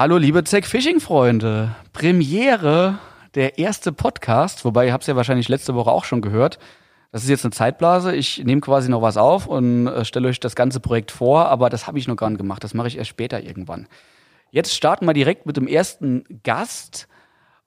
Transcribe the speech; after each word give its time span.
Hallo, 0.00 0.16
liebe 0.16 0.42
Zack 0.44 0.64
Fishing-Freunde. 0.64 1.76
Premiere, 1.92 2.98
der 3.34 3.58
erste 3.58 3.92
Podcast, 3.92 4.64
wobei 4.64 4.86
ihr 4.86 4.94
habt 4.94 5.02
es 5.02 5.08
ja 5.08 5.14
wahrscheinlich 5.14 5.50
letzte 5.50 5.74
Woche 5.74 5.90
auch 5.90 6.04
schon 6.04 6.22
gehört. 6.22 6.58
Das 7.12 7.22
ist 7.22 7.28
jetzt 7.28 7.44
eine 7.44 7.52
Zeitblase. 7.52 8.16
Ich 8.16 8.42
nehme 8.42 8.62
quasi 8.62 8.88
noch 8.88 9.02
was 9.02 9.18
auf 9.18 9.46
und 9.46 9.88
äh, 9.88 10.06
stelle 10.06 10.28
euch 10.28 10.40
das 10.40 10.56
ganze 10.56 10.80
Projekt 10.80 11.10
vor, 11.10 11.50
aber 11.50 11.68
das 11.68 11.86
habe 11.86 11.98
ich 11.98 12.08
noch 12.08 12.16
gar 12.16 12.30
nicht 12.30 12.38
gemacht. 12.38 12.64
Das 12.64 12.72
mache 12.72 12.88
ich 12.88 12.96
erst 12.96 13.10
später 13.10 13.42
irgendwann. 13.42 13.88
Jetzt 14.50 14.74
starten 14.74 15.04
wir 15.04 15.12
direkt 15.12 15.44
mit 15.44 15.58
dem 15.58 15.66
ersten 15.66 16.24
Gast. 16.44 17.06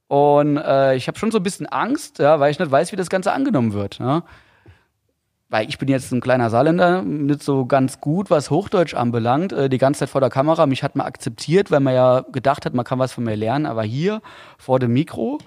Und 0.07 0.57
äh, 0.57 0.95
ich 0.95 1.07
habe 1.07 1.19
schon 1.19 1.29
so 1.29 1.37
ein 1.37 1.43
bisschen 1.43 1.67
Angst, 1.67 2.17
ja, 2.17 2.39
weil 2.39 2.49
ich 2.49 2.57
nicht 2.57 2.71
weiß, 2.71 2.91
wie 2.91 2.95
das 2.95 3.11
Ganze 3.11 3.31
angenommen 3.31 3.73
wird. 3.73 3.99
Ja. 3.99 4.23
Weil 5.53 5.69
ich 5.69 5.77
bin 5.77 5.87
jetzt 5.87 6.11
ein 6.11 6.19
kleiner 6.19 6.49
Saarländer, 6.49 7.03
nicht 7.03 7.43
so 7.43 7.67
ganz 7.67 8.01
gut, 8.01 8.31
was 8.31 8.49
Hochdeutsch 8.49 8.95
anbelangt. 8.95 9.53
Äh, 9.53 9.69
die 9.69 9.77
ganze 9.77 9.99
Zeit 9.99 10.09
vor 10.09 10.19
der 10.19 10.31
Kamera. 10.31 10.65
Mich 10.65 10.81
hat 10.81 10.95
man 10.95 11.05
akzeptiert, 11.05 11.69
weil 11.69 11.79
man 11.79 11.93
ja 11.93 12.21
gedacht 12.31 12.65
hat, 12.65 12.73
man 12.73 12.83
kann 12.83 12.97
was 12.97 13.13
von 13.13 13.23
mir 13.23 13.35
lernen. 13.35 13.67
Aber 13.67 13.83
hier 13.83 14.23
vor 14.57 14.79
dem 14.79 14.93
Mikro 14.93 15.37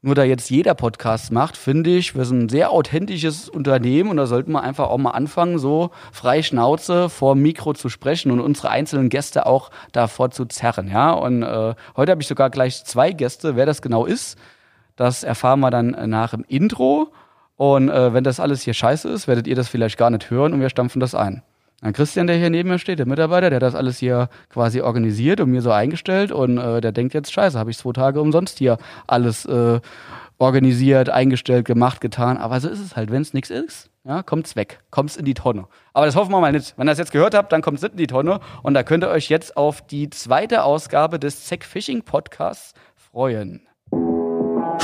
nur 0.00 0.16
da 0.16 0.24
jetzt 0.24 0.50
jeder 0.50 0.74
Podcast 0.74 1.30
macht, 1.30 1.56
finde 1.56 1.90
ich, 1.90 2.16
wir 2.16 2.24
sind 2.24 2.46
ein 2.46 2.48
sehr 2.48 2.72
authentisches 2.72 3.48
Unternehmen 3.48 4.10
und 4.10 4.16
da 4.16 4.26
sollten 4.26 4.50
wir 4.50 4.64
einfach 4.64 4.88
auch 4.88 4.98
mal 4.98 5.12
anfangen, 5.12 5.60
so 5.60 5.92
frei 6.10 6.42
Schnauze 6.42 7.08
vor 7.08 7.34
dem 7.34 7.42
Mikro 7.42 7.72
zu 7.72 7.88
sprechen 7.88 8.32
und 8.32 8.40
unsere 8.40 8.70
einzelnen 8.70 9.10
Gäste 9.10 9.46
auch 9.46 9.70
davor 9.92 10.32
zu 10.32 10.44
zerren. 10.46 10.88
Ja? 10.88 11.12
Und 11.12 11.44
äh, 11.44 11.76
heute 11.96 12.10
habe 12.10 12.20
ich 12.20 12.26
sogar 12.26 12.50
gleich 12.50 12.84
zwei 12.84 13.12
Gäste. 13.12 13.54
Wer 13.54 13.66
das 13.66 13.80
genau 13.80 14.06
ist, 14.06 14.36
das 14.96 15.22
erfahren 15.22 15.60
wir 15.60 15.70
dann 15.70 16.10
nach 16.10 16.32
dem 16.32 16.44
Intro. 16.48 17.12
Und 17.62 17.90
äh, 17.90 18.12
wenn 18.12 18.24
das 18.24 18.40
alles 18.40 18.62
hier 18.62 18.74
scheiße 18.74 19.08
ist, 19.08 19.28
werdet 19.28 19.46
ihr 19.46 19.54
das 19.54 19.68
vielleicht 19.68 19.96
gar 19.96 20.10
nicht 20.10 20.30
hören 20.30 20.52
und 20.52 20.60
wir 20.60 20.68
stampfen 20.68 20.98
das 20.98 21.14
ein. 21.14 21.44
Dann 21.80 21.92
Christian, 21.92 22.26
der 22.26 22.34
hier 22.34 22.50
neben 22.50 22.70
mir 22.70 22.80
steht, 22.80 22.98
der 22.98 23.06
Mitarbeiter, 23.06 23.50
der 23.50 23.60
das 23.60 23.76
alles 23.76 23.98
hier 23.98 24.30
quasi 24.48 24.80
organisiert 24.80 25.40
und 25.40 25.48
mir 25.48 25.62
so 25.62 25.70
eingestellt 25.70 26.32
und 26.32 26.58
äh, 26.58 26.80
der 26.80 26.90
denkt 26.90 27.14
jetzt, 27.14 27.32
scheiße, 27.32 27.56
habe 27.56 27.70
ich 27.70 27.78
zwei 27.78 27.92
Tage 27.92 28.20
umsonst 28.20 28.58
hier 28.58 28.78
alles 29.06 29.44
äh, 29.44 29.78
organisiert, 30.38 31.08
eingestellt, 31.08 31.64
gemacht, 31.64 32.00
getan. 32.00 32.36
Aber 32.36 32.58
so 32.58 32.68
ist 32.68 32.80
es 32.80 32.96
halt, 32.96 33.12
wenn 33.12 33.22
es 33.22 33.32
nichts 33.32 33.50
ist, 33.50 33.90
ja, 34.02 34.24
kommt's 34.24 34.56
weg, 34.56 34.80
kommt's 34.90 35.16
in 35.16 35.24
die 35.24 35.34
Tonne. 35.34 35.68
Aber 35.92 36.06
das 36.06 36.16
hoffen 36.16 36.32
wir 36.32 36.40
mal 36.40 36.50
nicht. 36.50 36.74
Wenn 36.76 36.88
ihr 36.88 36.90
das 36.90 36.98
jetzt 36.98 37.12
gehört 37.12 37.36
habt, 37.36 37.52
dann 37.52 37.62
kommt's 37.62 37.82
nicht 37.82 37.92
in 37.92 37.98
die 37.98 38.08
Tonne 38.08 38.40
und 38.64 38.74
da 38.74 38.82
könnt 38.82 39.04
ihr 39.04 39.10
euch 39.10 39.28
jetzt 39.28 39.56
auf 39.56 39.86
die 39.86 40.10
zweite 40.10 40.64
Ausgabe 40.64 41.20
des 41.20 41.46
Zack 41.46 41.62
Fishing 41.62 42.02
Podcasts 42.02 42.72
freuen. 42.96 43.68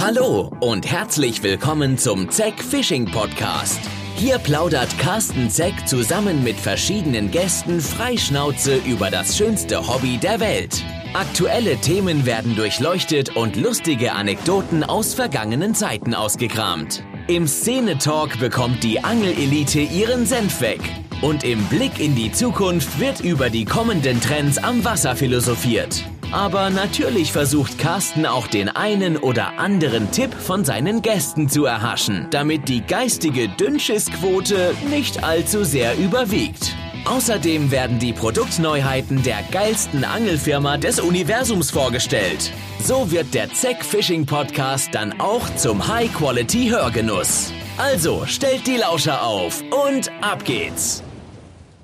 Hallo 0.01 0.53
und 0.61 0.89
herzlich 0.89 1.43
willkommen 1.43 1.99
zum 1.99 2.31
Zack 2.31 2.63
Fishing 2.63 3.07
Podcast. 3.07 3.81
Hier 4.15 4.39
plaudert 4.39 4.97
Carsten 4.97 5.51
Zeck 5.51 5.89
zusammen 5.89 6.45
mit 6.45 6.55
verschiedenen 6.55 7.33
Gästen 7.33 7.81
freischnauze 7.81 8.77
über 8.87 9.11
das 9.11 9.37
schönste 9.37 9.89
Hobby 9.89 10.17
der 10.17 10.39
Welt. 10.39 10.85
Aktuelle 11.15 11.77
Themen 11.79 12.27
werden 12.27 12.55
durchleuchtet 12.55 13.35
und 13.35 13.57
lustige 13.57 14.13
Anekdoten 14.13 14.85
aus 14.85 15.15
vergangenen 15.15 15.75
Zeiten 15.75 16.15
ausgekramt. 16.15 17.03
Im 17.27 17.49
Szene-Talk 17.49 18.39
bekommt 18.39 18.85
die 18.85 19.03
Angelelite 19.03 19.81
ihren 19.81 20.27
Senf 20.27 20.61
weg. 20.61 20.81
Und 21.23 21.43
im 21.43 21.65
Blick 21.65 21.99
in 21.99 22.15
die 22.15 22.31
Zukunft 22.31 23.01
wird 23.01 23.19
über 23.19 23.51
die 23.51 23.65
kommenden 23.65 24.21
Trends 24.21 24.59
am 24.59 24.85
Wasser 24.85 25.17
philosophiert. 25.17 26.05
Aber 26.31 26.69
natürlich 26.69 27.33
versucht 27.33 27.79
Carsten 27.79 28.27
auch 28.27 28.47
den 28.47 28.69
einen 28.69 29.17
oder 29.17 29.59
anderen 29.59 30.11
Tipp 30.11 30.35
von 30.35 30.63
seinen 30.63 31.01
Gästen 31.01 31.49
zu 31.49 31.65
erhaschen, 31.65 32.27
damit 32.31 32.69
die 32.69 32.83
geistige 32.83 33.49
Dünnschissquote 33.49 34.75
nicht 34.91 35.25
allzu 35.25 35.65
sehr 35.65 35.97
überwiegt. 35.97 36.77
Außerdem 37.07 37.71
werden 37.71 37.99
die 37.99 38.13
Produktneuheiten 38.13 39.23
der 39.23 39.43
geilsten 39.51 40.05
Angelfirma 40.05 40.77
des 40.77 41.01
Universums 41.01 41.71
vorgestellt. 41.71 42.53
So 42.83 43.11
wird 43.11 43.33
der 43.33 43.51
Zeck 43.55 43.83
Fishing 43.83 44.27
Podcast 44.27 44.95
dann 44.95 45.19
auch 45.19 45.49
zum 45.57 45.89
High-Quality-Hörgenuss. 45.89 47.53
Also 47.79 48.27
stellt 48.27 48.67
die 48.67 48.77
Lauscher 48.77 49.23
auf 49.23 49.63
und 49.87 50.11
ab 50.21 50.45
geht's. 50.45 51.03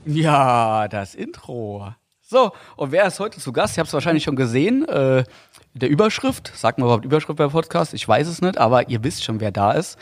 Ja, 0.05 0.87
das 0.89 1.15
Intro. 1.15 1.95
So, 2.35 2.51
und 2.75 2.91
wer 2.91 3.07
ist 3.07 3.21
heute 3.21 3.39
zu 3.39 3.53
Gast? 3.53 3.77
Ihr 3.77 3.81
habt 3.81 3.87
es 3.87 3.95
wahrscheinlich 3.95 4.25
schon 4.25 4.35
gesehen. 4.35 4.85
Äh, 4.89 5.23
der 5.75 5.89
Überschrift, 5.89 6.51
sagt 6.57 6.79
man 6.79 6.87
überhaupt 6.87 7.05
Überschrift 7.05 7.39
beim 7.39 7.53
Podcast? 7.53 7.95
Ich 7.95 8.09
weiß 8.09 8.27
es 8.27 8.43
nicht, 8.43 8.59
aber 8.59 8.89
ihr 8.89 9.05
wisst 9.05 9.23
schon, 9.23 9.39
wer 9.39 9.53
da 9.53 9.71
ist. 9.71 9.97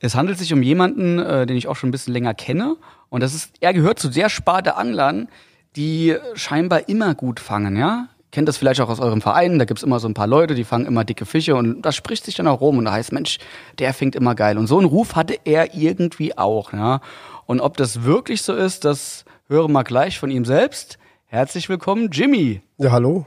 Es 0.00 0.14
handelt 0.14 0.38
sich 0.38 0.50
um 0.54 0.62
jemanden, 0.62 1.18
äh, 1.18 1.44
den 1.44 1.58
ich 1.58 1.68
auch 1.68 1.76
schon 1.76 1.90
ein 1.90 1.92
bisschen 1.92 2.14
länger 2.14 2.32
kenne. 2.32 2.78
Und 3.10 3.22
das 3.22 3.34
ist, 3.34 3.52
er 3.60 3.74
gehört 3.74 3.98
zu 3.98 4.08
der 4.08 4.30
Sparte 4.30 4.76
Anglern, 4.76 5.28
die 5.76 6.16
scheinbar 6.32 6.88
immer 6.88 7.14
gut 7.14 7.38
fangen, 7.38 7.76
ja? 7.76 8.08
Kennt 8.32 8.48
das 8.48 8.56
vielleicht 8.56 8.80
auch 8.80 8.88
aus 8.88 8.98
eurem 8.98 9.20
Verein, 9.20 9.58
da 9.58 9.66
gibt's 9.66 9.82
immer 9.82 10.00
so 10.00 10.08
ein 10.08 10.14
paar 10.14 10.26
Leute, 10.26 10.54
die 10.54 10.64
fangen 10.64 10.86
immer 10.86 11.04
dicke 11.04 11.26
Fische 11.26 11.54
und 11.54 11.82
das 11.82 11.94
spricht 11.94 12.24
sich 12.24 12.34
dann 12.34 12.46
auch 12.48 12.62
rum 12.62 12.78
und 12.78 12.86
da 12.86 12.92
heißt, 12.92 13.12
Mensch, 13.12 13.36
der 13.78 13.92
fängt 13.92 14.16
immer 14.16 14.34
geil. 14.34 14.56
Und 14.56 14.68
so 14.68 14.78
einen 14.78 14.86
Ruf 14.86 15.16
hatte 15.16 15.38
er 15.44 15.74
irgendwie 15.74 16.38
auch, 16.38 16.72
ja? 16.72 17.02
Und 17.44 17.60
ob 17.60 17.76
das 17.76 18.04
wirklich 18.04 18.40
so 18.40 18.54
ist, 18.54 18.86
das 18.86 19.26
hören 19.48 19.72
wir 19.72 19.84
gleich 19.84 20.18
von 20.18 20.30
ihm 20.30 20.46
selbst. 20.46 20.98
Herzlich 21.34 21.68
willkommen, 21.68 22.10
Jimmy. 22.12 22.60
Ja, 22.78 22.92
hallo. 22.92 23.26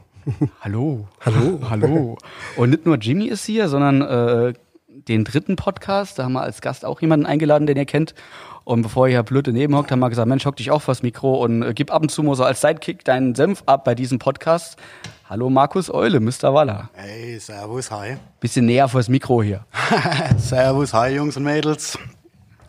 Hallo. 0.61 1.09
Hallo. 1.25 1.59
Hallo. 1.69 2.17
Und 2.55 2.69
nicht 2.69 2.85
nur 2.85 2.95
Jimmy 2.95 3.25
ist 3.25 3.43
hier, 3.43 3.67
sondern 3.67 4.01
äh, 4.01 4.53
den 4.87 5.25
dritten 5.25 5.57
Podcast, 5.57 6.17
da 6.17 6.23
haben 6.23 6.31
wir 6.31 6.41
als 6.41 6.61
Gast 6.61 6.85
auch 6.85 7.01
jemanden 7.01 7.25
eingeladen, 7.25 7.67
den 7.67 7.75
ihr 7.75 7.85
kennt. 7.85 8.15
Und 8.63 8.81
bevor 8.81 9.07
ihr 9.07 9.15
hier 9.15 9.23
blöd 9.23 9.47
daneben 9.47 9.75
hockt, 9.75 9.91
haben 9.91 9.99
wir 9.99 10.07
gesagt, 10.07 10.29
Mensch, 10.29 10.45
hock 10.45 10.55
dich 10.55 10.71
auch 10.71 10.81
vors 10.81 11.03
Mikro 11.03 11.43
und 11.43 11.63
äh, 11.63 11.73
gib 11.73 11.93
ab 11.93 12.01
und 12.01 12.07
zu 12.07 12.23
mal 12.23 12.35
so 12.35 12.45
als 12.45 12.61
Sidekick 12.61 13.03
deinen 13.03 13.35
Senf 13.35 13.63
ab 13.65 13.83
bei 13.83 13.93
diesem 13.93 14.19
Podcast. 14.19 14.77
Hallo 15.29 15.49
Markus 15.49 15.93
Eule, 15.93 16.21
Mr. 16.21 16.53
Waller. 16.53 16.89
Hey, 16.93 17.37
servus, 17.39 17.91
hi. 17.91 18.15
Bisschen 18.39 18.67
näher 18.67 18.87
vors 18.87 19.09
Mikro 19.09 19.43
hier. 19.43 19.65
servus, 20.37 20.93
hi 20.93 21.13
Jungs 21.13 21.35
und 21.35 21.43
Mädels. 21.43 21.99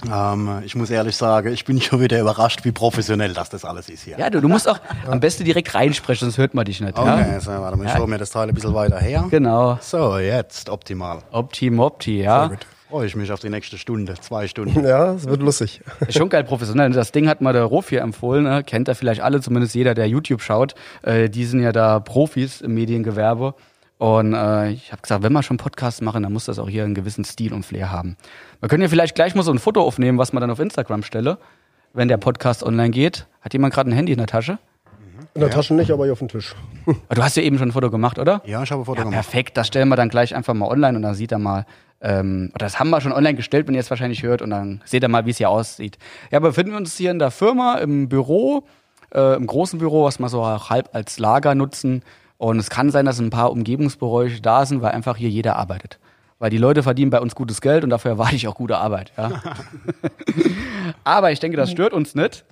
Ähm, 0.07 0.63
ich 0.65 0.75
muss 0.75 0.91
ehrlich 0.91 1.17
sagen, 1.17 1.53
ich 1.53 1.65
bin 1.65 1.81
schon 1.81 2.01
wieder 2.01 2.21
überrascht, 2.21 2.65
wie 2.65 2.73
professionell 2.73 3.33
das 3.35 3.51
das 3.51 3.65
alles 3.65 3.89
ist 3.89 4.03
hier. 4.05 4.19
Ja, 4.19 4.31
du, 4.31 4.41
du 4.41 4.49
musst 4.49 4.69
auch 4.69 4.79
am 5.07 5.21
besten 5.21 5.45
direkt 5.45 5.75
reinsprechen, 5.75 6.27
sonst 6.27 6.39
hört 6.39 6.55
man 6.55 6.65
dich 6.65 6.81
nicht. 6.81 6.99
Okay, 6.99 7.33
ja? 7.33 7.41
so, 7.41 7.51
warte 7.51 7.77
mal, 7.77 7.87
ich 7.87 7.95
ja. 7.95 8.07
mir 8.07 8.19
das 8.19 8.31
Teil 8.31 8.49
ein 8.49 8.55
bisschen 8.55 8.75
weiter 8.75 8.99
her. 8.99 9.27
Genau. 9.31 9.79
So, 9.81 10.19
jetzt 10.19 10.69
optimal. 10.69 11.23
Opti 11.33 11.71
Mopti, 11.71 12.23
ja. 12.23 12.51
Freue 12.89 13.07
ich 13.07 13.15
mich 13.17 13.31
auf 13.31 13.41
die 13.41 13.51
nächste 13.51 13.77
Stunde, 13.77 14.15
zwei 14.15 14.49
Stunden. 14.49 14.83
Ja, 14.83 15.13
es 15.13 15.27
wird 15.27 15.43
lustig. 15.43 15.83
Ist 16.07 16.17
schon 16.17 16.31
geil 16.31 16.43
professionell. 16.43 16.91
Das 16.91 17.13
Ding 17.13 17.29
hat 17.29 17.43
mal 17.43 17.53
der 17.53 17.65
Rof 17.65 17.91
hier 17.91 18.01
empfohlen, 18.01 18.45
ne? 18.45 18.65
kennt 18.65 18.89
er 18.89 18.95
vielleicht 18.95 19.21
alle, 19.21 19.43
zumindest 19.43 19.75
jeder, 19.75 19.93
der 19.93 20.09
YouTube 20.09 20.41
schaut. 20.41 20.75
Äh, 21.03 21.29
die 21.29 21.45
sind 21.45 21.61
ja 21.61 21.73
da 21.73 22.01
Profis 22.01 22.63
im 22.63 22.73
Mediengewerbe. 22.73 23.55
Und 23.99 24.33
äh, 24.33 24.71
ich 24.71 24.93
habe 24.93 25.03
gesagt, 25.03 25.25
wenn 25.25 25.33
wir 25.33 25.43
schon 25.43 25.57
Podcasts 25.57 26.01
machen, 26.01 26.23
dann 26.23 26.33
muss 26.33 26.45
das 26.45 26.59
auch 26.61 26.69
hier 26.69 26.85
einen 26.85 26.95
gewissen 26.95 27.25
Stil 27.25 27.53
und 27.53 27.67
Flair 27.67 27.91
haben. 27.91 28.17
Wir 28.61 28.69
können 28.69 28.83
ja 28.83 28.89
vielleicht 28.89 29.17
gleich 29.17 29.35
mal 29.35 29.43
so 29.43 29.53
ein 29.53 29.59
Foto 29.59 29.83
aufnehmen, 29.83 30.19
was 30.19 30.33
man 30.33 30.41
dann 30.41 30.51
auf 30.51 30.61
Instagram 30.61 31.03
stelle, 31.03 31.39
wenn 31.93 32.07
der 32.07 32.17
Podcast 32.17 32.63
online 32.63 32.91
geht. 32.91 33.27
Hat 33.41 33.53
jemand 33.53 33.75
gerade 33.75 33.91
ein 33.91 33.93
Handy 33.93 34.13
in 34.13 34.19
der 34.19 34.29
Tasche? 34.29 34.59
In 35.35 35.41
der 35.41 35.51
ja. 35.51 35.55
Tasche 35.55 35.75
nicht, 35.75 35.91
aber 35.91 36.05
hier 36.05 36.13
auf 36.13 36.21
dem 36.21 36.29
Tisch. 36.29 36.55
Du 37.09 37.23
hast 37.23 37.37
ja 37.37 37.43
eben 37.43 37.59
schon 37.59 37.69
ein 37.69 37.73
Foto 37.73 37.91
gemacht, 37.91 38.19
oder? 38.19 38.41
Ja, 38.47 38.63
ich 38.63 38.71
habe 38.71 38.83
ein 38.83 38.85
Foto 38.85 38.99
ja, 38.99 39.05
gemacht. 39.05 39.15
Perfekt, 39.15 39.57
das 39.57 39.67
stellen 39.67 39.89
wir 39.89 39.97
dann 39.97 40.09
gleich 40.09 40.35
einfach 40.35 40.55
mal 40.55 40.69
online 40.69 40.97
und 40.97 41.03
dann 41.03 41.15
sieht 41.15 41.33
er 41.33 41.39
mal, 41.39 41.67
ähm, 42.01 42.51
oder 42.55 42.67
das 42.67 42.79
haben 42.79 42.91
wir 42.91 43.01
schon 43.01 43.13
online 43.13 43.35
gestellt, 43.35 43.67
wenn 43.67 43.75
ihr 43.75 43.81
es 43.81 43.91
wahrscheinlich 43.91 44.23
hört 44.23 44.43
und 44.43 44.51
dann 44.51 44.81
seht 44.85 45.03
ihr 45.03 45.09
mal, 45.09 45.27
wie 45.27 45.31
es 45.31 45.39
hier 45.39 45.51
aussieht. 45.51 45.99
Ja, 46.31 46.39
befinden 46.39 46.73
wir 46.73 46.79
uns 46.79 46.97
hier 46.97 47.11
in 47.11 47.19
der 47.19 47.33
Firma, 47.33 47.75
im 47.79 48.09
Büro, 48.09 48.65
äh, 49.13 49.35
im 49.35 49.47
großen 49.47 49.79
Büro, 49.79 50.05
was 50.05 50.19
wir 50.19 50.29
so 50.29 50.47
halb 50.47 50.91
als 50.93 51.19
Lager 51.19 51.55
nutzen. 51.55 52.03
Und 52.39 52.59
es 52.59 52.71
kann 52.71 52.91
sein, 52.91 53.05
dass 53.05 53.19
ein 53.19 53.31
paar 53.31 53.51
Umgebungsbereiche 53.51 54.41
da 54.41 54.65
sind, 54.65 54.81
weil 54.81 54.93
einfach 54.93 55.17
hier 55.17 55.29
jeder 55.29 55.57
arbeitet. 55.57 55.99
Weil 56.39 56.51
die 56.51 56.59
Leute 56.59 56.85
verdienen 56.85 57.11
bei 57.11 57.21
uns 57.21 57.35
gutes 57.35 57.61
Geld 57.61 57.83
und 57.83 57.91
dafür 57.91 58.13
erwarte 58.13 58.37
ich 58.37 58.47
auch 58.47 58.55
gute 58.55 58.79
Arbeit. 58.79 59.13
Ja. 59.19 59.43
Aber 61.05 61.33
ich 61.33 61.41
denke, 61.41 61.57
das 61.57 61.71
stört 61.71 61.93
uns 61.93 62.15
nicht. 62.15 62.45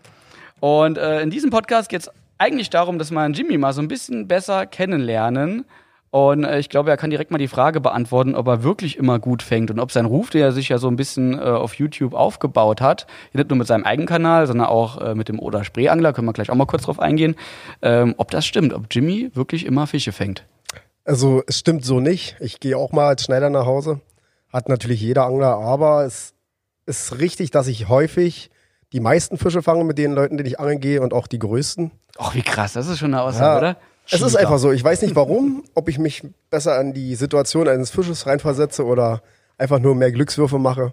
Und 0.58 0.98
äh, 0.98 1.22
in 1.22 1.30
diesem 1.30 1.50
Podcast 1.50 1.88
geht 1.88 2.02
es 2.02 2.10
eigentlich 2.38 2.68
darum, 2.68 2.98
dass 2.98 3.12
wir 3.12 3.26
Jimmy 3.28 3.58
mal 3.58 3.72
so 3.72 3.80
ein 3.80 3.88
bisschen 3.88 4.26
besser 4.26 4.66
kennenlernen 4.66 5.64
und 6.10 6.44
äh, 6.44 6.58
ich 6.58 6.68
glaube, 6.68 6.90
er 6.90 6.96
kann 6.96 7.10
direkt 7.10 7.30
mal 7.30 7.38
die 7.38 7.48
Frage 7.48 7.80
beantworten, 7.80 8.34
ob 8.34 8.46
er 8.46 8.62
wirklich 8.62 8.96
immer 8.96 9.18
gut 9.18 9.42
fängt 9.42 9.70
und 9.70 9.80
ob 9.80 9.92
sein 9.92 10.06
Ruf, 10.06 10.30
der 10.30 10.46
er 10.46 10.52
sich 10.52 10.68
ja 10.68 10.78
so 10.78 10.88
ein 10.88 10.96
bisschen 10.96 11.38
äh, 11.38 11.42
auf 11.42 11.74
YouTube 11.74 12.14
aufgebaut 12.14 12.80
hat, 12.80 13.06
nicht 13.32 13.50
nur 13.50 13.58
mit 13.58 13.66
seinem 13.66 13.84
eigenen 13.84 14.08
Kanal, 14.08 14.46
sondern 14.46 14.68
auch 14.68 15.00
äh, 15.00 15.14
mit 15.14 15.28
dem 15.28 15.38
Oder 15.38 15.64
Spreeangler, 15.64 16.12
können 16.12 16.26
wir 16.26 16.32
gleich 16.32 16.50
auch 16.50 16.54
mal 16.54 16.66
kurz 16.66 16.84
drauf 16.84 17.00
eingehen, 17.00 17.36
ähm, 17.82 18.14
ob 18.18 18.30
das 18.30 18.46
stimmt, 18.46 18.72
ob 18.72 18.86
Jimmy 18.90 19.30
wirklich 19.34 19.66
immer 19.66 19.86
Fische 19.86 20.12
fängt. 20.12 20.44
Also 21.04 21.42
es 21.46 21.58
stimmt 21.58 21.84
so 21.84 22.00
nicht. 22.00 22.36
Ich 22.40 22.58
gehe 22.58 22.76
auch 22.76 22.92
mal 22.92 23.08
als 23.08 23.22
Schneider 23.24 23.48
nach 23.48 23.66
Hause. 23.66 24.00
Hat 24.52 24.68
natürlich 24.68 25.00
jeder 25.00 25.26
Angler, 25.26 25.58
aber 25.58 26.04
es 26.04 26.34
ist 26.86 27.18
richtig, 27.18 27.50
dass 27.50 27.68
ich 27.68 27.88
häufig 27.88 28.50
die 28.92 29.00
meisten 29.00 29.38
Fische 29.38 29.62
fange 29.62 29.84
mit 29.84 29.98
den 29.98 30.12
Leuten, 30.12 30.36
denen 30.36 30.46
ich 30.48 30.58
angeln 30.58 30.80
gehe 30.80 31.00
und 31.00 31.12
auch 31.12 31.26
die 31.26 31.38
größten. 31.38 31.90
Ach, 32.18 32.34
wie 32.34 32.42
krass, 32.42 32.72
das 32.72 32.88
ist 32.88 32.98
schon 32.98 33.12
eine 33.12 33.22
Aussage, 33.22 33.52
ja. 33.52 33.58
oder? 33.58 33.76
Es 34.10 34.20
ist 34.22 34.36
einfach 34.36 34.58
so. 34.58 34.70
Ich 34.72 34.82
weiß 34.84 35.02
nicht 35.02 35.16
warum, 35.16 35.64
ob 35.74 35.88
ich 35.88 35.98
mich 35.98 36.22
besser 36.50 36.78
an 36.78 36.92
die 36.92 37.14
Situation 37.14 37.68
eines 37.68 37.90
Fisches 37.90 38.26
reinversetze 38.26 38.84
oder 38.84 39.22
einfach 39.58 39.78
nur 39.78 39.94
mehr 39.94 40.12
Glückswürfe 40.12 40.58
mache. 40.58 40.92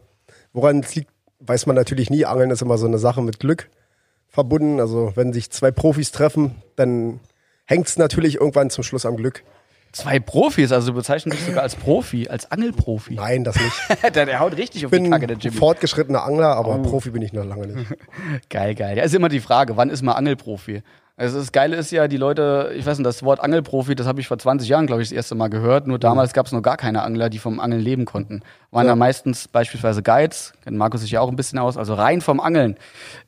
Woran 0.53 0.79
es 0.79 0.95
liegt, 0.95 1.11
weiß 1.39 1.65
man 1.65 1.75
natürlich 1.75 2.09
nie. 2.09 2.25
Angeln 2.25 2.51
ist 2.51 2.61
immer 2.61 2.77
so 2.77 2.85
eine 2.87 2.97
Sache 2.97 3.21
mit 3.21 3.39
Glück 3.39 3.69
verbunden. 4.29 4.79
Also 4.79 5.11
wenn 5.15 5.33
sich 5.33 5.51
zwei 5.51 5.71
Profis 5.71 6.11
treffen, 6.11 6.55
dann 6.75 7.19
hängt 7.65 7.87
es 7.87 7.97
natürlich 7.97 8.35
irgendwann 8.35 8.69
zum 8.69 8.83
Schluss 8.83 9.05
am 9.05 9.15
Glück. 9.15 9.43
Zwei 9.91 10.19
Profis, 10.19 10.71
also 10.71 10.87
du 10.91 10.95
bezeichnest 10.97 11.37
dich 11.37 11.45
sogar 11.45 11.61
als 11.61 11.75
Profi, 11.75 12.27
als 12.27 12.51
Angelprofi. 12.51 13.13
Nein, 13.13 13.43
das 13.43 13.55
nicht. 13.57 13.75
der, 14.15 14.25
der 14.25 14.39
haut 14.39 14.57
richtig 14.57 14.87
auf 14.87 14.91
Ich 14.91 14.97
die 14.97 15.03
bin 15.03 15.11
Kacke, 15.11 15.27
der 15.27 15.37
Jimmy. 15.37 15.55
fortgeschrittener 15.55 16.23
Angler, 16.23 16.55
aber 16.55 16.79
Oh. 16.79 16.81
Profi 16.81 17.11
bin 17.11 17.21
ich 17.21 17.31
noch 17.31 17.45
lange 17.45 17.67
nicht. 17.67 17.93
Geil, 18.49 18.73
geil. 18.73 18.97
Ja, 18.97 19.03
ist 19.03 19.13
immer 19.13 19.29
die 19.29 19.39
Frage, 19.39 19.77
wann 19.77 19.91
ist 19.91 20.01
man 20.01 20.15
Angelprofi? 20.15 20.81
Also 21.15 21.37
das 21.37 21.51
Geile 21.51 21.75
ist 21.75 21.91
ja, 21.91 22.07
die 22.07 22.17
Leute, 22.17 22.71
ich 22.75 22.87
weiß 22.87 22.97
nicht, 22.97 23.05
das 23.05 23.21
Wort 23.21 23.39
Angelprofi, 23.39 23.93
das 23.93 24.07
habe 24.07 24.19
ich 24.19 24.27
vor 24.27 24.39
20 24.39 24.67
Jahren, 24.67 24.87
glaube 24.87 25.03
ich, 25.03 25.09
das 25.09 25.15
erste 25.15 25.35
Mal 25.35 25.47
gehört. 25.47 25.85
Nur 25.85 25.99
damals 25.99 26.33
gab 26.33 26.47
es 26.47 26.51
noch 26.51 26.63
gar 26.63 26.75
keine 26.75 27.03
Angler, 27.03 27.29
die 27.29 27.37
vom 27.37 27.59
Angeln 27.59 27.83
leben 27.83 28.05
konnten. 28.05 28.41
Waren 28.71 28.87
da 28.87 28.95
meistens 28.95 29.47
beispielsweise 29.47 30.01
Guides, 30.01 30.53
kennt 30.63 30.75
Markus 30.75 31.01
sich 31.01 31.11
ja 31.11 31.21
auch 31.21 31.29
ein 31.29 31.35
bisschen 31.35 31.59
aus, 31.59 31.77
also 31.77 31.93
rein 31.93 32.21
vom 32.21 32.39
Angeln. 32.39 32.77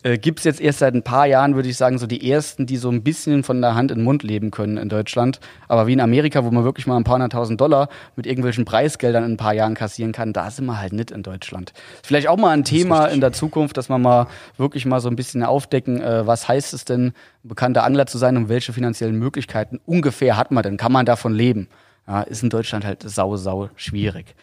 Äh, 0.02 0.18
Gibt 0.18 0.40
es 0.40 0.46
jetzt 0.46 0.60
erst 0.60 0.80
seit 0.80 0.96
ein 0.96 1.04
paar 1.04 1.28
Jahren, 1.28 1.54
würde 1.54 1.70
ich 1.70 1.78
sagen, 1.78 2.00
so 2.00 2.08
die 2.08 2.28
ersten, 2.28 2.66
die 2.66 2.78
so 2.78 2.90
ein 2.90 3.04
bisschen 3.04 3.44
von 3.44 3.62
der 3.62 3.76
Hand 3.76 3.92
in 3.92 4.00
den 4.00 4.04
Mund 4.04 4.24
leben 4.24 4.50
können 4.50 4.78
in 4.78 4.90
Deutschland. 4.90 5.40
Aber 5.68 5.86
wie 5.86 5.94
in 5.94 6.02
Amerika, 6.02 6.44
wo 6.44 6.50
man 6.50 6.64
wirklich 6.64 6.88
mal 6.88 6.98
ein 6.98 7.04
paar 7.04 7.18
hunderttausend 7.18 7.62
Dollar 7.62 7.90
mit 8.16 8.26
irgendwelchen 8.26 8.66
Preisgeldern 8.66 9.24
in 9.24 9.34
ein 9.34 9.38
paar 9.38 9.54
Jahren 9.54 9.76
kassieren 9.76 10.12
kann, 10.12 10.34
da 10.34 10.50
sind 10.50 10.66
wir 10.66 10.80
halt 10.80 10.94
nicht 10.94 11.12
in 11.12 11.22
Deutschland. 11.22 11.74
Vielleicht 12.02 12.30
auch 12.30 12.38
mal 12.38 12.50
ein 12.50 12.64
Thema 12.64 13.06
in 13.06 13.22
der 13.22 13.32
Zukunft, 13.32 13.78
dass 13.78 13.90
wir 13.90 14.00
mal 14.00 14.26
wirklich 14.58 14.88
mal 14.88 15.00
so 15.00 15.10
ein 15.10 15.16
bisschen 15.16 15.44
aufdecken, 15.44 16.02
äh, 16.02 16.26
was 16.26 16.48
heißt 16.48 16.74
es 16.74 16.86
denn, 16.86 17.14
bekannter 17.48 17.84
Angler 17.84 18.06
zu 18.06 18.18
sein 18.18 18.38
und 18.38 18.50
welche 18.50 18.74
finanziellen 18.74 19.18
Möglichkeiten 19.18 19.80
ungefähr 19.86 20.38
hat 20.38 20.52
man 20.52 20.64
denn? 20.64 20.78
Kann 20.78 20.92
man 20.92 21.06
davon 21.06 21.34
leben? 21.34 21.68
Ja, 22.08 22.22
ist 22.22 22.44
in 22.44 22.50
Deutschland 22.50 22.86
halt 22.86 23.04
sau, 23.04 23.36
sau 23.38 23.70
schwierig. 23.76 24.36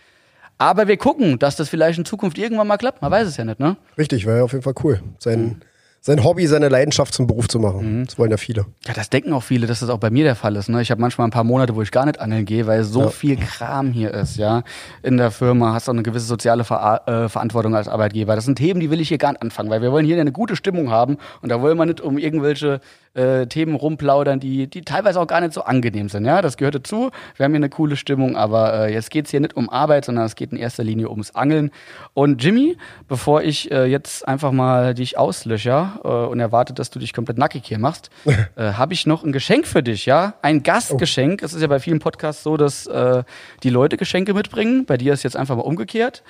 Aber 0.58 0.88
wir 0.88 0.96
gucken, 0.96 1.38
dass 1.38 1.56
das 1.56 1.68
vielleicht 1.68 1.98
in 1.98 2.04
Zukunft 2.04 2.38
irgendwann 2.38 2.66
mal 2.66 2.76
klappt. 2.76 3.02
Man 3.02 3.10
weiß 3.10 3.26
es 3.26 3.36
ja 3.36 3.44
nicht, 3.44 3.60
ne? 3.60 3.76
Richtig, 3.98 4.26
wäre 4.26 4.44
auf 4.44 4.52
jeden 4.52 4.62
Fall 4.62 4.74
cool. 4.84 5.00
Sein, 5.18 5.62
sein 6.04 6.24
Hobby, 6.24 6.48
seine 6.48 6.68
Leidenschaft 6.68 7.14
zum 7.14 7.28
Beruf 7.28 7.46
zu 7.46 7.60
machen. 7.60 8.04
Das 8.06 8.18
wollen 8.18 8.32
ja 8.32 8.36
viele. 8.36 8.66
Ja, 8.86 8.92
das 8.92 9.08
denken 9.08 9.32
auch 9.32 9.44
viele, 9.44 9.68
dass 9.68 9.80
das 9.80 9.88
auch 9.88 9.98
bei 9.98 10.10
mir 10.10 10.24
der 10.24 10.34
Fall 10.34 10.56
ist. 10.56 10.68
Ne? 10.68 10.82
Ich 10.82 10.90
habe 10.90 11.00
manchmal 11.00 11.28
ein 11.28 11.30
paar 11.30 11.44
Monate, 11.44 11.76
wo 11.76 11.82
ich 11.82 11.92
gar 11.92 12.04
nicht 12.06 12.18
angeln 12.20 12.44
gehe, 12.44 12.66
weil 12.66 12.82
so 12.82 13.02
Ja. 13.02 13.08
viel 13.10 13.36
Kram 13.36 13.92
hier 13.92 14.12
ist, 14.12 14.36
ja. 14.36 14.64
In 15.04 15.16
der 15.16 15.30
Firma 15.30 15.72
hast 15.74 15.86
du 15.86 15.92
auch 15.92 15.94
eine 15.94 16.02
gewisse 16.02 16.26
soziale 16.26 16.64
Ver 16.64 17.02
äh, 17.06 17.28
Verantwortung 17.28 17.76
als 17.76 17.86
Arbeitgeber. 17.86 18.34
Das 18.34 18.44
sind 18.46 18.56
Themen, 18.56 18.80
die 18.80 18.90
will 18.90 19.00
ich 19.00 19.08
hier 19.08 19.18
gar 19.18 19.30
nicht 19.30 19.42
anfangen, 19.42 19.70
weil 19.70 19.80
wir 19.80 19.92
wollen 19.92 20.04
hier 20.04 20.20
eine 20.20 20.32
gute 20.32 20.56
Stimmung 20.56 20.90
haben 20.90 21.18
und 21.40 21.50
da 21.50 21.62
wollen 21.62 21.78
wir 21.78 21.86
nicht 21.86 22.00
um 22.00 22.18
irgendwelche 22.18 22.80
äh, 23.14 23.46
Themen 23.46 23.74
rumplaudern, 23.74 24.40
die, 24.40 24.66
die 24.68 24.82
teilweise 24.82 25.20
auch 25.20 25.26
gar 25.26 25.40
nicht 25.40 25.52
so 25.52 25.62
angenehm 25.62 26.08
sind. 26.08 26.24
Ja, 26.24 26.40
das 26.42 26.56
gehört 26.56 26.74
dazu. 26.74 27.10
Wir 27.36 27.44
haben 27.44 27.52
hier 27.52 27.56
eine 27.58 27.68
coole 27.68 27.96
Stimmung, 27.96 28.36
aber 28.36 28.86
äh, 28.86 28.92
jetzt 28.92 29.10
geht's 29.10 29.30
hier 29.30 29.40
nicht 29.40 29.54
um 29.56 29.68
Arbeit, 29.68 30.04
sondern 30.06 30.24
es 30.24 30.34
geht 30.34 30.52
in 30.52 30.58
erster 30.58 30.82
Linie 30.84 31.10
ums 31.10 31.34
Angeln. 31.34 31.70
Und 32.14 32.42
Jimmy, 32.42 32.76
bevor 33.08 33.42
ich 33.42 33.70
äh, 33.70 33.84
jetzt 33.86 34.26
einfach 34.26 34.52
mal 34.52 34.94
dich 34.94 35.18
auslöcher 35.18 36.00
äh, 36.04 36.08
und 36.08 36.40
erwarte, 36.40 36.72
dass 36.72 36.90
du 36.90 36.98
dich 36.98 37.12
komplett 37.12 37.38
nackig 37.38 37.62
hier 37.66 37.78
machst, 37.78 38.10
äh, 38.56 38.72
habe 38.72 38.94
ich 38.94 39.06
noch 39.06 39.24
ein 39.24 39.32
Geschenk 39.32 39.66
für 39.66 39.82
dich, 39.82 40.06
ja? 40.06 40.34
Ein 40.42 40.62
Gastgeschenk. 40.62 41.42
Es 41.42 41.52
ist 41.52 41.60
ja 41.62 41.66
bei 41.68 41.80
vielen 41.80 41.98
Podcasts 41.98 42.42
so, 42.42 42.56
dass 42.56 42.86
äh, 42.86 43.24
die 43.62 43.70
Leute 43.70 43.96
Geschenke 43.96 44.34
mitbringen. 44.34 44.86
Bei 44.86 44.96
dir 44.96 45.12
ist 45.12 45.22
jetzt 45.22 45.36
einfach 45.36 45.56
mal 45.56 45.62
umgekehrt. 45.62 46.22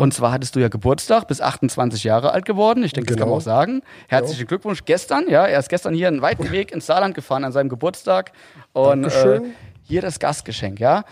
Und 0.00 0.12
zwar 0.14 0.32
hattest 0.32 0.54
du 0.56 0.60
ja 0.60 0.68
Geburtstag, 0.68 1.28
bis 1.28 1.40
28 1.40 2.04
Jahre 2.04 2.32
alt 2.32 2.44
geworden. 2.44 2.84
Ich 2.84 2.92
denke, 2.92 3.08
das 3.08 3.16
kann 3.16 3.28
man 3.28 3.28
Genau. 3.28 3.36
auch 3.38 3.40
sagen. 3.42 3.82
Herzlichen 4.08 4.46
Glückwunsch 4.46 4.84
gestern, 4.84 5.24
ja. 5.28 5.46
Er 5.46 5.58
ist 5.58 5.68
gestern 5.68 5.94
hier 5.94 6.08
einen 6.08 6.22
weiten 6.26 6.50
Weg 6.50 6.72
ins 6.72 6.86
Saarland 6.86 7.14
gefahren 7.14 7.44
an 7.44 7.52
seinem 7.52 7.68
Geburtstag. 7.68 8.32
Und 8.72 9.04
äh, 9.04 9.40
hier 9.82 10.02
das 10.02 10.18
Gastgeschenk, 10.18 10.80
ja. 10.80 11.04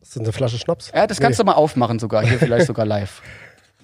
Das 0.00 0.10
ist 0.10 0.20
eine 0.20 0.32
Flasche 0.32 0.58
Schnaps. 0.58 0.92
Ja, 0.94 1.06
das 1.06 1.20
kannst 1.20 1.38
du 1.38 1.44
mal 1.44 1.52
aufmachen 1.52 1.98
sogar, 1.98 2.24
hier 2.24 2.38
vielleicht 2.38 2.66
sogar 2.66 2.86
live. 2.94 3.20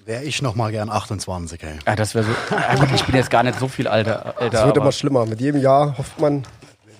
Wäre 0.05 0.23
ich 0.23 0.41
noch 0.41 0.55
mal 0.55 0.71
gern 0.71 0.89
28, 0.89 1.63
ey. 1.63 1.79
Ja, 1.85 1.95
das 1.95 2.15
wäre 2.15 2.25
so. 2.25 2.31
Gut, 2.79 2.89
ich 2.93 3.03
bin 3.05 3.15
jetzt 3.15 3.31
gar 3.31 3.43
nicht 3.43 3.59
so 3.59 3.67
viel 3.67 3.87
alter. 3.87 4.35
älter 4.39 4.59
Es 4.59 4.65
wird 4.65 4.77
immer 4.77 4.91
schlimmer. 4.91 5.25
Mit 5.25 5.41
jedem 5.41 5.59
Jahr 5.61 5.97
hofft 5.97 6.19
man, 6.19 6.45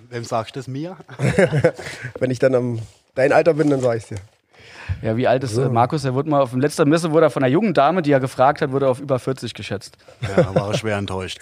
Wem 0.10 0.24
sagst 0.24 0.56
du 0.56 0.60
das 0.60 0.68
mir? 0.68 0.98
wenn 2.19 2.31
ich 2.31 2.40
dann 2.40 2.56
am 2.56 2.80
dein 3.16 3.31
Alter 3.31 3.54
bin, 3.54 3.69
dann 3.69 3.81
sag 3.81 3.98
ich's 3.98 4.08
dir. 4.08 4.18
Ja, 5.02 5.18
wie 5.18 5.28
alt 5.28 5.44
ist 5.44 5.58
äh, 5.58 5.70
Markus? 5.70 6.06
Er 6.06 6.14
wurde 6.14 6.30
mal 6.30 6.42
auf 6.42 6.52
dem 6.52 6.62
letzten 6.62 6.90
Messe 6.90 7.12
wurde 7.12 7.28
er 7.28 7.30
von 7.30 7.44
einer 7.44 7.52
jungen 7.52 7.74
Dame, 7.74 8.02
die 8.02 8.12
er 8.12 8.20
gefragt 8.20 8.62
hat, 8.62 8.72
wurde 8.72 8.88
er 8.88 8.92
auf 8.92 9.00
über 9.00 9.20
40 9.20 9.54
geschätzt. 9.54 9.98
Ja, 10.22 10.54
war 10.56 10.74
schwer 10.74 10.98
enttäuscht. 10.98 11.40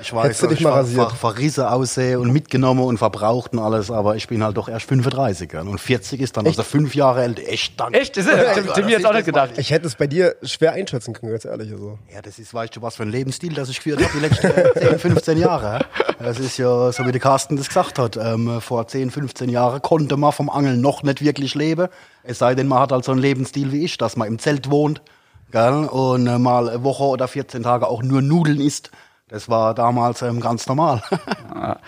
Ich 0.00 0.12
weiß, 0.12 0.38
dass 0.38 0.52
ich 0.52 0.60
mal 0.60 0.84
ver 0.84 1.10
ver 1.10 1.16
verrisse 1.16 1.70
aussehe 1.70 2.20
und 2.20 2.30
mitgenommen 2.32 2.84
und 2.84 2.98
verbraucht 2.98 3.52
und 3.52 3.58
alles, 3.58 3.90
aber 3.90 4.16
ich 4.16 4.28
bin 4.28 4.44
halt 4.44 4.56
doch 4.56 4.68
erst 4.68 4.88
35 4.88 5.48
gell? 5.48 5.66
und 5.66 5.80
40 5.80 6.20
ist 6.20 6.36
dann 6.36 6.46
also 6.46 6.62
fünf 6.62 6.94
Jahre 6.94 7.20
alt. 7.20 7.38
Echt, 7.38 7.78
danke. 7.80 7.98
Echt? 8.00 8.16
Das 8.16 8.26
ist, 8.26 8.34
Tim, 8.54 8.66
Timmy 8.74 8.92
jetzt 8.92 9.06
auch 9.06 9.14
nicht 9.14 9.24
gedacht. 9.24 9.50
Ich 9.56 9.70
hätte 9.70 9.86
es 9.86 9.94
bei 9.94 10.06
dir 10.06 10.36
schwer 10.42 10.72
einschätzen 10.72 11.14
können, 11.14 11.32
ganz 11.32 11.44
ehrlich. 11.44 11.72
Also. 11.72 11.98
Ja, 12.12 12.22
das 12.22 12.38
ist, 12.38 12.52
weißt 12.52 12.76
du, 12.76 12.82
was 12.82 12.96
für 12.96 13.04
ein 13.04 13.10
Lebensstil, 13.10 13.54
das 13.54 13.68
ich 13.68 13.76
geführt 13.86 14.02
habe 14.02 14.12
die 14.14 14.20
letzten 14.20 14.46
äh, 14.46 14.88
10, 14.88 14.98
15 14.98 15.38
Jahre. 15.38 15.84
Das 16.18 16.38
ist 16.38 16.58
ja, 16.58 16.92
so 16.92 17.06
wie 17.06 17.12
der 17.12 17.20
Carsten 17.20 17.56
das 17.56 17.68
gesagt 17.68 17.98
hat, 17.98 18.16
ähm, 18.16 18.60
vor 18.60 18.86
10, 18.86 19.10
15 19.10 19.48
Jahren 19.48 19.80
konnte 19.82 20.16
man 20.16 20.32
vom 20.32 20.50
Angeln 20.50 20.80
noch 20.80 21.02
nicht 21.02 21.22
wirklich 21.22 21.54
leben. 21.54 21.88
Es 22.26 22.38
sei 22.38 22.54
denn, 22.54 22.66
man 22.66 22.80
hat 22.80 22.92
halt 22.92 23.04
so 23.04 23.12
einen 23.12 23.20
Lebensstil 23.20 23.72
wie 23.72 23.84
ich, 23.84 23.98
dass 23.98 24.16
man 24.16 24.28
im 24.28 24.38
Zelt 24.38 24.70
wohnt 24.70 25.02
gell? 25.50 25.88
und 25.90 26.26
äh, 26.26 26.38
mal 26.38 26.68
eine 26.68 26.82
Woche 26.82 27.04
oder 27.04 27.28
14 27.28 27.62
Tage 27.62 27.86
auch 27.86 28.02
nur 28.02 28.22
Nudeln 28.22 28.60
isst. 28.60 28.90
Das 29.28 29.48
war 29.48 29.74
damals 29.74 30.22
ähm, 30.22 30.40
ganz 30.40 30.66
normal. 30.66 31.02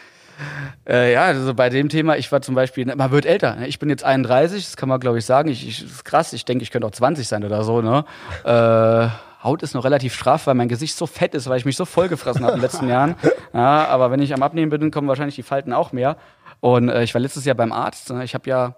Äh, 0.88 1.14
ja, 1.14 1.24
also 1.24 1.52
bei 1.52 1.68
dem 1.68 1.88
Thema, 1.88 2.16
ich 2.16 2.30
war 2.30 2.40
zum 2.40 2.54
Beispiel, 2.54 2.86
man 2.94 3.10
wird 3.10 3.26
älter. 3.26 3.56
ne? 3.56 3.66
Ich 3.66 3.80
bin 3.80 3.90
jetzt 3.90 4.04
31, 4.04 4.64
das 4.64 4.76
kann 4.76 4.88
man 4.88 5.00
glaube 5.00 5.18
ich 5.18 5.24
sagen. 5.24 5.48
Ich, 5.48 5.66
ich, 5.66 5.82
das 5.82 5.90
ist 5.90 6.04
krass, 6.04 6.32
ich 6.32 6.44
denke, 6.44 6.62
ich 6.62 6.70
könnte 6.70 6.86
auch 6.86 6.92
20 6.92 7.26
sein 7.26 7.42
oder 7.42 7.64
so. 7.64 7.82
Ne? 7.82 8.04
Äh, 8.44 9.08
Haut 9.42 9.64
ist 9.64 9.74
noch 9.74 9.84
relativ 9.84 10.14
straff, 10.14 10.46
weil 10.46 10.54
mein 10.54 10.68
Gesicht 10.68 10.96
so 10.96 11.06
fett 11.06 11.34
ist, 11.34 11.48
weil 11.48 11.58
ich 11.58 11.64
mich 11.64 11.76
so 11.76 11.84
vollgefressen 11.84 12.42
habe 12.42 12.52
in 12.52 12.58
den 12.58 12.62
letzten 12.62 12.88
Jahren. 12.88 13.16
Ja, 13.52 13.86
aber 13.86 14.12
wenn 14.12 14.20
ich 14.20 14.32
am 14.32 14.44
Abnehmen 14.44 14.70
bin, 14.70 14.92
kommen 14.92 15.08
wahrscheinlich 15.08 15.34
die 15.34 15.42
Falten 15.42 15.72
auch 15.72 15.90
mehr. 15.90 16.16
Und 16.60 16.88
äh, 16.88 17.02
ich 17.02 17.14
war 17.14 17.20
letztes 17.20 17.44
Jahr 17.44 17.56
beim 17.56 17.72
Arzt. 17.72 18.10
Ne? 18.10 18.22
Ich 18.22 18.34
habe 18.34 18.48
ja 18.48 18.76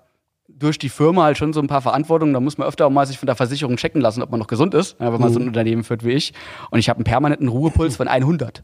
durch 0.61 0.79
die 0.79 0.89
Firma 0.89 1.25
halt 1.25 1.39
schon 1.39 1.53
so 1.53 1.61
ein 1.61 1.67
paar 1.67 1.83
Verantwortungen. 1.83 2.33
Da 2.33 2.41
muss 2.41 2.59
man 2.59 2.69
öfter 2.69 2.87
auch 2.87 2.91
mal 2.91 3.07
sich 3.07 3.19
von 3.19 3.27
der 3.27 3.35
Versicherung 3.35 3.77
checken 3.77 4.01
lassen, 4.01 4.23
ob 4.23 4.31
man 4.31 4.39
noch 4.39 4.47
gesund 4.47 4.75
ist, 4.75 4.97
ja, 5.01 5.13
wenn 5.13 5.21
man 5.21 5.33
so 5.33 5.41
ein 5.41 5.49
Unternehmen 5.49 5.83
führt 5.83 6.05
wie 6.05 6.13
ich. 6.13 6.33
Und 6.71 6.79
ich 6.79 6.89
habe 6.89 6.99
einen 6.99 7.05
permanenten 7.05 7.49
Ruhepuls 7.49 7.97
von 7.97 8.07
100. 8.07 8.63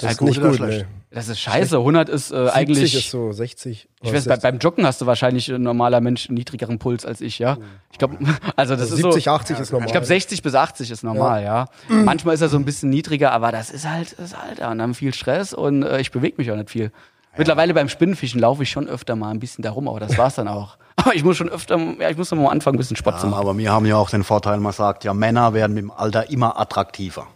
Das 0.00 0.12
ist 0.12 0.22
nicht 0.22 0.38
oder 0.38 0.48
gut, 0.48 0.56
schlecht? 0.56 0.86
Das 1.10 1.28
ist 1.28 1.40
scheiße. 1.40 1.76
100 1.76 2.08
ist 2.08 2.30
äh, 2.30 2.36
70 2.36 2.54
eigentlich. 2.54 2.94
ist 2.94 3.10
so 3.10 3.32
60. 3.32 3.88
Ich 4.02 4.12
weiß, 4.12 4.24
bei, 4.24 4.36
beim 4.38 4.58
Joggen 4.58 4.86
hast 4.86 5.02
du 5.02 5.06
wahrscheinlich 5.06 5.52
ein 5.52 5.62
normaler 5.62 6.00
Mensch 6.00 6.28
einen 6.28 6.38
niedrigeren 6.38 6.78
Puls 6.78 7.04
als 7.04 7.20
ich, 7.20 7.38
ja. 7.38 7.58
Ich 7.90 7.98
glaube, 7.98 8.16
also 8.56 8.74
das 8.74 8.90
ist 8.90 8.96
70, 8.96 9.24
so. 9.24 9.30
80 9.30 9.58
ist 9.58 9.72
normal. 9.72 9.86
Ich 9.86 9.92
glaube, 9.92 10.06
60 10.06 10.42
bis 10.42 10.54
80 10.54 10.90
ist 10.90 11.04
normal, 11.04 11.42
ja. 11.42 11.66
Manchmal 11.88 12.34
ist 12.34 12.40
er 12.40 12.48
so 12.48 12.56
ein 12.56 12.64
bisschen 12.64 12.88
niedriger, 12.88 13.32
aber 13.32 13.52
das 13.52 13.70
ist 13.70 13.86
halt 13.86 14.16
das 14.18 14.32
Alter 14.32 14.70
und 14.70 14.78
dann 14.78 14.94
viel 14.94 15.12
Stress 15.12 15.52
und 15.52 15.82
äh, 15.82 16.00
ich 16.00 16.10
bewege 16.10 16.36
mich 16.38 16.50
auch 16.50 16.56
nicht 16.56 16.70
viel. 16.70 16.90
Mittlerweile 17.36 17.72
beim 17.74 17.88
Spinnenfischen 17.88 18.40
laufe 18.40 18.62
ich 18.62 18.70
schon 18.70 18.88
öfter 18.88 19.16
mal 19.16 19.30
ein 19.30 19.38
bisschen 19.40 19.62
darum, 19.62 19.88
aber 19.88 20.00
das 20.00 20.18
war's 20.18 20.34
dann 20.34 20.48
auch. 20.48 20.76
Aber 20.96 21.14
ich 21.14 21.24
muss 21.24 21.38
schon 21.38 21.48
öfter, 21.48 21.78
ja, 21.98 22.10
ich 22.10 22.16
muss 22.18 22.30
noch 22.30 22.38
mal 22.38 22.50
anfangen, 22.50 22.76
ein 22.76 22.78
bisschen 22.78 22.96
Sport 22.98 23.18
zu 23.18 23.26
Ja, 23.26 23.30
machen. 23.30 23.40
aber 23.40 23.56
wir 23.58 23.72
haben 23.72 23.86
ja 23.86 23.96
auch 23.96 24.10
den 24.10 24.22
Vorteil, 24.22 24.58
man 24.60 24.72
sagt 24.72 25.04
ja, 25.04 25.14
Männer 25.14 25.54
werden 25.54 25.72
mit 25.72 25.82
dem 25.82 25.90
Alter 25.90 26.28
immer 26.30 26.60
attraktiver. 26.60 27.26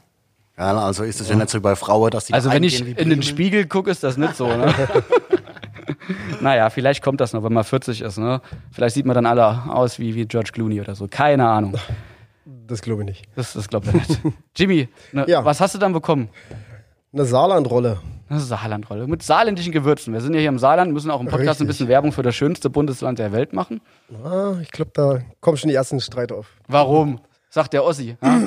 Ja, 0.59 0.77
also 0.79 1.03
ist 1.05 1.21
es 1.21 1.29
ja 1.31 1.35
nicht 1.37 1.49
so 1.49 1.59
wie 1.59 1.63
bei 1.63 1.75
Frauen, 1.75 2.11
dass 2.11 2.27
die 2.27 2.35
Also 2.35 2.53
wenn 2.53 2.63
ich 2.63 2.81
in 2.99 3.09
den. 3.11 3.23
Spiegel 3.23 3.67
gucke, 3.67 3.91
ist 3.91 4.05
das 4.05 4.19
nicht 4.19 4.37
so, 4.37 4.47
ne? 4.47 4.73
naja, 6.41 6.71
vielleicht 6.71 7.03
kommt 7.03 7.21
das 7.21 7.33
noch, 7.33 7.43
wenn 7.43 7.53
man 7.53 7.65
40 7.65 8.03
ist, 8.03 8.19
ne? 8.19 8.41
Vielleicht 8.73 8.95
sieht 8.95 9.07
man 9.07 9.15
dann 9.15 9.27
alle 9.27 9.63
aus 9.69 9.99
wie, 9.99 10.15
wie 10.15 10.27
George 10.27 10.51
Clooney 10.53 10.81
oder 10.81 10.95
so. 10.95 11.07
Keine 11.11 11.49
Ahnung. 11.49 11.75
Das 12.45 12.83
glaube 12.83 13.03
ich 13.03 13.07
nicht. 13.09 13.25
Das, 13.37 13.53
das 13.55 13.69
glaubt 13.69 13.87
er 13.87 13.95
nicht. 13.95 14.21
Jimmy, 14.57 14.89
ne, 15.13 15.25
Ja. 15.29 15.45
was 15.45 15.61
hast 15.61 15.75
du 15.75 15.79
dann 15.79 15.93
bekommen? 15.93 16.29
Eine 17.13 17.25
Saarlandrolle. 17.25 17.99
Eine 18.29 18.41
Saarlandrolle. 18.41 19.07
Mit 19.07 19.23
saarländischen 19.23 19.73
Gewürzen. 19.73 20.13
Wir 20.13 20.21
sind 20.21 20.35
ja 20.35 20.41
hier 20.41 20.49
im 20.49 20.59
Saarland, 20.59 20.93
müssen 20.93 21.11
auch 21.11 21.21
im 21.21 21.27
Podcast 21.27 21.61
ein 21.61 21.67
Richtig. 21.67 21.69
bisschen 21.69 21.89
Werbung 21.89 22.13
für 22.13 22.23
das 22.23 22.35
schönste 22.35 22.71
Bundesland 22.71 23.19
der 23.19 23.33
Welt 23.33 23.53
machen. 23.53 23.81
Ah, 24.25 24.55
ich 24.61 24.71
glaube, 24.73 24.91
da 24.95 25.21
kommen 25.41 25.57
schon 25.57 25.69
die 25.69 25.77
ersten 25.77 26.01
Streit 26.01 26.33
auf. 26.33 26.49
Warum? 26.67 27.21
Sagt 27.51 27.73
der 27.73 27.85
Ossi. 27.85 28.17
Ja? 28.23 28.45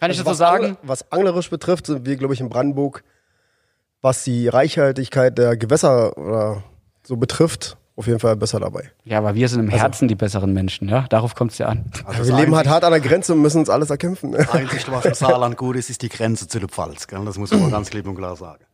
Kann 0.00 0.10
ich 0.10 0.16
das 0.18 0.26
so 0.26 0.34
sagen? 0.34 0.64
Angler- 0.64 0.78
was 0.82 1.12
anglerisch 1.12 1.48
betrifft, 1.48 1.86
sind 1.86 2.04
wir, 2.04 2.16
glaube 2.16 2.34
ich, 2.34 2.40
in 2.40 2.48
Brandenburg, 2.48 3.04
was 4.02 4.24
die 4.24 4.48
Reichhaltigkeit 4.48 5.38
der 5.38 5.56
Gewässer 5.56 6.16
oder 6.18 6.62
so 7.04 7.16
betrifft, 7.16 7.76
auf 7.96 8.06
jeden 8.06 8.18
Fall 8.18 8.34
besser 8.36 8.58
dabei. 8.60 8.90
Ja, 9.04 9.18
aber 9.18 9.34
wir 9.34 9.46
sind 9.48 9.60
im 9.60 9.68
Herzen 9.68 10.08
die 10.08 10.14
besseren 10.14 10.52
Menschen, 10.52 10.88
ja? 10.88 11.04
Darauf 11.10 11.34
kommt 11.34 11.52
es 11.52 11.58
ja 11.58 11.66
an. 11.68 11.90
Also 12.04 12.24
wir 12.24 12.30
das 12.32 12.40
leben 12.40 12.54
halt 12.56 12.66
Einzig- 12.66 12.70
hart 12.72 12.84
an 12.84 12.92
der 12.92 13.00
Grenze 13.00 13.34
und 13.34 13.42
müssen 13.42 13.58
uns 13.58 13.68
alles 13.70 13.90
erkämpfen. 13.90 14.32
Das 14.32 14.48
Einzige, 14.50 14.90
was 14.90 15.04
im 15.04 15.14
Saarland 15.14 15.56
gut 15.56 15.76
ist, 15.76 15.88
ist 15.90 16.02
die 16.02 16.08
Grenze 16.08 16.48
zu 16.48 16.58
der 16.58 16.68
Pfalz. 16.68 17.06
Gell? 17.06 17.22
Das 17.24 17.38
muss 17.38 17.50
man 17.52 17.70
ganz 17.70 17.90
klipp 17.90 18.06
und 18.08 18.16
klar 18.16 18.36
sagen. 18.36 18.64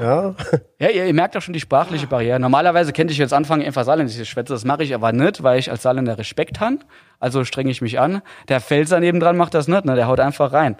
Ja. 0.00 0.34
Ja, 0.78 0.88
ihr, 0.88 1.06
ihr 1.06 1.14
merkt 1.14 1.36
auch 1.36 1.42
schon 1.42 1.54
die 1.54 1.60
sprachliche 1.60 2.06
Barriere. 2.06 2.40
Normalerweise 2.40 2.92
könnte 2.92 3.12
ich 3.12 3.18
jetzt 3.18 3.32
anfangen, 3.32 3.62
einfach 3.64 3.84
saarländische 3.84 4.24
Schwätze. 4.24 4.52
Das 4.52 4.64
mache 4.64 4.82
ich 4.82 4.94
aber 4.94 5.12
nicht, 5.12 5.42
weil 5.42 5.58
ich 5.58 5.70
als 5.70 5.82
Saarländer 5.82 6.18
Respekt 6.18 6.60
habe. 6.60 6.78
Also 7.18 7.44
strenge 7.44 7.70
ich 7.70 7.82
mich 7.82 8.00
an. 8.00 8.22
Der 8.48 8.60
Pfälzer 8.60 9.00
nebendran 9.00 9.36
macht 9.36 9.54
das 9.54 9.68
nicht, 9.68 9.84
ne? 9.84 9.94
Der 9.94 10.06
haut 10.06 10.20
einfach 10.20 10.52
rein. 10.52 10.76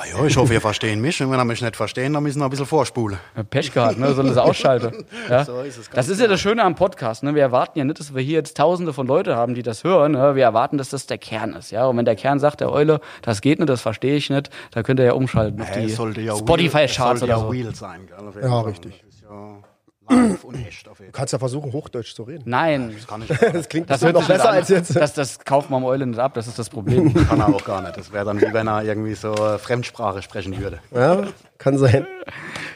Ah 0.00 0.04
ja, 0.06 0.24
ich 0.24 0.36
hoffe, 0.36 0.54
ihr 0.54 0.60
verstehen 0.60 1.00
mich. 1.00 1.20
Und 1.20 1.32
wenn 1.32 1.40
ihr 1.40 1.44
mich 1.44 1.60
nicht 1.60 1.74
verstehen, 1.74 2.12
dann 2.12 2.22
müssen 2.22 2.38
wir 2.38 2.44
ein 2.44 2.50
bisschen 2.50 2.66
vorspulen. 2.66 3.18
Pech 3.50 3.72
gehabt, 3.72 3.98
ne? 3.98 4.14
Sollen 4.14 4.28
das 4.28 4.36
ausschalten. 4.36 5.04
Ja? 5.28 5.44
So 5.44 5.60
ist 5.62 5.76
es 5.76 5.90
das 5.90 6.08
ist 6.08 6.20
ja 6.20 6.28
das 6.28 6.40
Schöne 6.40 6.62
am 6.62 6.76
Podcast, 6.76 7.24
ne? 7.24 7.34
Wir 7.34 7.42
erwarten 7.42 7.80
ja 7.80 7.84
nicht, 7.84 7.98
dass 7.98 8.14
wir 8.14 8.22
hier 8.22 8.36
jetzt 8.38 8.56
tausende 8.56 8.92
von 8.92 9.08
Leute 9.08 9.34
haben, 9.34 9.54
die 9.54 9.64
das 9.64 9.82
hören. 9.82 10.12
Ne? 10.12 10.36
Wir 10.36 10.44
erwarten, 10.44 10.78
dass 10.78 10.90
das 10.90 11.06
der 11.06 11.18
Kern 11.18 11.52
ist, 11.54 11.72
ja. 11.72 11.86
Und 11.86 11.96
wenn 11.96 12.04
der 12.04 12.14
Kern 12.14 12.38
sagt, 12.38 12.60
der 12.60 12.70
Eule, 12.70 13.00
das 13.22 13.40
geht 13.40 13.58
nicht, 13.58 13.68
das 13.68 13.80
verstehe 13.80 14.14
ich 14.14 14.30
nicht, 14.30 14.50
dann 14.70 14.84
könnt 14.84 15.00
ihr 15.00 15.06
ja 15.06 15.14
umschalten 15.14 15.60
auf 15.60 15.68
Hey, 15.68 15.86
die 15.86 16.20
ja 16.20 16.36
Spotify-Charts 16.36 17.24
oder 17.24 17.38
so. 17.38 17.52
ja 17.52 17.62
real 17.64 17.74
sein. 17.74 18.06
Gell? 18.06 18.42
Ja, 18.44 18.60
richtig. 18.60 19.02
Ja 19.28 19.58
Live 20.08 20.44
und 20.44 20.54
echt 20.66 20.88
auf 20.88 20.98
jeden 20.98 21.10
Du 21.10 21.16
Fall. 21.16 21.20
kannst 21.20 21.32
ja 21.32 21.38
versuchen, 21.38 21.72
Hochdeutsch 21.72 22.14
zu 22.14 22.22
reden. 22.22 22.42
Nein, 22.46 22.92
Das 22.94 23.06
kann 23.06 23.22
ich 23.22 23.28
Das 23.52 23.68
klingt 23.68 23.90
das 23.90 24.02
noch 24.02 24.26
besser 24.26 24.50
als 24.50 24.68
jetzt. 24.68 24.94
Das, 24.96 25.14
das 25.14 25.38
kauft 25.40 25.70
man 25.70 25.82
am 25.82 25.84
Eulen 25.88 26.10
nicht 26.10 26.18
ab, 26.18 26.34
das 26.34 26.46
ist 26.46 26.58
das 26.58 26.68
Problem. 26.70 27.12
kann 27.28 27.40
er 27.40 27.48
auch 27.48 27.64
gar 27.64 27.82
nicht. 27.82 27.96
Das 27.96 28.12
wäre 28.12 28.24
dann 28.24 28.40
wie 28.40 28.52
wenn 28.52 28.66
er 28.68 28.82
irgendwie 28.84 29.14
so 29.14 29.34
Fremdsprache 29.34 30.22
sprechen 30.22 30.58
würde. 30.58 30.78
Ja, 30.94 31.22
kann 31.58 31.76
sein. 31.78 32.06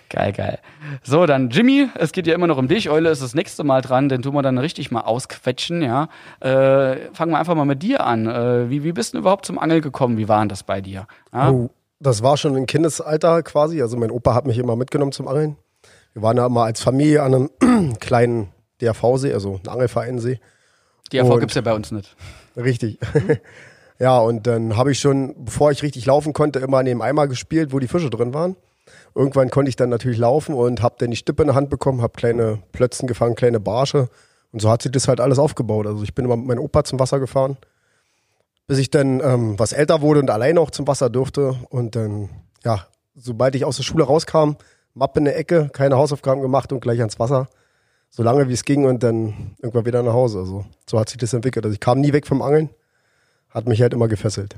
Geil, 0.08 0.32
geil. 0.32 0.58
So, 1.02 1.24
dann 1.24 1.48
Jimmy, 1.48 1.88
es 1.94 2.12
geht 2.12 2.26
ja 2.26 2.34
immer 2.34 2.46
noch 2.46 2.58
um 2.58 2.68
dich. 2.68 2.90
Eule 2.90 3.08
ist 3.08 3.22
das 3.22 3.34
nächste 3.34 3.64
Mal 3.64 3.80
dran, 3.80 4.10
den 4.10 4.20
tun 4.20 4.34
wir 4.34 4.42
dann 4.42 4.58
richtig 4.58 4.90
mal 4.90 5.00
ausquetschen, 5.00 5.80
ja. 5.80 6.08
Äh, 6.40 6.96
fangen 7.14 7.32
wir 7.32 7.38
einfach 7.38 7.54
mal 7.54 7.64
mit 7.64 7.82
dir 7.82 8.04
an. 8.04 8.26
Äh, 8.26 8.68
wie, 8.68 8.84
wie 8.84 8.92
bist 8.92 9.14
du 9.14 9.18
überhaupt 9.18 9.46
zum 9.46 9.58
Angeln 9.58 9.80
gekommen? 9.80 10.18
Wie 10.18 10.28
war 10.28 10.40
denn 10.40 10.50
das 10.50 10.64
bei 10.64 10.82
dir? 10.82 11.06
Ja? 11.32 11.50
Oh, 11.50 11.70
das 11.98 12.22
war 12.22 12.36
schon 12.36 12.54
im 12.56 12.66
Kindesalter 12.66 13.42
quasi. 13.42 13.80
Also 13.80 13.96
mein 13.96 14.10
Opa 14.10 14.34
hat 14.34 14.44
mich 14.46 14.58
immer 14.58 14.76
mitgenommen 14.76 15.12
zum 15.12 15.28
Angeln. 15.28 15.56
Wir 16.14 16.23
waren 16.23 16.37
da 16.37 16.47
immer 16.47 16.64
als 16.64 16.81
Familie 16.81 17.23
an 17.23 17.35
einem 17.61 17.95
kleinen 18.00 18.49
DRV-See, 18.81 19.33
also 19.33 19.61
ein 19.62 19.69
Angelvereinsee. 19.69 20.40
Erfolg 21.12 21.35
und- 21.35 21.40
gibt's 21.40 21.54
ja 21.54 21.61
bei 21.62 21.75
uns 21.75 21.90
nicht. 21.90 22.16
Richtig. 22.57 22.99
ja, 23.99 24.19
und 24.19 24.47
dann 24.47 24.76
habe 24.76 24.92
ich 24.92 24.99
schon, 24.99 25.35
bevor 25.45 25.71
ich 25.71 25.83
richtig 25.83 26.07
laufen 26.07 26.33
konnte, 26.33 26.59
immer 26.59 26.78
an 26.78 26.87
dem 26.87 27.00
Eimer 27.00 27.28
gespielt, 27.28 27.73
wo 27.73 27.78
die 27.78 27.88
Fische 27.88 28.11
drin 28.11 28.35
waren. 28.35 28.57
Irgendwann 29.14 29.50
konnte 29.50 29.69
ich 29.69 29.76
dann 29.76 29.90
natürlich 29.90 30.19
laufen 30.19 30.54
und 30.54 30.83
habe 30.83 30.97
dann 30.99 31.11
die 31.11 31.16
Stippe 31.16 31.42
in 31.42 31.49
der 31.49 31.54
Hand 31.54 31.71
bekommen, 31.71 32.02
habe 32.02 32.14
kleine 32.14 32.62
Plötzen 32.73 33.07
gefangen, 33.07 33.35
kleine 33.35 33.61
Barsche. 33.61 34.09
Und 34.52 34.61
so 34.61 34.71
hat 34.71 34.83
sich 34.83 34.92
das 34.92 35.09
halt 35.09 35.21
alles 35.21 35.38
aufgebaut. 35.38 35.87
Also 35.87 36.02
ich 36.02 36.14
bin 36.14 36.25
immer 36.25 36.37
mit 36.37 36.47
meinem 36.47 36.61
Opa 36.61 36.85
zum 36.85 36.99
Wasser 36.99 37.21
gefahren, 37.21 37.57
bis 38.66 38.78
ich 38.78 38.90
dann 38.90 39.21
ähm, 39.21 39.59
was 39.59 39.73
älter 39.73 40.00
wurde 40.02 40.21
und 40.21 40.31
alleine 40.31 40.61
auch 40.61 40.71
zum 40.71 40.87
Wasser 40.87 41.09
durfte. 41.09 41.57
Und 41.71 41.95
dann, 41.97 42.28
ja, 42.64 42.87
sobald 43.14 43.54
ich 43.54 43.64
aus 43.64 43.76
der 43.76 43.83
Schule 43.85 44.04
rauskam, 44.04 44.57
Mappe 44.94 45.20
in 45.20 45.25
der 45.25 45.38
Ecke, 45.38 45.70
keine 45.72 45.96
Hausaufgaben 45.96 46.42
gemacht 46.42 46.72
und 46.72 46.80
gleich 46.80 46.99
ans 47.00 47.18
Wasser. 47.18 47.49
So 48.11 48.22
lange 48.22 48.49
wie 48.49 48.52
es 48.52 48.64
ging 48.64 48.84
und 48.84 49.02
dann 49.02 49.56
irgendwann 49.62 49.87
wieder 49.87 50.02
nach 50.02 50.12
Hause. 50.12 50.40
Also 50.40 50.66
so 50.88 51.00
hat 51.00 51.08
sich 51.08 51.18
das 51.18 51.32
entwickelt. 51.32 51.64
Also 51.64 51.72
ich 51.72 51.80
kam 51.80 52.00
nie 52.00 52.12
weg 52.12 52.26
vom 52.26 52.42
Angeln, 52.42 52.68
hat 53.49 53.66
mich 53.66 53.80
halt 53.80 53.94
immer 53.94 54.08
gefesselt. 54.08 54.56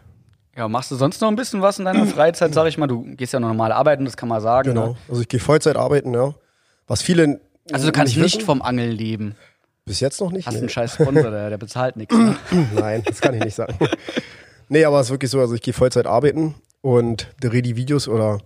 Ja, 0.56 0.68
machst 0.68 0.90
du 0.90 0.96
sonst 0.96 1.20
noch 1.20 1.28
ein 1.28 1.36
bisschen 1.36 1.62
was 1.62 1.78
in 1.78 1.84
deiner 1.84 2.06
Freizeit, 2.06 2.54
sag 2.54 2.66
ich 2.66 2.78
mal? 2.78 2.86
Du 2.86 3.02
gehst 3.16 3.32
ja 3.32 3.40
noch 3.40 3.48
normal 3.48 3.72
arbeiten, 3.72 4.04
das 4.04 4.16
kann 4.16 4.28
man 4.28 4.40
sagen. 4.40 4.70
Genau. 4.70 4.88
Ne? 4.88 4.96
Also 5.08 5.20
ich 5.20 5.28
gehe 5.28 5.40
Vollzeit 5.40 5.76
arbeiten, 5.76 6.14
ja. 6.14 6.34
Was 6.86 7.02
viele 7.02 7.40
Also 7.72 7.86
du 7.86 7.92
kannst 7.92 8.16
nicht 8.16 8.24
wissen, 8.24 8.40
vom 8.40 8.62
Angeln 8.62 8.92
leben. 8.92 9.36
bis 9.84 10.00
jetzt 10.00 10.20
noch 10.20 10.30
nicht. 10.30 10.46
Hast 10.46 10.54
nee. 10.54 10.60
einen 10.60 10.68
scheiß 10.68 10.94
Sponsor, 10.94 11.30
der, 11.30 11.50
der 11.50 11.58
bezahlt 11.58 11.96
nichts. 11.96 12.14
Ne? 12.16 12.36
Nein, 12.74 13.02
das 13.04 13.20
kann 13.20 13.34
ich 13.34 13.44
nicht 13.44 13.54
sagen. 13.54 13.76
nee, 14.68 14.84
aber 14.84 15.00
es 15.00 15.06
ist 15.06 15.10
wirklich 15.12 15.30
so, 15.30 15.40
also 15.40 15.54
ich 15.54 15.62
gehe 15.62 15.74
Vollzeit 15.74 16.06
arbeiten 16.06 16.54
und 16.82 17.28
drehe 17.40 17.62
die 17.62 17.76
Videos 17.76 18.06
oder 18.06 18.38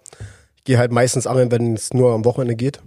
ich 0.59 0.65
gehe 0.65 0.77
halt 0.79 0.91
meistens 0.93 1.27
angeln, 1.27 1.51
wenn 1.53 1.75
es 1.75 1.95
nur 1.95 2.13
am 2.13 2.25
Wochenende 2.25 2.57
geht. 2.57 2.81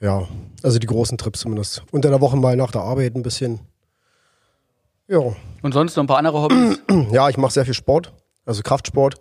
Ja, 0.00 0.28
also 0.62 0.78
die 0.78 0.86
großen 0.86 1.16
Trips 1.16 1.40
zumindest. 1.40 1.82
Unter 1.90 2.10
der 2.10 2.20
Woche 2.20 2.36
mal 2.36 2.54
nach 2.56 2.70
der 2.70 2.82
Arbeit 2.82 3.14
ein 3.16 3.22
bisschen. 3.22 3.60
Ja, 5.08 5.20
Und 5.62 5.72
sonst 5.72 5.96
noch 5.96 6.04
ein 6.04 6.06
paar 6.06 6.18
andere 6.18 6.42
Hobbys? 6.42 6.78
ja 7.12 7.28
ich 7.28 7.36
mache 7.38 7.52
sehr 7.52 7.64
viel 7.64 7.74
Sport, 7.74 8.12
also 8.44 8.62
Kraftsport, 8.62 9.16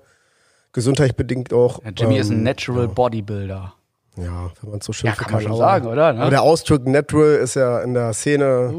gesundheitsbedingt 0.74 1.54
auch. 1.54 1.82
Ja, 1.84 1.92
Jimmy 1.92 2.18
ist 2.18 2.30
ein 2.30 2.38
Ähm, 2.40 2.44
Natural 2.44 2.88
Bodybuilder. 2.88 3.74
Ja, 4.16 4.52
wenn 4.62 4.70
man 4.70 4.80
es 4.80 4.86
so 4.86 4.94
schön 4.94 5.08
Ja, 5.10 5.16
kann 5.16 5.32
man 5.32 5.42
schon 5.42 5.58
sagen, 5.58 5.88
oder? 5.88 6.14
Ne? 6.14 6.22
Aber 6.22 6.30
der 6.30 6.44
Ausdruck 6.44 6.86
Natural 6.86 7.36
ist 7.36 7.56
ja 7.56 7.82
in 7.82 7.94
der 7.94 8.14
Szene 8.14 8.72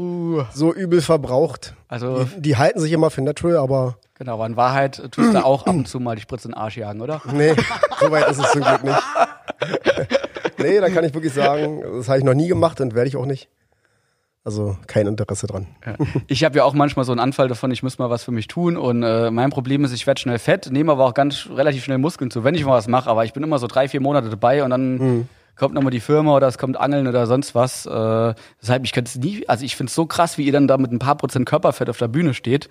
so 0.53 0.73
übel 0.73 1.01
verbraucht. 1.01 1.73
Uh. 1.75 1.81
Also- 1.87 2.23
die, 2.23 2.41
die 2.41 2.57
halten 2.57 2.79
sich 2.79 2.91
immer 2.91 3.09
für 3.09 3.21
Natural, 3.21 3.57
aber 3.57 3.97
Genau, 4.17 4.35
aber 4.35 4.45
in 4.45 4.55
Wahrheit 4.55 5.11
tust 5.11 5.33
du 5.33 5.45
auch 5.45 5.65
ab 5.65 5.75
und 5.75 5.89
zu 5.89 5.99
mal 5.99 6.15
die 6.15 6.21
Spritze 6.21 6.47
in 6.47 6.53
den 6.53 6.57
Arsch 6.57 6.77
jagen, 6.77 7.01
oder? 7.01 7.21
nee, 7.33 7.53
so 7.99 8.09
weit 8.09 8.29
ist 8.29 8.39
es 8.39 8.49
zum 8.51 8.61
Glück 8.61 8.83
nicht. 8.85 9.03
nee, 10.57 10.79
da 10.79 10.89
kann 10.89 11.03
ich 11.03 11.13
wirklich 11.13 11.33
sagen, 11.33 11.81
das 11.97 12.07
habe 12.07 12.19
ich 12.19 12.23
noch 12.23 12.33
nie 12.33 12.47
gemacht 12.47 12.79
und 12.79 12.95
werde 12.95 13.09
ich 13.09 13.17
auch 13.17 13.25
nicht. 13.25 13.49
Also 14.45 14.77
kein 14.85 15.07
Interesse 15.07 15.47
dran. 15.47 15.65
Ja. 15.85 15.95
Ich 16.27 16.43
habe 16.43 16.55
ja 16.57 16.63
auch 16.63 16.73
manchmal 16.75 17.03
so 17.03 17.11
einen 17.11 17.19
Anfall 17.19 17.47
davon, 17.47 17.71
ich 17.71 17.81
muss 17.83 17.97
mal 17.97 18.09
was 18.11 18.23
für 18.23 18.31
mich 18.31 18.47
tun 18.47 18.77
und 18.77 19.01
äh, 19.01 19.31
mein 19.31 19.49
Problem 19.49 19.83
ist, 19.83 19.91
ich 19.91 20.05
werde 20.05 20.21
schnell 20.21 20.37
fett, 20.39 20.71
nehme 20.71 20.91
aber 20.91 21.03
auch 21.05 21.15
ganz 21.15 21.49
relativ 21.51 21.83
schnell 21.83 21.97
Muskeln 21.97 22.29
zu, 22.29 22.43
wenn 22.43 22.53
ich 22.55 22.63
mal 22.63 22.73
was 22.73 22.87
mache, 22.87 23.09
aber 23.09 23.25
ich 23.25 23.33
bin 23.33 23.41
immer 23.41 23.57
so 23.57 23.65
drei, 23.65 23.87
vier 23.89 24.01
Monate 24.01 24.29
dabei 24.29 24.63
und 24.63 24.69
dann 24.69 24.97
Mhm. 24.97 25.27
kommt 25.55 25.73
nochmal 25.73 25.89
die 25.91 25.99
Firma 25.99 26.35
oder 26.35 26.47
es 26.47 26.59
kommt 26.59 26.77
Angeln 26.77 27.07
oder 27.07 27.25
sonst 27.25 27.55
was. 27.55 27.87
Äh, 27.87 28.35
deshalb, 28.61 28.83
ich 28.85 28.91
könnte 28.93 29.09
es 29.09 29.15
nie, 29.15 29.49
also 29.49 29.65
ich 29.65 29.75
finde 29.75 29.89
es 29.89 29.95
so 29.95 30.05
krass, 30.05 30.37
wie 30.37 30.45
ihr 30.45 30.51
dann 30.51 30.67
da 30.67 30.77
mit 30.77 30.91
ein 30.91 30.99
paar 30.99 31.15
Prozent 31.17 31.47
Körperfett 31.47 31.89
auf 31.89 31.97
der 31.97 32.07
Bühne 32.07 32.35
steht. 32.35 32.69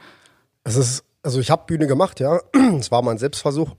Es 0.62 0.76
ist, 0.76 1.02
also 1.25 1.40
ich 1.40 1.50
habe 1.50 1.64
Bühne 1.66 1.88
gemacht, 1.88 2.21
ja. 2.21 2.38
Es 2.78 2.93
war 2.93 3.02
mal 3.02 3.11
ein 3.11 3.19
Selbstversuch. 3.19 3.73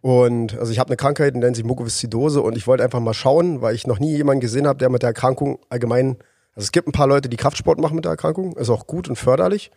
Und 0.00 0.56
also 0.58 0.70
ich 0.72 0.78
habe 0.78 0.88
eine 0.88 0.96
Krankheit, 0.96 1.34
die 1.34 1.40
nennt 1.40 1.56
sich 1.56 1.64
Mukoviszidose 1.64 2.40
und 2.40 2.56
ich 2.56 2.66
wollte 2.66 2.84
einfach 2.84 3.00
mal 3.00 3.14
schauen, 3.14 3.60
weil 3.60 3.74
ich 3.74 3.86
noch 3.86 3.98
nie 3.98 4.16
jemanden 4.16 4.40
gesehen 4.40 4.66
habe, 4.66 4.78
der 4.78 4.88
mit 4.90 5.02
der 5.02 5.08
Erkrankung 5.08 5.58
allgemein, 5.68 6.16
also 6.60 6.66
es 6.66 6.72
gibt 6.72 6.88
ein 6.88 6.92
paar 6.92 7.06
Leute, 7.06 7.30
die 7.30 7.38
Kraftsport 7.38 7.80
machen 7.80 7.94
mit 7.94 8.04
der 8.04 8.10
Erkrankung, 8.10 8.54
ist 8.58 8.68
auch 8.68 8.86
gut 8.86 9.08
und 9.08 9.16
förderlich. 9.16 9.70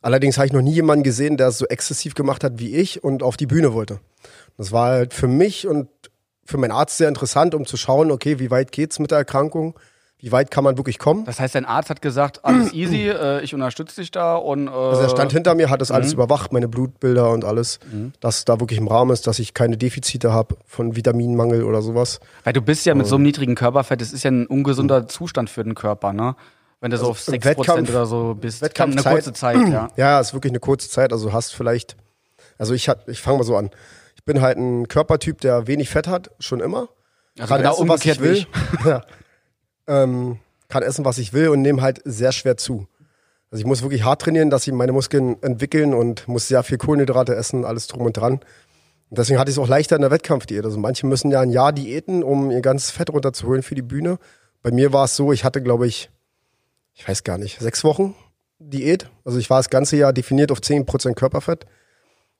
Allerdings 0.00 0.38
habe 0.38 0.46
ich 0.46 0.52
noch 0.54 0.62
nie 0.62 0.72
jemanden 0.72 1.02
gesehen, 1.02 1.36
der 1.36 1.48
es 1.48 1.58
so 1.58 1.66
exzessiv 1.66 2.14
gemacht 2.14 2.42
hat 2.42 2.58
wie 2.58 2.74
ich 2.74 3.04
und 3.04 3.22
auf 3.22 3.36
die 3.36 3.44
Bühne 3.44 3.74
wollte. 3.74 4.00
Das 4.56 4.72
war 4.72 4.92
halt 4.92 5.12
für 5.12 5.28
mich 5.28 5.66
und 5.66 5.90
für 6.46 6.56
meinen 6.56 6.70
Arzt 6.70 6.96
sehr 6.96 7.10
interessant, 7.10 7.54
um 7.54 7.66
zu 7.66 7.76
schauen, 7.76 8.10
okay, 8.10 8.38
wie 8.38 8.50
weit 8.50 8.72
geht's 8.72 8.98
mit 8.98 9.10
der 9.10 9.18
Erkrankung? 9.18 9.78
Wie 10.18 10.32
weit 10.32 10.50
kann 10.50 10.64
man 10.64 10.78
wirklich 10.78 10.98
kommen? 10.98 11.24
Das 11.26 11.40
heißt, 11.40 11.54
dein 11.54 11.66
Arzt 11.66 11.90
hat 11.90 12.00
gesagt, 12.00 12.44
alles 12.44 12.72
easy, 12.72 13.08
äh, 13.08 13.42
ich 13.42 13.54
unterstütze 13.54 14.00
dich 14.00 14.10
da 14.10 14.36
und 14.36 14.66
äh, 14.66 14.70
Also 14.70 15.02
er 15.02 15.08
stand 15.10 15.32
hinter 15.32 15.54
mir, 15.54 15.68
hat 15.68 15.80
das 15.82 15.90
alles 15.90 16.14
überwacht, 16.14 16.52
meine 16.52 16.68
Blutbilder 16.68 17.30
und 17.30 17.44
alles, 17.44 17.78
dass 18.20 18.44
da 18.46 18.58
wirklich 18.60 18.78
im 18.78 18.88
Rahmen 18.88 19.10
ist, 19.10 19.26
dass 19.26 19.38
ich 19.38 19.52
keine 19.52 19.76
Defizite 19.76 20.32
habe 20.32 20.56
von 20.64 20.96
Vitaminmangel 20.96 21.62
oder 21.64 21.82
sowas. 21.82 22.20
weil 22.44 22.52
du 22.54 22.62
bist 22.62 22.86
ja 22.86 22.94
mit 22.94 23.06
so 23.06 23.16
einem 23.16 23.24
niedrigen 23.24 23.54
Körperfett, 23.54 24.00
das 24.00 24.12
ist 24.12 24.22
ja 24.24 24.30
ein 24.30 24.46
ungesunder 24.46 25.06
Zustand 25.06 25.50
für 25.50 25.62
den 25.62 25.74
Körper, 25.74 26.12
ne? 26.12 26.34
Wenn 26.80 26.90
du 26.90 26.98
so 26.98 27.08
auf 27.08 27.26
im 27.28 27.34
6% 27.34 27.44
Wettkampf- 27.44 27.90
oder 27.90 28.06
so 28.06 28.34
bist, 28.38 28.74
kann 28.74 28.92
eine 28.92 29.02
kurze 29.02 29.32
Zeit, 29.32 29.68
ja. 29.68 29.88
Ja, 29.96 30.20
ist 30.20 30.34
wirklich 30.34 30.50
eine 30.52 30.60
kurze 30.60 30.88
Zeit. 30.90 31.12
Also 31.12 31.32
hast 31.32 31.54
vielleicht, 31.54 31.96
also 32.58 32.74
ich 32.74 32.88
hat, 32.88 33.08
ich 33.08 33.20
fange 33.22 33.38
mal 33.38 33.44
so 33.44 33.56
an. 33.56 33.70
Ich 34.14 34.24
bin 34.24 34.40
halt 34.42 34.58
ein 34.58 34.86
Körpertyp, 34.86 35.40
der 35.40 35.66
wenig 35.66 35.88
Fett 35.88 36.06
hat, 36.06 36.30
schon 36.38 36.60
immer. 36.60 36.88
Also 37.38 37.54
genau 37.54 37.72
essen, 37.72 37.88
was 37.88 38.04
ich 38.04 38.18
umgekehrt 38.18 38.20
will. 38.20 38.46
ja. 38.90 39.02
Ähm, 39.86 40.38
kann 40.68 40.82
essen, 40.82 41.04
was 41.04 41.18
ich 41.18 41.32
will 41.32 41.48
und 41.48 41.62
nehme 41.62 41.82
halt 41.82 42.00
sehr 42.04 42.32
schwer 42.32 42.56
zu. 42.56 42.86
Also 43.50 43.60
ich 43.60 43.66
muss 43.66 43.82
wirklich 43.82 44.04
hart 44.04 44.22
trainieren, 44.22 44.50
dass 44.50 44.64
sie 44.64 44.72
meine 44.72 44.92
Muskeln 44.92 45.40
entwickeln 45.42 45.94
und 45.94 46.26
muss 46.26 46.48
sehr 46.48 46.62
viel 46.62 46.78
Kohlenhydrate 46.78 47.34
essen, 47.34 47.64
alles 47.64 47.86
drum 47.86 48.02
und 48.02 48.16
dran. 48.16 48.40
Und 49.08 49.18
deswegen 49.18 49.38
hatte 49.38 49.50
ich 49.50 49.56
es 49.56 49.62
auch 49.62 49.68
leichter 49.68 49.96
in 49.96 50.02
der 50.02 50.10
Wettkampfdiät. 50.10 50.64
Also 50.64 50.78
manche 50.78 51.06
müssen 51.06 51.30
ja 51.30 51.40
ein 51.40 51.50
Jahr 51.50 51.72
diäten, 51.72 52.24
um 52.24 52.50
ihr 52.50 52.60
ganzes 52.60 52.90
Fett 52.90 53.10
runterzuholen 53.10 53.62
für 53.62 53.76
die 53.76 53.82
Bühne. 53.82 54.18
Bei 54.62 54.72
mir 54.72 54.92
war 54.92 55.04
es 55.04 55.14
so, 55.14 55.32
ich 55.32 55.44
hatte, 55.44 55.62
glaube 55.62 55.86
ich, 55.86 56.10
ich 56.94 57.06
weiß 57.06 57.22
gar 57.22 57.38
nicht, 57.38 57.60
sechs 57.60 57.84
Wochen 57.84 58.16
Diät. 58.58 59.10
Also 59.24 59.38
ich 59.38 59.50
war 59.50 59.58
das 59.58 59.70
ganze 59.70 59.96
Jahr 59.96 60.12
definiert 60.12 60.50
auf 60.50 60.58
10% 60.58 61.14
Körperfett. 61.14 61.66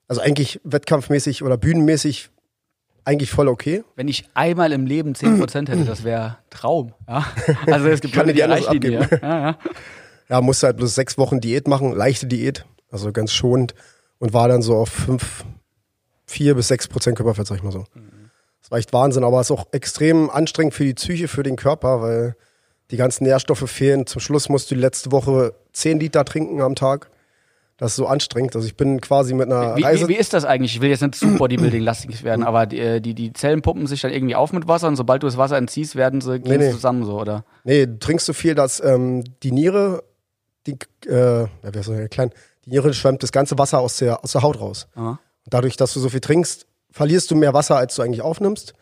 Also 0.08 0.20
eigentlich 0.20 0.60
wettkampfmäßig 0.64 1.42
oder 1.42 1.56
bühnenmäßig 1.56 2.30
eigentlich 3.06 3.30
voll 3.30 3.48
okay. 3.48 3.84
Wenn 3.94 4.08
ich 4.08 4.28
einmal 4.34 4.72
im 4.72 4.84
Leben 4.84 5.12
10% 5.14 5.68
hätte, 5.68 5.84
das 5.84 6.04
wäre 6.04 6.38
Traum. 6.50 6.92
Ja? 7.08 7.24
Also 7.66 7.88
es 7.88 8.00
gibt 8.00 8.16
Leute, 8.16 8.32
die 8.32 8.40
ja. 8.40 8.48
abgeben. 8.48 8.92
ja, 8.92 9.18
ja. 9.22 9.58
Ja, 10.28 10.40
musste 10.40 10.66
halt 10.66 10.76
bloß 10.78 10.92
sechs 10.92 11.18
Wochen 11.18 11.40
Diät 11.40 11.68
machen, 11.68 11.92
leichte 11.92 12.26
Diät, 12.26 12.66
also 12.90 13.12
ganz 13.12 13.32
schonend 13.32 13.74
und 14.18 14.32
war 14.32 14.48
dann 14.48 14.60
so 14.60 14.74
auf 14.74 14.88
fünf, 14.88 15.44
vier 16.26 16.56
bis 16.56 16.66
sechs 16.66 16.88
Prozent 16.88 17.16
Körperfett, 17.16 17.46
sag 17.46 17.58
ich 17.58 17.62
mal 17.62 17.70
so. 17.70 17.84
Das 18.60 18.72
war 18.72 18.78
echt 18.78 18.92
Wahnsinn, 18.92 19.22
aber 19.22 19.40
es 19.40 19.50
ist 19.50 19.56
auch 19.56 19.68
extrem 19.70 20.28
anstrengend 20.28 20.74
für 20.74 20.84
die 20.84 20.94
Psyche, 20.94 21.28
für 21.28 21.44
den 21.44 21.54
Körper, 21.54 22.02
weil 22.02 22.34
die 22.90 22.96
ganzen 22.96 23.22
Nährstoffe 23.22 23.70
fehlen. 23.70 24.06
Zum 24.06 24.20
Schluss 24.20 24.48
musst 24.48 24.68
du 24.68 24.74
die 24.74 24.80
letzte 24.80 25.12
Woche 25.12 25.54
zehn 25.72 26.00
Liter 26.00 26.24
trinken 26.24 26.60
am 26.60 26.74
Tag. 26.74 27.08
Das 27.78 27.92
ist 27.92 27.96
so 27.96 28.06
anstrengend. 28.06 28.56
Also 28.56 28.66
ich 28.66 28.76
bin 28.76 29.00
quasi 29.02 29.34
mit 29.34 29.46
einer 29.46 29.76
Wie, 29.76 29.82
Reise. 29.82 30.08
wie, 30.08 30.14
wie 30.14 30.18
ist 30.18 30.32
das 30.32 30.44
eigentlich? 30.46 30.76
Ich 30.76 30.80
will 30.80 30.88
jetzt 30.88 31.02
nicht 31.02 31.14
zu 31.14 31.26
Bodybuilding-lastig 31.38 32.24
werden, 32.24 32.42
aber 32.42 32.66
die, 32.66 32.78
äh, 32.78 33.00
die, 33.00 33.14
die 33.14 33.32
Zellen 33.34 33.60
pumpen 33.60 33.86
sich 33.86 34.00
dann 34.00 34.12
irgendwie 34.12 34.34
auf 34.34 34.52
mit 34.52 34.66
Wasser 34.66 34.88
und 34.88 34.96
sobald 34.96 35.22
du 35.22 35.26
das 35.26 35.36
Wasser 35.36 35.58
entziehst, 35.58 35.94
werden 35.94 36.20
sie 36.20 36.40
gehen 36.40 36.58
nee. 36.58 36.70
zusammen 36.70 37.04
so, 37.04 37.20
oder? 37.20 37.44
Nee, 37.64 37.86
du 37.86 37.98
trinkst 37.98 38.24
so 38.24 38.32
viel, 38.32 38.54
dass 38.54 38.82
ähm, 38.82 39.24
die 39.42 39.52
Niere, 39.52 40.04
die, 40.66 40.76
äh, 41.06 41.40
ja, 41.40 41.48
so 41.82 41.94
klein, 42.10 42.30
die 42.64 42.70
Niere 42.70 42.94
schwemmt 42.94 43.22
das 43.22 43.30
ganze 43.30 43.58
Wasser 43.58 43.80
aus 43.80 43.98
der, 43.98 44.24
aus 44.24 44.32
der 44.32 44.42
Haut 44.42 44.58
raus. 44.58 44.88
Aha. 44.94 45.10
Und 45.44 45.54
dadurch, 45.54 45.76
dass 45.76 45.92
du 45.92 46.00
so 46.00 46.08
viel 46.08 46.20
trinkst, 46.20 46.66
verlierst 46.90 47.30
du 47.30 47.36
mehr 47.36 47.52
Wasser, 47.52 47.76
als 47.76 47.94
du 47.94 48.02
eigentlich 48.02 48.22
aufnimmst. 48.22 48.72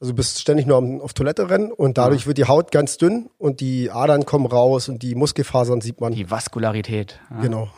Also 0.00 0.12
du 0.12 0.16
bist 0.16 0.40
ständig 0.40 0.66
nur 0.66 0.78
am, 0.78 1.00
auf 1.00 1.12
Toilette 1.12 1.50
rennen 1.50 1.70
und 1.70 1.98
dadurch 1.98 2.26
wird 2.26 2.38
die 2.38 2.46
Haut 2.46 2.72
ganz 2.72 2.96
dünn 2.96 3.28
und 3.38 3.60
die 3.60 3.90
Adern 3.90 4.24
kommen 4.24 4.46
raus 4.46 4.88
und 4.88 5.02
die 5.02 5.14
Muskelfasern 5.14 5.82
sieht 5.82 6.00
man. 6.00 6.12
Die 6.14 6.30
Vaskularität. 6.30 7.20
Ja, 7.30 7.42
Genau. 7.42 7.68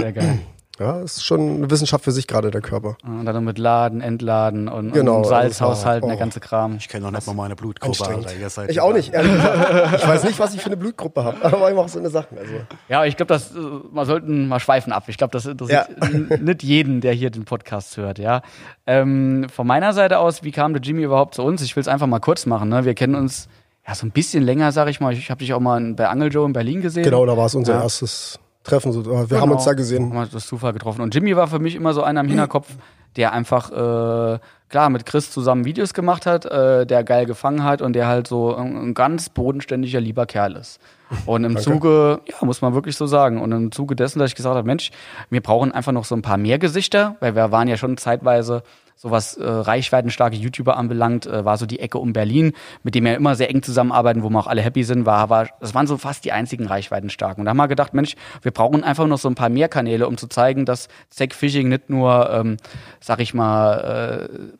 Sehr 0.00 0.12
geil. 0.12 0.38
Ja, 0.78 0.98
das 1.02 1.18
ist 1.18 1.26
schon 1.26 1.56
eine 1.56 1.70
Wissenschaft 1.70 2.04
für 2.04 2.10
sich 2.10 2.26
gerade, 2.26 2.50
der 2.50 2.62
Körper. 2.62 2.96
Und 3.04 3.26
dann 3.26 3.34
noch 3.34 3.42
mit 3.42 3.58
Laden, 3.58 4.00
Entladen 4.00 4.66
und, 4.66 4.92
Genau, 4.92 5.16
und 5.18 5.24
war- 5.24 5.28
Salzhaushalten, 5.42 6.08
der 6.08 6.16
oh. 6.16 6.18
ganze 6.20 6.40
Kram. 6.40 6.76
Ich 6.78 6.88
kenne 6.88 7.04
noch 7.04 7.10
nicht 7.10 7.26
mal 7.26 7.34
meine 7.34 7.54
Blutgruppe, 7.54 7.88
Anstrengend. 7.98 8.26
Alter. 8.28 8.40
Ihr 8.40 8.48
seid 8.48 8.70
Ich 8.70 8.80
auch 8.80 8.94
nicht, 8.94 9.12
ehrlich 9.12 9.30
gesagt. 9.30 9.94
Ich 9.96 10.08
weiß 10.08 10.24
nicht, 10.24 10.38
was 10.38 10.54
ich 10.54 10.60
für 10.62 10.68
eine 10.68 10.78
Blutgruppe 10.78 11.22
habe, 11.22 11.36
aber 11.44 11.70
immer 11.70 11.82
auch 11.82 11.88
so 11.90 11.98
eine 11.98 12.08
Sache. 12.08 12.28
Also. 12.34 12.54
Ja, 12.88 13.04
ich 13.04 13.18
glaube, 13.18 13.28
das, 13.34 13.50
äh, 13.54 13.58
wir 13.58 14.06
sollten 14.06 14.48
mal 14.48 14.58
schweifen 14.58 14.90
ab. 14.94 15.04
Ich 15.08 15.18
glaube, 15.18 15.32
das 15.32 15.44
interessiert 15.44 15.88
n- 16.00 16.30
nicht 16.44 16.62
jeden, 16.62 17.02
der 17.02 17.12
hier 17.12 17.28
den 17.28 17.44
Podcast 17.44 17.98
hört, 17.98 18.18
ja. 18.18 18.40
Ähm, 18.86 19.48
von 19.52 19.66
meiner 19.66 19.92
Seite 19.92 20.18
aus, 20.18 20.42
wie 20.44 20.50
kam 20.50 20.72
der 20.72 20.80
Jimmy 20.80 21.02
überhaupt 21.02 21.34
zu 21.34 21.42
uns? 21.42 21.60
Ich 21.60 21.76
will 21.76 21.82
es 21.82 21.88
einfach 21.88 22.06
mal 22.06 22.20
kurz 22.20 22.46
machen. 22.46 22.70
Ne? 22.70 22.86
Wir 22.86 22.94
kennen 22.94 23.16
uns 23.16 23.48
ja, 23.86 23.94
so 23.94 24.06
ein 24.06 24.12
bisschen 24.12 24.42
länger, 24.42 24.72
sag 24.72 24.88
ich 24.88 24.98
mal. 24.98 25.12
Ich 25.12 25.30
habe 25.30 25.40
dich 25.40 25.52
auch 25.52 25.60
mal 25.60 25.92
bei 25.92 26.08
Angel 26.08 26.32
Joe 26.32 26.46
in 26.46 26.54
Berlin 26.54 26.80
gesehen. 26.80 27.02
Genau, 27.04 27.26
da 27.26 27.36
war 27.36 27.44
es 27.44 27.54
unser 27.54 27.74
Ja. 27.74 27.82
erstes 27.82 28.38
Treffen. 28.64 28.92
So, 28.92 29.04
wir 29.06 29.26
Genau. 29.26 29.40
haben 29.40 29.50
uns 29.52 29.64
da 29.64 29.72
gesehen. 29.72 30.10
Haben 30.10 30.14
wir 30.14 30.26
das 30.26 30.46
Zufall 30.46 30.72
getroffen. 30.72 31.00
Und 31.00 31.14
Jimmy 31.14 31.34
war 31.36 31.48
für 31.48 31.58
mich 31.58 31.74
immer 31.74 31.92
so 31.94 32.02
einer 32.02 32.20
im 32.20 32.28
Hinterkopf, 32.28 32.68
der 33.16 33.32
einfach, 33.32 33.70
äh, 33.72 34.38
klar, 34.68 34.90
mit 34.90 35.06
Chris 35.06 35.30
zusammen 35.30 35.64
Videos 35.64 35.94
gemacht 35.94 36.26
hat, 36.26 36.44
äh, 36.44 36.86
der 36.86 37.02
geil 37.04 37.26
gefangen 37.26 37.64
hat 37.64 37.82
und 37.82 37.94
der 37.94 38.06
halt 38.06 38.26
so 38.28 38.54
ein, 38.54 38.76
ein 38.76 38.94
ganz 38.94 39.28
bodenständiger, 39.30 40.00
lieber 40.00 40.26
Kerl 40.26 40.56
ist. 40.56 40.78
Und 41.26 41.44
im 41.44 41.56
Zuge, 41.58 42.20
ja, 42.26 42.46
muss 42.46 42.62
man 42.62 42.74
wirklich 42.74 42.96
so 42.96 43.06
sagen, 43.06 43.40
und 43.40 43.52
im 43.52 43.72
Zuge 43.72 43.96
dessen, 43.96 44.18
dass 44.18 44.30
ich 44.30 44.36
gesagt 44.36 44.54
habe, 44.54 44.66
Mensch, 44.66 44.90
wir 45.28 45.40
brauchen 45.40 45.72
einfach 45.72 45.92
noch 45.92 46.04
so 46.04 46.14
ein 46.14 46.22
paar 46.22 46.38
mehr 46.38 46.58
Gesichter, 46.58 47.16
weil 47.20 47.34
wir 47.34 47.50
waren 47.50 47.68
ja 47.68 47.76
schon 47.76 47.96
zeitweise 47.96 48.62
so 49.00 49.10
was 49.10 49.38
äh, 49.38 49.48
reichweitenstarke 49.48 50.36
YouTuber 50.36 50.76
anbelangt, 50.76 51.24
äh, 51.24 51.42
war 51.42 51.56
so 51.56 51.64
die 51.64 51.80
Ecke 51.80 51.96
um 51.96 52.12
Berlin, 52.12 52.52
mit 52.82 52.94
dem 52.94 53.06
wir 53.06 53.16
immer 53.16 53.34
sehr 53.34 53.48
eng 53.48 53.62
zusammenarbeiten, 53.62 54.22
wo 54.22 54.28
wir 54.28 54.38
auch 54.38 54.46
alle 54.46 54.60
happy 54.60 54.84
sind, 54.84 55.06
war, 55.06 55.30
war 55.30 55.48
das 55.58 55.74
waren 55.74 55.86
so 55.86 55.96
fast 55.96 56.26
die 56.26 56.32
einzigen 56.32 56.66
reichweitenstarken. 56.66 57.40
Und 57.40 57.46
da 57.46 57.50
haben 57.50 57.56
wir 57.56 57.66
gedacht, 57.66 57.94
Mensch, 57.94 58.14
wir 58.42 58.52
brauchen 58.52 58.84
einfach 58.84 59.06
noch 59.06 59.16
so 59.16 59.28
ein 59.30 59.34
paar 59.34 59.48
mehr 59.48 59.70
Kanäle, 59.70 60.06
um 60.06 60.18
zu 60.18 60.26
zeigen, 60.26 60.66
dass 60.66 60.88
Zack 61.08 61.34
Fishing 61.34 61.70
nicht 61.70 61.88
nur, 61.88 62.28
ähm, 62.30 62.58
sag 63.00 63.20
ich 63.20 63.32
mal, 63.32 64.28
äh, 64.28 64.58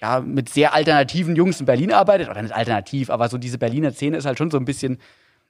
ja, 0.00 0.18
mit 0.18 0.48
sehr 0.48 0.74
alternativen 0.74 1.36
Jungs 1.36 1.60
in 1.60 1.66
Berlin 1.66 1.92
arbeitet, 1.92 2.28
oder 2.28 2.42
nicht 2.42 2.56
alternativ, 2.56 3.10
aber 3.10 3.28
so 3.28 3.38
diese 3.38 3.58
Berliner 3.58 3.92
Szene 3.92 4.16
ist 4.16 4.26
halt 4.26 4.38
schon 4.38 4.50
so 4.50 4.58
ein 4.58 4.64
bisschen, 4.64 4.98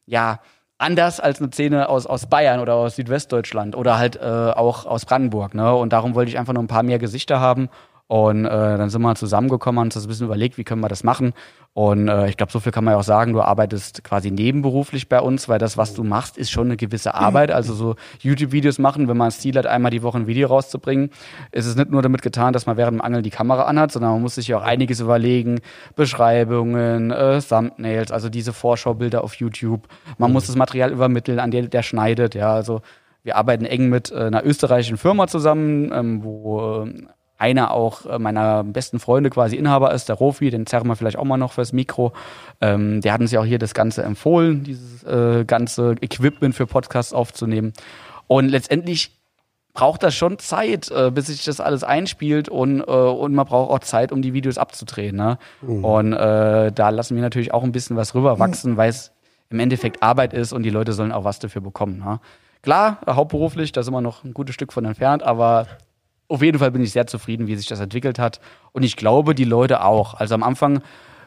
ja, 0.06 0.40
anders 0.78 1.20
als 1.20 1.40
eine 1.40 1.50
Szene 1.50 1.88
aus, 1.88 2.06
aus 2.06 2.26
Bayern 2.26 2.60
oder 2.60 2.74
aus 2.74 2.96
Südwestdeutschland 2.96 3.76
oder 3.76 3.98
halt 3.98 4.16
äh, 4.16 4.20
auch 4.20 4.84
aus 4.84 5.06
Brandenburg, 5.06 5.54
ne? 5.54 5.74
Und 5.74 5.92
darum 5.92 6.14
wollte 6.14 6.30
ich 6.30 6.38
einfach 6.38 6.52
nur 6.52 6.62
ein 6.62 6.68
paar 6.68 6.82
mehr 6.82 6.98
Gesichter 6.98 7.40
haben. 7.40 7.68
Und 8.08 8.44
äh, 8.44 8.48
dann 8.48 8.90
sind 8.90 9.00
wir 9.00 9.14
zusammengekommen 9.14 9.78
und 9.78 9.86
uns 9.86 9.94
das 9.94 10.04
ein 10.04 10.08
bisschen 10.08 10.26
überlegt, 10.26 10.58
wie 10.58 10.64
können 10.64 10.82
wir 10.82 10.88
das 10.88 11.02
machen. 11.02 11.32
Und 11.72 12.08
äh, 12.08 12.28
ich 12.28 12.36
glaube, 12.36 12.52
so 12.52 12.60
viel 12.60 12.70
kann 12.70 12.84
man 12.84 12.92
ja 12.92 12.98
auch 12.98 13.04
sagen, 13.04 13.32
du 13.32 13.40
arbeitest 13.40 14.04
quasi 14.04 14.30
nebenberuflich 14.30 15.08
bei 15.08 15.18
uns, 15.18 15.48
weil 15.48 15.58
das, 15.58 15.78
was 15.78 15.94
du 15.94 16.04
machst, 16.04 16.36
ist 16.36 16.50
schon 16.50 16.66
eine 16.66 16.76
gewisse 16.76 17.14
Arbeit. 17.14 17.50
Also 17.62 17.74
so 17.74 17.96
YouTube-Videos 18.20 18.78
machen, 18.78 19.08
wenn 19.08 19.16
man 19.16 19.28
das 19.28 19.38
Ziel 19.38 19.56
hat, 19.56 19.66
einmal 19.66 19.90
die 19.90 20.02
Woche 20.02 20.18
ein 20.18 20.26
Video 20.26 20.48
rauszubringen, 20.48 21.10
ist 21.52 21.66
es 21.66 21.76
nicht 21.76 21.90
nur 21.90 22.02
damit 22.02 22.22
getan, 22.22 22.52
dass 22.52 22.66
man 22.66 22.76
während 22.76 22.98
dem 22.98 23.02
Angeln 23.02 23.22
die 23.22 23.30
Kamera 23.30 23.64
anhat, 23.64 23.92
sondern 23.92 24.12
man 24.12 24.22
muss 24.22 24.34
sich 24.34 24.48
ja 24.48 24.58
auch 24.58 24.62
einiges 24.62 25.00
überlegen. 25.00 25.60
Beschreibungen, 25.94 27.10
äh, 27.10 27.40
Thumbnails, 27.40 28.10
also 28.10 28.28
diese 28.28 28.52
Vorschaubilder 28.52 29.22
auf 29.22 29.34
YouTube. 29.34 29.86
Man 30.18 30.32
muss 30.32 30.46
das 30.46 30.56
Material 30.56 30.90
übermitteln, 30.90 31.38
an 31.38 31.50
der 31.50 31.68
der 31.68 31.82
schneidet. 31.82 32.34
Ja, 32.34 32.54
also 32.54 32.82
wir 33.22 33.36
arbeiten 33.36 33.64
eng 33.64 33.88
mit 33.88 34.10
äh, 34.10 34.16
einer 34.16 34.44
österreichischen 34.44 34.96
Firma 34.96 35.26
zusammen, 35.26 35.92
ähm, 35.92 36.24
wo 36.24 36.84
äh, 36.84 37.06
einer 37.42 37.72
auch 37.72 38.06
äh, 38.06 38.18
meiner 38.18 38.62
besten 38.62 39.00
Freunde 39.00 39.28
quasi 39.28 39.56
Inhaber 39.56 39.92
ist, 39.92 40.08
der 40.08 40.16
Rofi, 40.16 40.50
den 40.50 40.64
zerren 40.64 40.86
wir 40.86 40.94
vielleicht 40.94 41.18
auch 41.18 41.24
mal 41.24 41.36
noch 41.36 41.52
fürs 41.52 41.72
Mikro. 41.72 42.12
Ähm, 42.60 43.00
der 43.00 43.12
hat 43.12 43.20
uns 43.20 43.32
ja 43.32 43.40
auch 43.40 43.44
hier 43.44 43.58
das 43.58 43.74
Ganze 43.74 44.04
empfohlen, 44.04 44.62
dieses 44.62 45.02
äh, 45.02 45.44
ganze 45.44 45.96
Equipment 46.00 46.54
für 46.54 46.66
Podcasts 46.66 47.12
aufzunehmen. 47.12 47.72
Und 48.28 48.48
letztendlich 48.48 49.10
braucht 49.74 50.02
das 50.04 50.14
schon 50.14 50.38
Zeit, 50.38 50.90
äh, 50.90 51.10
bis 51.10 51.26
sich 51.26 51.44
das 51.44 51.60
alles 51.60 51.82
einspielt 51.82 52.48
und, 52.48 52.80
äh, 52.80 52.84
und 52.84 53.34
man 53.34 53.46
braucht 53.46 53.70
auch 53.70 53.80
Zeit, 53.80 54.12
um 54.12 54.22
die 54.22 54.34
Videos 54.34 54.56
abzudrehen. 54.56 55.16
Ne? 55.16 55.38
Und 55.82 56.12
äh, 56.12 56.70
da 56.70 56.88
lassen 56.90 57.16
wir 57.16 57.22
natürlich 57.22 57.52
auch 57.52 57.64
ein 57.64 57.72
bisschen 57.72 57.96
was 57.96 58.14
rüberwachsen, 58.14 58.76
weil 58.76 58.90
es 58.90 59.12
im 59.50 59.58
Endeffekt 59.58 60.02
Arbeit 60.02 60.32
ist 60.32 60.52
und 60.52 60.62
die 60.62 60.70
Leute 60.70 60.92
sollen 60.92 61.12
auch 61.12 61.24
was 61.24 61.40
dafür 61.40 61.60
bekommen. 61.60 61.98
Ne? 61.98 62.20
Klar, 62.62 63.00
hauptberuflich, 63.08 63.72
da 63.72 63.82
sind 63.82 63.92
wir 63.92 64.00
noch 64.00 64.22
ein 64.22 64.34
gutes 64.34 64.54
Stück 64.54 64.72
von 64.72 64.84
entfernt, 64.84 65.24
aber 65.24 65.66
auf 66.28 66.42
jeden 66.42 66.58
Fall 66.58 66.70
bin 66.70 66.82
ich 66.82 66.92
sehr 66.92 67.06
zufrieden, 67.06 67.46
wie 67.46 67.56
sich 67.56 67.66
das 67.66 67.80
entwickelt 67.80 68.18
hat. 68.18 68.40
Und 68.72 68.82
ich 68.82 68.96
glaube, 68.96 69.34
die 69.34 69.44
Leute 69.44 69.84
auch. 69.84 70.14
Also 70.14 70.34
am 70.34 70.42
Anfang 70.42 70.82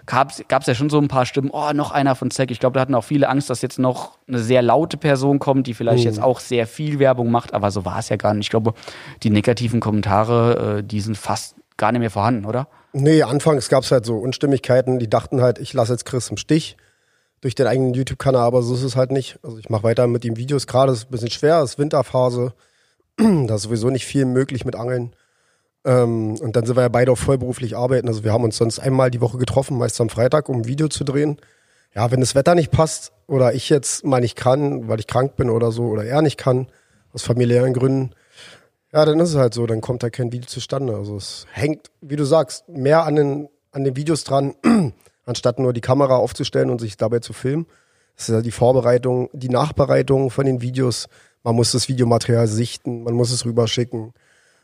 gab 0.06 0.32
es 0.32 0.68
ja 0.68 0.76
schon 0.76 0.90
so 0.90 1.00
ein 1.00 1.08
paar 1.08 1.26
Stimmen, 1.26 1.50
oh, 1.52 1.72
noch 1.74 1.92
einer 1.92 2.16
von 2.16 2.30
Zack. 2.32 2.52
Ich 2.52 2.60
glaube, 2.60 2.76
da 2.76 2.82
hatten 2.82 2.96
auch 2.96 3.04
viele 3.04 3.28
Angst, 3.30 3.50
dass 3.50 3.62
jetzt 3.62 3.80
noch 3.80 4.18
eine 4.28 4.40
sehr 4.40 4.62
laute 4.62 4.98
Person 4.98 5.40
kommt, 5.40 5.68
die 5.68 5.74
vielleicht 5.74 6.04
jetzt 6.04 6.22
auch 6.22 6.40
sehr 6.40 6.68
viel 6.68 7.00
Werbung 7.00 7.32
macht, 7.32 7.54
aber 7.54 7.72
so 7.72 7.86
war 7.86 8.00
es 8.00 8.10
ja 8.10 8.16
gar 8.16 8.34
nicht. 8.34 8.46
Ich 8.46 8.50
glaube, 8.50 8.74
die 9.24 9.30
negativen 9.30 9.80
Kommentare, 9.80 10.78
äh, 10.80 10.84
die 10.84 11.02
sind 11.02 11.18
fast 11.18 11.56
gar 11.78 11.92
nicht 11.92 12.02
mehr 12.02 12.12
vorhanden, 12.12 12.46
oder? 12.46 12.68
Nee, 12.94 13.24
anfangs 13.24 13.68
gab 13.68 13.84
es 13.84 13.92
halt 13.92 14.06
so 14.06 14.18
Unstimmigkeiten, 14.18 15.00
die 15.00 15.10
dachten 15.10 15.42
halt, 15.42 15.60
ich 15.60 15.74
lasse 15.74 15.94
jetzt 15.94 16.06
Chris 16.06 16.30
im 16.30 16.38
Stich 16.38 16.78
durch 17.42 17.56
den 17.56 17.68
eigenen 17.68 17.94
YouTube-Kanal, 17.94 18.44
aber 18.44 18.62
so 18.62 18.76
ist 18.76 18.84
es 18.84 18.96
halt 18.96 19.12
nicht. 19.12 19.40
Also 19.44 19.58
ich 19.58 19.70
mache 19.70 19.84
weiter 19.84 20.08
mit 20.08 20.24
den 20.24 20.38
Videos, 20.38 20.68
gerade 20.68 20.94
ist 20.94 21.08
ein 21.08 21.12
bisschen 21.12 21.32
schwer, 21.32 21.62
es 21.62 21.72
ist 21.72 21.80
Winterphase, 21.80 22.54
da 23.18 23.56
ist 23.56 23.64
sowieso 23.64 23.90
nicht 23.90 24.06
viel 24.06 24.26
möglich 24.26 24.66
mit 24.66 24.76
Angeln. 24.76 25.16
Ähm, 25.86 26.36
und 26.40 26.56
dann 26.56 26.66
sind 26.66 26.76
wir 26.76 26.82
ja 26.82 26.90
beide 26.90 27.12
auch 27.12 27.18
vollberuflich 27.18 27.78
arbeiten. 27.78 28.08
Also 28.08 28.24
wir 28.24 28.34
haben 28.34 28.44
uns 28.44 28.58
sonst 28.58 28.80
einmal 28.80 29.12
die 29.12 29.22
Woche 29.22 29.38
getroffen, 29.38 29.78
meist 29.78 30.02
am 30.02 30.10
Freitag, 30.10 30.50
um 30.50 30.58
ein 30.58 30.66
Video 30.66 30.88
zu 30.88 31.04
drehen. 31.04 31.38
Ja, 31.94 32.12
wenn 32.12 32.20
das 32.20 32.36
Wetter 32.36 32.56
nicht 32.56 32.72
passt 32.72 33.14
oder 33.28 33.54
ich 33.54 33.70
jetzt 33.70 34.04
mal 34.04 34.20
nicht 34.20 34.36
kann, 34.36 34.88
weil 34.90 35.00
ich 35.00 35.08
krank 35.08 35.36
bin 35.38 35.50
oder 35.50 35.72
so, 35.72 35.86
oder 35.86 36.04
er 36.04 36.22
nicht 36.22 36.38
kann, 36.38 36.68
aus 37.14 37.24
familiären 37.24 37.74
Gründen, 37.74 38.12
ja, 38.92 39.06
dann 39.06 39.20
ist 39.20 39.32
es 39.32 39.36
halt 39.36 39.54
so, 39.54 39.66
dann 39.66 39.82
kommt 39.82 40.04
da 40.04 40.10
kein 40.10 40.32
Video 40.32 40.48
zustande. 40.48 40.96
Also 40.96 41.18
es 41.18 41.48
hängt, 41.52 41.92
wie 42.02 42.16
du 42.16 42.26
sagst, 42.26 42.68
mehr 42.70 43.04
an 43.06 43.16
den, 43.16 43.50
an 43.72 43.84
den 43.84 43.96
Videos 43.96 44.24
dran, 44.24 44.56
anstatt 45.26 45.60
nur 45.60 45.74
die 45.74 45.82
Kamera 45.82 46.16
aufzustellen 46.16 46.70
und 46.70 46.80
sich 46.80 46.98
dabei 46.98 47.20
zu 47.20 47.34
filmen. 47.34 47.66
Das 48.16 48.30
ist 48.30 48.36
ja 48.36 48.42
die 48.42 48.52
Vorbereitung, 48.52 49.30
die 49.34 49.50
Nachbereitung 49.50 50.32
von 50.32 50.46
den 50.46 50.62
Videos. 50.62 51.08
Man 51.46 51.56
muss 51.56 51.72
das 51.74 51.88
Videomaterial 51.88 52.48
sichten, 52.48 53.04
man 53.04 53.14
muss 53.14 53.32
es 53.32 53.46
rüberschicken. 53.46 54.14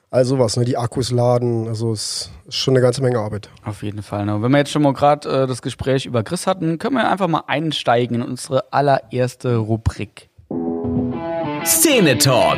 All 0.10 0.26
sowas, 0.26 0.58
ne? 0.58 0.66
Die 0.66 0.78
Akkus 0.78 1.12
laden. 1.12 1.68
Also 1.68 1.92
es 1.92 2.32
ist 2.48 2.56
schon 2.56 2.74
eine 2.74 2.82
ganze 2.82 3.04
Menge 3.04 3.20
Arbeit. 3.20 3.50
Auf 3.64 3.84
jeden 3.84 4.02
Fall. 4.02 4.26
Ne? 4.26 4.42
Wenn 4.42 4.52
wir 4.52 4.58
jetzt 4.58 4.72
schon 4.72 4.82
mal 4.82 4.92
gerade 4.92 5.44
äh, 5.44 5.48
das 5.48 5.62
Gespräch 5.62 6.08
über 6.08 6.24
Chris 6.24 6.48
hatten, 6.48 6.80
können 6.80 6.96
wir 6.96 7.08
einfach 7.10 7.28
mal 7.28 7.44
einsteigen 7.46 8.16
in 8.16 8.22
unsere 8.24 8.74
allererste 8.74 9.58
Rubrik. 9.58 10.30
Szene 11.64 12.18
Talk. 12.18 12.58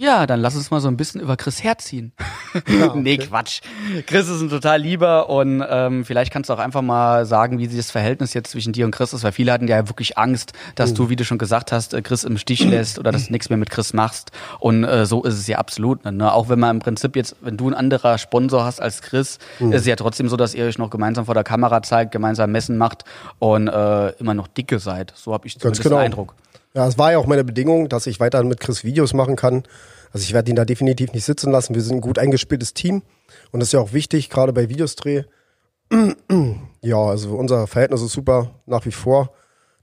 Ja, 0.00 0.28
dann 0.28 0.38
lass 0.38 0.54
uns 0.54 0.70
mal 0.70 0.78
so 0.78 0.86
ein 0.86 0.96
bisschen 0.96 1.20
über 1.20 1.36
Chris 1.36 1.64
herziehen. 1.64 2.12
nee, 2.94 3.18
Quatsch. 3.18 3.62
Chris 4.06 4.28
ist 4.28 4.40
ein 4.40 4.48
total 4.48 4.80
lieber 4.80 5.28
und 5.28 5.64
ähm, 5.68 6.04
vielleicht 6.04 6.32
kannst 6.32 6.48
du 6.48 6.54
auch 6.54 6.60
einfach 6.60 6.82
mal 6.82 7.26
sagen, 7.26 7.58
wie 7.58 7.66
sich 7.66 7.78
das 7.78 7.90
Verhältnis 7.90 8.32
jetzt 8.32 8.52
zwischen 8.52 8.72
dir 8.72 8.84
und 8.84 8.92
Chris 8.92 9.12
ist, 9.12 9.24
weil 9.24 9.32
viele 9.32 9.52
hatten 9.52 9.66
ja 9.66 9.88
wirklich 9.88 10.16
Angst, 10.16 10.52
dass 10.76 10.94
du, 10.94 11.08
wie 11.08 11.16
du 11.16 11.24
schon 11.24 11.38
gesagt 11.38 11.72
hast, 11.72 11.94
äh, 11.94 12.02
Chris 12.02 12.22
im 12.22 12.38
Stich 12.38 12.64
lässt 12.64 13.00
oder 13.00 13.10
dass 13.10 13.26
du 13.26 13.32
nichts 13.32 13.50
mehr 13.50 13.56
mit 13.56 13.70
Chris 13.70 13.92
machst. 13.92 14.30
Und 14.60 14.84
äh, 14.84 15.04
so 15.04 15.24
ist 15.24 15.34
es 15.34 15.48
ja 15.48 15.58
absolut. 15.58 16.04
Ne? 16.04 16.32
Auch 16.32 16.48
wenn 16.48 16.60
man 16.60 16.76
im 16.76 16.80
Prinzip 16.80 17.16
jetzt, 17.16 17.34
wenn 17.40 17.56
du 17.56 17.68
ein 17.68 17.74
anderer 17.74 18.18
Sponsor 18.18 18.64
hast 18.64 18.80
als 18.80 19.02
Chris, 19.02 19.38
ist 19.58 19.74
es 19.74 19.86
ja 19.86 19.96
trotzdem 19.96 20.28
so, 20.28 20.36
dass 20.36 20.54
ihr 20.54 20.64
euch 20.64 20.78
noch 20.78 20.90
gemeinsam 20.90 21.24
vor 21.24 21.34
der 21.34 21.44
Kamera 21.44 21.82
zeigt, 21.82 22.12
gemeinsam 22.12 22.52
Messen 22.52 22.78
macht 22.78 23.04
und 23.40 23.66
äh, 23.66 24.10
immer 24.20 24.34
noch 24.34 24.46
dicke 24.46 24.78
seid. 24.78 25.12
So 25.16 25.32
habe 25.32 25.48
ich 25.48 25.58
zumindest 25.58 25.82
genau. 25.82 25.96
den 25.96 26.04
Eindruck. 26.04 26.34
Ja, 26.74 26.86
es 26.86 26.98
war 26.98 27.12
ja 27.12 27.18
auch 27.18 27.26
meine 27.26 27.44
Bedingung, 27.44 27.88
dass 27.88 28.06
ich 28.06 28.20
weiter 28.20 28.42
mit 28.44 28.60
Chris 28.60 28.84
Videos 28.84 29.14
machen 29.14 29.36
kann. 29.36 29.62
Also 30.12 30.24
ich 30.24 30.32
werde 30.32 30.50
ihn 30.50 30.56
da 30.56 30.64
definitiv 30.64 31.12
nicht 31.12 31.24
sitzen 31.24 31.50
lassen. 31.50 31.74
Wir 31.74 31.82
sind 31.82 31.96
ein 31.96 32.00
gut 32.00 32.18
eingespieltes 32.18 32.74
Team 32.74 33.02
und 33.52 33.60
das 33.60 33.68
ist 33.70 33.72
ja 33.72 33.80
auch 33.80 33.92
wichtig, 33.92 34.30
gerade 34.30 34.52
bei 34.52 34.68
Videosdreh. 34.68 35.24
ja, 36.82 36.96
also 36.96 37.36
unser 37.36 37.66
Verhältnis 37.66 38.02
ist 38.02 38.12
super 38.12 38.50
nach 38.66 38.84
wie 38.84 38.92
vor. 38.92 39.30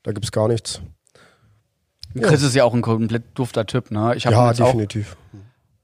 Da 0.04 0.12
gibt's 0.12 0.32
gar 0.32 0.48
nichts. 0.48 0.82
Chris 2.22 2.44
ist 2.44 2.56
ja 2.56 2.64
auch 2.64 2.74
ein 2.74 2.82
komplett 2.82 3.24
dufter 3.34 3.66
Typ, 3.66 3.92
ne? 3.92 4.14
Ich 4.16 4.24
Ja, 4.24 4.54
definitiv. 4.54 5.18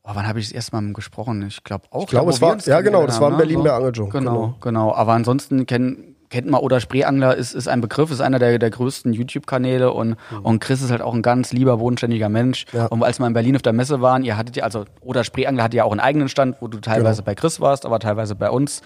Oh, 0.04 0.12
wann 0.14 0.28
habe 0.28 0.40
ich 0.40 0.48
das 0.48 0.54
erste 0.54 0.76
Mal 0.76 0.82
mit 0.82 0.92
ihm 0.92 0.94
gesprochen? 0.94 1.46
Ich 1.48 1.64
glaube 1.64 1.86
auch. 1.92 2.04
Ich 2.04 2.10
glaube, 2.10 2.32
es 2.32 2.42
war- 2.42 2.58
ja, 2.60 2.82
genau, 2.82 3.06
das 3.06 3.20
war 3.20 3.28
in 3.28 3.34
haben, 3.34 3.38
Berlin 3.40 3.60
ne? 3.60 3.64
bei 3.66 3.74
Angel 3.74 3.92
Genau, 3.92 4.10
genau. 4.10 4.58
genau. 4.62 4.94
Aber 4.96 5.14
ansonsten 5.14 5.66
kennt, 5.66 6.16
kennt 6.32 6.50
man 6.50 6.62
Oder 6.62 6.80
Spreeangler 6.80 7.36
ist, 7.36 7.54
ist 7.54 7.68
ein 7.68 7.82
Begriff, 7.82 8.10
ist 8.10 8.22
einer 8.22 8.40
der, 8.40 8.58
der 8.58 8.70
größten 8.72 9.14
YouTube-Kanäle 9.14 9.92
und, 9.92 10.16
und 10.42 10.60
Chris 10.60 10.82
ist 10.82 10.90
halt 10.90 11.02
auch 11.02 11.14
ein 11.14 11.22
ganz 11.22 11.52
lieber, 11.54 11.78
bodenständiger 11.78 12.30
Mensch. 12.30 12.66
Mhm. 12.72 12.80
Ja. 12.80 12.86
Und 12.88 13.04
als 13.04 13.20
wir 13.20 13.28
in 13.28 13.34
Berlin 13.34 13.56
auf 13.56 13.62
der 13.62 13.74
Messe 13.74 14.02
waren, 14.02 14.24
ihr 14.24 14.38
hattet 14.38 14.56
ja, 14.56 14.64
also 14.64 14.86
Oder 15.02 15.24
Spreeangler 15.24 15.64
hatte 15.64 15.78
ja 15.78 15.84
auch 15.84 15.92
einen 15.92 16.00
eigenen 16.00 16.30
Stand, 16.30 16.56
wo 16.62 16.68
du 16.68 16.80
teilweise 16.80 17.22
Genau. 17.22 17.26
bei 17.26 17.36
Chris 17.36 17.60
warst, 17.60 17.86
aber 17.86 18.00
teilweise 18.00 18.36
bei 18.36 18.50
uns. 18.50 18.82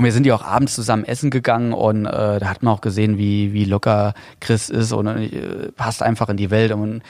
Und 0.00 0.04
wir 0.04 0.12
sind 0.12 0.24
ja 0.24 0.34
auch 0.34 0.42
abends 0.42 0.74
zusammen 0.74 1.04
essen 1.04 1.28
gegangen 1.28 1.74
und 1.74 2.06
äh, 2.06 2.40
da 2.40 2.48
hat 2.48 2.62
man 2.62 2.72
auch 2.72 2.80
gesehen, 2.80 3.18
wie, 3.18 3.52
wie 3.52 3.66
locker 3.66 4.14
Chris 4.40 4.70
ist 4.70 4.92
und 4.92 5.06
äh, 5.06 5.72
passt 5.76 6.02
einfach 6.02 6.30
in 6.30 6.38
die 6.38 6.50
Welt. 6.50 6.72
Und 6.72 7.02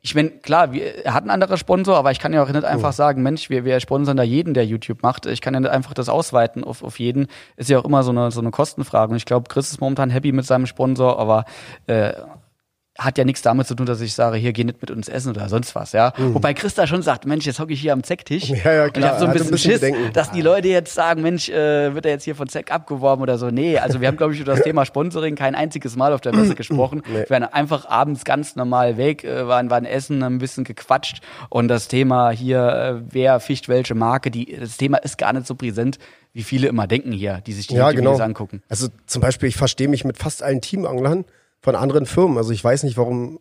ich 0.00 0.14
meine, 0.14 0.30
klar, 0.30 0.72
wir, 0.72 1.04
er 1.04 1.12
hat 1.12 1.24
einen 1.24 1.32
anderen 1.32 1.58
Sponsor, 1.58 1.98
aber 1.98 2.12
ich 2.12 2.18
kann 2.18 2.32
ja 2.32 2.42
auch 2.42 2.48
nicht 2.48 2.64
einfach 2.64 2.94
sagen, 2.94 3.22
Mensch, 3.22 3.50
wir, 3.50 3.66
wir 3.66 3.78
sponsern 3.78 4.16
da 4.16 4.22
jeden, 4.22 4.54
der 4.54 4.64
YouTube 4.64 5.02
macht. 5.02 5.26
Ich 5.26 5.42
kann 5.42 5.52
ja 5.52 5.60
nicht 5.60 5.70
einfach 5.70 5.92
das 5.92 6.08
ausweiten 6.08 6.64
auf, 6.64 6.82
auf 6.82 6.98
jeden. 6.98 7.26
Ist 7.56 7.68
ja 7.68 7.78
auch 7.78 7.84
immer 7.84 8.02
so 8.04 8.10
eine, 8.10 8.30
so 8.30 8.40
eine 8.40 8.50
Kostenfrage. 8.50 9.10
Und 9.10 9.18
ich 9.18 9.26
glaube, 9.26 9.50
Chris 9.50 9.70
ist 9.70 9.82
momentan 9.82 10.08
happy 10.08 10.32
mit 10.32 10.46
seinem 10.46 10.64
Sponsor, 10.64 11.18
aber 11.18 11.44
äh, 11.88 12.14
hat 13.02 13.16
ja 13.18 13.24
nichts 13.24 13.42
damit 13.42 13.66
zu 13.66 13.74
tun, 13.74 13.86
dass 13.86 14.00
ich 14.00 14.12
sage, 14.14 14.36
hier 14.36 14.52
geh 14.52 14.62
nicht 14.64 14.80
mit 14.82 14.90
uns 14.90 15.08
essen 15.08 15.30
oder 15.30 15.48
sonst 15.48 15.74
was, 15.74 15.92
ja. 15.92 16.12
Wobei 16.18 16.52
Christa 16.54 16.86
schon 16.86 17.02
sagt, 17.02 17.24
Mensch, 17.24 17.46
jetzt 17.46 17.58
hocke 17.58 17.72
ich 17.72 17.80
hier 17.80 17.92
am 17.94 18.02
Zecktisch. 18.02 18.50
Mhm. 18.50 18.56
Ja, 18.62 18.72
ja, 18.72 18.82
Und 18.82 18.88
ich 18.88 18.92
klar, 18.94 19.10
habe 19.12 19.20
so 19.20 19.26
ein 19.26 19.32
bisschen, 19.32 19.48
ein 19.48 19.50
bisschen 19.52 19.70
Schiss, 19.72 19.80
Bedenken. 19.80 20.12
dass 20.12 20.30
die 20.30 20.42
Leute 20.42 20.68
jetzt 20.68 20.94
sagen, 20.94 21.22
Mensch, 21.22 21.48
äh, 21.48 21.94
wird 21.94 22.04
er 22.04 22.12
jetzt 22.12 22.24
hier 22.24 22.34
von 22.34 22.48
Zeck 22.48 22.70
abgeworben 22.70 23.22
oder 23.22 23.38
so. 23.38 23.48
Nee, 23.50 23.78
also 23.78 24.00
wir 24.00 24.08
haben, 24.08 24.16
glaube 24.18 24.34
ich, 24.34 24.40
über 24.40 24.52
das 24.54 24.62
Thema 24.62 24.84
Sponsoring 24.84 25.34
kein 25.34 25.54
einziges 25.54 25.96
Mal 25.96 26.12
auf 26.12 26.20
der 26.20 26.34
Messe 26.34 26.54
gesprochen. 26.56 27.02
Wir 27.10 27.28
waren 27.30 27.44
einfach 27.44 27.88
abends 27.88 28.24
ganz 28.24 28.54
normal 28.54 28.96
weg, 28.98 29.24
äh, 29.24 29.46
waren, 29.48 29.70
waren 29.70 29.86
essen, 29.86 30.22
haben 30.22 30.36
ein 30.36 30.38
bisschen 30.38 30.64
gequatscht 30.64 31.22
und 31.48 31.68
das 31.68 31.88
Thema 31.88 32.30
hier, 32.30 32.60
äh, 32.68 33.02
wer 33.10 33.40
fischt 33.40 33.68
welche 33.68 33.94
Marke, 33.94 34.30
die, 34.30 34.56
das 34.60 34.76
Thema 34.76 34.98
ist 34.98 35.16
gar 35.18 35.32
nicht 35.32 35.46
so 35.46 35.54
präsent. 35.54 35.98
wie 36.32 36.42
viele 36.42 36.68
immer 36.68 36.86
denken 36.86 37.12
hier, 37.12 37.40
die 37.46 37.52
sich 37.54 37.66
die 37.66 37.74
Ja, 37.74 37.90
genau. 37.92 38.16
angucken. 38.18 38.62
Also 38.68 38.88
zum 39.06 39.20
Beispiel, 39.22 39.48
ich 39.48 39.56
verstehe 39.56 39.88
mich 39.88 40.04
mit 40.04 40.16
fast 40.18 40.42
allen 40.42 40.60
Teamanglern 40.60 41.24
von 41.60 41.76
anderen 41.76 42.06
Firmen. 42.06 42.36
Also 42.38 42.52
ich 42.52 42.62
weiß 42.64 42.82
nicht, 42.84 42.96
warum 42.96 43.38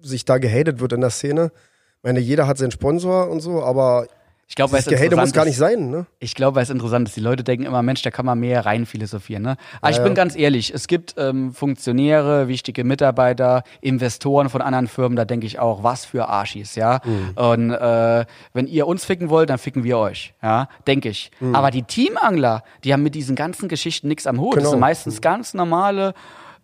sich 0.00 0.24
da 0.24 0.38
gehatet 0.38 0.80
wird 0.80 0.92
in 0.92 1.00
der 1.00 1.10
Szene. 1.10 1.50
Ich 1.98 2.02
meine, 2.04 2.20
jeder 2.20 2.46
hat 2.46 2.58
seinen 2.58 2.70
Sponsor 2.70 3.28
und 3.28 3.40
so, 3.40 3.62
aber 3.62 4.06
Ich 4.46 4.54
glaube, 4.54 4.72
weil 4.72 4.78
das 4.78 4.86
es 4.86 4.98
Gehate 4.98 5.16
muss 5.16 5.32
gar 5.32 5.44
nicht 5.44 5.58
sein, 5.58 5.90
ne? 5.90 6.06
Ich 6.20 6.34
glaube, 6.34 6.54
weil 6.56 6.62
es 6.62 6.70
interessant 6.70 7.08
ist. 7.08 7.16
Die 7.16 7.20
Leute 7.20 7.42
denken 7.44 7.66
immer, 7.66 7.82
Mensch, 7.82 8.00
da 8.02 8.10
kann 8.10 8.24
man 8.24 8.38
mehr 8.40 8.64
rein 8.64 8.86
philosophieren. 8.86 9.42
Ne? 9.42 9.56
Aber 9.82 9.90
ich 9.90 9.96
Ja, 9.98 10.04
bin 10.04 10.12
ja. 10.12 10.14
ganz 10.16 10.36
ehrlich, 10.36 10.72
es 10.72 10.86
gibt 10.86 11.16
ähm, 11.18 11.52
Funktionäre, 11.52 12.48
wichtige 12.48 12.84
Mitarbeiter, 12.84 13.62
Investoren 13.82 14.48
von 14.48 14.62
anderen 14.62 14.86
Firmen, 14.88 15.16
da 15.16 15.24
denke 15.26 15.46
ich 15.46 15.58
auch, 15.58 15.82
was 15.82 16.04
für 16.06 16.28
Arschis, 16.28 16.76
ja. 16.76 17.00
Mhm. 17.04 17.30
Und 17.34 17.70
äh, 17.72 18.24
wenn 18.54 18.66
ihr 18.68 18.86
uns 18.86 19.04
ficken 19.04 19.28
wollt, 19.28 19.50
dann 19.50 19.58
ficken 19.58 19.82
wir 19.84 19.98
euch, 19.98 20.32
ja, 20.42 20.68
denke 20.86 21.08
ich. 21.10 21.30
Mhm. 21.40 21.54
Aber 21.54 21.70
die 21.70 21.82
Teamangler, 21.82 22.62
die 22.84 22.92
haben 22.94 23.02
mit 23.02 23.14
diesen 23.16 23.34
ganzen 23.36 23.68
Geschichten 23.68 24.08
nichts 24.08 24.26
am 24.26 24.40
Hut. 24.40 24.54
Das 24.54 24.60
Genau. 24.62 24.70
sind 24.70 24.80
meistens 24.80 25.20
ganz 25.20 25.52
normale 25.52 26.14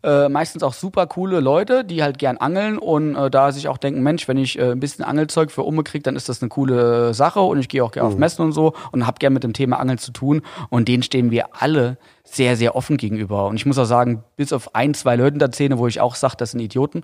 äh, 0.05 0.29
meistens 0.29 0.63
auch 0.63 0.75
super 0.75 1.07
coole 1.07 1.41
Leute, 1.41 1.83
die 1.83 2.03
halt 2.03 2.19
gern 2.19 2.37
angeln 2.37 2.77
und 2.77 3.17
äh, 3.17 3.31
da 3.31 3.51
sich 3.53 3.69
auch 3.69 3.79
denken, 3.79 4.03
Mensch, 4.03 4.29
wenn 4.29 4.37
ich 4.37 4.59
äh, 4.59 4.73
ein 4.73 4.81
bisschen 4.81 5.05
Angelzeug 5.05 5.51
für 5.51 5.63
Umme 5.63 5.83
kriege, 5.83 6.03
dann 6.03 6.15
ist 6.15 6.29
das 6.29 6.43
eine 6.43 6.51
coole 6.51 7.15
Sache 7.15 7.41
und 7.41 7.59
ich 7.59 7.69
gehe 7.69 7.83
auch 7.83 7.91
gerne 7.91 8.09
auf 8.09 8.19
Messen 8.19 8.45
und 8.45 8.53
so 8.53 8.75
und 8.93 9.07
habe 9.07 9.19
gern 9.19 9.33
mit 9.33 9.45
dem 9.45 9.55
Thema 9.55 9.79
Angeln 9.81 9.99
zu 9.99 10.13
tun 10.13 10.43
und 10.69 10.89
denen 10.89 11.03
stehen 11.03 11.31
wir 11.31 11.61
alle 11.61 11.97
sehr, 12.23 12.57
sehr 12.57 12.77
offen 12.77 12.99
gegenüber. 12.99 13.47
Und 13.47 13.57
ich 13.57 13.65
muss 13.65 13.79
auch 13.79 13.87
sagen, 13.87 14.25
bis 14.37 14.53
auf 14.53 14.75
ein, 14.75 14.93
zwei 14.93 15.17
Leute 15.17 15.35
in 15.35 15.39
der 15.39 15.53
Szene, 15.53 15.79
wo 15.79 15.87
ich 15.87 16.01
auch 16.01 16.17
sage, 16.17 16.35
das 16.37 16.51
sind 16.51 16.61
Idioten, 16.61 17.03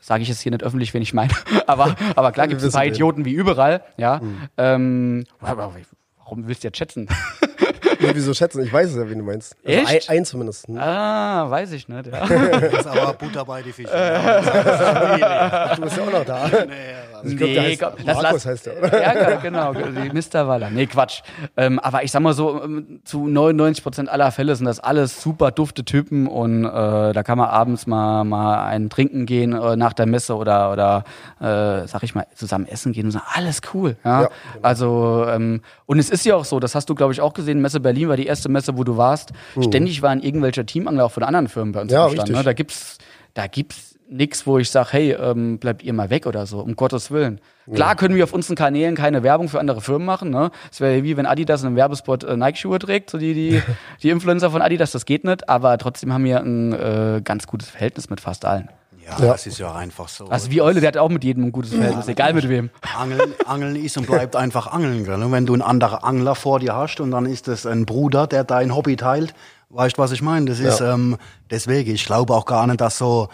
sage 0.00 0.22
ich 0.22 0.28
jetzt 0.28 0.40
hier 0.40 0.52
nicht 0.52 0.62
öffentlich, 0.62 0.94
wen 0.94 1.02
ich 1.02 1.14
meine, 1.14 1.32
aber, 1.66 1.96
aber 2.14 2.30
klar 2.30 2.46
gibt 2.46 2.62
es 2.62 2.68
ein 2.68 2.72
paar. 2.72 2.86
Idioten 2.86 3.24
wie 3.24 3.32
überall, 3.32 3.82
ja. 3.96 4.20
Ähm, 4.56 5.24
aber 5.40 5.72
warum 6.18 6.46
willst 6.46 6.62
du 6.62 6.68
jetzt 6.68 6.78
schätzen? 6.78 7.08
Wieso 7.98 8.34
schätzen? 8.34 8.62
Ich 8.64 8.72
weiß 8.72 8.90
es 8.90 8.96
ja, 8.96 9.08
wie 9.08 9.14
du 9.14 9.22
meinst. 9.22 9.56
Also 9.64 9.78
Echt? 9.78 10.10
Ein, 10.10 10.18
ein 10.18 10.24
zumindest. 10.24 10.68
Ne? 10.68 10.80
ah, 10.82 11.50
weiß 11.50 11.72
ich 11.72 11.88
nicht, 11.88 12.06
ja. 12.06 12.20
Das 12.26 12.72
ist 12.80 12.86
aber 12.86 13.12
Butter 13.14 13.44
bei 13.44 13.62
die 13.62 13.72
Fische. 13.72 13.90
Du 13.90 15.82
bist 15.82 15.96
ja 15.96 16.02
auch 16.04 16.12
noch 16.12 16.24
da. 16.24 16.42
Also 16.42 17.28
ich 17.28 17.36
glaub, 17.38 17.50
der 17.52 17.62
heißt 17.62 17.80
komm, 17.82 17.92
das 18.04 18.22
Markus 18.22 18.22
lass- 18.22 18.46
heißt 18.46 18.66
der, 18.66 18.78
oder? 18.78 19.02
Ja, 19.02 19.36
genau, 19.36 19.72
Mr. 19.72 20.46
Waller. 20.48 20.70
Nee, 20.70 20.86
Quatsch. 20.86 21.22
Ähm, 21.56 21.78
aber 21.78 22.02
ich 22.04 22.12
sag 22.12 22.20
mal 22.20 22.34
so, 22.34 22.62
ähm, 22.62 23.00
zu 23.04 23.26
99 23.26 23.82
Prozent 23.82 24.08
aller 24.08 24.30
Fälle 24.32 24.54
sind 24.54 24.66
das 24.66 24.80
alles 24.80 25.22
super 25.22 25.50
dufte 25.50 25.84
Typen 25.84 26.26
und 26.26 26.64
äh, 26.64 26.68
da 27.12 27.22
kann 27.22 27.38
man 27.38 27.48
abends 27.48 27.86
mal, 27.86 28.24
mal 28.24 28.66
einen 28.66 28.90
trinken 28.90 29.24
gehen 29.26 29.52
äh, 29.54 29.76
nach 29.76 29.92
der 29.94 30.06
Messe 30.06 30.36
oder, 30.36 30.72
oder 30.72 31.04
äh, 31.40 31.86
sag 31.88 32.02
ich 32.02 32.14
mal, 32.14 32.26
zusammen 32.34 32.66
essen 32.66 32.92
gehen 32.92 33.06
und 33.06 33.12
sagen, 33.12 33.24
alles 33.34 33.60
cool. 33.72 33.96
Ja? 34.04 34.22
Ja, 34.22 34.28
Also, 34.62 35.26
ähm, 35.28 35.62
und 35.86 35.98
es 35.98 36.10
ist 36.10 36.24
ja 36.26 36.36
auch 36.36 36.44
so, 36.44 36.60
das 36.60 36.74
hast 36.74 36.88
du, 36.90 36.94
glaube 36.94 37.12
ich, 37.12 37.20
auch 37.20 37.32
gesehen, 37.32 37.60
Messe 37.66 37.80
Berlin 37.80 38.08
war 38.08 38.16
die 38.16 38.26
erste 38.26 38.48
Messe, 38.48 38.78
wo 38.78 38.84
du 38.84 38.96
warst. 38.96 39.32
Ständig 39.60 40.02
waren 40.02 40.22
irgendwelche 40.22 40.64
Teamangler 40.64 41.04
auch 41.06 41.10
von 41.10 41.24
anderen 41.24 41.48
Firmen 41.48 41.72
bei 41.72 41.80
uns 41.80 41.90
Mhm. 41.90 41.96
Ja, 41.96 42.06
am 42.06 42.12
Stand. 42.12 42.30
Ne? 42.30 42.42
Da 42.44 42.52
gibt's, 42.52 42.98
da 43.34 43.46
gibt's 43.48 43.96
nix, 44.08 44.46
wo 44.46 44.58
ich 44.58 44.70
sage, 44.70 44.88
hey, 44.92 45.12
ähm, 45.12 45.58
bleibt 45.58 45.82
ihr 45.82 45.92
mal 45.92 46.10
weg 46.10 46.26
oder 46.26 46.46
so, 46.46 46.60
um 46.60 46.76
Gottes 46.76 47.10
Willen. 47.10 47.40
Klar 47.74 47.96
können 47.96 48.14
wir 48.14 48.22
auf 48.22 48.32
unseren 48.32 48.54
Kanälen 48.54 48.94
keine 48.94 49.24
Werbung 49.24 49.48
für 49.48 49.58
andere 49.58 49.80
Firmen 49.80 50.06
machen. 50.06 50.30
Ne? 50.30 50.52
Es 50.70 50.80
wäre 50.80 51.02
wie 51.02 51.16
wenn 51.16 51.26
Adidas 51.26 51.62
in 51.62 51.66
einem 51.66 51.76
Werbespot 51.76 52.22
äh, 52.22 52.36
Nike-Schuhe 52.36 52.78
trägt, 52.78 53.10
so 53.10 53.18
die, 53.18 53.34
die, 53.34 53.62
die 54.04 54.10
Influencer 54.10 54.52
von 54.52 54.62
Adidas, 54.62 54.92
das 54.92 55.04
geht 55.06 55.24
nicht, 55.24 55.48
aber 55.48 55.76
trotzdem 55.78 56.12
haben 56.12 56.24
wir 56.24 56.40
ein 56.40 56.72
äh, 56.72 57.20
ganz 57.24 57.48
gutes 57.48 57.68
Verhältnis 57.68 58.08
mit 58.08 58.20
fast 58.20 58.44
allen. 58.44 58.68
Ja, 59.06 59.16
das 59.18 59.46
ist 59.46 59.58
ja 59.58 59.72
einfach 59.74 60.08
so. 60.08 60.26
Also 60.26 60.50
wie 60.50 60.60
Eule, 60.60 60.80
der 60.80 60.88
hat 60.88 60.96
auch 60.96 61.08
mit 61.08 61.22
jedem 61.22 61.44
ein 61.44 61.52
gutes 61.52 61.72
Verhältnis, 61.72 62.08
egal 62.08 62.34
mit 62.34 62.48
wem. 62.48 62.70
Angeln, 62.98 63.34
Angeln 63.46 63.76
ist 63.76 63.96
und 63.96 64.06
bleibt 64.06 64.34
einfach 64.44 64.66
Angeln. 64.66 65.04
Gell? 65.04 65.22
Und 65.22 65.30
wenn 65.32 65.46
du 65.46 65.52
einen 65.52 65.62
anderen 65.62 66.02
Angler 66.02 66.34
vor 66.34 66.58
dir 66.58 66.74
hast 66.74 66.98
und 67.00 67.12
dann 67.12 67.26
ist 67.26 67.46
es 67.46 67.66
ein 67.66 67.86
Bruder, 67.86 68.26
der 68.26 68.42
dein 68.44 68.74
Hobby 68.74 68.96
teilt, 68.96 69.32
weißt 69.70 69.96
du, 69.96 70.02
was 70.02 70.10
ich 70.12 70.22
meine? 70.22 70.46
Das 70.46 70.58
ist 70.58 70.80
ähm, 70.80 71.16
deswegen, 71.50 71.94
ich 71.94 72.04
glaube 72.04 72.34
auch 72.34 72.46
gar 72.46 72.66
nicht, 72.66 72.80
dass 72.80 72.98
so, 72.98 73.28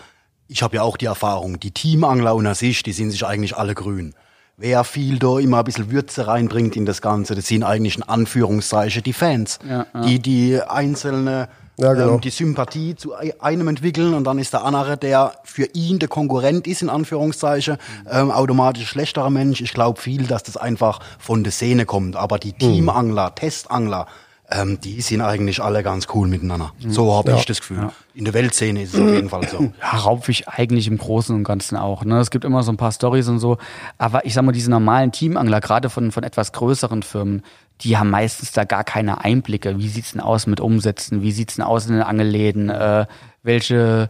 ich 0.49 0.63
habe 0.63 0.77
ja 0.77 0.83
auch 0.83 0.97
die 0.99 1.07
Erfahrung, 1.07 1.59
die 1.59 1.71
Teamangler 1.71 2.35
unter 2.35 2.55
sich, 2.55 2.83
die 2.83 2.93
sind 2.93 3.11
sich 3.11 3.25
eigentlich 3.25 3.57
alle 3.57 3.75
grün. 3.75 4.15
Wer 4.59 4.85
viel 4.85 5.19
da 5.19 5.39
immer 5.39 5.59
ein 5.61 5.65
bisschen 5.65 5.91
Würze 5.91 6.27
reinbringt 6.27 6.77
in 6.77 6.85
das 6.85 7.01
Ganze, 7.01 7.35
das 7.35 7.47
sind 7.47 7.65
eigentlich 7.65 7.97
in 7.97 8.03
Anführungszeichen 8.03 9.03
die 9.03 9.15
Fans, 9.15 9.59
Ja, 9.67 9.87
ja. 9.95 10.01
die 10.03 10.19
die 10.21 10.61
einzelne 10.61 11.49
Ja, 11.83 11.93
genau. 11.95 12.15
ähm, 12.15 12.21
die 12.21 12.31
Sympathie 12.31 12.95
zu 12.97 13.15
ei- 13.15 13.35
einem 13.41 13.69
entwickeln 13.69 14.15
und 14.15 14.25
dann 14.25 14.39
ist 14.39 14.53
der 14.53 14.65
andere, 14.65 14.97
der 14.97 15.33
für 15.45 15.65
ihn 15.75 15.99
der 15.99 16.09
Konkurrent 16.09 16.67
ist, 16.67 16.83
in 16.83 16.89
Anführungszeichen, 16.89 17.77
ähm, 18.11 18.31
automatisch 18.31 18.89
schlechterer 18.89 19.31
Mensch. 19.31 19.61
Ich 19.61 19.75
glaube 19.75 20.01
viel, 20.01 20.27
dass 20.27 20.43
das 20.43 20.57
einfach 20.57 21.01
von 21.19 21.43
der 21.45 21.53
Szene 21.53 21.85
kommt. 21.87 22.17
Aber 22.17 22.39
die 22.39 22.53
Teamangler, 22.53 23.35
Testangler, 23.35 24.07
ähm, 24.51 24.79
die 24.83 25.01
sind 25.01 25.23
eigentlich 25.23 25.63
alle 25.63 25.83
ganz 25.83 26.07
cool 26.15 26.29
miteinander. 26.29 26.73
So 26.87 27.15
habe 27.15 27.33
ich 27.33 27.47
das 27.47 27.61
Gefühl. 27.61 27.89
In 28.15 28.27
der 28.27 28.35
Weltszene 28.35 28.83
ist 28.83 28.93
es 28.93 29.01
auf 29.01 29.09
jeden 29.09 29.31
Fall 29.31 29.49
so. 29.49 29.59
Ja, 29.81 29.99
Raubfisch 29.99 30.47
eigentlich 30.47 30.87
im 30.89 30.99
Großen 30.99 31.35
und 31.35 31.45
Ganzen 31.45 31.79
auch. 31.79 32.05
Ne? 32.05 32.19
Es 32.21 32.31
gibt 32.31 32.45
immer 32.45 32.63
so 32.63 32.71
ein 32.71 32.77
paar 32.77 32.93
Stories 32.93 33.29
und 33.29 33.39
so. 33.39 33.57
Aber 33.97 34.27
ich 34.27 34.35
sag 34.35 34.45
mal, 34.45 34.53
diese 34.53 34.71
normalen 34.71 35.11
Teamangler, 35.11 35.61
gerade 35.63 35.89
von, 35.89 36.13
von 36.13 36.23
etwas 36.23 36.53
größeren 36.53 37.03
Firmen, 37.03 37.43
die 37.81 37.97
haben 37.97 38.11
meistens 38.11 38.53
da 38.53 38.65
gar 38.65 38.85
keine 38.85 39.25
Einblicke. 39.25 39.79
Wie 39.79 39.89
sieht's 39.89 40.13
denn 40.13 40.21
aus 40.21 40.47
mit 40.47 40.61
Umsätzen? 40.61 41.23
Wie 41.23 41.33
sieht's 41.33 41.57
denn 41.57 41.65
aus 41.65 41.87
in 41.87 41.95
den 41.95 42.03
Angelläden? 42.03 42.69
Äh, 42.69 43.07
welche 43.43 44.09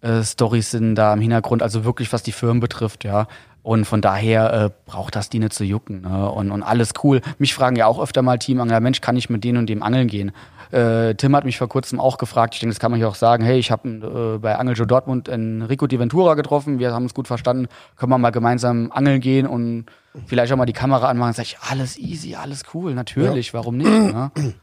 äh, 0.00 0.22
Stories 0.22 0.70
sind 0.70 0.96
da 0.96 1.12
im 1.12 1.20
Hintergrund? 1.20 1.62
Also 1.62 1.84
wirklich, 1.84 2.12
was 2.12 2.22
die 2.22 2.32
Firmen 2.32 2.60
betrifft, 2.60 3.04
ja. 3.04 3.26
Und 3.62 3.84
von 3.84 4.00
daher 4.00 4.52
äh, 4.52 4.70
braucht 4.86 5.14
das 5.14 5.30
die 5.30 5.38
nicht 5.38 5.52
zu 5.52 5.62
jucken. 5.62 6.02
Ne? 6.02 6.30
Und, 6.30 6.50
und 6.50 6.64
alles 6.64 6.92
cool. 7.04 7.20
Mich 7.38 7.54
fragen 7.54 7.76
ja 7.76 7.86
auch 7.86 8.00
öfter 8.00 8.22
mal 8.22 8.38
Teamangler, 8.38 8.80
Mensch, 8.80 9.00
kann 9.00 9.16
ich 9.16 9.30
mit 9.30 9.44
denen 9.44 9.58
und 9.58 9.68
dem 9.68 9.84
angeln 9.84 10.08
gehen? 10.08 10.32
Äh, 10.72 11.14
Tim 11.14 11.36
hat 11.36 11.44
mich 11.44 11.58
vor 11.58 11.68
kurzem 11.68 12.00
auch 12.00 12.18
gefragt, 12.18 12.54
ich 12.54 12.60
denke, 12.60 12.74
das 12.74 12.80
kann 12.80 12.90
man 12.90 12.98
hier 12.98 13.08
auch 13.08 13.14
sagen, 13.14 13.44
hey, 13.44 13.58
ich 13.58 13.70
habe 13.70 13.88
äh, 13.88 14.38
bei 14.38 14.56
Angeljo 14.56 14.84
Dortmund 14.84 15.28
Enrico 15.28 15.86
Di 15.86 15.98
Ventura 15.98 16.34
getroffen, 16.34 16.78
wir 16.78 16.92
haben 16.92 17.04
uns 17.04 17.14
gut 17.14 17.28
verstanden, 17.28 17.68
können 17.96 18.10
wir 18.10 18.18
mal 18.18 18.30
gemeinsam 18.30 18.90
angeln 18.90 19.20
gehen 19.20 19.46
und 19.46 19.86
vielleicht 20.26 20.52
auch 20.52 20.56
mal 20.56 20.66
die 20.66 20.72
Kamera 20.72 21.08
anmachen. 21.08 21.32
Sag 21.32 21.44
ich, 21.44 21.58
alles 21.60 21.98
easy, 21.98 22.34
alles 22.34 22.62
cool, 22.74 22.94
natürlich, 22.94 23.54
warum 23.54 23.76
nicht? 23.76 23.88
Ne? 23.88 24.30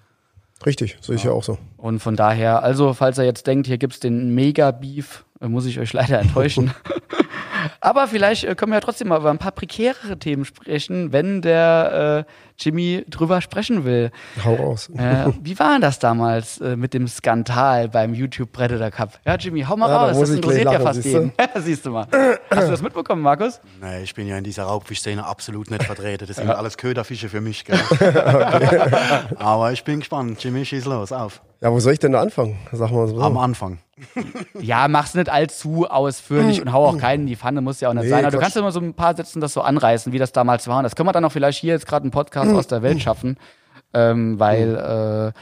Richtig, 0.65 0.97
sehe 0.99 1.15
ich 1.15 1.23
ja 1.23 1.31
auch 1.31 1.43
so. 1.43 1.57
Und 1.77 1.99
von 1.99 2.15
daher, 2.15 2.63
also 2.63 2.93
falls 2.93 3.17
ihr 3.17 3.23
jetzt 3.23 3.47
denkt, 3.47 3.67
hier 3.67 3.77
gibt's 3.77 3.99
den 3.99 4.35
Mega-Beef, 4.35 5.23
äh, 5.39 5.47
muss 5.47 5.65
ich 5.65 5.79
euch 5.79 5.93
leider 5.93 6.19
enttäuschen. 6.19 6.71
Aber 7.81 8.07
vielleicht 8.07 8.43
äh, 8.43 8.55
können 8.55 8.71
wir 8.71 8.77
ja 8.77 8.81
trotzdem 8.81 9.07
mal 9.07 9.19
über 9.19 9.29
ein 9.29 9.37
paar 9.37 9.53
prekärere 9.53 10.19
Themen 10.19 10.43
sprechen, 10.43 11.13
wenn 11.13 11.41
der 11.41 12.25
äh, 12.27 12.31
Jimmy 12.59 13.05
drüber 13.09 13.41
sprechen 13.41 13.85
will. 13.85 14.11
Hau 14.43 14.55
raus. 14.55 14.89
Äh, 14.97 15.27
wie 15.41 15.57
war 15.59 15.71
denn 15.73 15.81
das 15.81 15.99
damals 15.99 16.59
äh, 16.59 16.75
mit 16.75 16.93
dem 16.93 17.07
Skandal 17.07 17.87
beim 17.89 18.13
YouTube 18.13 18.51
Predator 18.51 18.91
Cup? 18.91 19.19
Ja, 19.25 19.35
Jimmy, 19.35 19.61
hau 19.61 19.77
mal 19.77 19.89
Ja, 19.89 20.05
raus, 20.07 20.19
das 20.19 20.29
interessiert 20.31 20.65
ja 20.65 20.71
lachen, 20.73 20.83
fast 20.85 21.03
siehst 21.03 21.15
du? 21.15 21.19
jeden. 21.19 21.33
Ja, 21.39 21.49
siehst 21.61 21.85
du 21.85 21.91
mal. 21.91 22.07
Hast 22.51 22.67
du 22.67 22.71
das 22.71 22.81
mitbekommen, 22.81 23.21
Markus? 23.21 23.59
Nee, 23.81 24.03
ich 24.03 24.13
bin 24.13 24.27
ja 24.27 24.37
in 24.37 24.43
dieser 24.43 24.63
Raubfischszene 24.63 25.25
absolut 25.25 25.71
nicht 25.71 25.83
vertreten. 25.83 26.25
Das 26.27 26.35
sind 26.37 26.49
alles 26.49 26.77
Köderfische 26.77 27.29
für 27.29 27.41
mich. 27.41 27.63
Gell? 27.65 27.79
Aber 29.37 29.71
ich 29.71 29.83
bin 29.83 29.99
gespannt. 29.99 30.43
Jimmy, 30.43 30.65
schieß 30.65 30.85
los, 30.85 31.11
auf. 31.11 31.41
Ja, 31.61 31.71
wo 31.73 31.79
soll 31.81 31.91
ich 31.93 31.99
denn 31.99 32.13
da 32.13 32.21
anfangen? 32.21 32.57
Sag 32.71 32.89
mal 32.91 33.05
so. 33.07 33.19
Am 33.21 33.37
Anfang. 33.37 33.79
Ja, 34.61 34.87
mach's 34.87 35.13
nicht 35.13 35.27
allzu 35.29 35.85
ausführlich 35.89 36.61
und 36.61 36.71
hau 36.71 36.85
auch 36.85 36.97
keinen 36.97 37.21
in 37.23 37.27
die 37.27 37.35
Pfanne, 37.35 37.59
muss 37.59 37.81
ja 37.81 37.89
auch 37.89 37.93
nicht 37.93 38.03
Nee, 38.03 38.09
sein. 38.11 38.23
Aber 38.23 38.31
du 38.31 38.39
kannst 38.39 38.55
immer 38.55 38.71
so 38.71 38.79
ein 38.79 38.93
paar 38.93 39.13
Sätzen 39.13 39.41
das 39.41 39.51
so 39.51 39.59
anreißen, 39.61 40.13
wie 40.13 40.19
das 40.19 40.31
damals 40.31 40.69
war. 40.69 40.77
Und 40.77 40.83
das 40.83 40.95
können 40.95 41.09
wir 41.09 41.11
dann 41.11 41.25
auch 41.25 41.33
vielleicht 41.33 41.59
hier 41.59 41.73
jetzt 41.73 41.85
gerade 41.85 42.03
einen 42.03 42.11
Podcast 42.11 42.48
aus 42.55 42.67
der 42.67 42.81
Welt 42.81 43.01
schaffen. 43.01 43.37
Ähm, 43.93 44.39
weil 44.39 44.75
äh, 44.75 45.39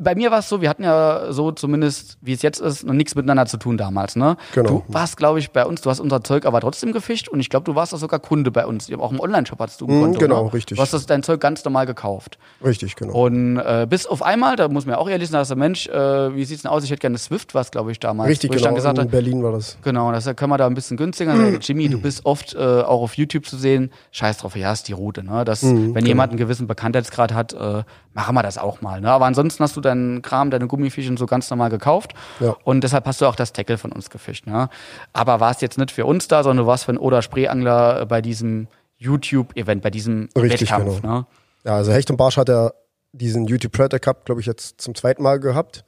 bei 0.00 0.14
mir 0.14 0.30
war 0.30 0.38
es 0.40 0.48
so, 0.48 0.60
wir 0.60 0.68
hatten 0.68 0.84
ja 0.84 1.32
so 1.32 1.52
zumindest, 1.52 2.18
wie 2.20 2.32
es 2.32 2.42
jetzt 2.42 2.60
ist, 2.60 2.84
noch 2.84 2.94
nichts 2.94 3.14
miteinander 3.14 3.46
zu 3.46 3.56
tun 3.56 3.76
damals. 3.76 4.16
Ne? 4.16 4.36
Genau. 4.54 4.84
Du 4.86 4.94
warst, 4.94 5.16
glaube 5.16 5.38
ich, 5.38 5.50
bei 5.50 5.64
uns, 5.66 5.80
du 5.80 5.90
hast 5.90 6.00
unser 6.00 6.22
Zeug 6.24 6.46
aber 6.46 6.60
trotzdem 6.60 6.92
gefischt 6.92 7.28
und 7.28 7.40
ich 7.40 7.50
glaube, 7.50 7.64
du 7.64 7.74
warst 7.74 7.92
auch 7.94 7.98
sogar 7.98 8.20
Kunde 8.20 8.50
bei 8.50 8.66
uns. 8.66 8.92
Auch 8.92 9.12
im 9.12 9.20
Online-Shop 9.20 9.58
hattest 9.60 9.80
du 9.80 9.86
ein 9.86 9.96
Mhm, 9.96 10.02
Konto. 10.02 10.18
genau, 10.20 10.44
ne? 10.46 10.52
richtig. 10.52 10.76
Du 10.76 10.82
hast 10.82 10.92
das, 10.92 11.06
dein 11.06 11.22
Zeug 11.22 11.40
ganz 11.40 11.64
normal 11.64 11.86
gekauft. 11.86 12.38
Richtig, 12.64 12.96
genau. 12.96 13.12
Und 13.14 13.58
äh, 13.58 13.86
bis 13.88 14.06
auf 14.06 14.22
einmal, 14.22 14.56
da 14.56 14.68
muss 14.68 14.86
man 14.86 14.94
ja 14.94 14.98
auch 14.98 15.08
ehrlich 15.08 15.28
sagen, 15.28 15.40
dass 15.40 15.48
der 15.48 15.56
Mensch, 15.56 15.86
äh, 15.88 16.34
wie 16.34 16.44
sieht's 16.44 16.62
denn 16.62 16.70
aus? 16.70 16.84
Ich 16.84 16.90
hätte 16.90 17.00
gerne 17.00 17.18
Swift, 17.18 17.54
was 17.54 17.70
glaube 17.70 17.92
ich 17.92 18.00
damals. 18.00 18.28
Richtig, 18.30 18.50
genau. 18.50 18.74
gesagt 18.74 18.98
In 18.98 19.08
Berlin 19.10 19.42
war 19.42 19.52
das. 19.52 19.78
Genau, 19.82 20.12
das 20.12 20.24
können 20.36 20.50
wir 20.50 20.58
da 20.58 20.66
ein 20.66 20.74
bisschen 20.74 20.96
günstiger. 20.96 21.36
sein. 21.36 21.58
Jimmy, 21.60 21.88
du 21.88 22.00
bist 22.00 22.24
oft 22.24 22.54
äh, 22.54 22.58
auch 22.58 23.02
auf 23.02 23.14
YouTube 23.16 23.46
zu 23.46 23.56
sehen. 23.56 23.90
Scheiß 24.12 24.38
drauf, 24.38 24.56
ja, 24.56 24.72
ist 24.72 24.88
die 24.88 24.92
Route. 24.92 25.22
Ne? 25.24 25.44
Das, 25.44 25.62
Mhm, 25.62 25.94
wenn 25.94 26.06
jemand 26.06 26.30
einen 26.30 26.38
gewissen 26.38 26.66
Bekanntheitsgrad 26.66 27.32
hat, 27.34 27.52
äh, 27.52 27.82
machen 28.12 28.34
wir 28.34 28.42
das 28.42 28.58
auch 28.58 28.80
mal. 28.80 29.00
Ne? 29.00 29.10
Aber 29.10 29.26
ansonsten 29.26 29.62
hast 29.62 29.76
du 29.76 29.80
deinen 29.80 30.22
Kram, 30.22 30.50
deine 30.50 30.66
Gummifische 30.66 31.16
so 31.16 31.26
ganz 31.26 31.48
normal 31.50 31.70
gekauft. 31.70 32.14
Ja. 32.40 32.56
Und 32.64 32.82
deshalb 32.82 33.06
hast 33.06 33.20
du 33.20 33.26
auch 33.26 33.36
das 33.36 33.52
Tackle 33.52 33.78
von 33.78 33.92
uns 33.92 34.10
gefischt. 34.10 34.46
Ne? 34.46 34.68
Aber 35.12 35.40
warst 35.40 35.62
jetzt 35.62 35.78
nicht 35.78 35.90
für 35.90 36.06
uns 36.06 36.28
da, 36.28 36.42
sondern 36.42 36.64
du 36.64 36.68
warst 36.68 36.84
für 36.84 36.90
einen 36.90 36.98
Oder 36.98 37.22
Spreeangler 37.22 38.02
äh, 38.02 38.06
bei 38.06 38.20
diesem 38.20 38.68
YouTube-Event, 38.96 39.82
bei 39.82 39.90
diesem 39.90 40.28
Richtig, 40.36 40.62
Wettkampf. 40.62 41.00
genau. 41.00 41.18
Ne? 41.18 41.26
Ja, 41.64 41.76
also 41.76 41.92
Hecht 41.92 42.10
und 42.10 42.16
Barsch 42.16 42.36
hat 42.36 42.48
ja 42.48 42.72
diesen 43.12 43.46
YouTube 43.46 43.72
Predator 43.72 44.00
Cup, 44.00 44.24
glaube 44.24 44.40
ich, 44.40 44.46
jetzt 44.46 44.80
zum 44.80 44.94
zweiten 44.94 45.22
Mal 45.22 45.38
gehabt, 45.40 45.84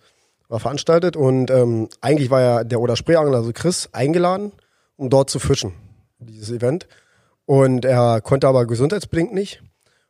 war 0.49 0.61
veranstaltet 0.61 1.17
und 1.17 1.51
ähm, 1.51 1.89
eigentlich 2.01 2.31
war 2.31 2.41
ja 2.41 2.65
der 2.65 2.81
Oder 2.81 2.97
Spreeangler, 2.97 3.39
also 3.39 3.53
Chris, 3.53 3.89
eingeladen, 3.93 4.53
um 4.97 5.11
dort 5.11 5.31
zu 5.31 5.39
fischen, 5.39 5.73
dieses 6.19 6.51
Event. 6.51 6.89
Und 7.47 7.85
er 7.85 8.21
konnte 8.21 8.47
aber 8.49 8.67
gesundheitsbedingt 8.67 9.33
nicht. 9.33 9.63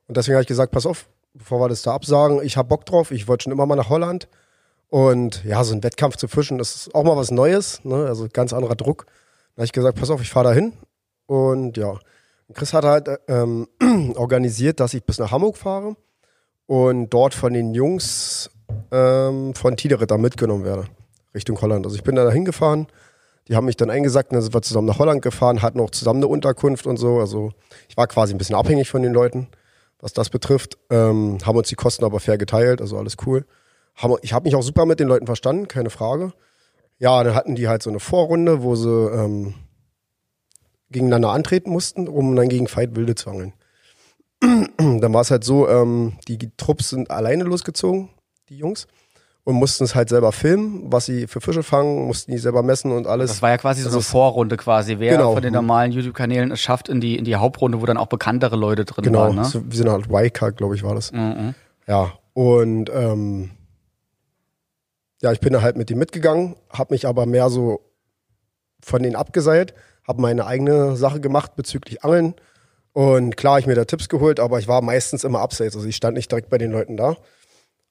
Und 0.07 0.17
deswegen 0.17 0.35
habe 0.35 0.43
ich 0.43 0.49
gesagt, 0.49 0.73
pass 0.73 0.87
auf, 0.87 1.09
bevor 1.35 1.61
wir 1.61 1.69
das 1.69 1.83
da 1.83 1.95
absagen, 1.95 2.41
ich 2.43 2.57
habe 2.57 2.69
Bock 2.69 2.87
drauf, 2.87 3.11
ich 3.11 3.29
wollte 3.29 3.45
schon 3.45 3.53
immer 3.53 3.67
mal 3.67 3.77
nach 3.77 3.89
Holland. 3.89 4.29
Und 4.89 5.45
ja, 5.45 5.63
so 5.63 5.73
ein 5.73 5.85
Wettkampf 5.85 6.17
zu 6.17 6.27
fischen, 6.27 6.59
das 6.59 6.75
ist 6.75 6.95
auch 6.95 7.05
mal 7.05 7.17
was 7.17 7.31
Neues, 7.31 7.85
ne? 7.85 8.07
also 8.07 8.27
ganz 8.33 8.53
anderer 8.53 8.75
Druck. 8.75 9.07
Da 9.55 9.61
habe 9.61 9.65
ich 9.67 9.73
gesagt, 9.73 9.99
pass 9.99 10.11
auf, 10.11 10.21
ich 10.21 10.31
fahre 10.31 10.49
da 10.49 10.53
hin. 10.53 10.73
Und 11.27 11.77
ja, 11.77 11.97
Chris 12.55 12.73
hat 12.73 12.85
halt 12.85 13.09
ähm, 13.29 13.69
organisiert, 14.17 14.81
dass 14.81 14.95
ich 14.95 15.05
bis 15.05 15.19
nach 15.19 15.31
Hamburg 15.31 15.57
fahre 15.57 15.97
und 16.67 17.11
dort 17.11 17.35
von 17.35 17.53
den 17.53 17.75
Jungs 17.75 18.51
ähm, 18.91 19.55
von 19.55 19.77
Tiederitter 19.77 20.19
mitgenommen 20.19 20.65
werde, 20.65 20.87
Richtung 21.35 21.61
Holland. 21.61 21.87
Also 21.87 21.97
ich 21.97 22.03
bin 22.03 22.17
da 22.17 22.29
hingefahren, 22.31 22.89
die 23.49 23.57
haben 23.57 23.67
mich 23.67 23.77
dann 23.77 23.91
eingesackt, 23.91 24.33
dann 24.33 24.43
sind 24.43 24.55
wir 24.55 24.63
zusammen 24.63 24.87
nach 24.87 24.99
Holland 24.99 25.23
gefahren, 25.23 25.63
hatten 25.63 25.81
auch 25.81 25.91
zusammen 25.91 26.19
eine 26.19 26.29
Unterkunft 26.29 26.87
und 26.87 26.97
so. 26.97 27.19
Also 27.19 27.53
ich 27.89 27.97
war 27.97 28.07
quasi 28.07 28.35
ein 28.35 28.39
bisschen 28.39 28.57
abhängig 28.57 28.91
von 28.91 29.03
den 29.03 29.13
Leuten, 29.13 29.49
was 30.01 30.13
das 30.13 30.31
betrifft. 30.31 30.79
Ähm, 30.91 31.39
haben 31.45 31.59
uns 31.59 31.69
die 31.69 31.75
Kosten 31.75 32.05
aber 32.05 32.21
fair 32.21 32.39
geteilt, 32.39 32.81
also 32.81 32.99
alles 32.99 33.17
cool. 33.27 33.47
Ich 34.23 34.33
habe 34.33 34.45
mich 34.45 34.55
auch 34.55 34.63
super 34.63 34.87
mit 34.87 35.01
den 35.01 35.09
Leuten 35.09 35.27
verstanden, 35.27 35.69
keine 35.69 35.91
Frage. 35.91 36.33
Ja, 36.99 37.23
dann 37.23 37.35
hatten 37.35 37.55
die 37.55 37.69
halt 37.69 37.83
so 37.83 37.91
eine 37.91 38.01
Vorrunde, 38.01 38.63
wo 38.63 38.75
sie 38.75 38.89
ähm, 38.89 39.55
gegeneinander 40.91 41.31
antreten 41.31 41.71
mussten, 41.71 42.09
um 42.09 42.35
dann 42.37 42.49
gegen 42.49 42.67
Fight 42.67 42.97
Wilde 42.97 43.15
zu 43.15 43.31
angeln. 43.31 43.53
dann 44.41 45.13
war 45.13 45.21
es 45.21 45.31
halt 45.31 45.45
so, 45.45 45.69
ähm, 45.69 46.19
die 46.29 46.39
Trupps 46.57 46.91
sind 46.91 47.11
alleine 47.11 47.45
losgezogen, 47.45 48.11
die 48.49 48.57
Jungs, 48.57 48.87
und 49.51 49.57
mussten 49.57 49.85
es 49.85 49.95
halt 49.95 50.09
selber 50.09 50.33
filmen, 50.33 50.85
was 50.87 51.07
sie 51.07 51.27
für 51.27 51.41
Fische 51.41 51.63
fangen, 51.63 52.07
mussten 52.07 52.31
die 52.31 52.39
selber 52.39 52.63
messen 52.63 52.93
und 52.93 53.07
alles. 53.07 53.31
Das 53.31 53.43
war 53.43 53.51
ja 53.51 53.59
quasi 53.59 53.83
so 53.83 53.91
eine 53.91 54.01
Vorrunde 54.01 54.57
quasi, 54.57 54.99
wer 54.99 55.17
genau. 55.17 55.35
von 55.35 55.43
den 55.43 55.53
normalen 55.53 55.93
YouTube-Kanälen 55.93 56.53
es 56.53 56.61
schafft 56.61 56.89
in 56.89 57.01
die, 57.01 57.17
in 57.17 57.25
die 57.25 57.37
Hauptrunde, 57.37 57.81
wo 57.83 57.87
dann 57.87 57.97
auch 57.97 58.07
bekanntere 58.07 58.57
Leute 58.57 58.85
drin 58.85 59.05
genau. 59.05 59.21
waren. 59.21 59.31
Genau, 59.33 59.43
ne? 59.43 59.49
so, 59.49 59.63
wir 59.67 59.77
sind 59.77 59.91
halt 59.91 60.07
Y-Card, 60.09 60.57
glaube 60.57 60.77
ich, 60.77 60.85
war 60.85 60.95
das. 60.95 61.13
Mhm. 61.13 61.55
Ja, 61.87 62.13
und 62.33 62.91
ähm, 62.95 63.51
ja, 65.21 65.33
ich 65.33 65.41
bin 65.41 65.53
da 65.53 65.63
halt 65.63 65.77
mit 65.77 65.91
ihm 65.91 65.99
mitgegangen, 65.99 66.55
habe 66.71 66.95
mich 66.95 67.07
aber 67.07 67.27
mehr 67.27 67.51
so 67.51 67.81
von 68.81 69.03
denen 69.03 69.17
abgeseilt, 69.17 69.75
habe 70.07 70.23
meine 70.23 70.47
eigene 70.47 70.97
Sache 70.97 71.21
gemacht 71.21 71.57
bezüglich 71.57 72.05
Angeln. 72.05 72.35
Und 72.93 73.37
klar, 73.37 73.59
ich 73.59 73.67
mir 73.67 73.75
da 73.75 73.85
Tipps 73.85 74.09
geholt, 74.09 74.41
aber 74.41 74.59
ich 74.59 74.69
war 74.69 74.81
meistens 74.81 75.25
immer 75.25 75.41
abseits. 75.41 75.77
Also 75.77 75.87
ich 75.87 75.97
stand 75.97 76.17
nicht 76.17 76.31
direkt 76.31 76.51
bei 76.51 76.59
den 76.59 76.73
Leuten 76.73 76.97
da. 76.97 77.17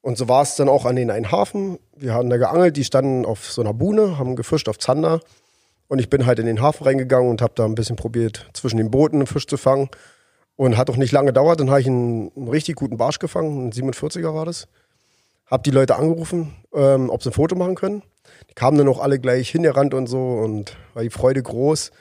Und 0.01 0.17
so 0.17 0.27
war 0.27 0.43
es 0.43 0.55
dann 0.55 0.69
auch 0.69 0.85
an 0.85 0.95
den 0.95 1.11
einen 1.11 1.31
Hafen. 1.31 1.77
Wir 1.95 2.13
haben 2.13 2.29
da 2.29 2.37
geangelt, 2.37 2.77
die 2.77 2.85
standen 2.85 3.25
auf 3.25 3.51
so 3.51 3.61
einer 3.61 3.73
Buhne, 3.73 4.17
haben 4.17 4.35
gefischt 4.35 4.69
auf 4.69 4.79
Zander. 4.79 5.19
Und 5.87 5.99
ich 5.99 6.09
bin 6.09 6.25
halt 6.25 6.39
in 6.39 6.45
den 6.45 6.61
Hafen 6.61 6.83
reingegangen 6.83 7.29
und 7.29 7.41
habe 7.41 7.53
da 7.55 7.65
ein 7.65 7.75
bisschen 7.75 7.95
probiert, 7.95 8.47
zwischen 8.53 8.77
den 8.77 8.91
Booten 8.91 9.17
einen 9.17 9.27
Fisch 9.27 9.47
zu 9.47 9.57
fangen. 9.57 9.89
Und 10.55 10.77
hat 10.77 10.89
auch 10.89 10.97
nicht 10.97 11.13
lange 11.13 11.27
gedauert, 11.27 11.59
dann 11.61 11.69
habe 11.69 11.79
ich 11.79 11.87
einen, 11.87 12.31
einen, 12.35 12.49
richtig 12.49 12.75
guten 12.75 12.97
Barsch 12.97 13.19
gefangen, 13.19 13.67
ein 13.67 13.71
47er 13.71 14.33
war 14.33 14.45
das. 14.45 14.67
Hab 15.45 15.63
die 15.63 15.71
Leute 15.71 15.95
angerufen, 15.95 16.53
ähm, 16.73 17.09
ob 17.09 17.23
sie 17.23 17.29
ein 17.29 17.33
Foto 17.33 17.55
machen 17.55 17.75
können. 17.75 18.03
Die 18.49 18.55
kamen 18.55 18.77
dann 18.77 18.89
auch 18.89 18.99
alle 18.99 19.19
gleich 19.19 19.49
hingerannt 19.49 19.93
und 19.93 20.07
so 20.07 20.19
und 20.19 20.75
war 20.93 21.03
die 21.03 21.09
Freude 21.09 21.41
groß. 21.41 21.91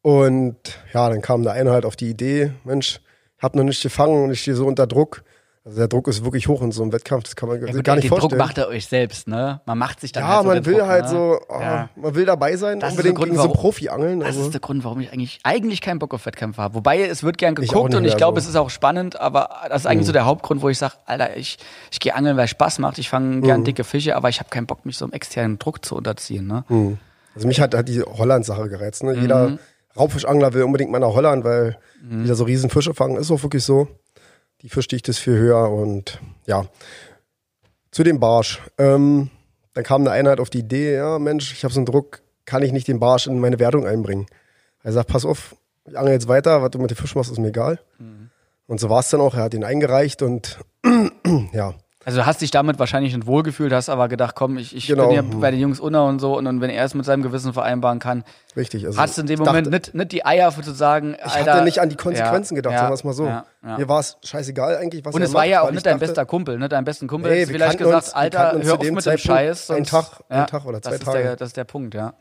Und 0.00 0.56
ja, 0.92 1.08
dann 1.10 1.20
kam 1.20 1.42
der 1.42 1.52
eine 1.52 1.70
halt 1.70 1.84
auf 1.84 1.94
die 1.94 2.08
Idee, 2.08 2.52
Mensch, 2.64 3.00
habe 3.38 3.58
noch 3.58 3.64
nicht 3.64 3.82
gefangen 3.82 4.24
und 4.24 4.30
ich 4.32 4.40
stehe 4.40 4.56
so 4.56 4.66
unter 4.66 4.86
Druck. 4.86 5.22
Also 5.64 5.78
der 5.78 5.86
Druck 5.86 6.08
ist 6.08 6.24
wirklich 6.24 6.48
hoch 6.48 6.60
in 6.60 6.72
so 6.72 6.82
einem 6.82 6.92
Wettkampf, 6.92 7.22
das 7.22 7.36
kann 7.36 7.48
man 7.48 7.60
ja, 7.64 7.70
gut, 7.72 7.84
gar 7.84 7.94
nicht 7.94 8.02
den 8.02 8.08
vorstellen. 8.08 8.30
Den 8.30 8.38
Druck 8.38 8.46
macht 8.48 8.58
er 8.58 8.66
euch 8.66 8.84
selbst, 8.86 9.28
ne? 9.28 9.60
Man 9.64 9.78
macht 9.78 10.00
sich 10.00 10.10
dann 10.10 10.24
Ja, 10.24 10.28
halt 10.30 10.42
so 10.42 10.48
man 10.48 10.66
will 10.66 10.74
Druck, 10.78 10.86
halt 10.88 11.04
ne? 11.04 11.08
so, 11.10 11.38
oh, 11.48 11.60
ja. 11.60 11.88
man 11.94 12.14
will 12.16 12.24
dabei 12.24 12.56
sein, 12.56 12.80
das 12.80 12.90
unbedingt 12.90 13.14
Grund, 13.14 13.28
gegen 13.30 13.38
warum, 13.38 13.52
so 13.52 13.58
Profi-Angeln. 13.60 14.18
Das 14.18 14.30
Also. 14.30 14.40
ist 14.46 14.54
der 14.54 14.60
Grund, 14.60 14.82
warum 14.82 14.98
ich 14.98 15.12
eigentlich, 15.12 15.38
eigentlich 15.44 15.80
keinen 15.80 16.00
Bock 16.00 16.14
auf 16.14 16.26
Wettkämpfe 16.26 16.60
habe. 16.60 16.74
Wobei, 16.74 17.02
es 17.06 17.22
wird 17.22 17.38
gern 17.38 17.54
Ich 17.60 17.68
geguckt 17.68 17.90
nicht 17.90 17.96
und 17.98 18.04
ich 18.06 18.16
glaube, 18.16 18.40
so. 18.40 18.44
es 18.44 18.50
ist 18.50 18.56
auch 18.56 18.70
spannend, 18.70 19.20
aber 19.20 19.50
das 19.68 19.82
ist 19.82 19.86
eigentlich 19.86 20.00
Mhm. 20.00 20.06
so 20.06 20.12
der 20.14 20.24
Hauptgrund, 20.24 20.62
wo 20.62 20.68
ich 20.68 20.78
sage, 20.78 20.94
Alter, 21.06 21.36
ich, 21.36 21.58
ich 21.92 22.00
gehe 22.00 22.12
angeln, 22.16 22.36
weil 22.36 22.46
es 22.46 22.50
Spaß 22.50 22.80
macht. 22.80 22.98
Ich 22.98 23.08
fange 23.08 23.40
gern 23.42 23.60
Mhm. 23.60 23.64
dicke 23.64 23.84
Fische, 23.84 24.16
aber 24.16 24.28
ich 24.30 24.40
habe 24.40 24.50
keinen 24.50 24.66
Bock, 24.66 24.84
mich 24.84 24.96
so 24.98 25.04
einem 25.04 25.12
externen 25.12 25.60
Druck 25.60 25.84
zu 25.84 25.94
unterziehen, 25.94 26.44
ne? 26.48 26.64
Hm. 26.66 26.98
Also 27.36 27.46
mich 27.46 27.60
hat, 27.60 27.72
hat 27.76 27.86
die 27.88 28.02
Holland-Sache 28.02 28.68
gereizt. 28.68 29.04
Ne? 29.04 29.14
Mhm. 29.14 29.20
Jeder 29.22 29.58
Raubfischangler 29.96 30.52
will 30.54 30.64
unbedingt 30.64 30.90
mal 30.90 30.98
nach 30.98 31.14
Holland, 31.14 31.44
weil 31.44 31.78
Mhm. 32.02 32.22
die 32.24 32.28
da 32.28 32.34
so 32.34 32.42
riesen 32.44 32.68
Fische 32.68 32.94
fangen. 32.94 33.16
Ist 33.16 33.30
auch 33.30 33.42
wirklich 33.44 33.62
so. 33.62 33.86
Die 34.62 34.68
Fischdichte 34.68 35.10
ist 35.10 35.18
viel 35.18 35.36
höher 35.36 35.70
und 35.70 36.20
ja. 36.46 36.66
Zu 37.90 38.04
dem 38.04 38.20
Barsch. 38.20 38.60
Ähm, 38.78 39.30
dann 39.74 39.84
kam 39.84 40.02
eine 40.02 40.10
Einheit 40.10 40.40
auf 40.40 40.50
die 40.50 40.60
Idee, 40.60 40.94
ja 40.94 41.18
Mensch, 41.18 41.52
ich 41.52 41.64
habe 41.64 41.74
so 41.74 41.80
einen 41.80 41.86
Druck, 41.86 42.22
kann 42.44 42.62
ich 42.62 42.72
nicht 42.72 42.88
den 42.88 43.00
Barsch 43.00 43.26
in 43.26 43.40
meine 43.40 43.58
Wertung 43.58 43.86
einbringen? 43.86 44.26
Er 44.82 44.92
sagt, 44.92 45.08
pass 45.08 45.24
auf, 45.24 45.56
ich 45.84 45.98
angel 45.98 46.12
jetzt 46.12 46.28
weiter, 46.28 46.62
was 46.62 46.70
du 46.70 46.78
mit 46.78 46.90
dem 46.90 46.96
Fisch 46.96 47.14
machst, 47.14 47.30
ist 47.30 47.38
mir 47.38 47.48
egal. 47.48 47.80
Mhm. 47.98 48.30
Und 48.66 48.80
so 48.80 48.88
war 48.88 49.00
es 49.00 49.10
dann 49.10 49.20
auch. 49.20 49.34
Er 49.34 49.42
hat 49.42 49.54
ihn 49.54 49.64
eingereicht 49.64 50.22
und 50.22 50.58
ja, 51.52 51.74
Also 52.04 52.18
du 52.18 52.26
hast 52.26 52.40
dich 52.40 52.50
damit 52.50 52.80
wahrscheinlich 52.80 53.14
nicht 53.14 53.26
wohlgefühlt, 53.26 53.72
hast 53.72 53.88
aber 53.88 54.08
gedacht, 54.08 54.34
komm, 54.34 54.58
ich, 54.58 54.74
ich 54.74 54.88
Genau. 54.88 55.06
bin 55.08 55.16
ja 55.16 55.22
bei 55.22 55.52
den 55.52 55.60
Jungs 55.60 55.78
unter 55.78 56.04
und 56.06 56.18
so 56.18 56.36
und 56.36 56.44
dann, 56.46 56.60
wenn 56.60 56.68
er 56.70 56.84
es 56.84 56.94
mit 56.94 57.04
seinem 57.04 57.22
Gewissen 57.22 57.52
vereinbaren 57.52 58.00
kann, 58.00 58.24
richtig. 58.56 58.84
Also 58.86 58.98
hast 59.00 59.16
du 59.16 59.20
in 59.20 59.28
dem 59.28 59.40
ich 59.40 59.46
Moment 59.46 59.66
dachte- 59.68 59.76
nicht, 59.76 59.94
nicht 59.94 60.12
die 60.12 60.26
Eier 60.26 60.50
für 60.50 60.62
zu 60.62 60.72
sagen, 60.72 61.14
Ich 61.24 61.32
Alter, 61.32 61.52
hatte 61.54 61.64
nicht 61.64 61.78
an 61.80 61.90
die 61.90 61.96
Konsequenzen 61.96 62.54
ja, 62.54 62.56
gedacht, 62.56 62.72
ja, 62.72 62.78
sagen 62.80 62.90
wir 62.90 62.94
es 62.94 63.04
mal 63.04 63.12
so. 63.12 63.26
Ja, 63.26 63.44
ja. 63.64 63.78
Mir 63.78 63.88
war 63.88 64.00
es 64.00 64.16
scheißegal 64.24 64.78
eigentlich, 64.78 65.04
was 65.04 65.14
Und 65.14 65.22
es 65.22 65.32
war 65.32 65.42
macht, 65.42 65.50
ja 65.50 65.62
auch 65.62 65.68
nicht 65.70 65.76
ich 65.76 65.82
dein 65.84 65.94
dachte, 66.00 66.06
bester 66.06 66.26
Kumpel, 66.26 66.58
ne? 66.58 66.68
Dein 66.68 66.84
besten 66.84 67.06
Kumpel 67.06 67.30
wir 67.32 67.46
vielleicht 67.46 67.78
gesagt, 67.78 68.06
uns- 68.06 68.14
Alter, 68.14 68.52
hör 68.60 68.72
auf 68.74 68.78
dem 68.80 68.94
mit 68.94 68.96
dem 68.96 68.98
Zeitpunkt 69.04 69.20
Scheiß. 69.22 69.70
einen 69.70 69.84
sonst- 69.84 69.90
Tag- 69.90 70.24
ja, 70.28 70.44
Tag 70.46 70.64
oder 70.64 70.82
zwei 70.82 70.90
das 70.90 70.98
ist 70.98 71.04
Tage. 71.04 71.22
Der, 71.22 71.36
das 71.36 71.48
ist 71.50 71.56
der 71.56 71.64
Punkt, 71.64 71.94
ja. 71.94 72.14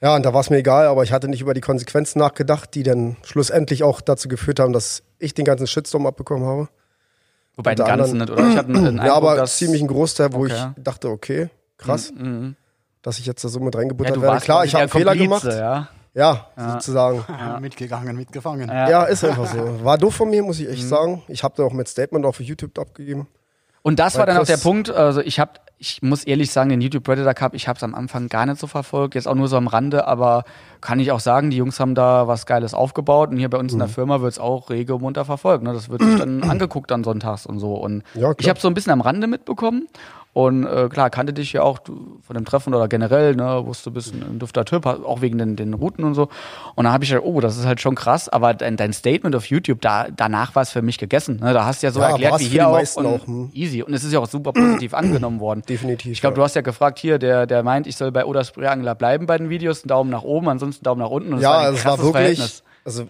Ja, 0.00 0.14
und 0.14 0.24
da 0.26 0.34
war 0.34 0.40
es 0.40 0.50
mir 0.50 0.58
egal, 0.58 0.86
aber 0.88 1.04
ich 1.04 1.12
hatte 1.12 1.28
nicht 1.28 1.40
über 1.40 1.54
die 1.54 1.60
Konsequenzen 1.62 2.18
nachgedacht, 2.18 2.74
die 2.74 2.82
dann 2.82 3.16
schlussendlich 3.24 3.82
auch 3.82 4.00
dazu 4.00 4.28
geführt 4.28 4.60
haben, 4.60 4.72
dass 4.72 5.02
ich 5.18 5.32
den 5.34 5.44
ganzen 5.44 5.66
Shitstorm 5.66 6.06
abbekommen 6.06 6.44
habe. 6.46 6.68
Wobei 7.56 7.74
den 7.74 7.84
Unter 7.84 7.96
ganzen 7.96 8.18
nicht, 8.18 8.30
oder? 8.30 8.48
Ich 8.48 8.56
hatte 8.56 8.68
einen 8.68 8.86
Eindruck, 8.86 9.04
ja, 9.06 9.14
aber 9.14 9.36
dass, 9.36 9.56
ziemlich 9.56 9.80
ein 9.82 9.88
Großteil, 9.88 10.32
wo 10.32 10.44
Okay. 10.44 10.72
ich 10.76 10.82
dachte, 10.82 11.08
okay, 11.08 11.48
krass, 11.78 12.12
Mhm. 12.14 12.54
dass 13.02 13.18
ich 13.18 13.26
jetzt 13.26 13.42
da 13.44 13.48
so 13.48 13.60
mit 13.60 13.74
Ja, 13.74 13.80
reingebuttert 13.80 14.16
du 14.16 14.20
werde. 14.22 14.40
Klar, 14.40 14.64
ich 14.64 14.74
habe 14.74 14.82
einen 14.82 14.90
Fehler 14.90 15.16
gemacht. 15.16 15.44
Ja? 15.44 15.88
Ja, 16.14 16.46
sozusagen. 16.56 17.24
Mitgegangen, 17.60 18.16
mitgefangen. 18.16 18.68
Ja. 18.68 18.88
Ja, 18.88 19.04
ist 19.04 19.22
einfach 19.24 19.46
so. 19.46 19.58
War 19.84 19.98
doof 19.98 20.14
von 20.14 20.30
mir, 20.30 20.42
muss 20.42 20.58
ich 20.60 20.68
echt 20.68 20.88
sagen. 20.88 21.22
Ich 21.28 21.42
habe 21.44 21.54
da 21.56 21.62
auch 21.64 21.72
mit 21.72 21.88
Statement 21.88 22.24
auf 22.24 22.40
YouTube 22.40 22.78
abgegeben. 22.78 23.26
Und 23.82 23.98
das 23.98 24.14
Weil 24.14 24.20
war 24.20 24.26
dann 24.26 24.38
auch 24.38 24.46
der 24.46 24.56
Punkt, 24.56 24.90
also 24.90 25.20
ich 25.20 25.38
habe, 25.38 25.52
ich 25.78 26.02
muss 26.02 26.24
ehrlich 26.24 26.50
sagen, 26.50 26.70
den 26.70 26.80
YouTube 26.80 27.04
Predator 27.04 27.34
Cup, 27.34 27.54
ich 27.54 27.68
habe 27.68 27.76
es 27.76 27.82
am 27.84 27.94
Anfang 27.94 28.28
gar 28.28 28.44
nicht 28.46 28.58
so 28.58 28.66
verfolgt, 28.66 29.14
jetzt 29.14 29.28
auch 29.28 29.34
nur 29.36 29.46
so 29.46 29.56
am 29.56 29.68
Rande, 29.68 30.08
aber 30.08 30.42
kann 30.86 31.00
ich 31.00 31.10
auch 31.10 31.18
sagen, 31.18 31.50
die 31.50 31.56
Jungs 31.56 31.80
haben 31.80 31.96
da 31.96 32.28
was 32.28 32.46
Geiles 32.46 32.72
aufgebaut 32.72 33.30
und 33.30 33.38
hier 33.38 33.50
bei 33.50 33.58
uns 33.58 33.72
Mhm. 33.72 33.80
in 33.80 33.86
der 33.86 33.88
Firma 33.88 34.20
wird 34.20 34.32
es 34.34 34.38
auch 34.38 34.70
rege 34.70 34.94
und 34.94 35.02
munter 35.02 35.24
verfolgt. 35.24 35.64
Ne? 35.64 35.72
Das 35.72 35.88
wird 35.88 36.00
sich 36.00 36.16
dann 36.16 36.44
angeguckt 36.48 36.92
dann 36.92 37.02
sonntags 37.02 37.44
und 37.44 37.58
so. 37.58 37.74
Und 37.74 38.04
Ja, 38.14 38.32
ich 38.38 38.48
habe 38.48 38.60
so 38.60 38.68
ein 38.68 38.74
bisschen 38.74 38.92
am 38.92 39.00
Rande 39.00 39.26
mitbekommen 39.26 39.88
und 40.32 40.66
äh, 40.66 40.90
klar, 40.90 41.08
kannte 41.08 41.32
dich 41.32 41.54
ja 41.54 41.62
auch 41.62 41.78
von 42.20 42.34
dem 42.36 42.44
Treffen 42.44 42.74
oder 42.74 42.88
generell, 42.88 43.34
ne, 43.34 43.62
wusste, 43.64 43.88
du 43.88 43.94
bist 43.94 44.12
ein, 44.12 44.22
ein 44.22 44.38
dufter 44.38 44.66
Typ, 44.66 44.84
auch 44.84 45.22
wegen 45.22 45.38
den, 45.38 45.56
den 45.56 45.72
Routen 45.72 46.04
und 46.04 46.14
so. 46.14 46.24
Und 46.74 46.84
dann 46.84 46.92
habe 46.92 47.04
ich 47.04 47.08
gedacht, 47.10 47.24
oh, 47.26 47.40
das 47.40 47.56
ist 47.56 47.64
halt 47.64 47.80
schon 47.80 47.94
krass, 47.94 48.28
aber 48.28 48.52
dein, 48.52 48.76
dein 48.76 48.92
Statement 48.92 49.34
auf 49.34 49.46
YouTube, 49.46 49.80
da, 49.80 50.08
danach 50.14 50.54
war 50.54 50.60
es 50.60 50.72
für 50.72 50.82
mich 50.82 50.98
gegessen. 50.98 51.38
Ne? 51.40 51.54
Da 51.54 51.64
hast 51.64 51.82
du 51.82 51.86
ja 51.86 51.90
so 51.90 52.00
Ja, 52.00 52.08
erklärt 52.10 52.38
wie 52.40 52.44
hier 52.44 52.68
auch, 52.68 52.96
und 52.96 53.06
auch, 53.06 53.26
hm. 53.26 53.48
easy. 53.54 53.82
Und 53.82 53.94
es 53.94 54.04
ist 54.04 54.12
ja 54.12 54.18
auch 54.18 54.26
super 54.28 54.52
positiv 54.52 54.92
angenommen 54.94 55.40
worden. 55.40 55.62
Definitiv. 55.66 56.12
Ich 56.12 56.20
glaube, 56.20 56.36
du 56.36 56.42
hast 56.42 56.54
ja 56.54 56.60
gefragt 56.60 56.98
hier, 56.98 57.18
der, 57.18 57.46
der 57.46 57.62
meint, 57.62 57.86
ich 57.86 57.96
soll 57.96 58.12
bei 58.12 58.26
Oder 58.26 58.44
Sprayangler 58.44 58.94
bleiben 58.94 59.24
bei 59.24 59.38
den 59.38 59.48
Videos, 59.48 59.84
einen 59.84 59.88
Daumen 59.88 60.10
nach 60.10 60.22
oben, 60.22 60.50
ansonsten 60.50 60.75
Daumen 60.82 61.00
nach 61.00 61.10
unten. 61.10 61.34
Und 61.34 61.40
ja, 61.40 61.68
ein 61.68 61.74
es 61.74 61.84
war 61.84 61.98
wirklich, 61.98 62.12
Verhältnis. 62.12 62.62
also 62.84 63.08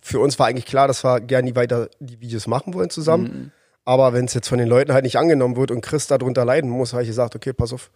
für 0.00 0.20
uns 0.20 0.38
war 0.38 0.48
eigentlich 0.48 0.66
klar, 0.66 0.88
dass 0.88 1.04
wir 1.04 1.20
gerne 1.20 1.54
weiter 1.54 1.88
die 2.00 2.20
Videos 2.20 2.46
machen 2.46 2.74
wollen 2.74 2.90
zusammen. 2.90 3.24
Mhm. 3.24 3.50
Aber 3.84 4.12
wenn 4.12 4.26
es 4.26 4.34
jetzt 4.34 4.48
von 4.48 4.58
den 4.58 4.68
Leuten 4.68 4.92
halt 4.92 5.04
nicht 5.04 5.16
angenommen 5.16 5.56
wird 5.56 5.70
und 5.70 5.80
Chris 5.80 6.06
darunter 6.06 6.44
leiden 6.44 6.70
muss, 6.70 6.92
habe 6.92 7.02
ich 7.02 7.08
gesagt, 7.08 7.34
okay, 7.34 7.52
pass 7.52 7.72
auf, 7.72 7.90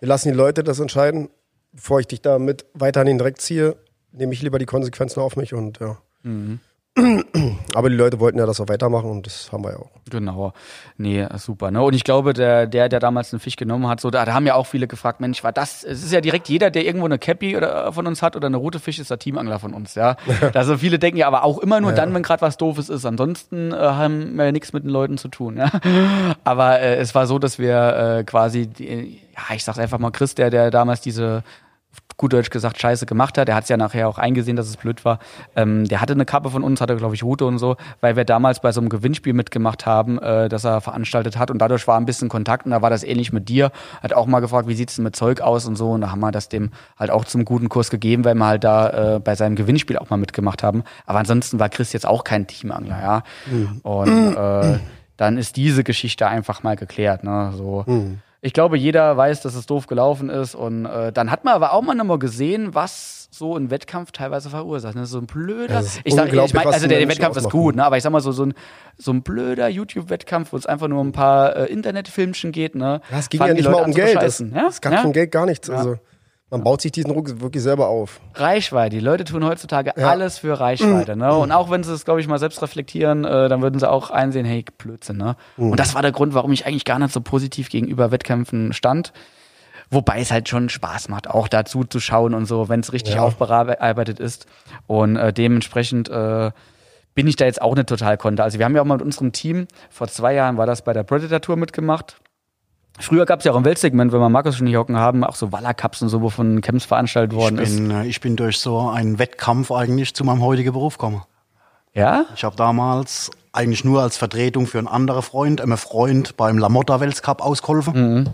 wir 0.00 0.08
lassen 0.08 0.30
die 0.30 0.34
Leute 0.34 0.64
das 0.64 0.80
entscheiden. 0.80 1.28
Bevor 1.72 2.00
ich 2.00 2.06
dich 2.06 2.22
damit 2.22 2.64
weiter 2.72 3.00
an 3.00 3.06
den 3.06 3.18
Dreck 3.18 3.38
ziehe, 3.38 3.76
nehme 4.12 4.32
ich 4.32 4.40
lieber 4.40 4.58
die 4.58 4.66
Konsequenzen 4.66 5.20
auf 5.20 5.36
mich 5.36 5.52
und 5.52 5.78
ja. 5.78 5.98
Mhm. 6.22 6.60
Aber 7.74 7.90
die 7.90 7.96
Leute 7.96 8.18
wollten 8.20 8.38
ja 8.38 8.46
das 8.46 8.58
auch 8.60 8.68
weitermachen 8.68 9.10
und 9.10 9.26
das 9.26 9.52
haben 9.52 9.64
wir 9.64 9.72
ja 9.72 9.76
auch. 9.78 9.90
Genau. 10.08 10.54
Nee, 10.96 11.26
super. 11.36 11.70
Ne? 11.70 11.82
Und 11.82 11.94
ich 11.94 12.04
glaube, 12.04 12.32
der, 12.32 12.66
der, 12.66 12.88
der 12.88 13.00
damals 13.00 13.34
einen 13.34 13.40
Fisch 13.40 13.56
genommen 13.56 13.86
hat, 13.86 14.00
so, 14.00 14.10
da, 14.10 14.24
da 14.24 14.32
haben 14.32 14.46
ja 14.46 14.54
auch 14.54 14.66
viele 14.66 14.86
gefragt, 14.86 15.20
Mensch, 15.20 15.44
war 15.44 15.52
das, 15.52 15.84
es 15.84 16.02
ist 16.02 16.12
ja 16.12 16.22
direkt 16.22 16.48
jeder, 16.48 16.70
der 16.70 16.86
irgendwo 16.86 17.04
eine 17.04 17.18
Cappy 17.18 17.54
oder, 17.54 17.92
von 17.92 18.06
uns 18.06 18.22
hat 18.22 18.34
oder 18.34 18.46
eine 18.46 18.56
rote 18.56 18.78
Fisch, 18.78 18.98
ist 18.98 19.10
der 19.10 19.18
Teamangler 19.18 19.58
von 19.58 19.74
uns, 19.74 19.94
ja. 19.94 20.16
also 20.54 20.78
viele 20.78 20.98
denken 20.98 21.18
ja 21.18 21.26
aber 21.26 21.44
auch 21.44 21.58
immer 21.58 21.80
nur 21.80 21.92
dann, 21.92 22.14
wenn 22.14 22.22
gerade 22.22 22.40
was 22.40 22.56
Doofes 22.56 22.88
ist. 22.88 23.04
Ansonsten 23.04 23.72
äh, 23.72 23.76
haben 23.76 24.36
wir 24.36 24.46
ja 24.46 24.52
nichts 24.52 24.72
mit 24.72 24.84
den 24.84 24.90
Leuten 24.90 25.18
zu 25.18 25.28
tun, 25.28 25.58
ja. 25.58 25.70
Aber 26.44 26.80
äh, 26.80 26.96
es 26.96 27.14
war 27.14 27.26
so, 27.26 27.38
dass 27.38 27.58
wir 27.58 28.18
äh, 28.18 28.24
quasi, 28.24 28.66
die, 28.66 29.20
ja, 29.34 29.54
ich 29.54 29.64
sag's 29.64 29.78
einfach 29.78 29.98
mal, 29.98 30.10
Chris, 30.10 30.34
der, 30.34 30.50
der 30.50 30.70
damals 30.70 31.00
diese 31.00 31.42
gut 32.16 32.32
Deutsch 32.32 32.50
gesagt 32.50 32.80
Scheiße 32.80 33.06
gemacht 33.06 33.38
hat. 33.38 33.48
Der 33.48 33.54
hat 33.54 33.64
es 33.64 33.68
ja 33.68 33.76
nachher 33.76 34.08
auch 34.08 34.18
eingesehen, 34.18 34.56
dass 34.56 34.68
es 34.68 34.76
blöd 34.76 35.04
war. 35.04 35.18
Ähm, 35.54 35.86
der 35.86 36.00
hatte 36.00 36.14
eine 36.14 36.24
Kappe 36.24 36.50
von 36.50 36.62
uns, 36.62 36.80
hatte 36.80 36.96
glaube 36.96 37.14
ich 37.14 37.22
Route 37.22 37.44
und 37.44 37.58
so, 37.58 37.76
weil 38.00 38.16
wir 38.16 38.24
damals 38.24 38.60
bei 38.60 38.72
so 38.72 38.80
einem 38.80 38.88
Gewinnspiel 38.88 39.32
mitgemacht 39.32 39.86
haben, 39.86 40.18
äh, 40.18 40.48
das 40.48 40.64
er 40.64 40.80
veranstaltet 40.80 41.38
hat 41.38 41.50
und 41.50 41.58
dadurch 41.58 41.86
war 41.86 41.98
ein 41.98 42.06
bisschen 42.06 42.28
Kontakt 42.28 42.64
und 42.64 42.72
da 42.72 42.82
war 42.82 42.90
das 42.90 43.04
ähnlich 43.04 43.32
mit 43.32 43.48
dir. 43.48 43.70
Hat 44.02 44.12
auch 44.12 44.26
mal 44.26 44.40
gefragt, 44.40 44.68
wie 44.68 44.74
sieht's 44.74 44.96
denn 44.96 45.04
mit 45.04 45.16
Zeug 45.16 45.40
aus 45.40 45.66
und 45.66 45.76
so 45.76 45.92
und 45.92 46.00
da 46.00 46.10
haben 46.10 46.20
wir 46.20 46.32
das 46.32 46.48
dem 46.48 46.70
halt 46.98 47.10
auch 47.10 47.24
zum 47.24 47.44
guten 47.44 47.68
Kurs 47.68 47.90
gegeben, 47.90 48.24
weil 48.24 48.34
wir 48.34 48.46
halt 48.46 48.64
da 48.64 49.16
äh, 49.16 49.20
bei 49.20 49.34
seinem 49.34 49.56
Gewinnspiel 49.56 49.98
auch 49.98 50.10
mal 50.10 50.16
mitgemacht 50.16 50.62
haben. 50.62 50.84
Aber 51.04 51.18
ansonsten 51.18 51.58
war 51.58 51.68
Chris 51.68 51.92
jetzt 51.92 52.06
auch 52.06 52.24
kein 52.24 52.46
Teamangler, 52.46 53.00
ja. 53.00 53.22
Und 53.82 54.36
äh, 54.36 54.78
dann 55.16 55.38
ist 55.38 55.56
diese 55.56 55.84
Geschichte 55.84 56.26
einfach 56.26 56.62
mal 56.62 56.76
geklärt. 56.76 57.24
Ne? 57.24 57.52
So. 57.56 57.84
Ich 58.46 58.52
glaube, 58.52 58.78
jeder 58.78 59.16
weiß, 59.16 59.42
dass 59.42 59.56
es 59.56 59.66
doof 59.66 59.88
gelaufen 59.88 60.30
ist. 60.30 60.54
Und 60.54 60.86
äh, 60.86 61.10
dann 61.12 61.32
hat 61.32 61.44
man 61.44 61.54
aber 61.54 61.72
auch 61.72 61.82
mal 61.82 61.96
nochmal 61.96 62.20
gesehen, 62.20 62.76
was 62.76 63.28
so 63.32 63.56
ein 63.56 63.72
Wettkampf 63.72 64.12
teilweise 64.12 64.50
verursacht. 64.50 64.94
Ne? 64.94 65.04
So 65.04 65.18
ein 65.18 65.26
blöder. 65.26 65.82
Ich 66.04 66.14
sag, 66.14 66.32
ich 66.32 66.54
mein, 66.54 66.66
also 66.68 66.86
der, 66.86 67.00
der 67.00 67.08
Wettkampf 67.08 67.36
ist 67.36 67.50
gut, 67.50 67.74
ne? 67.74 67.84
aber 67.84 67.96
ich 67.96 68.04
sag 68.04 68.12
mal 68.12 68.20
so, 68.20 68.30
so 68.30 68.44
ein, 68.44 68.54
so 68.96 69.12
ein 69.12 69.22
blöder 69.22 69.66
YouTube-Wettkampf, 69.66 70.52
wo 70.52 70.56
es 70.56 70.64
einfach 70.64 70.86
nur 70.86 71.00
um 71.00 71.08
ein 71.08 71.12
paar 71.12 71.56
äh, 71.56 71.64
Internetfilmchen 71.66 72.52
geht. 72.52 72.76
Ne? 72.76 73.00
Ja, 73.10 73.18
es 73.18 73.28
ging 73.28 73.38
fangen 73.38 73.56
ja 73.56 73.62
nicht 73.62 73.68
mal 73.68 73.82
um 73.82 73.92
Geld. 73.92 74.10
Es, 74.10 74.14
bescheißen. 74.14 74.54
ja? 74.54 74.66
es 74.68 74.80
gab 74.80 74.92
ja? 74.92 75.02
von 75.02 75.12
Geld 75.12 75.32
gar 75.32 75.46
nichts. 75.46 75.68
Also, 75.68 75.96
man 76.50 76.62
baut 76.62 76.80
sich 76.80 76.92
diesen 76.92 77.10
Ruck 77.10 77.40
wirklich 77.40 77.62
selber 77.62 77.88
auf. 77.88 78.20
Reichweite. 78.34 78.94
Die 78.96 79.00
Leute 79.00 79.24
tun 79.24 79.44
heutzutage 79.44 79.92
Ja. 79.96 80.08
alles 80.10 80.38
für 80.38 80.58
Reichweite. 80.60 81.16
Ne? 81.16 81.34
Und 81.34 81.50
auch 81.50 81.70
wenn 81.70 81.82
sie 81.82 81.92
es, 81.92 82.04
glaube 82.04 82.20
ich, 82.20 82.28
mal 82.28 82.38
selbst 82.38 82.62
reflektieren, 82.62 83.24
äh, 83.24 83.48
dann 83.48 83.62
würden 83.62 83.80
sie 83.80 83.90
auch 83.90 84.10
einsehen, 84.10 84.46
hey, 84.46 84.64
Blödsinn. 84.78 85.16
Ne? 85.16 85.36
Und 85.56 85.80
das 85.80 85.94
war 85.94 86.02
der 86.02 86.12
Grund, 86.12 86.34
warum 86.34 86.52
ich 86.52 86.64
eigentlich 86.66 86.84
gar 86.84 86.98
nicht 87.00 87.12
so 87.12 87.20
positiv 87.20 87.68
gegenüber 87.68 88.10
Wettkämpfen 88.12 88.72
stand. 88.72 89.12
Wobei 89.90 90.20
es 90.20 90.30
halt 90.32 90.48
schon 90.48 90.68
Spaß 90.68 91.08
macht, 91.08 91.28
auch 91.28 91.46
dazu 91.48 91.84
zu 91.84 92.00
schauen 92.00 92.34
und 92.34 92.46
so, 92.46 92.68
wenn 92.68 92.80
es 92.80 92.92
richtig 92.92 93.14
Ja. 93.16 93.22
aufbearbeitet 93.22 94.18
ist. 94.20 94.46
Und 94.86 95.16
äh, 95.16 95.32
dementsprechend 95.32 96.08
äh, 96.08 96.50
bin 97.14 97.26
ich 97.26 97.36
da 97.36 97.44
jetzt 97.44 97.62
auch 97.62 97.74
nicht 97.74 97.88
total 97.88 98.16
konter. 98.18 98.44
Also 98.44 98.58
wir 98.58 98.64
haben 98.66 98.74
ja 98.76 98.82
auch 98.82 98.86
mal 98.86 98.96
mit 98.96 99.04
unserem 99.04 99.32
Team, 99.32 99.66
vor 99.90 100.06
zwei 100.08 100.34
Jahren 100.34 100.56
war 100.58 100.66
das 100.66 100.82
bei 100.82 100.92
der 100.92 101.02
Predator 101.02 101.40
Tour 101.40 101.56
mitgemacht. 101.56 102.16
Früher 102.98 103.26
gab 103.26 103.40
es 103.40 103.44
ja 103.44 103.52
auch 103.52 103.56
im 103.56 103.64
Weltsegment, 103.64 104.12
wenn 104.12 104.20
wir 104.20 104.28
Markus 104.28 104.56
schon 104.56 104.66
hier 104.66 104.78
hocken 104.78 104.96
haben, 104.96 105.22
auch 105.24 105.36
so 105.36 105.52
Waller-Cups 105.52 106.02
und 106.02 106.08
so, 106.08 106.22
wo 106.22 106.30
von 106.30 106.60
Camps 106.60 106.84
veranstaltet 106.84 107.32
Ich 107.32 107.38
worden 107.38 107.58
ist. 107.58 107.76
bin, 107.76 107.90
äh, 107.90 108.06
ich 108.06 108.20
bin 108.20 108.36
durch 108.36 108.58
so 108.58 108.88
einen 108.88 109.18
Wettkampf 109.18 109.70
eigentlich 109.70 110.14
zu 110.14 110.24
meinem 110.24 110.42
heutigen 110.42 110.72
Beruf 110.72 110.96
gekommen. 110.96 111.22
Ja? 111.92 112.24
Ich 112.34 112.44
habe 112.44 112.56
damals 112.56 113.30
eigentlich 113.52 113.84
nur 113.84 114.02
als 114.02 114.16
Vertretung 114.16 114.66
für 114.66 114.78
einen 114.78 114.88
anderen 114.88 115.22
Freund, 115.22 115.60
einem 115.60 115.76
Freund 115.78 116.36
beim 116.36 116.58
Lamotta 116.58 117.00
Weltcup 117.00 117.42
ausgeholfen. 117.42 118.28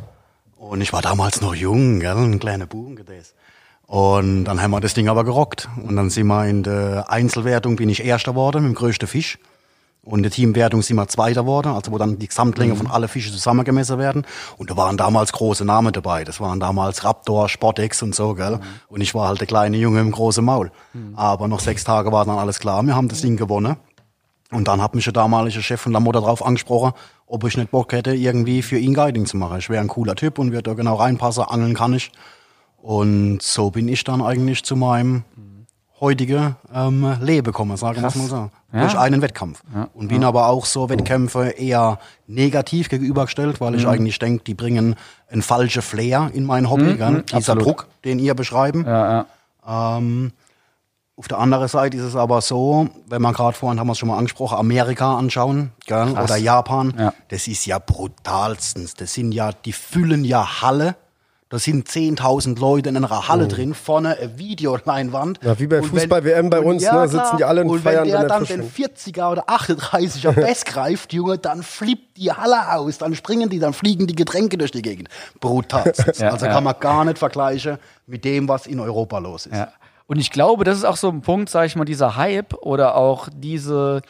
Und 0.56 0.80
ich 0.80 0.92
war 0.92 1.02
damals 1.02 1.40
noch 1.40 1.54
jung, 1.54 2.00
gell, 2.00 2.16
ein 2.16 2.38
kleiner 2.38 2.66
Buben 2.66 2.96
gewesen. 2.96 3.32
Und 3.86 4.44
dann 4.44 4.62
haben 4.62 4.70
wir 4.70 4.80
das 4.80 4.94
Ding 4.94 5.08
aber 5.08 5.24
gerockt. 5.24 5.68
Und 5.76 5.96
dann 5.96 6.08
sind 6.08 6.26
wir 6.28 6.46
in 6.46 6.62
der 6.62 7.10
Einzelwertung, 7.10 7.76
bin 7.76 7.88
ich 7.88 8.04
Erster 8.04 8.32
geworden 8.32 8.62
mit 8.62 8.72
dem 8.72 8.74
größten 8.76 9.06
Fisch. 9.08 9.38
Und 10.04 10.18
in 10.18 10.22
der 10.24 10.32
Teamwertung 10.32 10.82
sind 10.82 10.96
wir 10.96 11.06
Zweiter 11.06 11.42
geworden, 11.42 11.68
also 11.68 11.92
wo 11.92 11.98
dann 11.98 12.18
die 12.18 12.26
Gesamtlänge 12.26 12.74
von 12.74 12.88
allen 12.88 13.06
Fischen 13.06 13.32
zusammengemessen 13.32 13.98
werden. 13.98 14.26
Und 14.58 14.68
da 14.68 14.76
waren 14.76 14.96
damals 14.96 15.32
große 15.32 15.64
Namen 15.64 15.92
dabei. 15.92 16.24
Das 16.24 16.40
waren 16.40 16.58
damals 16.58 17.04
Raptor, 17.04 17.48
Sportex 17.48 18.02
und 18.02 18.12
so, 18.12 18.34
gell. 18.34 18.58
Und 18.88 19.00
ich 19.00 19.14
war 19.14 19.28
halt 19.28 19.38
der 19.38 19.46
kleine 19.46 19.76
Junge 19.76 20.00
im 20.00 20.10
großen 20.10 20.44
Maul. 20.44 20.72
Aber 21.14 21.46
noch 21.46 21.60
sechs 21.60 21.84
Tage 21.84 22.10
war 22.10 22.24
dann 22.24 22.36
alles 22.36 22.58
klar. 22.58 22.82
Wir 22.82 22.96
haben 22.96 23.08
das 23.08 23.20
Ding 23.20 23.36
gewonnen. 23.36 23.76
Und 24.50 24.66
dann 24.66 24.82
hat 24.82 24.94
mich 24.96 25.04
der 25.04 25.12
damalige 25.12 25.62
Chef 25.62 25.80
von 25.80 25.92
Lamotta 25.92 26.20
drauf 26.20 26.44
angesprochen, 26.44 26.92
ob 27.26 27.44
ich 27.44 27.56
nicht 27.56 27.70
Bock 27.70 27.92
hätte, 27.92 28.12
irgendwie 28.14 28.62
für 28.62 28.78
ihn 28.78 28.94
Guiding 28.94 29.24
zu 29.26 29.36
machen. 29.36 29.58
Ich 29.58 29.70
wäre 29.70 29.80
ein 29.80 29.88
cooler 29.88 30.16
Typ 30.16 30.38
und 30.38 30.50
würde 30.50 30.64
da 30.64 30.74
genau 30.74 30.96
reinpassen, 30.96 31.44
angeln 31.44 31.74
kann 31.74 31.94
ich. 31.94 32.10
Und 32.76 33.40
so 33.40 33.70
bin 33.70 33.86
ich 33.86 34.02
dann 34.02 34.20
eigentlich 34.20 34.64
zu 34.64 34.74
meinem 34.74 35.24
heutigen 36.00 36.56
ähm, 36.74 37.16
Leben 37.20 37.46
gekommen, 37.46 37.76
sagen 37.76 38.02
wir 38.02 38.02
mal 38.02 38.10
so. 38.28 38.50
Ja. 38.72 38.80
Durch 38.80 38.96
einen 38.96 39.20
Wettkampf. 39.20 39.62
Und 39.92 40.08
bin 40.08 40.24
aber 40.24 40.46
auch 40.48 40.64
so 40.64 40.88
Wettkämpfe 40.88 41.50
eher 41.50 41.98
negativ 42.26 42.88
gegenübergestellt, 42.88 43.60
weil 43.60 43.72
Mhm. 43.72 43.78
ich 43.78 43.86
eigentlich 43.86 44.18
denke, 44.18 44.44
die 44.44 44.54
bringen 44.54 44.96
einen 45.30 45.42
falschen 45.42 45.82
Flair 45.82 46.30
in 46.32 46.44
mein 46.44 46.70
Hobby. 46.70 46.94
gell? 46.96 47.22
Dieser 47.22 47.36
absolut. 47.36 47.64
Druck, 47.66 47.86
den 48.04 48.18
ihr 48.18 48.34
beschreiben. 48.34 48.84
Ja, 48.86 49.26
ja. 49.66 49.98
Ähm, 49.98 50.32
auf 51.16 51.28
der 51.28 51.38
anderen 51.38 51.68
Seite 51.68 51.98
ist 51.98 52.02
es 52.02 52.16
aber 52.16 52.40
so, 52.40 52.88
wenn 53.06 53.20
man 53.20 53.34
gerade 53.34 53.54
vorhin 53.56 53.78
haben 53.78 53.86
wir 53.86 53.92
es 53.92 53.98
schon 53.98 54.08
mal 54.08 54.16
angesprochen, 54.16 54.56
Amerika 54.56 55.18
anschauen, 55.18 55.70
gell, 55.86 56.12
oder 56.12 56.36
Japan, 56.36 56.94
Ja. 56.98 57.12
das 57.28 57.46
ist 57.48 57.66
ja 57.66 57.78
brutalstens. 57.78 58.94
Das 58.94 59.12
sind 59.12 59.32
ja, 59.32 59.52
die 59.52 59.72
füllen 59.74 60.24
ja 60.24 60.62
Halle. 60.62 60.96
Da 61.52 61.58
sind 61.58 61.86
10.000 61.86 62.58
Leute 62.58 62.88
in 62.88 62.96
einer 62.96 63.28
Halle 63.28 63.46
drin, 63.46 63.74
vorne 63.74 64.16
eine 64.16 64.38
Videoleinwand. 64.38 65.38
Ja, 65.42 65.58
wie 65.60 65.66
bei 65.66 65.82
Und 65.82 65.88
Fußball-WM 65.88 66.48
bei 66.48 66.60
und 66.60 66.76
uns, 66.76 66.82
ne, 66.82 67.06
sitzen 67.06 67.36
die 67.36 67.44
alle 67.44 67.60
und 67.60 67.68
und 67.68 67.80
feiern 67.80 68.04
wenn 68.04 68.10
der 68.12 68.20
dann 68.20 68.28
dann 68.28 68.44
den 68.46 68.60
den 68.62 68.70
Fisch. 68.70 68.86
40er 68.86 69.32
oder 69.32 69.50
38er 69.50 70.32
Best 70.32 70.64
greift, 70.64 71.12
Junge, 71.12 71.36
dann 71.36 71.62
flippt 71.62 72.16
die 72.16 72.32
Halle 72.32 72.72
aus, 72.72 72.96
dann 72.96 73.14
springen 73.14 73.50
die, 73.50 73.58
dann 73.58 73.74
fliegen 73.74 74.06
die 74.06 74.14
Getränke 74.14 74.56
durch 74.56 74.70
die 74.70 74.80
Gegend. 74.80 75.10
Brutal. 75.40 75.92
Ja, 76.16 76.30
also 76.30 76.46
ja. 76.46 76.52
kann 76.52 76.64
man 76.64 76.74
gar 76.80 77.04
nicht 77.04 77.18
vergleichen 77.18 77.76
mit 78.06 78.24
dem, 78.24 78.48
was 78.48 78.66
in 78.66 78.80
Europa 78.80 79.18
los 79.18 79.44
ist. 79.44 79.54
Ja. 79.54 79.72
Und 80.06 80.20
ich 80.20 80.30
glaube, 80.30 80.64
das 80.64 80.78
ist 80.78 80.84
auch 80.84 80.96
so 80.96 81.10
ein 81.10 81.20
Punkt, 81.20 81.50
sag 81.50 81.66
ich 81.66 81.76
mal, 81.76 81.84
dieser 81.84 82.16
Hype 82.16 82.54
oder 82.54 82.94
auch 82.96 83.28
diese, 83.30 84.00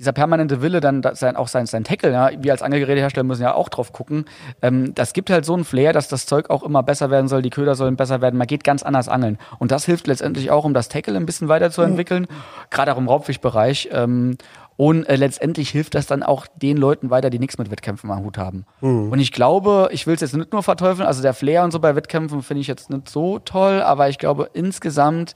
dieser 0.00 0.12
permanente 0.12 0.62
Wille, 0.62 0.80
dann 0.80 1.02
da- 1.02 1.14
sein, 1.14 1.36
auch 1.36 1.46
sein, 1.46 1.66
sein 1.66 1.84
Tackle, 1.84 2.10
ja, 2.10 2.30
wir 2.40 2.50
als 2.52 2.62
Angelgerätehersteller 2.62 3.22
müssen 3.22 3.42
ja 3.42 3.54
auch 3.54 3.68
drauf 3.68 3.92
gucken. 3.92 4.24
Ähm, 4.62 4.94
das 4.94 5.12
gibt 5.12 5.30
halt 5.30 5.44
so 5.44 5.52
einen 5.54 5.64
Flair, 5.64 5.92
dass 5.92 6.08
das 6.08 6.26
Zeug 6.26 6.50
auch 6.50 6.62
immer 6.64 6.82
besser 6.82 7.10
werden 7.10 7.28
soll, 7.28 7.42
die 7.42 7.50
Köder 7.50 7.74
sollen 7.74 7.96
besser 7.96 8.20
werden, 8.22 8.36
man 8.38 8.46
geht 8.48 8.64
ganz 8.64 8.82
anders 8.82 9.08
angeln. 9.08 9.38
Und 9.58 9.70
das 9.70 9.84
hilft 9.84 10.06
letztendlich 10.06 10.50
auch, 10.50 10.64
um 10.64 10.74
das 10.74 10.88
Tackle 10.88 11.16
ein 11.16 11.26
bisschen 11.26 11.48
weiterzuentwickeln, 11.48 12.26
gerade 12.70 12.92
auch 12.94 12.98
im 12.98 13.06
Raubfischbereich. 13.08 13.90
Ähm, 13.92 14.38
und 14.78 15.04
äh, 15.04 15.16
letztendlich 15.16 15.68
hilft 15.68 15.94
das 15.94 16.06
dann 16.06 16.22
auch 16.22 16.46
den 16.56 16.78
Leuten 16.78 17.10
weiter, 17.10 17.28
die 17.28 17.38
nichts 17.38 17.58
mit 17.58 17.70
Wettkämpfen 17.70 18.10
am 18.10 18.24
Hut 18.24 18.38
haben. 18.38 18.64
Und 19.10 19.18
ich 19.18 19.30
glaube, 19.32 19.90
ich 19.92 20.06
will 20.06 20.14
es 20.14 20.22
jetzt 20.22 20.34
nicht 20.34 20.52
nur 20.52 20.62
verteufeln, 20.62 21.06
also 21.06 21.20
der 21.20 21.34
Flair 21.34 21.62
und 21.64 21.70
so 21.72 21.78
bei 21.80 21.94
Wettkämpfen 21.94 22.40
finde 22.40 22.62
ich 22.62 22.66
jetzt 22.66 22.88
nicht 22.88 23.10
so 23.10 23.38
toll, 23.40 23.82
aber 23.82 24.08
ich 24.08 24.16
glaube, 24.18 24.48
insgesamt 24.54 25.34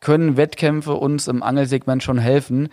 können 0.00 0.36
Wettkämpfe 0.36 0.92
uns 0.92 1.28
im 1.28 1.42
Angelsegment 1.42 2.02
schon 2.02 2.18
helfen. 2.18 2.68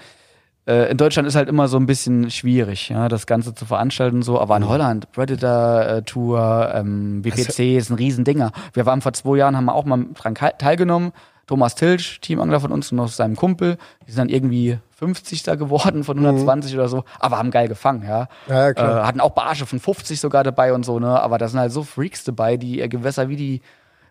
Äh, 0.67 0.91
in 0.91 0.97
Deutschland 0.97 1.27
ist 1.27 1.35
halt 1.35 1.49
immer 1.49 1.67
so 1.67 1.77
ein 1.77 1.85
bisschen 1.85 2.29
schwierig, 2.29 2.89
ja, 2.89 3.09
das 3.09 3.25
Ganze 3.25 3.53
zu 3.55 3.65
veranstalten 3.65 4.17
und 4.17 4.23
so, 4.23 4.39
aber 4.39 4.57
in 4.57 4.67
Holland, 4.67 5.11
Predator 5.11 5.81
äh, 5.85 6.01
Tour, 6.03 6.71
ähm, 6.73 7.21
BPC 7.23 7.77
ist 7.77 7.89
ein 7.89 7.95
Riesendinger. 7.95 8.51
Wir 8.73 8.85
waren 8.85 9.01
vor 9.01 9.13
zwei 9.13 9.37
Jahren, 9.37 9.57
haben 9.57 9.65
wir 9.65 9.73
auch 9.73 9.85
mal 9.85 10.05
dran 10.13 10.35
teilgenommen. 10.35 11.13
Thomas 11.47 11.75
Tilsch, 11.75 12.21
Teamangler 12.21 12.61
von 12.61 12.71
uns 12.71 12.91
und 12.91 12.97
noch 12.97 13.09
seinem 13.09 13.35
Kumpel, 13.35 13.77
die 14.07 14.11
sind 14.11 14.19
dann 14.19 14.29
irgendwie 14.29 14.77
50. 14.91 15.43
geworden 15.43 16.03
von 16.05 16.17
120 16.17 16.75
oder 16.75 16.87
so, 16.87 17.03
aber 17.19 17.39
haben 17.39 17.51
geil 17.51 17.67
gefangen, 17.67 18.03
ja. 18.07 18.29
Mhm. 18.47 18.53
Ja, 18.53 18.67
ja, 18.67 18.73
klar. 18.73 19.01
Äh, 19.01 19.05
hatten 19.05 19.19
auch 19.19 19.31
Barsche 19.31 19.65
von 19.65 19.79
50 19.79 20.19
sogar 20.19 20.43
dabei 20.43 20.73
und 20.73 20.85
so, 20.85 20.99
ne, 20.99 21.19
aber 21.19 21.37
da 21.37 21.47
sind 21.47 21.59
halt 21.59 21.71
so 21.71 21.83
Freaks 21.83 22.23
dabei, 22.23 22.55
die 22.55 22.79
ihr 22.79 22.87
Gewässer 22.87 23.27
wie 23.27 23.35
die 23.35 23.61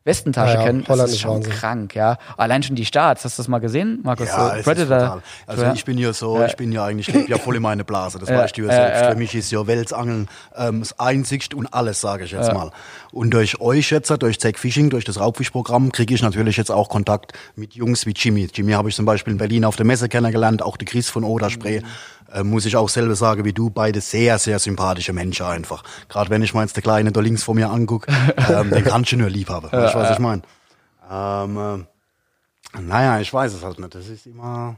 Westentasche 0.05 0.55
Ja, 0.55 0.65
kennen. 0.65 0.81
Das 0.81 0.89
Holland 0.89 1.09
ist 1.11 1.15
ist 1.17 1.21
schon 1.21 1.35
Wahnsinn. 1.37 1.53
krank, 1.53 1.95
ja. 1.95 2.17
Allein 2.39 2.63
schon 2.63 2.75
die 2.75 2.87
Starts, 2.87 3.25
hast 3.25 3.37
du 3.39 3.43
das 3.43 3.49
mal 3.49 3.59
gesehen, 3.59 4.01
Markus? 4.03 4.29
Ja, 4.29 4.57
so 4.57 4.63
Predator. 4.63 4.99
total. 4.99 5.23
Also 5.47 5.67
ich 5.75 5.85
bin 5.85 5.99
ja 5.99 6.13
so, 6.15 6.43
ich 6.45 6.57
bin 6.57 6.73
ja 6.73 6.85
eigentlich, 6.87 7.09
ich 7.09 7.15
lebe 7.15 7.31
ja 7.31 7.37
voll 7.39 7.57
in 7.57 7.63
meine 7.63 7.85
Blase, 7.85 8.19
das 8.19 8.31
Ja, 8.31 8.39
weißt 8.39 8.57
du 8.57 8.63
ja 8.63 8.73
selbst. 8.73 9.03
ja. 9.03 9.11
Für 9.11 9.17
mich 9.17 9.35
ist 9.35 9.51
ja 9.53 9.67
Weltsangeln 9.67 10.29
ähm, 10.57 10.81
das 10.81 10.99
Einzigste 10.99 11.55
und 11.57 11.67
alles, 11.75 12.01
sage 12.01 12.25
ich 12.25 12.31
jetzt 12.33 12.53
mal. 12.53 12.71
Und 13.13 13.35
durch 13.35 13.61
euch 13.61 13.91
jetzt, 13.91 14.11
durch 14.23 14.41
Zack 14.41 14.59
Fishing, 14.59 14.89
durch 14.89 15.05
das 15.05 15.21
Raubfischprogramm, 15.21 15.93
kriege 15.93 16.15
ich 16.15 16.23
natürlich 16.23 16.57
jetzt 16.57 16.71
auch 16.71 16.89
Kontakt 16.89 17.33
mit 17.55 17.75
Jungs 17.75 18.07
wie 18.07 18.13
Jimmy. 18.17 18.49
Jimmy 18.55 18.73
habe 18.73 18.89
ich 18.89 18.95
zum 18.97 19.05
Beispiel 19.05 19.33
in 19.33 19.39
Berlin 19.39 19.65
auf 19.67 19.77
der 19.77 19.85
Messe 19.85 20.09
kennengelernt, 20.09 20.63
auch 20.63 20.79
der 20.79 20.87
Chris 20.87 21.11
von 21.11 21.25
Oderspray. 21.25 21.83
Äh, 22.33 22.45
muss 22.45 22.65
ich 22.67 22.77
auch 22.77 22.89
selber 22.89 23.15
sagen, 23.15 23.45
wie 23.45 23.53
du, 23.53 23.71
beide 23.71 24.01
sehr, 24.01 24.39
sehr 24.39 24.59
sympathische 24.59 25.13
Menschen 25.13 25.47
einfach. 25.47 25.83
Gerade 26.09 26.31
wenn 26.31 26.43
ich 26.43 26.55
mal 26.55 26.63
jetzt 26.63 26.77
der 26.77 26.83
Kleine 26.83 27.13
da 27.13 27.21
links 27.21 27.43
vor 27.43 27.55
mir 27.55 27.71
angucke, 27.71 28.11
ähm, 28.49 28.71
den 28.71 28.85
kannst 28.85 29.13
du 29.13 29.17
nur 29.17 29.31
lieb 29.31 29.49
haben. 29.49 29.71
Weißt 29.71 29.95
du, 29.95 29.99
was 29.99 30.11
ich 30.11 30.19
meine? 30.19 30.43
Ähm, 31.11 31.87
äh, 32.77 32.81
naja, 32.81 33.19
ich 33.21 33.33
weiß 33.33 33.53
es 33.53 33.65
halt 33.65 33.79
nicht. 33.79 33.95
Das 33.95 34.09
ist 34.09 34.27
immer. 34.27 34.77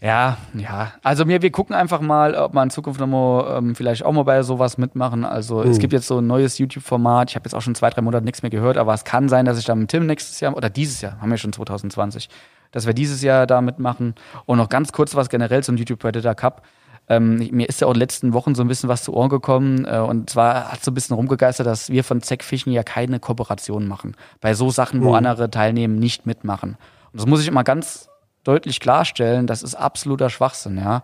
Ja, 0.00 0.36
ja. 0.54 0.92
Also 1.02 1.24
mir, 1.24 1.40
wir 1.40 1.50
gucken 1.50 1.74
einfach 1.74 2.00
mal, 2.00 2.34
ob 2.34 2.52
wir 2.52 2.62
in 2.62 2.70
Zukunft 2.70 3.00
noch 3.00 3.06
mal, 3.06 3.56
ähm, 3.56 3.74
vielleicht 3.74 4.04
auch 4.04 4.12
mal 4.12 4.22
bei 4.22 4.42
sowas 4.42 4.76
mitmachen. 4.76 5.24
Also 5.24 5.64
Hm. 5.64 5.70
es 5.70 5.78
gibt 5.78 5.92
jetzt 5.92 6.06
so 6.06 6.18
ein 6.18 6.26
neues 6.26 6.58
YouTube-Format. 6.58 7.30
Ich 7.30 7.36
habe 7.36 7.46
jetzt 7.46 7.54
auch 7.54 7.62
schon 7.62 7.74
zwei, 7.74 7.88
drei 7.90 8.02
Monate 8.02 8.24
nichts 8.24 8.42
mehr 8.42 8.50
gehört, 8.50 8.76
aber 8.76 8.92
es 8.92 9.04
kann 9.04 9.28
sein, 9.28 9.46
dass 9.46 9.58
ich 9.58 9.64
dann 9.64 9.78
mit 9.80 9.90
Tim 9.90 10.06
nächstes 10.06 10.40
Jahr 10.40 10.54
oder 10.56 10.68
dieses 10.68 11.00
Jahr, 11.00 11.20
haben 11.20 11.30
wir 11.30 11.38
schon 11.38 11.52
2020, 11.52 12.28
dass 12.70 12.86
wir 12.86 12.94
dieses 12.94 13.22
Jahr 13.22 13.46
da 13.46 13.60
mitmachen. 13.60 14.14
Und 14.46 14.58
noch 14.58 14.68
ganz 14.68 14.92
kurz 14.92 15.14
was 15.14 15.28
generell 15.28 15.62
zum 15.62 15.76
YouTube 15.76 15.98
Predator 16.00 16.34
Cup. 16.34 16.62
Ähm, 17.08 17.48
mir 17.52 17.68
ist 17.68 17.80
ja 17.80 17.86
auch 17.86 17.92
in 17.92 17.94
den 17.94 18.00
letzten 18.00 18.32
Wochen 18.34 18.54
so 18.54 18.62
ein 18.62 18.68
bisschen 18.68 18.88
was 18.88 19.02
zu 19.02 19.14
Ohren 19.14 19.30
gekommen. 19.30 19.86
Äh, 19.86 19.98
und 19.98 20.28
zwar 20.30 20.72
hat 20.72 20.84
so 20.84 20.90
ein 20.90 20.94
bisschen 20.94 21.16
rumgegeistert, 21.16 21.66
dass 21.66 21.90
wir 21.90 22.04
von 22.04 22.20
Zack 22.20 22.44
Fischen 22.44 22.72
ja 22.72 22.82
keine 22.82 23.18
Kooperation 23.18 23.88
machen. 23.88 24.14
Bei 24.40 24.54
so 24.54 24.70
Sachen, 24.70 25.02
wo 25.02 25.14
andere 25.14 25.50
teilnehmen, 25.50 25.98
nicht 25.98 26.26
mitmachen. 26.26 26.76
Und 27.12 27.20
das 27.20 27.26
muss 27.26 27.40
ich 27.40 27.48
immer 27.48 27.64
ganz 27.64 28.08
deutlich 28.44 28.80
klarstellen, 28.80 29.46
das 29.46 29.62
ist 29.62 29.74
absoluter 29.74 30.30
Schwachsinn, 30.30 30.78
ja. 30.78 31.02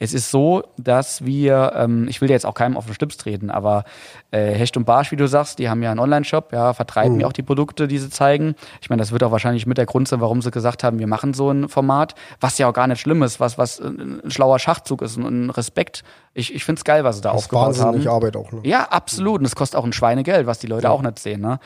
Es 0.00 0.12
ist 0.14 0.30
so, 0.30 0.64
dass 0.78 1.24
wir, 1.24 1.72
ähm, 1.76 2.08
ich 2.08 2.20
will 2.20 2.26
dir 2.26 2.34
jetzt 2.34 2.46
auch 2.46 2.54
keinem 2.54 2.76
auf 2.76 2.86
den 2.86 2.94
Schlips 2.94 3.16
treten, 3.18 3.50
aber 3.50 3.84
äh, 4.32 4.52
Hecht 4.52 4.76
und 4.76 4.84
Barsch, 4.86 5.12
wie 5.12 5.16
du 5.16 5.28
sagst, 5.28 5.58
die 5.60 5.68
haben 5.68 5.82
ja 5.82 5.90
einen 5.90 6.00
Online-Shop, 6.00 6.52
ja, 6.52 6.72
vertreiben 6.72 7.20
ja 7.20 7.26
auch 7.26 7.32
die 7.34 7.42
Produkte, 7.42 7.86
die 7.86 7.98
sie 7.98 8.10
zeigen. 8.10 8.54
Ich 8.80 8.90
meine, 8.90 9.00
das 9.00 9.12
wird 9.12 9.22
auch 9.22 9.30
wahrscheinlich 9.30 9.66
mit 9.66 9.78
der 9.78 9.86
Grund 9.86 10.08
sein, 10.08 10.20
warum 10.20 10.40
sie 10.42 10.50
gesagt 10.50 10.82
haben, 10.82 10.98
wir 10.98 11.06
machen 11.06 11.34
so 11.34 11.50
ein 11.50 11.68
Format, 11.68 12.14
was 12.40 12.58
ja 12.58 12.68
auch 12.68 12.72
gar 12.72 12.86
nicht 12.86 13.00
schlimm 13.00 13.22
ist, 13.22 13.38
was, 13.38 13.56
was 13.58 13.78
ein 13.78 14.00
ein 14.24 14.30
schlauer 14.30 14.58
Schachzug 14.58 15.02
ist 15.02 15.16
und 15.18 15.24
ein 15.26 15.50
Respekt. 15.50 16.02
Ich, 16.32 16.54
ich 16.54 16.64
finde 16.64 16.78
es 16.80 16.84
geil, 16.84 17.04
was 17.04 17.16
sie 17.16 17.22
da 17.22 17.32
Das 17.32 17.42
aufgebaut 17.44 17.76
haben. 17.76 17.84
wahnsinnig 17.86 18.08
Arbeit 18.08 18.36
auch. 18.36 18.50
Ne? 18.52 18.60
Ja, 18.64 18.84
absolut. 18.84 19.40
Und 19.40 19.44
es 19.44 19.54
kostet 19.54 19.78
auch 19.78 19.84
ein 19.84 19.92
Schweinegeld, 19.92 20.46
was 20.46 20.58
die 20.60 20.66
Leute 20.66 20.90
auch 20.90 21.02
nicht 21.02 21.18
sehen. 21.18 21.40
Ne? 21.40 21.58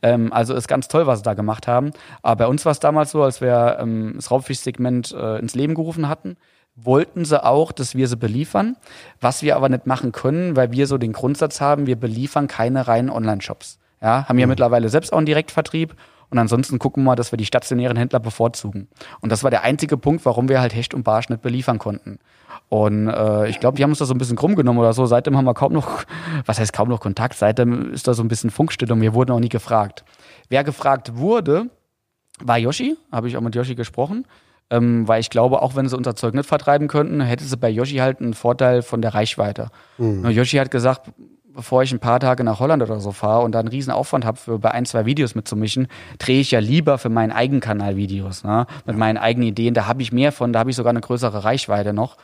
Ähm, 0.00 0.32
also 0.32 0.54
ist 0.54 0.68
ganz 0.68 0.88
toll, 0.88 1.06
was 1.06 1.18
sie 1.18 1.24
da 1.24 1.34
gemacht 1.34 1.66
haben. 1.68 1.90
Aber 2.22 2.44
bei 2.44 2.46
uns 2.46 2.64
war 2.64 2.72
es 2.72 2.80
damals 2.80 3.10
so, 3.10 3.22
als 3.22 3.40
wir 3.40 3.76
ähm, 3.80 4.12
das 4.16 4.30
Raubfischsegment 4.30 5.12
äh, 5.12 5.38
ins 5.38 5.54
Leben 5.54 5.74
gerufen 5.74 6.08
hatten. 6.08 6.36
Wollten 6.74 7.24
sie 7.24 7.44
auch, 7.44 7.72
dass 7.72 7.94
wir 7.94 8.08
sie 8.08 8.16
beliefern, 8.16 8.76
was 9.20 9.42
wir 9.42 9.56
aber 9.56 9.68
nicht 9.68 9.86
machen 9.86 10.12
können, 10.12 10.56
weil 10.56 10.72
wir 10.72 10.86
so 10.86 10.98
den 10.98 11.12
Grundsatz 11.12 11.60
haben, 11.60 11.86
wir 11.86 11.96
beliefern 11.96 12.48
keine 12.48 12.88
reinen 12.88 13.10
Online-Shops. 13.10 13.78
Ja, 14.00 14.28
haben 14.28 14.38
ja 14.38 14.48
mittlerweile 14.48 14.88
selbst 14.88 15.12
auch 15.12 15.18
einen 15.18 15.26
Direktvertrieb 15.26 15.94
und 16.32 16.38
ansonsten 16.38 16.78
gucken 16.78 17.02
wir 17.02 17.10
mal, 17.10 17.14
dass 17.14 17.30
wir 17.30 17.36
die 17.36 17.44
stationären 17.44 17.96
Händler 17.96 18.18
bevorzugen. 18.18 18.88
Und 19.20 19.30
das 19.30 19.44
war 19.44 19.50
der 19.50 19.64
einzige 19.64 19.98
Punkt, 19.98 20.24
warum 20.24 20.48
wir 20.48 20.60
halt 20.60 20.74
Hecht 20.74 20.94
und 20.94 21.02
Barsch 21.02 21.28
nicht 21.28 21.42
beliefern 21.42 21.78
konnten. 21.78 22.18
Und 22.70 23.06
äh, 23.08 23.48
ich 23.48 23.60
glaube, 23.60 23.76
die 23.76 23.82
haben 23.82 23.90
uns 23.90 23.98
da 23.98 24.06
so 24.06 24.14
ein 24.14 24.18
bisschen 24.18 24.36
krumm 24.36 24.56
genommen 24.56 24.78
oder 24.78 24.94
so. 24.94 25.04
Seitdem 25.04 25.36
haben 25.36 25.44
wir 25.44 25.52
kaum 25.52 25.74
noch, 25.74 26.04
was 26.46 26.58
heißt 26.58 26.72
kaum 26.72 26.88
noch 26.88 27.00
Kontakt, 27.00 27.34
seitdem 27.34 27.92
ist 27.92 28.08
da 28.08 28.14
so 28.14 28.22
ein 28.22 28.28
bisschen 28.28 28.50
Funkstille 28.50 28.94
und 28.94 29.02
wir 29.02 29.12
wurden 29.12 29.30
auch 29.30 29.40
nie 29.40 29.50
gefragt. 29.50 30.04
Wer 30.48 30.64
gefragt 30.64 31.16
wurde, 31.18 31.66
war 32.40 32.56
Yoshi, 32.56 32.96
habe 33.12 33.28
ich 33.28 33.36
auch 33.36 33.42
mit 33.42 33.54
Yoshi 33.54 33.74
gesprochen. 33.74 34.24
Ähm, 34.72 35.06
weil 35.06 35.20
ich 35.20 35.28
glaube, 35.28 35.60
auch 35.60 35.76
wenn 35.76 35.86
sie 35.86 35.96
unser 35.96 36.16
Zeug 36.16 36.32
nicht 36.32 36.48
vertreiben 36.48 36.88
könnten, 36.88 37.20
hätte 37.20 37.44
sie 37.44 37.58
bei 37.58 37.68
Yoshi 37.68 37.96
halt 37.96 38.20
einen 38.20 38.32
Vorteil 38.32 38.80
von 38.80 39.02
der 39.02 39.12
Reichweite. 39.12 39.68
Mhm. 39.98 40.30
Yoshi 40.30 40.56
hat 40.56 40.70
gesagt, 40.70 41.10
bevor 41.54 41.82
ich 41.82 41.92
ein 41.92 41.98
paar 41.98 42.20
Tage 42.20 42.42
nach 42.42 42.58
Holland 42.58 42.82
oder 42.82 42.98
so 42.98 43.12
fahre 43.12 43.44
und 43.44 43.52
da 43.52 43.58
einen 43.58 43.68
riesen 43.68 43.92
Aufwand 43.92 44.24
habe, 44.24 44.38
für 44.38 44.58
bei 44.58 44.70
ein, 44.70 44.86
zwei 44.86 45.04
Videos 45.04 45.34
mitzumischen, 45.34 45.88
drehe 46.18 46.40
ich 46.40 46.52
ja 46.52 46.60
lieber 46.60 46.96
für 46.96 47.10
meinen 47.10 47.32
Eigenkanal 47.32 47.96
Videos, 47.96 48.44
ne? 48.44 48.66
mit 48.86 48.96
meinen 48.96 49.18
eigenen 49.18 49.48
Ideen. 49.48 49.74
Da 49.74 49.86
habe 49.86 50.00
ich 50.00 50.10
mehr 50.10 50.32
von, 50.32 50.54
da 50.54 50.60
habe 50.60 50.70
ich 50.70 50.76
sogar 50.76 50.90
eine 50.90 51.02
größere 51.02 51.44
Reichweite 51.44 51.92
noch. 51.92 52.16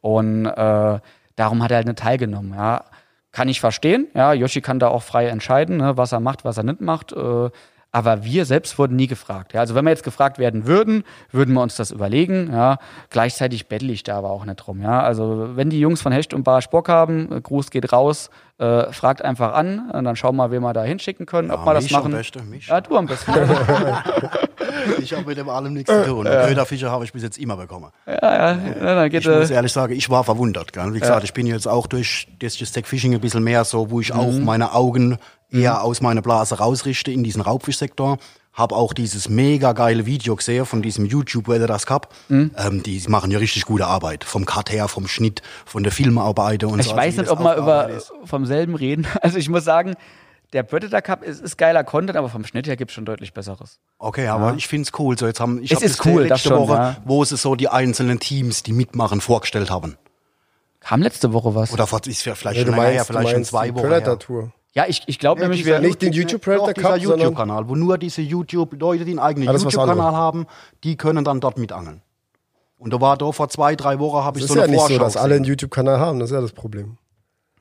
Und 0.00 0.46
äh, 0.46 0.98
darum 1.36 1.62
hat 1.62 1.70
er 1.70 1.78
halt 1.78 1.86
nicht 1.86 1.98
teilgenommen. 1.98 2.54
Ja. 2.54 2.84
Kann 3.32 3.48
ich 3.48 3.60
verstehen. 3.60 4.08
Ja, 4.14 4.32
Yoshi 4.32 4.62
kann 4.62 4.78
da 4.78 4.88
auch 4.88 5.02
frei 5.02 5.26
entscheiden, 5.26 5.76
ne, 5.76 5.98
was 5.98 6.12
er 6.12 6.20
macht, 6.20 6.46
was 6.46 6.56
er 6.56 6.64
nicht 6.64 6.80
macht. 6.80 7.12
Äh, 7.12 7.50
aber 7.92 8.24
wir 8.24 8.44
selbst 8.44 8.78
wurden 8.78 8.96
nie 8.96 9.06
gefragt. 9.08 9.52
Ja. 9.52 9.60
Also 9.60 9.74
wenn 9.74 9.84
wir 9.84 9.90
jetzt 9.90 10.04
gefragt 10.04 10.38
werden 10.38 10.66
würden, 10.66 11.02
würden 11.32 11.54
wir 11.54 11.62
uns 11.62 11.76
das 11.76 11.90
überlegen. 11.90 12.50
Ja. 12.52 12.78
Gleichzeitig 13.10 13.66
bettel 13.68 13.90
ich 13.90 14.02
da 14.04 14.16
aber 14.18 14.30
auch 14.30 14.44
nicht 14.44 14.56
drum. 14.56 14.80
Ja. 14.80 15.02
Also 15.02 15.50
wenn 15.56 15.70
die 15.70 15.80
Jungs 15.80 16.00
von 16.00 16.12
Hecht 16.12 16.32
und 16.34 16.44
Barsch 16.44 16.68
Bock 16.68 16.88
haben, 16.88 17.30
äh, 17.32 17.40
Gruß 17.40 17.70
geht 17.70 17.92
raus, 17.92 18.30
äh, 18.58 18.92
fragt 18.92 19.22
einfach 19.22 19.54
an 19.54 19.90
und 19.90 20.04
dann 20.04 20.14
schauen 20.16 20.36
wir 20.36 20.44
mal, 20.44 20.50
wen 20.50 20.62
wir 20.62 20.72
da 20.72 20.82
hinschicken 20.84 21.26
können, 21.26 21.50
ob 21.50 21.64
wir 21.64 21.74
das 21.74 21.84
mich 21.84 21.96
am 21.96 22.02
machen. 22.02 22.12
besten, 22.12 22.48
mich. 22.50 22.66
Ja, 22.68 22.80
du 22.80 22.96
am 22.96 23.06
besten. 23.06 23.32
Ich 25.02 25.12
habe 25.12 25.24
mit 25.26 25.36
dem 25.36 25.48
allem 25.48 25.74
nichts 25.74 25.92
zu 25.92 26.04
tun. 26.06 26.26
Ja. 26.26 26.46
Köderfische 26.46 26.90
habe 26.90 27.04
ich 27.04 27.12
bis 27.12 27.22
jetzt 27.22 27.38
immer 27.38 27.56
bekommen. 27.56 27.90
ja, 28.06 28.14
ja, 28.22 28.52
ja, 28.52 28.94
dann 28.94 29.10
geht 29.10 29.22
Ich 29.22 29.28
muss 29.28 29.50
ehrlich 29.50 29.72
sagen, 29.72 29.92
ich 29.94 30.08
war 30.08 30.24
verwundert. 30.24 30.72
Gell? 30.72 30.94
Wie 30.94 31.00
gesagt, 31.00 31.24
ich 31.24 31.32
bin 31.34 31.46
jetzt 31.46 31.66
auch 31.66 31.86
durch 31.86 32.28
das 32.38 32.56
Stack 32.56 32.86
Fishing 32.86 33.12
ein 33.14 33.20
bisschen 33.20 33.42
mehr 33.42 33.64
so, 33.64 33.90
wo 33.90 34.00
ich 34.00 34.12
auch 34.12 34.30
Mhm. 34.30 34.44
meine 34.44 34.72
Augen 34.72 35.18
eher 35.52 35.82
aus 35.82 36.00
meiner 36.00 36.22
Blase 36.22 36.58
rausrichte 36.58 37.10
in 37.10 37.22
diesen 37.24 37.40
Raubfischsektor. 37.42 38.18
Hab 38.52 38.72
auch 38.72 38.92
dieses 38.92 39.28
mega 39.28 39.72
geile 39.72 40.06
Video 40.06 40.34
gesehen 40.34 40.66
von 40.66 40.82
diesem 40.82 41.06
YouTube 41.06 41.46
Weather 41.46 41.68
das 41.68 41.86
Cup. 41.86 42.12
Mhm. 42.28 42.50
Ähm, 42.56 42.82
die 42.82 43.00
machen 43.08 43.30
ja 43.30 43.38
richtig 43.38 43.64
gute 43.64 43.86
Arbeit. 43.86 44.24
Vom 44.24 44.44
Cut 44.44 44.72
her, 44.72 44.88
vom 44.88 45.06
Schnitt, 45.06 45.40
von 45.64 45.82
der 45.84 45.92
Filmarbeit 45.92 46.64
und 46.64 46.80
Ich 46.80 46.86
so. 46.86 46.96
weiß 46.96 47.18
also 47.20 47.20
wie 47.20 47.20
nicht, 47.22 47.30
ob 47.30 47.38
wir 47.44 47.56
über 47.56 47.88
ist. 47.90 48.12
vom 48.24 48.46
selben 48.46 48.74
reden. 48.74 49.06
Also 49.22 49.38
ich 49.38 49.48
muss 49.48 49.64
sagen, 49.64 49.94
der 50.52 50.64
Predator 50.64 51.00
Cup 51.00 51.22
ist, 51.22 51.40
ist 51.40 51.58
geiler 51.58 51.84
Content, 51.84 52.16
aber 52.18 52.28
vom 52.28 52.44
Schnitt 52.44 52.66
her 52.66 52.74
gibt 52.76 52.90
es 52.90 52.96
schon 52.96 53.04
deutlich 53.04 53.32
besseres. 53.32 53.78
Okay, 53.98 54.26
aber 54.26 54.54
ich 54.56 54.66
find's 54.66 54.90
cool. 54.98 55.16
So, 55.16 55.26
jetzt 55.26 55.38
haben, 55.38 55.62
ich 55.62 55.70
Es 55.70 55.76
hab 55.76 55.84
ist 55.84 56.04
cool, 56.04 56.22
das 56.26 56.42
letzte 56.42 56.48
schon, 56.48 56.58
Woche, 56.68 56.72
ja. 56.74 56.96
wo 57.04 57.24
sie 57.24 57.36
so 57.36 57.54
die 57.54 57.68
einzelnen 57.68 58.18
Teams, 58.18 58.64
die 58.64 58.72
mitmachen, 58.72 59.20
vorgestellt 59.20 59.70
haben. 59.70 59.96
Kam 60.80 61.02
letzte 61.02 61.32
Woche 61.32 61.54
was? 61.54 61.72
Oder 61.72 61.86
vor- 61.86 62.00
ist 62.04 62.24
ja 62.24 62.34
vielleicht 62.34 62.58
Ja, 62.58 62.64
schon 62.66 62.74
her, 62.74 62.82
meinst, 62.82 63.08
du 63.08 63.12
vielleicht 63.12 63.30
schon 63.30 63.44
zwei 63.44 63.68
die 63.68 63.74
Wochen 63.74 63.82
Predator 63.82 64.14
her. 64.14 64.18
Tour. 64.18 64.52
Ja, 64.72 64.84
ich, 64.88 65.02
ich 65.06 65.18
glaube 65.18 65.40
Ja, 65.40 65.48
nämlich, 65.48 65.64
wir, 65.64 65.80
Nicht 65.80 66.00
den 66.02 66.12
YouTube 66.12 66.42
Predator 66.42 66.72
Cup, 66.74 67.00
sondern- 67.00 67.20
YouTube-Kanal, 67.20 67.68
wo 67.68 67.74
nur 67.74 67.98
diese 67.98 68.22
YouTube-Leute, 68.22 69.04
die 69.04 69.10
einen 69.12 69.18
eigenen 69.18 69.48
Ah, 69.48 69.52
das 69.52 69.62
YouTube-Kanal 69.64 69.98
anderes. 69.98 70.14
haben, 70.14 70.46
die 70.84 70.96
können 70.96 71.24
dann 71.24 71.40
dort 71.40 71.58
mitangeln. 71.58 72.02
Und 72.78 72.92
da 72.92 73.00
war 73.00 73.16
da 73.18 73.30
vor 73.32 73.48
zwei, 73.48 73.76
drei 73.76 73.98
Wochen 73.98 74.24
habe 74.24 74.38
ich 74.38 74.44
Es 74.44 74.48
so 74.48 74.54
ist 74.54 74.58
ja 74.58 74.64
eine 74.64 74.72
nicht 74.72 74.80
Vorschau 74.80 74.94
so, 74.94 75.00
dass 75.00 75.16
alle 75.16 75.34
einen 75.34 75.42
gesehen. 75.42 75.52
YouTube-Kanal 75.52 75.98
haben, 76.00 76.18
das 76.18 76.30
ist 76.30 76.34
ja 76.34 76.40
das 76.40 76.52
Problem. 76.52 76.96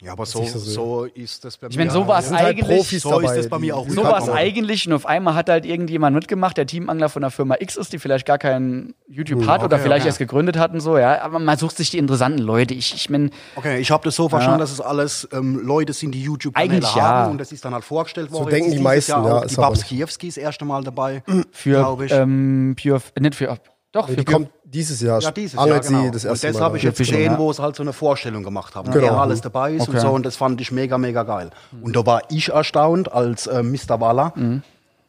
Ja, 0.02 0.14
aber 0.14 0.26
so, 0.26 0.41
ich 0.43 0.52
so 0.52 0.60
so 0.60 1.04
ist 1.04 1.43
das 1.43 1.58
bei 1.58 1.68
mir. 1.68 1.72
ich 1.72 1.78
meine, 1.78 1.91
so 1.91 2.08
war 2.08 2.20
es 2.20 2.32
halt 2.32 2.58
eigentlich. 2.58 2.78
Profis 2.78 3.04
so 3.04 3.20
ist 3.20 3.36
das 3.36 3.50
bei 3.50 3.60
mir 3.60 3.76
auch. 3.76 3.88
So 3.89 4.02
war 4.02 4.20
es 4.20 4.30
eigentlich 4.30 4.88
und 4.88 4.93
auf 4.93 5.06
einmal 5.06 5.36
hat 5.36 5.50
halt 5.50 5.66
irgendjemand 5.66 6.16
mitgemacht, 6.16 6.56
der 6.56 6.66
Teamangler 6.66 7.10
von 7.10 7.22
der 7.22 7.32
Firma 7.32 7.58
X 7.60 7.76
ist, 7.76 7.91
die 7.91 8.00
vielleicht 8.00 8.26
gar 8.26 8.38
keinen 8.38 8.93
YouTube 9.10 9.45
hat 9.45 9.62
oder 9.62 9.76
okay, 9.76 9.84
vielleicht 9.84 10.04
okay. 10.04 10.08
erst 10.08 10.20
gegründet 10.20 10.58
hatten, 10.58 10.80
so, 10.80 10.97
ja. 10.97 11.22
Aber 11.22 11.39
man 11.39 11.58
sucht 11.58 11.76
sich 11.76 11.89
die 11.89 11.97
interessanten 11.97 12.39
Leute. 12.39 12.74
Ich, 12.74 12.95
ich 12.95 13.10
meine, 13.10 13.30
Okay, 13.56 13.80
ich 13.80 13.91
habe 13.91 14.06
das 14.06 14.16
so 14.16 14.30
verstanden, 14.30 14.60
dass 14.60 14.72
es 14.72 14.80
alles 14.80 15.28
ähm, 15.34 15.60
Leute 15.62 15.91
sind, 15.91 16.12
die 16.16 16.24
YouTube-Kanäle 16.24 16.76
Eigentlich 16.76 16.95
haben 16.95 17.26
ja. 17.26 17.32
und 17.32 17.38
das 17.38 17.52
ist 17.52 17.66
dann 17.66 17.74
halt 17.74 17.84
vorgestellt 17.84 18.32
worden. 18.32 18.50
denken 18.50 18.68
Jetzt 18.68 18.76
ist 18.76 18.80
die 18.80 18.84
meisten, 18.84 19.12
Jahr 19.12 19.28
ja, 19.28 19.36
auch 19.36 19.43
ist 19.43 19.52
die 19.52 19.56
Babs. 19.58 19.84
Kiewski 19.84 20.28
das 20.28 20.38
erste 20.38 20.64
Mal 20.64 20.82
dabei, 20.84 21.24
für 21.52 21.80
glaube 21.80 22.06
ich. 22.06 22.12
ähm, 22.14 22.76
Pure, 22.82 23.02
nicht 23.20 23.36
für, 23.36 23.58
doch, 23.92 24.08
Die 24.08 24.16
für 24.16 24.24
kommt 24.24 24.50
dieses 24.64 25.02
Jahr, 25.02 25.20
Ja, 25.20 25.32
dieses 25.32 25.54
Jahr, 25.54 25.66
genau. 25.80 26.10
das 26.12 26.24
erste 26.26 26.48
und 26.48 26.56
das 26.56 26.62
habe 26.62 26.78
ich 26.78 26.84
jetzt 26.84 26.98
gesehen, 27.00 27.38
wo 27.38 27.50
es 27.50 27.60
halt 27.60 27.76
so 27.76 27.82
eine 27.84 27.94
Vorstellung 27.94 28.44
gemacht 28.44 28.76
haben, 28.76 28.92
Genau. 28.92 29.04
wer 29.04 29.14
alles 29.20 29.42
dabei 29.42 29.74
ist 29.74 29.84
Okay. 29.88 29.92
und 29.94 30.00
so. 30.00 30.10
Und 30.10 30.26
das 30.26 30.36
fand 30.36 30.62
ich 30.62 30.72
mega, 30.72 30.98
mega 30.98 31.24
geil. 31.24 31.50
Und 31.82 31.96
da 31.96 32.06
war 32.06 32.22
ich 32.30 32.50
erstaunt 32.50 33.12
als 33.12 33.48
äh, 33.48 33.64
Mr. 33.64 34.00
Waller, 34.00 34.34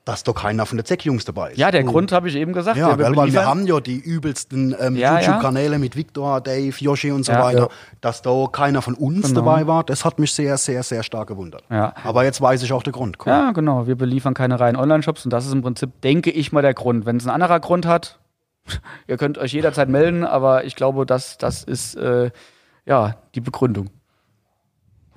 dass 0.07 0.25
da 0.25 0.33
keiner 0.33 0.65
von 0.65 0.79
den 0.79 0.87
Zeck-Jungs 0.87 1.27
dabei 1.27 1.51
ist. 1.51 1.57
Mhm. 1.59 1.61
Ja, 1.61 1.71
der 1.71 1.85
Grund 1.85 2.11
habe 2.11 2.27
ich 2.29 2.35
eben 2.35 2.55
gesagt. 2.55 2.79
Ja, 2.79 2.99
weil, 2.99 3.15
weil 3.15 3.33
wir 3.35 3.45
haben 3.47 3.67
ja 3.67 3.81
die 3.81 3.99
übelsten 3.99 4.75
ähm, 4.81 4.97
Ja, 4.97 5.21
ja. 5.21 5.27
YouTube-Kanäle 5.27 5.79
mit 5.79 5.95
Victor, 5.95 6.41
Dave, 6.41 6.75
Yoshi 6.79 7.13
und 7.13 7.25
so 7.27 7.33
Ja. 7.33 7.45
weiter. 7.45 7.59
Ja. 7.61 7.69
Dass 8.01 8.23
da 8.23 8.47
keiner 8.51 8.81
von 8.81 8.95
uns 8.95 9.35
dabei 9.35 9.67
war, 9.67 9.85
das 9.85 10.07
hat 10.07 10.19
mich 10.19 10.33
sehr, 10.33 10.57
sehr, 10.57 10.83
sehr 10.83 11.03
stark 11.03 11.29
gewundert. 11.29 11.65
Ja. 11.71 11.93
Aber 12.03 12.25
jetzt 12.25 12.41
weiß 12.41 12.63
ich 12.63 12.73
auch 12.73 12.83
den 12.83 12.95
Grund. 12.95 13.19
Cool. 13.21 13.31
Ja, 13.31 13.53
genau. 13.53 13.87
Wir 13.87 13.95
beliefern 13.95 14.33
keine 14.33 14.59
reinen 14.59 14.77
Online-Shops 14.77 15.27
und 15.27 15.33
das 15.35 15.45
ist 15.45 15.53
im 15.53 15.61
Prinzip, 15.61 15.91
denke 16.01 16.31
ich 16.31 16.51
mal, 16.51 16.63
der 16.63 16.73
Grund. 16.75 17.05
Wenn 17.05 17.19
es 17.19 17.27
ein 17.27 17.31
anderer 17.31 17.61
Grund 17.61 17.85
hat, 17.85 18.19
ihr 19.07 19.17
könnt 19.17 19.39
euch 19.39 19.53
jederzeit 19.53 19.89
melden, 19.89 20.25
aber 20.25 20.65
ich 20.65 20.77
glaube, 20.77 21.07
das, 21.07 21.39
das 21.39 21.65
ist 21.65 21.95
äh, 21.97 22.31
ja 22.87 23.17
die 23.35 23.41
Begründung. 23.41 23.91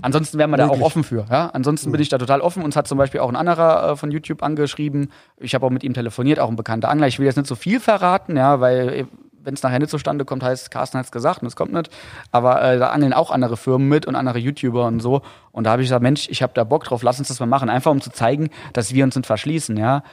Ansonsten 0.01 0.38
wären 0.38 0.49
wir 0.49 0.58
da 0.58 0.68
auch 0.68 0.82
offen 0.82 1.04
für. 1.04 1.26
Ja? 1.30 1.49
Ansonsten 1.54 1.91
bin 1.91 2.01
ich 2.01 2.10
da 2.10 2.18
total 2.18 2.41
offen. 2.41 2.64
Uns 2.64 2.76
hat 2.76 2.88
zum 2.88 2.97
Beispiel 2.97 3.22
auch 3.22 3.30
ein 3.30 3.36
anderer 3.36 3.91
äh, 3.91 3.95
von 3.95 4.12
YouTube 4.12 4.43
angeschrieben. 4.43 5.12
Ich 5.38 5.56
habe 5.56 5.66
auch 5.66 5.70
mit 5.70 5.84
ihm 5.84 5.93
telefoniert, 5.93 6.39
auch 6.39 6.49
ein 6.49 6.56
bekannter 6.56 6.89
Angler. 6.89 7.08
Ich 7.08 7.20
will 7.20 7.26
jetzt 7.26 7.38
nicht 7.38 7.47
so 7.47 7.56
viel 7.56 7.80
verraten, 7.80 8.36
ja, 8.36 8.60
weil 8.60 9.08
wenn 9.43 9.54
es 9.54 9.64
nachher 9.64 9.80
nicht 9.80 9.91
zustande 9.91 10.26
kommt, 10.26 10.43
heißt 10.43 10.72
Carsten 10.72 10.97
hat 10.97 11.06
es 11.06 11.12
gesagt 11.12 11.41
und 11.41 11.47
es 11.47 11.56
kommt 11.56 11.74
nicht. 11.74 11.89
Aber 12.32 12.62
äh, 12.62 12.80
da 12.80 12.89
angeln 12.89 13.14
auch 13.14 13.32
andere 13.32 13.58
Firmen 13.58 13.88
mit 13.88 14.06
und 14.06 14.16
andere 14.16 14.39
YouTuber 14.39 14.86
und 14.88 14.99
so. 14.99 15.22
Und 15.51 15.66
da 15.66 15.72
habe 15.72 15.82
ich 15.82 15.88
gesagt, 15.88 16.04
Mensch, 16.04 16.28
ich 16.30 16.41
habe 16.41 16.54
da 16.54 16.64
Bock 16.64 16.86
drauf, 16.86 17.04
lass 17.04 17.20
uns 17.20 17.28
das 17.28 17.39
mal 17.39 17.45
machen. 17.45 17.70
Einfach 17.70 17.91
um 17.91 18.01
zu 18.01 18.10
zeigen, 18.10 18.49
dass 18.74 18.93
wir 18.93 19.04
uns 19.04 19.16
nicht 19.16 19.26
verschließen, 19.26 19.78
ja. 19.78 20.04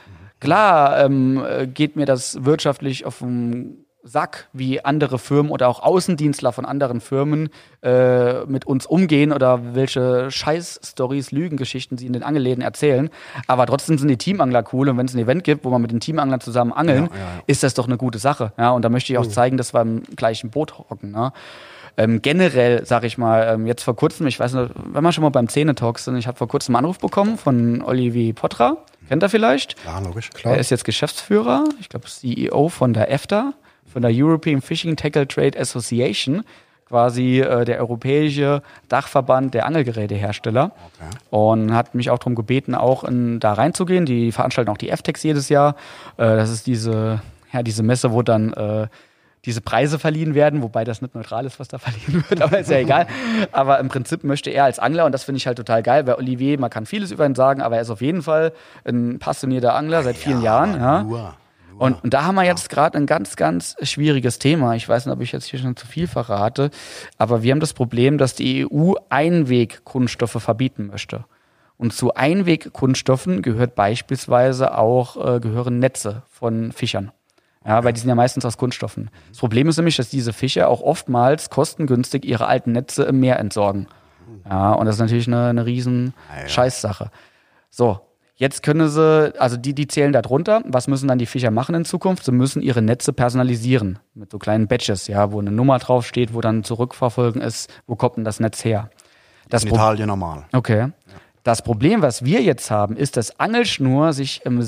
Klar 0.41 1.05
ähm, 1.05 1.41
äh, 1.47 1.67
geht 1.67 1.95
mir 1.95 2.05
das 2.05 2.43
wirtschaftlich 2.43 3.05
auf 3.05 3.19
den 3.19 3.85
Sack, 4.03 4.47
wie 4.53 4.83
andere 4.83 5.19
Firmen 5.19 5.51
oder 5.51 5.67
auch 5.67 5.83
Außendienstler 5.83 6.51
von 6.51 6.65
anderen 6.65 6.99
Firmen 6.99 7.49
äh, 7.83 8.43
mit 8.45 8.65
uns 8.65 8.87
umgehen 8.87 9.31
oder 9.31 9.75
welche 9.75 10.31
Scheiß-Stories, 10.31 11.31
Lügengeschichten 11.31 11.99
sie 11.99 12.07
in 12.07 12.13
den 12.13 12.23
Angelläden 12.23 12.63
erzählen. 12.63 13.11
Aber 13.45 13.67
trotzdem 13.67 13.99
sind 13.99 14.07
die 14.07 14.17
Teamangler 14.17 14.63
cool 14.73 14.89
und 14.89 14.97
wenn 14.97 15.05
es 15.05 15.13
ein 15.13 15.19
Event 15.19 15.43
gibt, 15.43 15.63
wo 15.63 15.69
man 15.69 15.81
mit 15.81 15.91
den 15.91 15.99
Teamanglern 15.99 16.41
zusammen 16.41 16.73
angeln, 16.73 17.09
ist 17.45 17.61
das 17.61 17.75
doch 17.75 17.85
eine 17.85 17.97
gute 17.97 18.17
Sache. 18.17 18.53
Ja, 18.57 18.71
und 18.71 18.83
da 18.83 18.89
möchte 18.89 19.13
ich 19.13 19.19
auch 19.19 19.27
zeigen, 19.27 19.57
dass 19.57 19.75
wir 19.75 19.81
im 19.81 20.01
gleichen 20.15 20.49
Boot 20.49 20.79
hocken. 20.79 21.11
Ne? 21.11 21.31
Ähm, 21.97 22.23
generell, 22.23 22.83
sag 22.85 23.03
ich 23.03 23.19
mal, 23.19 23.53
ähm, 23.53 23.67
jetzt 23.67 23.83
vor 23.83 23.95
kurzem, 23.95 24.25
ich 24.25 24.39
weiß 24.39 24.53
nicht, 24.53 24.71
wenn 24.91 25.03
wir 25.03 25.11
schon 25.11 25.23
mal 25.23 25.29
beim 25.29 25.47
Zähnetalk 25.47 25.99
sind, 25.99 26.15
ich 26.15 26.25
habe 26.25 26.37
vor 26.37 26.47
kurzem 26.47 26.75
einen 26.75 26.85
Anruf 26.85 26.97
bekommen 26.97 27.37
von 27.37 27.83
Olivier 27.83 28.33
Potra. 28.33 28.77
Kennt 29.11 29.23
er 29.23 29.29
vielleicht? 29.29 29.75
Ja, 29.83 29.99
logisch. 29.99 30.29
Klar. 30.29 30.53
Er 30.53 30.61
ist 30.61 30.69
jetzt 30.69 30.85
Geschäftsführer, 30.85 31.65
ich 31.81 31.89
glaube 31.89 32.07
CEO 32.07 32.69
von 32.69 32.93
der 32.93 33.11
EFTA, 33.11 33.51
von 33.91 34.03
der 34.03 34.11
European 34.13 34.61
Fishing 34.61 34.95
Tackle 34.95 35.27
Trade 35.27 35.59
Association, 35.59 36.45
quasi 36.87 37.41
äh, 37.41 37.65
der 37.65 37.79
europäische 37.81 38.61
Dachverband 38.87 39.53
der 39.53 39.65
Angelgerätehersteller. 39.65 40.71
Und 41.29 41.73
hat 41.73 41.93
mich 41.93 42.09
auch 42.09 42.19
darum 42.19 42.35
gebeten, 42.35 42.73
auch 42.73 43.03
in, 43.03 43.41
da 43.41 43.51
reinzugehen. 43.51 44.05
Die 44.05 44.31
veranstalten 44.31 44.71
auch 44.71 44.77
die 44.77 44.95
FTEX 44.95 45.23
jedes 45.23 45.49
Jahr. 45.49 45.75
Äh, 46.15 46.37
das 46.37 46.49
ist 46.49 46.65
diese, 46.65 47.21
ja, 47.51 47.63
diese 47.63 47.83
Messe, 47.83 48.13
wo 48.13 48.21
dann 48.21 48.53
äh, 48.53 48.87
diese 49.45 49.61
Preise 49.61 49.97
verliehen 49.97 50.35
werden, 50.35 50.61
wobei 50.61 50.83
das 50.83 51.01
nicht 51.01 51.15
neutral 51.15 51.45
ist, 51.45 51.59
was 51.59 51.67
da 51.67 51.77
verliehen 51.79 52.23
wird, 52.29 52.41
aber 52.41 52.59
ist 52.59 52.69
ja 52.69 52.77
egal. 52.77 53.07
Aber 53.51 53.79
im 53.79 53.89
Prinzip 53.89 54.23
möchte 54.23 54.49
er 54.49 54.65
als 54.65 54.79
Angler, 54.79 55.05
und 55.05 55.11
das 55.11 55.23
finde 55.23 55.37
ich 55.37 55.47
halt 55.47 55.57
total 55.57 55.83
geil, 55.83 56.05
weil 56.07 56.15
Olivier, 56.15 56.59
man 56.59 56.69
kann 56.69 56.85
vieles 56.85 57.11
über 57.11 57.25
ihn 57.25 57.35
sagen, 57.35 57.61
aber 57.61 57.77
er 57.77 57.81
ist 57.81 57.89
auf 57.89 58.01
jeden 58.01 58.21
Fall 58.21 58.53
ein 58.85 59.19
passionierter 59.19 59.75
Angler 59.75 60.03
seit 60.03 60.17
vielen 60.17 60.41
Jahren. 60.41 60.79
Ja. 60.79 61.03
Nur. 61.03 61.33
Und, 61.77 62.03
und 62.03 62.13
da 62.13 62.25
haben 62.25 62.35
wir 62.35 62.43
jetzt 62.43 62.69
gerade 62.69 62.95
ein 62.95 63.07
ganz, 63.07 63.35
ganz 63.35 63.75
schwieriges 63.81 64.37
Thema. 64.37 64.75
Ich 64.75 64.87
weiß 64.87 65.07
nicht, 65.07 65.15
ob 65.15 65.21
ich 65.21 65.31
jetzt 65.31 65.45
hier 65.45 65.57
schon 65.57 65.75
zu 65.75 65.87
viel 65.87 66.05
verrate, 66.05 66.69
aber 67.17 67.41
wir 67.41 67.51
haben 67.51 67.59
das 67.59 67.73
Problem, 67.73 68.19
dass 68.19 68.35
die 68.35 68.67
EU 68.71 68.93
Einwegkunststoffe 69.09 70.37
verbieten 70.37 70.87
möchte. 70.87 71.25
Und 71.77 71.93
zu 71.93 72.13
Einwegkunststoffen 72.13 73.41
gehört 73.41 73.73
beispielsweise 73.73 74.77
auch 74.77 75.37
äh, 75.37 75.39
gehören 75.39 75.79
Netze 75.79 76.21
von 76.29 76.71
Fischern. 76.71 77.11
Ja, 77.65 77.83
weil 77.83 77.93
die 77.93 77.99
sind 77.99 78.09
ja 78.09 78.15
meistens 78.15 78.43
aus 78.45 78.57
Kunststoffen. 78.57 79.09
Das 79.29 79.37
Problem 79.37 79.67
ist 79.67 79.77
nämlich, 79.77 79.95
dass 79.97 80.09
diese 80.09 80.33
Fische 80.33 80.67
auch 80.67 80.81
oftmals 80.81 81.49
kostengünstig 81.49 82.25
ihre 82.25 82.47
alten 82.47 82.71
Netze 82.71 83.03
im 83.03 83.19
Meer 83.19 83.39
entsorgen. 83.39 83.87
Ja, 84.49 84.73
und 84.73 84.85
das 84.87 84.95
ist 84.95 85.01
natürlich 85.01 85.27
eine, 85.27 85.47
eine 85.49 85.65
riesen 85.65 86.13
Scheißsache. 86.47 87.11
So, 87.69 87.99
Jetzt 88.35 88.63
können 88.63 88.89
sie, 88.89 89.39
also 89.39 89.55
die, 89.55 89.75
die 89.75 89.85
zählen 89.85 90.11
da 90.13 90.23
drunter. 90.23 90.63
Was 90.65 90.87
müssen 90.87 91.07
dann 91.07 91.19
die 91.19 91.27
Fischer 91.27 91.51
machen 91.51 91.75
in 91.75 91.85
Zukunft? 91.85 92.25
Sie 92.25 92.31
müssen 92.31 92.63
ihre 92.63 92.81
Netze 92.81 93.13
personalisieren 93.13 93.99
mit 94.15 94.31
so 94.31 94.39
kleinen 94.39 94.67
Badges, 94.67 95.05
ja, 95.05 95.31
wo 95.31 95.39
eine 95.39 95.51
Nummer 95.51 95.77
draufsteht, 95.77 96.33
wo 96.33 96.41
dann 96.41 96.63
zurückverfolgen 96.63 97.39
ist, 97.39 97.71
wo 97.85 97.95
kommt 97.95 98.17
denn 98.17 98.23
das 98.23 98.39
Netz 98.39 98.65
her? 98.65 98.89
Das 99.49 99.61
in 99.63 99.69
Pro- 99.69 99.75
Italien 99.75 100.07
normal. 100.07 100.45
Okay. 100.53 100.87
Das 101.43 101.61
Problem, 101.61 102.01
was 102.01 102.25
wir 102.25 102.41
jetzt 102.41 102.71
haben, 102.71 102.95
ist, 102.97 103.15
dass 103.15 103.39
Angelschnur 103.39 104.11
sich 104.13 104.41
im 104.43 104.59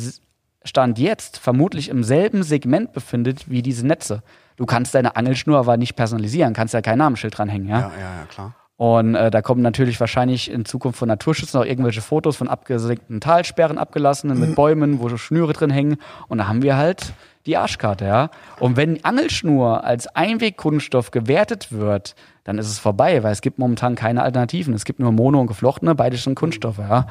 Stand 0.64 1.00
jetzt 1.00 1.38
vermutlich 1.38 1.90
im 1.90 2.04
selben 2.04 2.44
Segment 2.44 2.94
befindet 2.94 3.50
wie 3.50 3.62
diese 3.62 3.86
Netze. 3.86 4.24
Du 4.56 4.66
kannst 4.66 4.96
deine 4.96 5.16
Angelschnur 5.16 5.58
aber 5.58 5.78
nicht 5.78 5.96
personalisieren, 5.96 6.54
kannst 6.54 6.74
ja 6.74 6.82
kein 6.82 7.00
Namensschild 7.00 7.38
dranhängen, 7.38 7.68
ja? 7.68 7.80
Ja, 7.80 7.92
ja, 8.00 8.16
ja, 8.20 8.26
klar. 8.30 8.56
Und 8.76 9.16
äh, 9.16 9.30
da 9.30 9.42
kommen 9.42 9.62
natürlich 9.62 10.00
wahrscheinlich 10.00 10.50
in 10.50 10.66
Zukunft 10.66 10.98
von 10.98 11.08
Naturschützen 11.08 11.60
auch 11.60 11.66
irgendwelche 11.66 12.02
Fotos 12.02 12.38
von 12.38 12.48
abgesenkten 12.48 13.22
Talsperren 13.22 13.78
abgelassenen 13.78 14.40
mit 14.40 14.56
Bäumen, 14.56 15.00
wo 15.00 15.10
so 15.10 15.18
Schnüre 15.18 15.54
drin 15.54 15.70
hängen. 15.70 15.98
Und 16.28 16.40
da 16.40 16.48
haben 16.48 16.64
wir 16.64 16.76
halt 16.76 17.14
die 17.46 17.56
Arschkarte, 17.56 18.06
ja. 18.06 18.30
Und 18.60 18.76
wenn 18.76 19.04
Angelschnur 19.06 19.84
als 19.84 20.08
Einwegkunststoff 20.08 21.12
gewertet 21.12 21.72
wird, 21.72 22.16
dann 22.44 22.58
ist 22.58 22.68
es 22.68 22.80
vorbei, 22.80 23.22
weil 23.24 23.32
es 23.32 23.42
gibt 23.42 23.60
momentan 23.60 23.96
keine 23.96 24.24
Alternativen. 24.24 24.74
Es 24.74 24.86
gibt 24.86 25.00
nur 25.00 25.12
Mono 25.12 25.40
und 25.40 25.48
geflochtene, 25.48 25.94
beide 25.94 26.18
sind 26.18 26.36
Kunststoffe, 26.36 26.80
ja. 26.80 27.06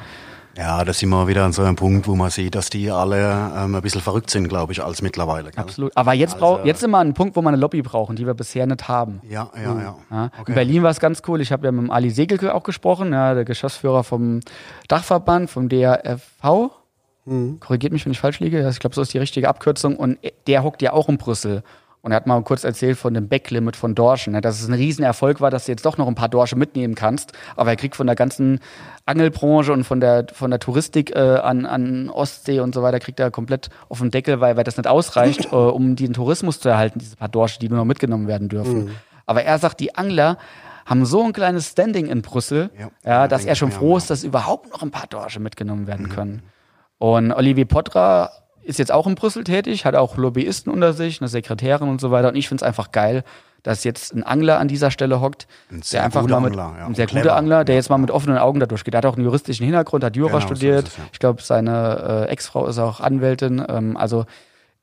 Ja, 0.55 0.85
da 0.85 0.93
sind 0.93 1.09
wir 1.09 1.27
wieder 1.27 1.43
an 1.45 1.51
so 1.51 1.63
einem 1.63 1.75
Punkt, 1.75 2.07
wo 2.07 2.15
man 2.15 2.29
sieht, 2.29 2.53
dass 2.53 2.69
die 2.69 2.91
alle 2.91 3.51
ähm, 3.57 3.73
ein 3.73 3.81
bisschen 3.81 4.01
verrückt 4.01 4.29
sind, 4.29 4.47
glaube 4.49 4.71
ich, 4.71 4.83
als 4.83 5.01
mittlerweile. 5.01 5.49
Gell? 5.49 5.59
Absolut. 5.63 5.91
Aber 5.97 6.13
jetzt, 6.13 6.35
Also- 6.35 6.45
brauch, 6.57 6.65
jetzt 6.65 6.81
sind 6.81 6.91
wir 6.91 6.97
an 6.99 7.07
einem 7.07 7.13
Punkt, 7.15 7.35
wo 7.35 7.41
wir 7.41 7.47
eine 7.47 7.57
Lobby 7.57 7.81
brauchen, 7.81 8.15
die 8.15 8.25
wir 8.27 8.35
bisher 8.35 8.67
nicht 8.67 8.87
haben. 8.87 9.19
Ja, 9.27 9.49
ja, 9.55 9.61
ja. 9.81 9.95
Ja. 10.11 10.25
Okay. 10.39 10.51
In 10.51 10.55
Berlin 10.55 10.83
war 10.83 10.91
es 10.91 10.99
ganz 10.99 11.23
cool. 11.27 11.41
Ich 11.41 11.51
habe 11.51 11.65
ja 11.65 11.71
mit 11.71 11.81
dem 11.85 11.91
Ali 11.91 12.11
Segelke 12.11 12.53
auch 12.53 12.63
gesprochen, 12.63 13.13
ja, 13.13 13.33
der 13.33 13.45
Geschäftsführer 13.45 14.03
vom 14.03 14.41
Dachverband, 14.87 15.49
vom 15.49 15.69
DRFV. 15.69 16.69
Korrigiert 17.61 17.93
mich, 17.93 18.03
wenn 18.05 18.11
ich 18.11 18.19
falsch 18.19 18.41
liege. 18.41 18.67
Ich 18.69 18.79
glaube, 18.79 18.93
so 18.95 19.01
ist 19.01 19.13
die 19.13 19.17
richtige 19.17 19.47
Abkürzung. 19.47 19.95
Und 19.95 20.17
der 20.45 20.61
hockt 20.63 20.81
ja 20.81 20.91
auch 20.91 21.07
in 21.07 21.17
Brüssel. 21.17 21.63
Und 22.03 22.11
er 22.11 22.17
hat 22.17 22.27
mal 22.27 22.41
kurz 22.43 22.65
erzählt 22.65 22.97
von 22.97 23.13
dem 23.13 23.29
Backlimit 23.29 23.77
von 23.77 23.95
Dorschen, 23.95 24.33
ne, 24.33 24.41
dass 24.41 24.59
es 24.61 24.67
ein 24.67 24.73
Riesenerfolg 24.73 25.39
war, 25.39 25.49
dass 25.49 25.65
du 25.65 25.71
jetzt 25.71 25.85
doch 25.85 25.97
noch 25.97 26.05
ein 26.09 26.15
paar 26.15 26.27
Dorsche 26.27 26.57
mitnehmen 26.57 26.95
kannst. 26.95 27.31
Aber 27.55 27.69
er 27.69 27.77
kriegt 27.77 27.95
von 27.95 28.07
der 28.07 28.17
ganzen 28.17 28.59
Angelbranche 29.05 29.71
und 29.71 29.85
von 29.85 30.01
der, 30.01 30.27
von 30.33 30.51
der 30.51 30.59
Touristik 30.59 31.15
äh, 31.15 31.19
an, 31.19 31.65
an 31.65 32.09
Ostsee 32.09 32.59
und 32.59 32.75
so 32.75 32.83
weiter, 32.83 32.99
kriegt 32.99 33.21
er 33.21 33.31
komplett 33.31 33.69
auf 33.87 33.99
den 33.99 34.11
Deckel, 34.11 34.41
weil, 34.41 34.57
weil 34.57 34.65
das 34.65 34.75
nicht 34.75 34.85
ausreicht, 34.85 35.45
äh, 35.53 35.55
um 35.55 35.95
den 35.95 36.11
Tourismus 36.11 36.59
zu 36.59 36.67
erhalten, 36.67 36.99
diese 36.99 37.15
paar 37.15 37.29
Dorsche, 37.29 37.59
die 37.59 37.69
nur 37.69 37.77
noch 37.77 37.85
mitgenommen 37.85 38.27
werden 38.27 38.49
dürfen. 38.49 38.91
Aber 39.25 39.43
er 39.43 39.57
sagt, 39.57 39.79
die 39.79 39.95
Angler 39.95 40.37
haben 40.85 41.05
so 41.05 41.23
ein 41.23 41.31
kleines 41.31 41.69
Standing 41.69 42.07
in 42.07 42.21
Brüssel, 42.21 42.69
Ja. 42.77 42.89
ja, 43.05 43.27
dass 43.29 43.45
er 43.45 43.55
schon 43.55 43.71
froh 43.71 43.95
ist, 43.95 44.09
dass 44.09 44.25
überhaupt 44.25 44.69
noch 44.73 44.81
ein 44.81 44.91
paar 44.91 45.07
Dorsche 45.07 45.39
mitgenommen 45.39 45.87
werden 45.87 46.09
können. 46.09 46.41
Und 46.97 47.31
Olivier 47.31 47.65
Potra 47.65 48.29
ist 48.63 48.79
jetzt 48.79 48.91
auch 48.91 49.07
in 49.07 49.15
Brüssel 49.15 49.43
tätig, 49.43 49.85
hat 49.85 49.95
auch 49.95 50.17
Lobbyisten 50.17 50.71
unter 50.71 50.93
sich, 50.93 51.21
eine 51.21 51.27
Sekretärin 51.27 51.89
und 51.89 52.01
so 52.01 52.11
weiter. 52.11 52.29
Und 52.29 52.35
ich 52.35 52.47
finde 52.47 52.63
es 52.63 52.67
einfach 52.67 52.91
geil, 52.91 53.23
dass 53.61 53.83
jetzt 53.85 54.13
ein 54.13 54.23
Angler 54.23 54.59
an 54.59 54.67
dieser 54.67 54.91
Stelle 54.91 55.21
hockt, 55.21 55.47
Ein 55.71 55.81
sehr 55.81 55.99
der 55.99 56.05
einfach 56.05 56.21
guter 56.21 56.39
mal 56.39 56.49
mit, 56.49 56.59
Angler, 56.59 56.79
ja, 56.79 56.85
ein 56.85 56.95
sehr 56.95 57.07
guter. 57.07 57.35
Angler, 57.35 57.63
der 57.63 57.75
jetzt 57.75 57.89
mal 57.89 57.97
mit 57.97 58.11
offenen 58.11 58.37
Augen 58.37 58.59
da 58.59 58.65
durchgeht. 58.65 58.93
Er 58.93 58.99
hat 58.99 59.05
auch 59.05 59.15
einen 59.15 59.23
juristischen 59.23 59.65
Hintergrund, 59.65 60.03
hat 60.03 60.15
Jura 60.15 60.33
Genau, 60.33 60.41
so 60.41 60.47
studiert. 60.47 60.87
ist 60.87 60.93
es, 60.93 60.97
ja. 60.97 61.03
Ich 61.13 61.19
glaube, 61.19 61.41
seine 61.41 62.25
äh, 62.27 62.31
Ex-Frau 62.31 62.67
ist 62.67 62.77
auch 62.77 62.99
Anwältin. 62.99 63.63
Ähm, 63.67 63.95
also 63.95 64.25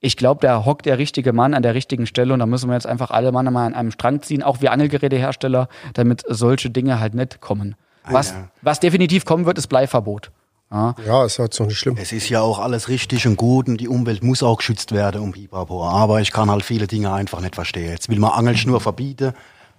ich 0.01 0.16
glaube, 0.16 0.41
da 0.41 0.64
hockt 0.64 0.87
der 0.87 0.97
richtige 0.97 1.35
Mann 1.35 1.53
an 1.53 1.62
der 1.62 1.74
richtigen 1.74 2.07
Stelle 2.07 2.33
und 2.33 2.41
da 2.41 2.47
müssen 2.47 2.68
wir 2.70 2.74
jetzt 2.74 2.87
einfach 2.87 3.11
alle 3.11 3.33
Mann 3.33 3.53
mal 3.53 3.66
an 3.66 3.74
einem 3.74 3.91
Strang 3.91 4.22
ziehen, 4.22 4.43
auch 4.43 4.62
wir 4.62 4.72
Angelgerätehersteller, 4.72 5.68
damit 5.93 6.24
solche 6.26 6.70
Dinge 6.70 7.01
halt 7.01 7.14
nicht 7.14 7.41
kommen. 7.43 7.76
Was, 8.05 8.31
ja. 8.31 8.49
was 8.62 8.81
definitiv 8.81 9.26
kommen 9.26 9.45
wird, 9.45 9.59
ist 9.59 9.66
Bleiverbot. 9.66 10.31
Ja. 10.73 10.95
Ja, 11.05 11.25
ist 11.25 11.39
halt 11.39 11.53
so 11.53 11.64
nicht 11.64 11.79
schlimm. 11.79 11.97
Es 12.01 12.12
ist 12.12 12.29
ja 12.29 12.43
auch 12.43 12.59
alles 12.61 12.89
richtig 12.89 13.27
und 13.27 13.37
gut 13.37 13.68
und 13.68 13.79
die 13.79 13.89
Umwelt 13.89 14.23
muss 14.23 14.43
auch 14.43 14.59
geschützt 14.59 14.93
werden 14.93 15.21
um 15.21 15.33
Pipapo. 15.33 15.85
Aber 15.85 16.21
ich 16.21 16.31
kann 16.31 16.51
halt 16.51 16.64
viele 16.64 16.87
Dinge 16.87 17.12
einfach 17.12 17.41
nicht 17.41 17.57
verstehen. 17.57 17.91
Jetzt 17.91 18.09
will 18.09 18.18
man 18.21 18.31
Angelschnur 18.31 18.81
verbieten 18.81 19.33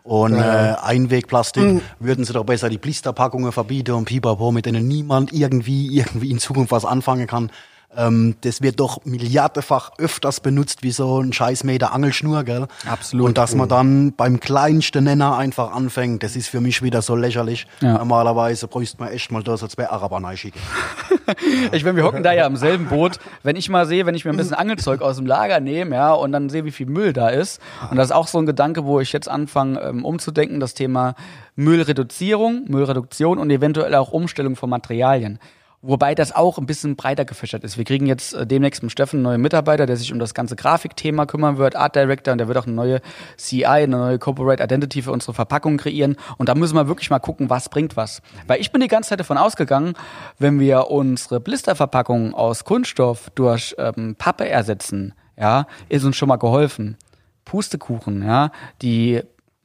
und 0.04 0.34
äh, 0.34 0.76
Einwegplastik. 0.82 1.82
Würden 2.00 2.26
sie 2.26 2.34
doch 2.34 2.44
besser 2.44 2.70
die 2.70 2.78
Blisterpackungen 2.78 3.52
verbieten 3.54 3.94
und 3.94 4.06
Pipapo, 4.06 4.52
mit 4.52 4.66
denen 4.66 4.88
niemand 4.88 5.32
irgendwie, 5.32 5.96
irgendwie 5.98 6.30
in 6.32 6.40
Zukunft 6.40 6.72
was 6.72 6.84
anfangen 6.86 7.28
kann. 7.28 7.52
Ähm, 7.96 8.36
das 8.42 8.62
wird 8.62 8.80
doch 8.80 9.04
milliardenfach 9.04 9.92
öfters 9.98 10.40
benutzt 10.40 10.84
wie 10.84 10.92
so 10.92 11.20
ein 11.20 11.34
Scheißmeter 11.34 11.94
Angelschnur, 11.94 12.44
gell? 12.44 12.68
Absolut. 12.90 13.28
Und 13.28 13.38
dass 13.38 13.56
man 13.56 13.68
dann 13.68 14.14
beim 14.14 14.40
kleinsten 14.40 15.04
Nenner 15.04 15.38
einfach 15.38 15.72
anfängt, 15.74 16.24
das 16.24 16.36
ist 16.36 16.48
für 16.48 16.62
mich 16.62 16.82
wieder 16.82 17.02
so 17.02 17.16
lächerlich. 17.16 17.68
Ja. 17.82 17.98
Normalerweise 17.98 18.68
bräuchte 18.68 18.98
man 19.00 19.10
echt 19.12 19.32
mal 19.32 19.44
da 19.44 19.58
so 19.58 19.68
zwei 19.68 19.90
Araber 19.90 20.24
reinschicken. 20.24 20.62
Ich 21.72 21.86
meine, 21.86 21.96
wir 21.96 22.04
hocken 22.04 22.24
da 22.24 22.34
ja 22.34 22.46
im 22.46 22.58
selben 22.58 22.88
Boot. 22.88 23.18
Wenn 23.44 23.56
ich 23.56 23.70
mal 23.70 23.86
sehe, 23.86 24.06
wenn 24.06 24.16
ich 24.16 24.26
mir 24.26 24.32
ein 24.32 24.38
bisschen 24.38 24.54
Angelzeug 24.54 25.02
aus 25.02 25.16
dem 25.16 25.26
Lager 25.26 25.60
nehme, 25.60 25.96
ja, 25.96 26.12
und 26.14 26.34
dann 26.34 26.50
sehe, 26.50 26.66
wie 26.66 26.72
viel 26.72 26.88
Müll 26.88 27.14
da 27.14 27.30
ist. 27.30 27.62
Und 27.90 27.98
das 27.98 28.08
ist 28.08 28.12
auch 28.12 28.28
so 28.28 28.38
ein 28.38 28.46
Gedanke, 28.46 28.86
wo 28.86 29.00
ich 29.00 29.14
jetzt 29.14 29.30
anfange, 29.30 29.80
ähm, 29.80 30.04
umzudenken, 30.04 30.60
das 30.60 30.74
Thema 30.74 31.16
Müllreduzierung, 31.56 32.66
Müllreduktion 32.68 33.38
und 33.38 33.50
eventuell 33.50 33.96
auch 33.96 34.12
Umstellung 34.12 34.56
von 34.56 34.70
Materialien. 34.70 35.40
Wobei 35.84 36.14
das 36.14 36.32
auch 36.36 36.60
ein 36.60 36.68
bisschen 36.68 36.96
breiter 36.96 37.26
gefächert 37.26 37.64
ist. 37.64 37.76
Wir 37.76 37.86
kriegen 37.86 38.06
jetzt 38.06 38.34
äh, 38.34 38.46
demnächst 38.46 38.84
mit 38.84 38.92
Steffen 38.92 39.18
einen 39.18 39.24
neuen 39.24 39.42
Mitarbeiter, 39.42 39.88
der 39.88 39.98
sich 39.98 40.14
um 40.14 40.20
das 40.20 40.36
ganze 40.36 40.56
Grafikthema 40.56 41.26
kümmern 41.26 41.58
wird, 41.58 41.76
Art 41.76 41.96
Director, 41.96 42.34
und 42.34 42.38
der 42.38 42.48
wird 42.48 42.58
auch 42.60 42.68
eine 42.68 42.76
neue 42.76 43.02
CI, 43.38 43.66
eine 43.66 43.98
neue 43.98 44.20
Corporate 44.20 44.64
Identity 44.64 45.02
für 45.02 45.12
unsere 45.12 45.34
Verpackung 45.34 45.78
kreieren. 45.78 46.18
Und 46.38 46.50
da 46.50 46.56
müssen 46.56 46.76
wir 46.76 46.88
wirklich 46.88 47.10
mal 47.10 47.20
gucken, 47.20 47.50
was 47.50 47.70
bringt 47.70 47.98
was. 47.98 48.22
Weil 48.46 48.62
ich 48.62 48.72
bin 48.72 48.82
die 48.82 48.88
ganze 48.88 49.10
Zeit 49.10 49.20
davon 49.20 49.38
ausgegangen, 49.38 49.96
wenn 50.38 50.60
wir 50.60 50.92
unsere 50.92 51.40
Blisterverpackung 51.40 52.36
aus 52.36 52.64
Kunststoff 52.64 53.32
durch 53.34 53.76
ähm, 53.80 54.16
Pappe 54.20 54.48
ersetzen, 54.48 55.16
ja, 55.36 55.66
ist 55.90 56.04
uns 56.04 56.16
schon 56.16 56.30
mal 56.30 56.36
geholfen. 56.36 56.96
Pustekuchen, 57.44 58.24
ja, 58.24 58.52
die 58.84 59.22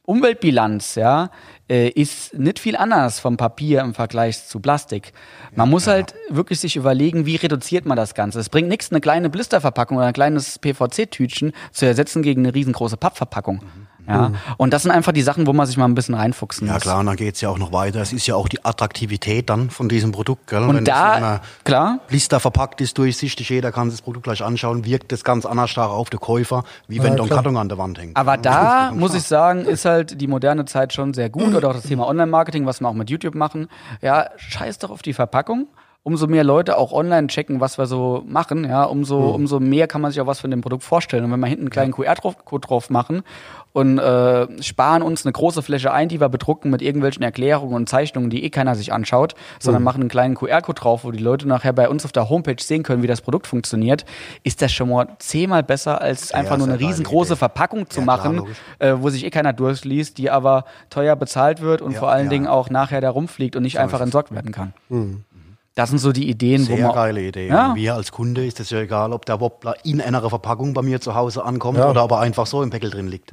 Umweltbilanz, 0.07 0.95
ja, 0.95 1.31
äh, 1.69 1.89
ist 1.89 2.33
nicht 2.33 2.59
viel 2.59 2.77
anders 2.77 3.19
vom 3.19 3.35
Papier 3.35 3.81
im 3.81 3.93
Vergleich 3.93 4.47
zu 4.47 4.61
Plastik. 4.61 5.11
Man 5.53 5.69
muss 5.69 5.85
halt 5.85 6.15
wirklich 6.29 6.61
sich 6.61 6.77
überlegen, 6.77 7.25
wie 7.25 7.35
reduziert 7.35 7.85
man 7.85 7.97
das 7.97 8.13
Ganze. 8.13 8.39
Es 8.39 8.47
bringt 8.47 8.69
nichts, 8.69 8.89
eine 8.89 9.01
kleine 9.01 9.29
Blisterverpackung 9.29 9.97
oder 9.97 10.05
ein 10.05 10.13
kleines 10.13 10.59
PVC-Tütchen 10.59 11.51
zu 11.73 11.85
ersetzen 11.85 12.21
gegen 12.21 12.45
eine 12.45 12.55
riesengroße 12.55 12.95
Pappverpackung. 12.95 13.61
Ja, 14.07 14.31
und 14.57 14.73
das 14.73 14.83
sind 14.83 14.91
einfach 14.91 15.11
die 15.11 15.21
Sachen, 15.21 15.45
wo 15.47 15.53
man 15.53 15.65
sich 15.67 15.77
mal 15.77 15.85
ein 15.85 15.93
bisschen 15.95 16.15
reinfuchsen 16.15 16.67
Ja 16.67 16.75
muss. 16.75 16.83
klar, 16.83 16.99
und 16.99 17.07
dann 17.07 17.15
geht's 17.17 17.41
ja 17.41 17.49
auch 17.49 17.57
noch 17.57 17.71
weiter. 17.73 18.01
Es 18.01 18.13
ist 18.13 18.25
ja 18.27 18.35
auch 18.35 18.47
die 18.47 18.63
Attraktivität 18.63 19.49
dann 19.49 19.69
von 19.69 19.89
diesem 19.89 20.11
Produkt. 20.11 20.47
Gell? 20.47 20.61
Wenn 20.61 20.69
Und 20.77 20.87
das 20.87 20.95
in 20.97 21.03
da, 21.03 21.11
einer 21.13 21.41
klar, 21.65 21.99
Blister 22.07 22.39
verpackt 22.39 22.79
ist, 22.81 22.97
durchsichtig, 22.97 23.49
jeder 23.49 23.71
kann 23.71 23.89
das 23.89 24.01
Produkt 24.01 24.23
gleich 24.23 24.43
anschauen, 24.43 24.85
wirkt 24.85 25.11
das 25.11 25.23
ganz 25.23 25.45
anders 25.45 25.69
stark 25.69 25.89
auf 25.91 26.09
den 26.09 26.19
Käufer, 26.19 26.63
wie 26.87 27.03
wenn 27.03 27.15
da 27.17 27.23
ein. 27.23 27.29
Karton 27.29 27.57
an 27.57 27.69
der 27.69 27.77
Wand 27.77 27.99
hängt. 27.99 28.15
Aber 28.15 28.35
Ja, 28.35 28.41
da 28.41 28.91
muss 28.93 29.13
ich 29.13 29.23
sagen, 29.23 29.65
ist 29.65 29.85
halt 29.85 30.21
die 30.21 30.27
moderne 30.27 30.65
Zeit 30.65 30.93
schon 30.93 31.13
sehr 31.13 31.29
gut 31.29 31.53
oder 31.53 31.69
auch 31.69 31.73
das 31.73 31.83
Thema 31.83 32.07
Online-Marketing, 32.07 32.65
was 32.65 32.79
wir 32.81 32.87
auch 32.87 32.93
mit 32.93 33.09
YouTube 33.09 33.35
machen. 33.35 33.67
Ja, 34.01 34.29
scheiß 34.37 34.79
doch 34.79 34.89
auf 34.89 35.01
die 35.01 35.13
Verpackung. 35.13 35.67
Umso 36.03 36.25
mehr 36.27 36.45
Leute 36.45 36.77
auch 36.77 36.93
online 36.93 37.27
checken, 37.27 37.59
was 37.59 37.77
wir 37.77 37.85
so 37.85 38.23
machen, 38.25 38.63
ja, 38.63 38.85
umso, 38.85 39.19
umso 39.31 39.59
mehr 39.59 39.87
kann 39.87 39.99
man 39.99 40.11
sich 40.11 40.21
auch 40.21 40.25
was 40.27 40.39
von 40.39 40.49
dem 40.49 40.61
Produkt 40.61 40.83
vorstellen. 40.83 41.25
Und 41.25 41.31
wenn 41.33 41.39
wir 41.41 41.47
hinten 41.47 41.63
einen 41.63 41.69
kleinen 41.69 41.91
QR-Code 41.91 42.65
drauf 42.65 42.89
machen 42.89 43.23
und 43.77 43.99
äh, 43.99 44.47
sparen 44.63 45.03
uns 45.03 45.23
eine 45.23 45.33
große 45.33 45.61
Fläche 45.61 45.91
ein, 45.93 46.09
die 46.09 46.19
wir 46.19 46.29
bedrucken 46.29 46.71
mit 46.71 46.81
irgendwelchen 46.81 47.21
Erklärungen 47.21 47.75
und 47.75 47.87
Zeichnungen, 47.87 48.31
die 48.31 48.43
eh 48.43 48.49
keiner 48.49 48.73
sich 48.73 48.91
anschaut, 48.91 49.35
sondern 49.59 49.83
machen 49.83 50.01
einen 50.01 50.09
kleinen 50.09 50.33
QR-Code 50.33 50.81
drauf, 50.81 51.03
wo 51.03 51.11
die 51.11 51.19
Leute 51.19 51.47
nachher 51.47 51.73
bei 51.73 51.87
uns 51.87 52.03
auf 52.03 52.11
der 52.11 52.27
Homepage 52.27 52.55
sehen 52.59 52.81
können, 52.81 53.03
wie 53.03 53.07
das 53.07 53.21
Produkt 53.21 53.45
funktioniert, 53.45 54.03
ist 54.43 54.63
das 54.63 54.71
schon 54.71 54.89
mal 54.89 55.09
zehnmal 55.19 55.61
besser, 55.61 56.01
als 56.01 56.31
einfach 56.31 56.57
nur 56.57 56.65
sehr 56.65 56.75
eine 56.79 56.87
riesengroße 56.87 57.33
Idee. 57.33 57.37
Verpackung 57.39 57.87
zu 57.87 57.99
Ja, 57.99 58.05
machen, 58.07 58.41
äh, 58.79 58.95
wo 58.97 59.11
sich 59.11 59.23
eh 59.23 59.29
keiner 59.29 59.53
durchliest, 59.53 60.17
die 60.17 60.31
aber 60.31 60.65
teuer 60.89 61.15
bezahlt 61.15 61.61
wird 61.61 61.83
und 61.83 61.91
Ja, 61.91 61.99
vor 61.99 62.09
allen 62.09 62.25
ja. 62.25 62.29
Dingen 62.31 62.47
auch 62.47 62.71
nachher 62.71 62.99
da 62.99 63.11
rumfliegt 63.11 63.55
und 63.55 63.61
nicht 63.61 63.77
einfach 63.77 63.99
ist 63.99 64.01
es. 64.01 64.05
entsorgt 64.07 64.33
werden 64.33 64.51
kann. 64.51 64.73
Das 65.77 65.89
sind 65.89 65.99
so 65.99 66.11
die 66.11 66.27
Ideen, 66.27 66.63
wo 66.67 66.75
Sehr 66.75 66.87
man. 66.87 66.95
geile 66.95 67.21
Idee. 67.21 67.49
Ja. 67.49 67.75
Wir 67.75 67.93
als 67.93 68.11
Kunde 68.11 68.43
ist 68.43 68.59
es 68.59 68.71
ja 68.71 68.79
egal, 68.79 69.13
ob 69.13 69.27
der 69.27 69.39
Wobbler 69.39 69.75
in 69.85 70.01
einer 70.01 70.27
Verpackung 70.27 70.73
bei 70.73 70.81
mir 70.81 70.99
zu 70.99 71.13
Hause 71.13 71.45
ankommt 71.45 71.77
Ja. 71.77 71.87
oder 71.91 72.03
ob 72.03 72.09
er 72.13 72.19
einfach 72.19 72.47
so 72.47 72.63
im 72.63 72.71
Päckel 72.71 72.89
drin 72.89 73.07
liegt. 73.07 73.31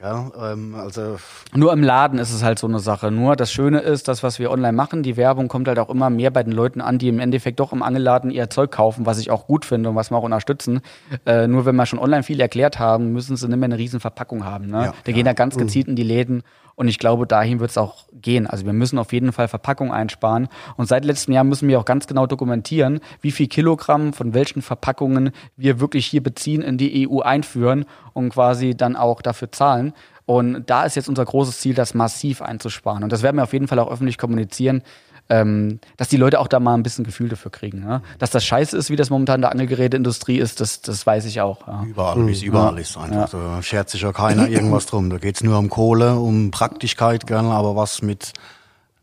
Ja, 0.00 0.30
ähm, 0.40 0.76
also 0.76 1.16
Nur 1.52 1.72
im 1.72 1.82
Laden 1.82 2.20
ist 2.20 2.32
es 2.32 2.44
halt 2.44 2.60
so 2.60 2.68
eine 2.68 2.78
Sache. 2.78 3.10
Nur 3.10 3.34
das 3.34 3.50
Schöne 3.52 3.80
ist, 3.80 4.06
das, 4.06 4.22
was 4.22 4.38
wir 4.38 4.52
online 4.52 4.72
machen, 4.72 5.02
die 5.02 5.16
Werbung 5.16 5.48
kommt 5.48 5.66
halt 5.66 5.80
auch 5.80 5.90
immer 5.90 6.10
mehr 6.10 6.30
bei 6.30 6.44
den 6.44 6.52
Leuten 6.52 6.80
an, 6.80 6.98
die 6.98 7.08
im 7.08 7.18
Endeffekt 7.18 7.58
doch 7.58 7.72
im 7.72 7.82
Angelladen 7.82 8.30
ihr 8.30 8.48
Zeug 8.50 8.70
kaufen, 8.70 9.04
was 9.04 9.18
ich 9.18 9.32
auch 9.32 9.48
gut 9.48 9.64
finde 9.64 9.88
und 9.90 9.96
was 9.96 10.12
wir 10.12 10.16
auch 10.16 10.22
unterstützen. 10.22 10.82
Äh, 11.26 11.48
nur 11.48 11.66
wenn 11.66 11.74
wir 11.74 11.86
schon 11.86 11.98
online 11.98 12.22
viel 12.22 12.40
erklärt 12.40 12.78
haben, 12.78 13.12
müssen 13.12 13.36
sie 13.36 13.48
nicht 13.48 13.58
mehr 13.58 13.64
eine 13.66 13.78
riesen 13.78 13.98
Verpackung 13.98 14.44
haben. 14.44 14.68
Ne? 14.68 14.84
Ja, 14.84 14.94
Wir 15.04 15.12
gehen 15.12 15.24
da 15.24 15.32
ganz 15.32 15.56
gezielt 15.56 15.88
in 15.88 15.96
die 15.96 16.04
Läden 16.04 16.44
und 16.80 16.88
ich 16.88 16.98
glaube, 16.98 17.26
dahin 17.26 17.60
wird 17.60 17.72
es 17.72 17.76
auch 17.76 18.06
gehen. 18.10 18.46
Also 18.46 18.64
wir 18.64 18.72
müssen 18.72 18.98
auf 18.98 19.12
jeden 19.12 19.32
Fall 19.32 19.48
Verpackung 19.48 19.92
einsparen. 19.92 20.48
Und 20.78 20.86
seit 20.86 21.04
letztem 21.04 21.34
Jahr 21.34 21.44
müssen 21.44 21.68
wir 21.68 21.78
auch 21.78 21.84
ganz 21.84 22.06
genau 22.06 22.26
dokumentieren, 22.26 23.00
wie 23.20 23.32
viel 23.32 23.48
Kilogramm 23.48 24.14
von 24.14 24.32
welchen 24.32 24.62
Verpackungen 24.62 25.32
wir 25.58 25.78
wirklich 25.78 26.06
hier 26.06 26.22
beziehen, 26.22 26.62
in 26.62 26.78
die 26.78 27.06
EU 27.06 27.20
einführen 27.20 27.84
und 28.14 28.30
quasi 28.30 28.74
dann 28.74 28.96
auch 28.96 29.20
dafür 29.20 29.52
zahlen. 29.52 29.92
Und 30.24 30.70
da 30.70 30.84
ist 30.84 30.96
jetzt 30.96 31.10
unser 31.10 31.26
großes 31.26 31.60
Ziel, 31.60 31.74
das 31.74 31.92
massiv 31.92 32.40
einzusparen. 32.40 33.04
Und 33.04 33.12
das 33.12 33.22
werden 33.22 33.36
wir 33.36 33.42
auf 33.42 33.52
jeden 33.52 33.68
Fall 33.68 33.78
auch 33.78 33.90
öffentlich 33.90 34.16
kommunizieren. 34.16 34.82
Ähm, 35.30 35.80
dass 35.96 36.08
die 36.08 36.16
Leute 36.16 36.40
auch 36.40 36.48
da 36.48 36.60
mal 36.60 36.74
ein 36.74 36.82
bisschen 36.82 37.04
Gefühl 37.04 37.28
dafür 37.28 37.50
kriegen. 37.50 37.80
Ne? 37.80 38.02
Dass 38.18 38.30
das 38.30 38.44
scheiße 38.44 38.76
ist, 38.76 38.90
wie 38.90 38.96
das 38.96 39.08
momentan 39.10 39.36
in 39.36 39.42
der 39.42 39.52
Angelgeräteindustrie 39.52 40.38
ist, 40.38 40.60
das, 40.60 40.82
das 40.82 41.06
weiß 41.06 41.24
ich 41.24 41.40
auch. 41.40 41.66
Ja. 41.66 41.84
Überall, 41.84 42.26
wie 42.26 42.32
es 42.32 42.42
überall 42.42 42.78
ist 42.78 42.98
einfach. 42.98 43.28
So 43.28 43.62
schert 43.62 43.88
sich 43.88 44.02
ja 44.02 44.12
keiner 44.12 44.48
irgendwas 44.50 44.86
drum. 44.86 45.08
Da 45.08 45.18
geht's 45.18 45.42
nur 45.42 45.56
um 45.58 45.70
Kohle, 45.70 46.16
um 46.16 46.50
Praktigkeit, 46.50 47.26
gell, 47.26 47.38
aber 47.38 47.76
was 47.76 48.02
mit, 48.02 48.32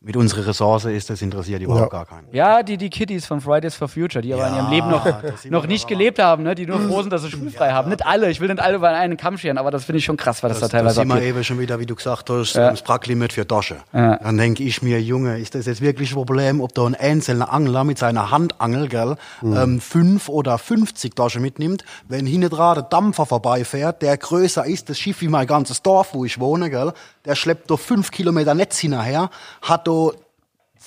mit 0.07 0.15
unserer 0.15 0.47
Ressource 0.47 0.85
ist, 0.85 1.09
das 1.09 1.21
interessiert 1.21 1.61
überhaupt 1.61 1.91
Ja. 1.93 1.99
gar 1.99 2.05
keinen. 2.05 2.27
Ja, 2.31 2.63
die, 2.63 2.77
die 2.77 2.89
Kiddies 2.89 3.25
von 3.25 3.41
Fridays 3.41 3.75
for 3.75 3.87
Future, 3.89 4.21
die 4.21 4.33
aber 4.33 4.47
in 4.47 4.55
ihrem 4.55 4.69
Leben 4.71 4.89
noch, 4.89 5.03
das 5.05 5.43
noch 5.45 5.67
nicht 5.67 5.87
gelebt 5.87 6.17
haben, 6.17 6.43
ne? 6.43 6.55
die 6.55 6.65
nur 6.65 6.79
froh 6.79 7.01
sind, 7.01 7.11
dass 7.11 7.23
sie 7.23 7.29
schulfrei 7.29 7.71
haben. 7.71 7.89
Nicht 7.89 8.05
alle, 8.05 8.29
ich 8.31 8.39
will 8.39 8.47
nicht 8.47 8.61
alle 8.61 8.77
über 8.77 8.87
einen 8.89 9.17
Kamm 9.17 9.37
scheren, 9.37 9.57
aber 9.57 9.69
das 9.69 9.83
finde 9.85 9.99
ich 9.99 10.05
schon 10.05 10.15
krass, 10.17 10.41
was 10.43 10.53
das, 10.53 10.59
Das, 10.61 10.69
da 10.69 10.77
das 10.81 10.95
teilweise 10.95 10.95
sind 11.13 11.21
wir 11.21 11.21
eben 11.29 11.43
schon 11.43 11.59
wieder, 11.59 11.77
wie 11.79 11.85
du 11.85 11.93
gesagt 11.95 12.29
hast, 12.29 12.53
Ja. 12.55 12.71
das 12.71 12.81
Pracklimit 12.81 13.33
für 13.33 13.45
Tasche. 13.45 13.75
Ja. 13.93 14.15
Dann 14.15 14.37
denke 14.37 14.63
ich 14.63 14.81
mir, 14.81 15.01
Junge, 15.01 15.37
ist 15.39 15.55
das 15.55 15.65
jetzt 15.65 15.81
wirklich 15.81 16.11
ein 16.11 16.15
Problem, 16.15 16.61
ob 16.61 16.73
da 16.73 16.85
ein 16.85 16.95
einzelner 16.95 17.51
Angler 17.51 17.83
mit 17.83 17.97
seiner 17.97 18.31
Handangel, 18.31 18.87
gell, 18.87 19.17
Mhm. 19.41 19.57
ähm, 19.57 19.81
fünf 19.81 20.29
oder 20.29 20.57
50 20.57 21.15
Taschen 21.15 21.41
mitnimmt, 21.41 21.83
wenn 22.07 22.25
hinten 22.25 22.49
dran 22.49 22.75
der 22.75 22.83
Dampfer 22.83 23.25
vorbeifährt, 23.25 24.01
der 24.01 24.15
größer 24.17 24.65
ist, 24.65 24.89
das 24.89 24.97
Schiff 24.97 25.19
wie 25.19 25.27
mein 25.27 25.47
ganzes 25.47 25.81
Dorf, 25.81 26.13
wo 26.13 26.23
ich 26.23 26.39
wohne, 26.39 26.69
gell, 26.69 26.93
der 27.27 27.35
schleppt 27.35 27.69
da 27.69 27.77
fünf 27.77 28.09
Kilometer 28.09 28.55
Netz 28.55 28.79
hinterher, 28.79 29.29
hat 29.61 29.87
da 29.87 30.11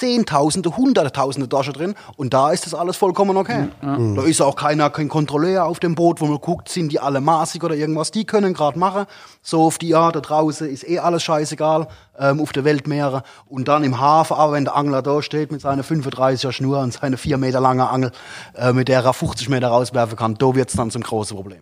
Zehntausende, 0.01 0.77
Hunderttausende 0.77 1.49
Taschen 1.49 1.75
drin 1.75 1.95
und 2.17 2.33
da 2.33 2.51
ist 2.51 2.65
das 2.65 2.75
alles 2.75 2.97
vollkommen 2.97 3.37
okay. 3.37 3.69
Da 3.83 4.23
ist 4.23 4.41
auch 4.41 4.57
keiner, 4.57 4.89
kein 4.89 5.09
Kontrolleur 5.09 5.67
auf 5.67 5.79
dem 5.79 5.95
Boot, 5.95 6.23
wo 6.23 6.27
man 6.27 6.41
guckt, 6.41 6.71
sind 6.71 6.91
die 6.91 7.01
alle 7.01 7.21
maßig 7.21 7.63
oder 7.63 7.75
irgendwas. 7.75 8.11
Die 8.11 8.25
können 8.25 8.55
gerade 8.55 8.79
machen. 8.79 9.05
So 9.43 9.63
auf 9.63 9.79
die 9.79 9.95
Art, 9.95 10.17
da 10.17 10.21
draußen 10.21 10.69
ist 10.69 10.89
eh 10.89 10.99
alles 10.99 11.23
scheißegal, 11.23 11.87
ähm, 12.19 12.41
auf 12.41 12.53
der 12.53 12.65
Weltmeere. 12.65 13.23
Und 13.47 13.69
dann 13.69 13.85
im 13.85 14.01
Hafen, 14.01 14.37
aber 14.37 14.53
wenn 14.53 14.65
der 14.65 14.77
Angler 14.77 15.03
da 15.03 15.23
steht 15.23 15.53
mit 15.53 15.61
seiner 15.61 15.83
35er 15.83 16.53
Schnur 16.53 16.81
und 16.81 16.93
seine 16.93 17.17
vier 17.17 17.39
Meter 17.39 17.61
lange 17.61 17.89
Angel, 17.89 18.13
äh, 18.55 18.73
mit 18.73 18.89
der 18.89 19.03
er 19.03 19.13
50 19.13 19.49
Meter 19.49 19.69
rauswerfen 19.69 20.17
kann, 20.17 20.35
da 20.35 20.55
wird's 20.55 20.75
dann 20.75 20.91
zum 20.91 21.03
großen 21.03 21.37
Problem. 21.37 21.61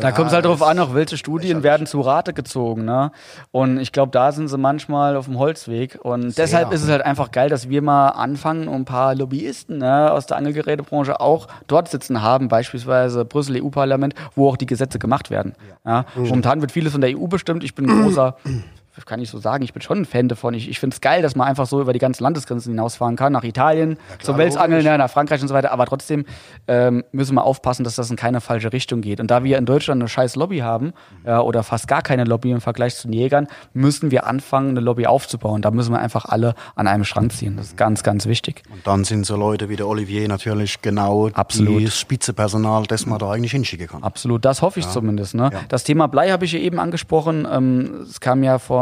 Da 0.00 0.12
kommt 0.12 0.28
es 0.28 0.34
halt 0.34 0.44
darauf 0.44 0.62
an, 0.62 0.78
auch 0.78 0.94
welche 0.94 1.16
Studien 1.16 1.62
werden 1.62 1.86
zu 1.86 2.00
Rate 2.00 2.32
gezogen. 2.32 2.84
Ne? 2.84 3.12
Und 3.50 3.78
ich 3.78 3.92
glaube, 3.92 4.10
da 4.12 4.32
sind 4.32 4.48
sie 4.48 4.58
manchmal 4.58 5.16
auf 5.16 5.26
dem 5.26 5.38
Holzweg. 5.38 5.98
Und 6.02 6.36
deshalb 6.36 6.72
ist 6.72 6.82
es 6.82 6.88
halt 6.88 7.02
einfach 7.02 7.30
geil, 7.30 7.48
dass 7.48 7.68
wir 7.68 7.79
mal 7.80 8.08
anfangen 8.08 8.68
und 8.68 8.82
ein 8.82 8.84
paar 8.84 9.14
Lobbyisten 9.14 9.78
ne, 9.78 10.10
aus 10.10 10.26
der 10.26 10.36
Angelgerätebranche 10.36 11.20
auch 11.20 11.48
dort 11.66 11.88
sitzen 11.88 12.22
haben, 12.22 12.48
beispielsweise 12.48 13.24
Brüssel 13.24 13.62
EU-Parlament, 13.62 14.14
wo 14.34 14.48
auch 14.48 14.56
die 14.56 14.66
Gesetze 14.66 14.98
gemacht 14.98 15.30
werden. 15.30 15.54
Ja? 15.84 16.04
Momentan 16.16 16.60
wird 16.60 16.72
vieles 16.72 16.92
von 16.92 17.00
der 17.00 17.16
EU 17.16 17.26
bestimmt. 17.26 17.64
Ich 17.64 17.74
bin 17.74 17.88
ein 17.88 18.02
großer 18.02 18.36
kann 19.06 19.20
ich 19.20 19.30
so 19.30 19.38
sagen, 19.38 19.62
ich 19.64 19.72
bin 19.72 19.82
schon 19.82 19.98
ein 19.98 20.04
Fan 20.04 20.28
davon. 20.28 20.54
Ich, 20.54 20.68
ich 20.68 20.78
finde 20.78 20.94
es 20.94 21.00
geil, 21.00 21.22
dass 21.22 21.36
man 21.36 21.46
einfach 21.48 21.66
so 21.66 21.80
über 21.80 21.92
die 21.92 21.98
ganzen 21.98 22.22
Landesgrenzen 22.22 22.72
hinausfahren 22.72 23.16
kann, 23.16 23.32
nach 23.32 23.44
Italien, 23.44 23.96
zum 24.22 24.36
Welsangeln, 24.36 24.84
ja, 24.84 24.98
nach 24.98 25.10
Frankreich 25.10 25.40
und 25.42 25.48
so 25.48 25.54
weiter. 25.54 25.72
Aber 25.72 25.86
trotzdem 25.86 26.24
ähm, 26.68 27.04
müssen 27.12 27.34
wir 27.34 27.44
aufpassen, 27.44 27.84
dass 27.84 27.94
das 27.94 28.10
in 28.10 28.16
keine 28.16 28.40
falsche 28.40 28.72
Richtung 28.72 29.00
geht. 29.00 29.20
Und 29.20 29.30
da 29.30 29.44
wir 29.44 29.58
in 29.58 29.66
Deutschland 29.66 30.00
eine 30.02 30.08
scheiß 30.08 30.36
Lobby 30.36 30.58
haben, 30.58 30.92
ja, 31.24 31.40
oder 31.40 31.62
fast 31.62 31.88
gar 31.88 32.02
keine 32.02 32.24
Lobby 32.24 32.50
im 32.50 32.60
Vergleich 32.60 32.96
zu 32.96 33.08
den 33.08 33.12
Jägern, 33.12 33.46
müssen 33.72 34.10
wir 34.10 34.26
anfangen, 34.26 34.70
eine 34.70 34.80
Lobby 34.80 35.06
aufzubauen. 35.06 35.62
Da 35.62 35.70
müssen 35.70 35.92
wir 35.92 36.00
einfach 36.00 36.24
alle 36.24 36.54
an 36.74 36.86
einem 36.86 37.04
Strang 37.04 37.30
ziehen. 37.30 37.56
Das 37.56 37.68
ist 37.68 37.76
ganz, 37.76 38.02
ganz 38.02 38.26
wichtig. 38.26 38.62
Und 38.70 38.86
dann 38.86 39.04
sind 39.04 39.24
so 39.24 39.36
Leute 39.36 39.68
wie 39.68 39.76
der 39.76 39.86
Olivier 39.86 40.26
natürlich 40.28 40.82
genau 40.82 41.28
Absolut. 41.28 41.80
die 41.80 41.90
Spitzepersonal, 41.90 42.84
das 42.84 43.06
man 43.06 43.18
da 43.18 43.30
eigentlich 43.30 43.52
hinschicken 43.52 43.86
kann. 43.86 44.02
Absolut, 44.02 44.44
das 44.44 44.62
hoffe 44.62 44.80
ich 44.80 44.88
zumindest. 44.88 45.34
Ne? 45.34 45.50
Das 45.68 45.84
Thema 45.84 46.08
Blei 46.08 46.30
habe 46.30 46.44
ich 46.44 46.52
ja 46.52 46.58
eben 46.58 46.80
angesprochen. 46.80 47.46
Ähm, 47.50 48.06
es 48.08 48.20
kam 48.20 48.42
ja 48.42 48.58
vor 48.58 48.79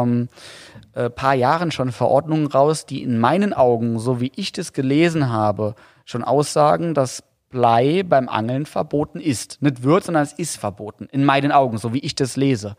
äh, 0.95 1.11
paar 1.11 1.35
Jahren 1.35 1.71
schon 1.71 1.93
Verordnungen 1.93 2.47
raus, 2.47 2.87
die 2.87 3.03
in 3.03 3.19
meinen 3.19 3.53
Augen, 3.53 3.99
so 3.99 4.21
wie 4.21 4.33
ich 4.37 4.53
das 4.53 4.73
gelesen 4.73 5.31
habe, 5.31 5.75
schon 6.05 6.25
aussagen, 6.25 6.95
dass 6.95 7.23
Blei 7.51 8.03
beim 8.03 8.29
Angeln 8.29 8.67
verboten 8.67 9.21
ist. 9.21 9.63
Nicht 9.63 9.83
wird, 9.83 10.05
sondern 10.05 10.23
es 10.23 10.35
ist 10.35 10.57
verboten. 10.59 11.09
In 11.11 11.25
meinen 11.25 11.51
Augen, 11.51 11.79
so 11.79 11.95
wie 11.95 12.01
ich 12.01 12.15
das 12.15 12.37
lese. 12.37 12.77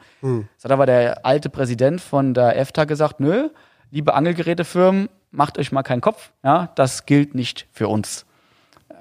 Das 0.55 0.65
hat 0.65 0.71
aber 0.71 0.85
der 0.85 1.25
alte 1.25 1.49
Präsident 1.49 2.01
von 2.01 2.35
der 2.35 2.55
EFTA 2.55 2.85
gesagt, 2.85 3.19
nö, 3.19 3.49
liebe 3.89 4.13
Angelgerätefirmen, 4.13 5.09
macht 5.31 5.57
euch 5.57 5.71
mal 5.71 5.81
keinen 5.81 6.01
Kopf. 6.01 6.31
Ja, 6.43 6.69
das 6.75 7.07
gilt 7.07 7.33
nicht 7.33 7.67
für 7.71 7.87
uns 7.87 8.27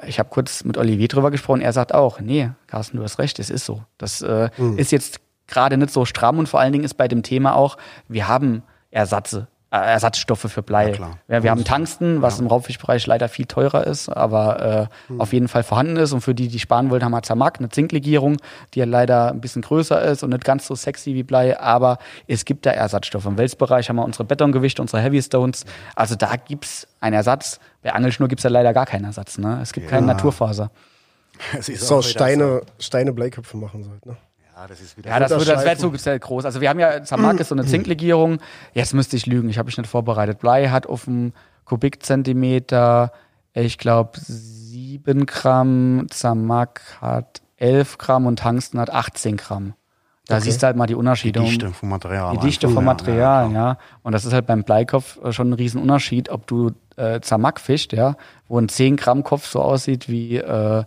ich 0.07 0.19
habe 0.19 0.29
kurz 0.29 0.65
mit 0.65 0.77
Olivier 0.77 1.09
drüber 1.09 1.31
gesprochen, 1.31 1.61
er 1.61 1.73
sagt 1.73 1.95
auch, 1.95 2.21
nee, 2.21 2.51
Carsten, 2.67 2.99
du 2.99 3.03
hast 3.03 3.19
recht, 3.19 3.39
es 3.39 3.51
ist 3.51 3.65
so. 3.65 3.83
Das 3.97 4.23
äh, 4.23 4.51
ist 4.77 4.93
jetzt 4.93 5.21
gerade 5.49 5.77
nicht 5.77 5.91
so 5.91 6.05
stramm 6.05 6.39
und 6.39 6.49
vor 6.49 6.61
allen 6.61 6.73
Dingen 6.73 6.85
ist 6.85 6.95
bei 6.95 7.09
dem 7.09 7.23
Thema 7.23 7.57
auch, 7.57 7.77
wir 8.07 8.29
haben 8.29 8.63
Ersatze, 8.91 9.49
äh, 9.71 9.77
Ersatzstoffe 9.77 10.47
für 10.51 10.63
Blei. 10.63 10.89
Ja, 10.89 10.95
klar. 10.95 11.19
Ja, 11.29 11.43
wir 11.43 11.51
haben 11.51 11.65
Tungsten, 11.65 12.23
was 12.23 12.41
im 12.41 12.47
Raubfischbereich 12.47 13.07
leider 13.07 13.29
viel 13.29 13.45
teurer 13.45 13.87
ist, 13.87 14.09
aber 14.09 14.89
äh, 15.11 15.15
auf 15.19 15.33
jeden 15.35 15.49
Fall 15.49 15.63
vorhanden 15.63 15.97
ist. 15.97 16.13
Und 16.13 16.23
für 16.23 16.35
die, 16.35 16.49
die 16.49 16.59
sparen 16.59 16.89
wollen, 16.89 17.05
haben 17.05 17.13
wir 17.13 17.23
Zermack, 17.23 17.59
eine 17.59 17.69
Zinklegierung, 17.69 18.39
die 18.73 18.79
ja 18.79 18.87
leider 18.87 19.31
ein 19.31 19.43
bisschen 19.43 19.61
größer 19.63 20.01
ist 20.03 20.23
und 20.23 20.31
nicht 20.31 20.45
ganz 20.45 20.67
so 20.67 20.75
sexy 20.75 21.15
wie 21.15 21.23
Blei, 21.23 21.59
aber 21.61 21.99
es 22.27 22.47
gibt 22.47 22.65
da 22.65 22.71
Ersatzstoffe. 22.71 23.27
Im 23.27 23.37
Welsbereich 23.37 23.89
haben 23.91 23.97
wir 23.97 24.05
unsere 24.05 24.25
Betongewichte, 24.25 24.81
unsere 24.81 25.03
Heavy 25.03 25.21
Stones. 25.21 25.67
Also 25.95 26.15
da 26.15 26.37
gibt's 26.37 26.87
einen 27.01 27.15
Ersatz. 27.15 27.61
Bei 27.83 27.93
Angelschnur 27.93 28.29
gibt's 28.29 28.45
ja 28.45 28.51
leider 28.51 28.73
gar 28.73 28.87
keinen 28.87 29.05
Ersatz. 29.05 29.37
Ne? 29.37 29.59
Es 29.63 29.73
gibt 29.75 29.89
keine 29.89 30.07
Naturfaser. 30.07 30.71
Es 31.57 31.69
ist 31.69 31.87
So 31.87 32.03
Steine, 32.03 32.63
Steine 32.79 33.13
Bleiköpfe 33.13 33.57
machen 33.57 33.85
sollt, 33.85 34.05
ne? 34.07 34.17
Ja, 34.59 34.67
das 34.67 34.81
ist 34.81 34.97
wieder 34.97 35.11
Ja, 35.11 35.21
das, 35.21 35.31
wird, 35.31 35.49
das 35.49 35.65
wäre 35.65 35.77
zu 35.77 36.19
groß. 36.19 36.45
Also 36.45 36.61
wir 36.61 36.69
haben 36.69 36.81
ja, 36.81 37.03
Zermatt 37.05 37.39
ist 37.39 37.49
so 37.49 37.55
eine 37.55 37.65
Zinklegierung. 37.67 38.39
Jetzt 38.75 38.93
müsste 38.93 39.17
ich 39.17 39.27
lügen, 39.27 39.49
ich 39.49 39.59
habe 39.59 39.67
mich 39.67 39.79
nicht 39.79 39.89
vorbereitet. 39.89 40.41
Blei 40.41 40.69
hat 40.69 40.87
auf 40.89 41.05
dem 41.05 41.33
Kubikzentimeter, 41.65 43.13
ich 43.53 43.79
glaube, 43.79 44.19
7 44.19 45.27
Gramm, 45.27 46.07
Zermatt 46.11 46.81
hat 47.01 47.41
11 47.59 47.99
Gramm 47.99 48.27
und 48.27 48.41
Tungsten 48.41 48.81
hat 48.81 48.91
18 48.91 49.37
Gramm. 49.37 49.75
Da 50.27 50.41
siehst 50.41 50.63
du 50.63 50.67
halt 50.67 50.77
mal 50.77 50.87
die 50.87 50.95
Unterschiede. 50.95 51.41
die 51.41 51.47
Dichte 51.47 51.73
vom 51.73 51.89
Material. 51.89 52.37
Die 52.37 52.41
Dichte 52.41 52.67
einfach. 52.67 52.77
vom 52.77 52.85
Ja, 52.85 52.93
Material, 52.93 53.47
ja, 53.47 53.53
ja, 53.53 53.79
Und 54.03 54.13
das 54.13 54.25
ist 54.25 54.33
halt 54.33 54.47
beim 54.47 54.65
Bleikopf 54.65 55.19
äh, 55.25 55.33
schon 55.33 55.51
ein 55.51 55.53
Riesenunterschied, 55.55 56.29
ob 56.31 56.47
du 56.47 56.73
äh, 56.97 57.21
Zermack 57.21 57.61
fischt, 57.61 57.93
ja, 57.93 58.17
wo 58.49 58.59
ein 58.59 58.69
10 58.69 58.97
Gramm 58.97 59.23
Kopf 59.23 59.47
so 59.47 59.63
aussieht 59.63 60.09
wie, 60.09 60.37
äh, 60.37 60.85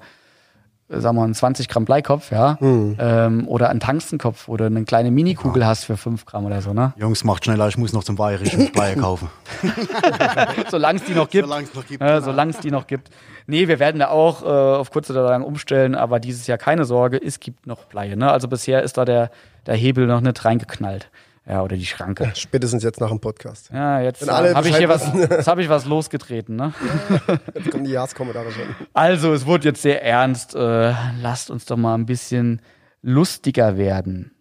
sagen 1.00 1.16
wir 1.16 1.22
mal, 1.22 1.28
ein 1.28 1.34
20 1.34 1.68
Gramm 1.68 1.86
Bleikopf, 1.86 2.32
ja, 2.32 2.58
ähm, 2.62 3.48
oder 3.48 3.70
ein 3.70 3.80
Tungstenkopf, 3.80 4.48
wo 4.48 4.58
du 4.58 4.66
eine 4.66 4.84
kleine 4.84 5.12
Minikugel 5.12 5.66
hast 5.66 5.86
für 5.86 5.98
5 5.98 6.26
Gramm 6.26 6.46
oder 6.46 6.62
so, 6.62 6.74
ne? 6.74 6.94
Jungs, 6.98 7.24
macht 7.24 7.46
schneller, 7.46 7.68
ich 7.68 7.78
muss 7.78 7.94
noch 7.94 8.04
zum 8.04 8.16
Bayerischen 8.16 8.72
Blei 8.74 8.96
kaufen. 8.96 9.30
Solange 10.70 11.00
es 11.00 11.06
die 11.06 11.14
noch 11.14 11.30
gibt. 11.30 11.46
Solange 11.46 11.64
es 11.66 11.74
noch 11.74 11.86
gibt, 11.86 12.02
Ja, 12.02 12.16
genau. 12.16 12.26
Solange 12.26 12.52
es 12.52 12.60
die 12.60 12.72
noch 12.72 12.88
gibt. 12.88 13.10
Nee, 13.48 13.68
wir 13.68 13.80
werden 13.80 14.00
da 14.00 14.10
auch 14.10 14.44
äh, 14.44 14.46
auf 14.46 14.92
kurz 14.92 15.10
oder 15.10 15.24
lang 15.24 15.44
umstellen, 15.44 15.96
aber 15.96 16.20
dieses 16.20 16.48
Jahr 16.48 16.58
keine 16.58 16.86
Sorge, 16.86 17.20
es 17.24 17.40
gibt 17.40 17.68
noch 17.68 17.86
Bleie, 17.86 18.18
ne? 18.18 18.32
Also 18.32 18.48
bisher 18.48 18.84
ist 18.84 18.98
da 18.98 19.06
der, 19.06 19.32
der 19.66 19.76
Hebel 19.76 20.08
noch 20.08 20.22
nicht 20.22 20.44
reingeknallt. 20.46 21.10
Ja, 21.48 21.64
oder 21.64 21.76
die 21.76 21.86
Schranke. 21.86 22.32
Spätestens 22.36 22.84
jetzt 22.84 23.00
nach 23.02 23.10
dem 23.10 23.20
Podcast. 23.20 23.72
Ja, 23.74 24.00
jetzt 24.00 24.28
äh, 24.28 24.30
alle 24.30 24.54
habe 24.54 24.70
ich 24.70 24.78
hier 24.78 24.90
was, 24.90 25.12
jetzt 25.14 25.48
habe 25.48 25.62
ich 25.64 25.70
was 25.70 25.86
losgetreten. 25.86 26.56
Ne? 26.56 26.74
Jetzt 27.56 27.72
kommen 27.72 27.84
die 27.84 27.92
Jahreskommentare 27.92 28.52
schon. 28.52 28.64
Also, 28.94 29.34
es 29.34 29.46
wurde 29.46 29.70
jetzt 29.70 29.82
sehr 29.82 30.04
ernst. 30.04 30.54
Äh, 30.56 30.94
lasst 31.22 31.50
uns 31.50 31.66
doch 31.66 31.78
mal 31.78 31.96
ein 31.96 32.06
bisschen 32.06 32.62
lustiger 33.02 33.76
werden. 33.78 34.32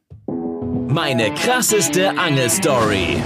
Meine 0.89 1.33
krasseste 1.35 2.11
Angelstory. 2.19 3.23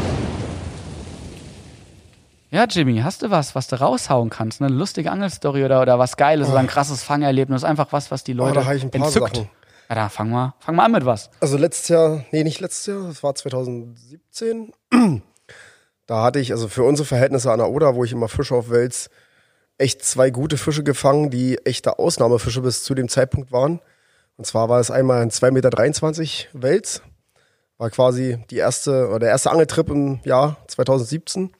Ja, 2.51 2.67
Jimmy, 2.71 2.99
hast 3.01 3.23
du 3.23 3.31
was, 3.31 3.57
was 3.57 3.67
du 3.67 3.81
raushauen 3.81 4.31
kannst? 4.31 4.63
Eine 4.63 4.73
lustige 4.73 5.11
Angelstory 5.11 5.65
oder, 5.65 5.83
oder 5.83 5.99
was 5.99 6.17
Geiles 6.17 6.49
oder 6.49 6.61
ein 6.61 6.69
krasses 6.69 7.03
Fangerlebnis? 7.03 7.65
Einfach 7.65 7.89
was, 7.91 8.13
was 8.13 8.23
die 8.23 8.33
Leute 8.33 8.53
Oh. 8.53 8.61
da 8.61 8.65
habe 8.67 8.77
ich 8.77 8.85
ein 8.85 8.91
paar 8.93 9.07
entzückt. 9.07 9.37
Sachen. 9.37 9.49
Ja, 9.89 9.95
da 9.95 10.09
fang 10.09 10.31
mal, 10.31 10.55
fang 10.61 10.77
mal 10.77 10.85
an 10.85 10.93
mit 10.93 11.05
was. 11.05 11.31
Also 11.41 11.57
letztes 11.57 11.89
Jahr, 11.89 12.25
nee, 12.33 12.45
nicht 12.45 12.61
letztes 12.61 12.87
Jahr, 12.87 13.07
das 13.07 13.23
war 13.23 13.35
2017. 13.35 14.73
Da 16.07 16.23
hatte 16.23 16.39
ich, 16.39 16.53
also 16.53 16.69
für 16.69 16.83
unsere 16.83 17.07
Verhältnisse 17.07 17.51
an 17.51 17.61
der 17.61 17.71
Oder, 17.71 17.95
wo 17.95 18.05
ich 18.05 18.13
immer 18.13 18.29
Fische 18.29 18.55
auf 18.55 18.69
Wels, 18.69 19.09
echt 19.79 20.05
zwei 20.05 20.29
gute 20.29 20.59
Fische 20.59 20.85
gefangen, 20.85 21.31
die 21.31 21.57
echte 21.65 21.99
Ausnahmefische 21.99 22.61
bis 22.61 22.85
zu 22.85 22.95
dem 22.95 23.09
Zeitpunkt 23.09 23.53
waren. 23.53 23.81
Und 24.37 24.47
zwar 24.47 24.69
war 24.69 24.81
es 24.81 24.91
einmal 24.91 25.23
ein 25.23 25.31
2,23 25.31 25.51
Meter 25.53 26.63
Wels. 26.63 27.03
War 27.79 27.91
quasi 27.91 28.39
die 28.51 28.59
erste, 28.59 29.09
oder 29.09 29.21
der 29.21 29.31
erste 29.31 29.51
Angeltrip 29.51 29.89
im 29.89 30.21
Jahr 30.25 30.59
2017. 30.69 31.53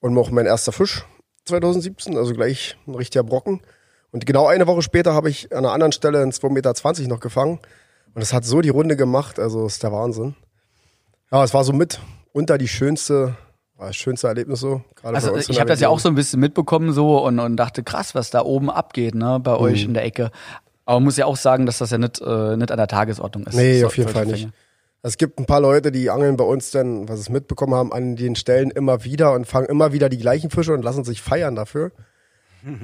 Und 0.00 0.18
auch 0.18 0.30
mein 0.30 0.46
erster 0.46 0.72
Fisch 0.72 1.04
2017, 1.46 2.16
also 2.16 2.32
gleich 2.34 2.76
ein 2.86 2.94
richtiger 2.94 3.24
Brocken. 3.24 3.62
Und 4.12 4.26
genau 4.26 4.46
eine 4.46 4.66
Woche 4.66 4.82
später 4.82 5.14
habe 5.14 5.30
ich 5.30 5.52
an 5.52 5.58
einer 5.58 5.72
anderen 5.72 5.92
Stelle 5.92 6.20
einen 6.20 6.32
2,20 6.32 6.50
Meter 7.02 7.08
noch 7.08 7.20
gefangen. 7.20 7.58
Und 8.14 8.22
es 8.22 8.32
hat 8.32 8.44
so 8.44 8.60
die 8.60 8.70
Runde 8.70 8.96
gemacht, 8.96 9.38
also 9.38 9.66
ist 9.66 9.82
der 9.82 9.92
Wahnsinn. 9.92 10.34
Ja, 11.30 11.44
es 11.44 11.54
war 11.54 11.62
so 11.62 11.72
mit 11.72 12.00
unter 12.32 12.58
die 12.58 12.66
schönste, 12.66 13.36
war 13.76 13.86
das 13.88 13.96
schönste 13.96 14.26
Erlebnis 14.26 14.58
so. 14.60 14.82
Gerade 14.96 15.14
Also 15.14 15.32
in 15.34 15.40
ich 15.48 15.60
habe 15.60 15.68
das 15.68 15.78
ja 15.80 15.88
auch 15.88 16.00
so 16.00 16.08
ein 16.08 16.16
bisschen 16.16 16.40
mitbekommen 16.40 16.92
so 16.92 17.24
und, 17.24 17.38
und 17.38 17.56
dachte, 17.56 17.84
krass, 17.84 18.14
was 18.16 18.30
da 18.30 18.42
oben 18.42 18.68
abgeht, 18.68 19.14
ne, 19.14 19.38
bei 19.40 19.52
Mhm. 19.52 19.58
euch 19.60 19.84
in 19.84 19.94
der 19.94 20.04
Ecke. 20.04 20.30
Aber 20.86 20.96
man 20.98 21.04
muss 21.04 21.16
ja 21.16 21.26
auch 21.26 21.36
sagen, 21.36 21.66
dass 21.66 21.78
das 21.78 21.90
ja 21.90 21.98
nicht, 21.98 22.20
äh, 22.20 22.56
nicht 22.56 22.72
an 22.72 22.78
der 22.78 22.88
Tagesordnung 22.88 23.46
ist. 23.46 23.54
Nee, 23.54 23.78
So- 23.80 23.86
auf 23.86 23.96
jeden 23.96 24.08
Fall 24.10 24.26
nicht. 24.26 24.40
Fänge. 24.40 24.52
Es 25.02 25.16
gibt 25.16 25.38
ein 25.38 25.46
paar 25.46 25.60
Leute, 25.60 25.92
die 25.92 26.10
angeln 26.10 26.36
bei 26.36 26.44
uns 26.44 26.72
dann, 26.72 27.08
was 27.08 27.20
es 27.20 27.28
mitbekommen 27.30 27.74
haben, 27.74 27.92
an 27.92 28.16
den 28.16 28.34
Stellen 28.34 28.70
immer 28.72 29.04
wieder 29.04 29.32
und 29.32 29.46
fangen 29.46 29.66
immer 29.68 29.92
wieder 29.92 30.08
die 30.10 30.18
gleichen 30.18 30.50
Fische 30.50 30.74
und 30.74 30.82
lassen 30.82 31.04
sich 31.04 31.22
feiern 31.22 31.54
dafür. 31.54 31.92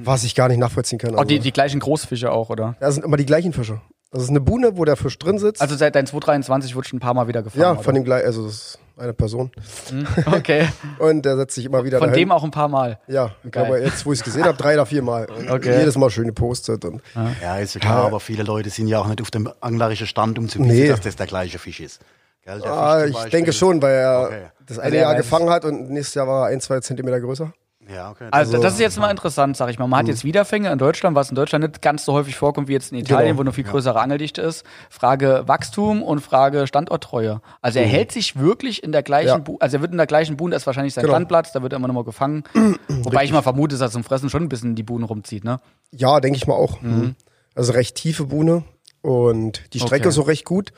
Was 0.03 0.23
ich 0.23 0.35
gar 0.35 0.47
nicht 0.47 0.57
nachvollziehen 0.59 0.99
kann. 0.99 1.11
Auch 1.15 1.19
Also, 1.19 1.27
die, 1.29 1.39
die 1.39 1.51
gleichen 1.51 1.79
Großfische 1.79 2.31
auch, 2.31 2.49
oder? 2.49 2.75
das 2.79 2.95
sind 2.95 3.03
immer 3.05 3.17
die 3.17 3.25
gleichen 3.25 3.53
Fische. 3.53 3.81
Das 4.11 4.23
ist 4.23 4.29
eine 4.29 4.39
Buhne, 4.39 4.77
wo 4.77 4.85
der 4.85 4.95
Fisch 4.95 5.17
drin 5.19 5.37
sitzt. 5.37 5.61
Also 5.61 5.75
seit 5.75 5.93
dein 5.95 6.07
223 6.07 6.75
wurde 6.75 6.87
schon 6.87 6.97
ein 6.97 7.01
paar 7.01 7.13
Mal 7.13 7.27
wieder 7.27 7.43
gefangen. 7.43 7.61
ja, 7.61 7.71
oder? 7.73 7.83
von 7.83 7.93
dem 7.93 8.05
gleichen, 8.05 8.25
also 8.25 8.45
das 8.45 8.53
ist 8.55 8.79
eine 8.97 9.13
Person. 9.13 9.51
Okay. 10.25 10.67
Und 10.97 11.23
der 11.25 11.35
setzt 11.35 11.55
sich 11.55 11.65
immer 11.65 11.83
wieder 11.83 11.99
Von 11.99 12.07
dahin. 12.09 12.23
dem 12.23 12.31
auch 12.31 12.43
ein 12.43 12.51
paar 12.51 12.69
Mal. 12.69 12.99
Ja, 13.07 13.31
glaube, 13.51 13.79
jetzt, 13.79 14.05
wo 14.05 14.13
ich 14.13 14.19
es 14.19 14.25
gesehen 14.25 14.45
habe, 14.45 14.57
drei 14.57 14.73
oder 14.75 14.85
vier 14.85 15.01
Mal. 15.03 15.25
Und 15.29 15.49
Okay. 15.51 15.77
Jedes 15.79 15.97
Mal 15.97 16.09
schön 16.09 16.25
gepostet. 16.25 16.85
Und 16.85 17.01
Ja, 17.41 17.57
ist 17.59 17.75
ja 17.75 17.81
klar, 17.81 18.05
aber 18.05 18.19
viele 18.19 18.43
Leute 18.43 18.69
sind 18.69 18.87
ja 18.87 18.99
auch 18.99 19.07
nicht 19.07 19.21
auf 19.21 19.29
dem 19.29 19.49
anglerischen 19.59 20.07
Stand, 20.07 20.39
um 20.39 20.47
zu 20.47 20.59
wissen, 20.59 20.69
Nee. 20.69 20.87
dass 20.87 21.01
das 21.01 21.15
der 21.17 21.27
gleiche 21.27 21.59
Fisch 21.59 21.81
ist. 21.81 21.99
Gell, 22.43 22.61
der 22.61 22.71
ah, 22.71 22.99
Fisch 23.01 23.15
ich 23.25 23.31
denke 23.31 23.51
schon, 23.53 23.81
weil 23.81 23.93
er 23.95 24.21
Okay. 24.27 24.41
das 24.65 24.79
Also 24.79 24.87
eine 24.89 25.01
Jahr 25.01 25.15
gefangen 25.15 25.49
hat 25.49 25.65
und 25.65 25.89
nächstes 25.91 26.15
Jahr 26.15 26.27
war 26.27 26.47
er 26.47 26.53
ein, 26.53 26.61
zwei 26.61 26.79
Zentimeter 26.79 27.19
größer. 27.19 27.51
Ja, 27.93 28.11
okay. 28.11 28.27
Also, 28.31 28.61
das 28.61 28.73
ist 28.73 28.79
jetzt 28.79 28.99
mal 28.99 29.09
interessant, 29.11 29.55
sag 29.55 29.69
ich 29.69 29.79
mal. 29.79 29.87
Man 29.87 29.99
hat 29.99 30.07
jetzt 30.07 30.23
Wiederfänge 30.23 30.71
in 30.71 30.77
Deutschland, 30.77 31.15
was 31.15 31.29
in 31.29 31.35
Deutschland 31.35 31.63
nicht 31.63 31.81
ganz 31.81 32.03
so 32.05 32.13
häufig 32.13 32.35
vorkommt 32.35 32.67
wie 32.67 32.73
jetzt 32.73 32.91
in 32.91 32.97
Italien, 32.97 33.27
Genau. 33.29 33.37
wo 33.37 33.41
eine 33.41 33.53
viel 33.53 33.63
größere 33.63 33.99
Angeldichte 33.99 34.41
ist. 34.41 34.65
Frage 34.89 35.43
Wachstum 35.47 36.03
und 36.03 36.19
Frage 36.19 36.67
Standorttreue. 36.67 37.41
Also 37.61 37.79
er 37.79 37.85
hält 37.85 38.11
sich 38.11 38.37
wirklich 38.37 38.83
in 38.83 38.91
der 38.91 39.03
gleichen 39.03 39.27
Ja. 39.27 39.37
Bu 39.37 39.57
also 39.59 39.77
er 39.77 39.81
wird 39.81 39.91
in 39.91 39.97
der 39.97 40.07
gleichen 40.07 40.35
Buhne, 40.37 40.51
das 40.53 40.63
ist 40.63 40.67
wahrscheinlich 40.67 40.93
sein 40.93 41.03
Genau. 41.03 41.13
Standplatz, 41.15 41.51
da 41.51 41.61
wird 41.61 41.73
er 41.73 41.77
immer 41.77 41.87
noch 41.87 41.95
mal 41.95 42.03
gefangen. 42.03 42.43
Wobei 42.89 43.23
ich 43.23 43.31
mal 43.31 43.41
vermute, 43.41 43.75
dass 43.75 43.81
er 43.81 43.91
zum 43.91 44.03
Fressen 44.03 44.29
schon 44.29 44.43
ein 44.43 44.49
bisschen 44.49 44.75
die 44.75 44.83
Buhnen 44.83 45.05
rumzieht, 45.05 45.43
ne? 45.43 45.59
Ja, 45.91 46.19
denke 46.19 46.37
ich 46.37 46.47
mal 46.47 46.55
auch. 46.55 46.81
Mhm. 46.81 47.15
Also 47.55 47.71
recht 47.73 47.95
tiefe 47.95 48.25
Buhne 48.25 48.63
und 49.01 49.73
die 49.73 49.79
Strecke 49.79 50.03
Okay. 50.03 50.09
ist 50.09 50.19
auch 50.19 50.27
recht 50.27 50.45
gut. 50.45 50.73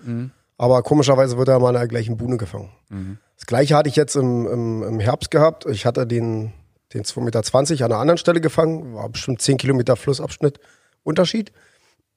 Aber 0.58 0.84
komischerweise 0.84 1.38
wird 1.38 1.48
er 1.48 1.60
mal 1.60 1.70
in 1.70 1.76
der 1.76 1.88
gleichen 1.88 2.18
Buhne 2.18 2.38
gefangen. 2.38 2.70
Das 3.38 3.46
gleiche 3.48 3.76
hatte 3.76 3.90
ich 3.90 3.96
jetzt 3.96 4.16
im, 4.16 4.46
im, 4.46 4.84
im 4.84 5.00
Herbst 5.00 5.32
gehabt. 5.32 5.66
Ich 5.66 5.86
hatte 5.86 6.06
den, 6.06 6.52
den 6.94 7.04
2,20 7.04 7.22
Meter 7.24 7.86
an 7.86 7.92
einer 7.92 8.02
anderen 8.02 8.18
Stelle 8.18 8.42
gefangen. 8.42 8.94
War 8.94 9.10
bestimmt 9.10 9.42
10 9.42 9.58
Kilometer 9.58 9.96
Flussabschnitt 9.96 10.60
Unterschied. 11.04 11.52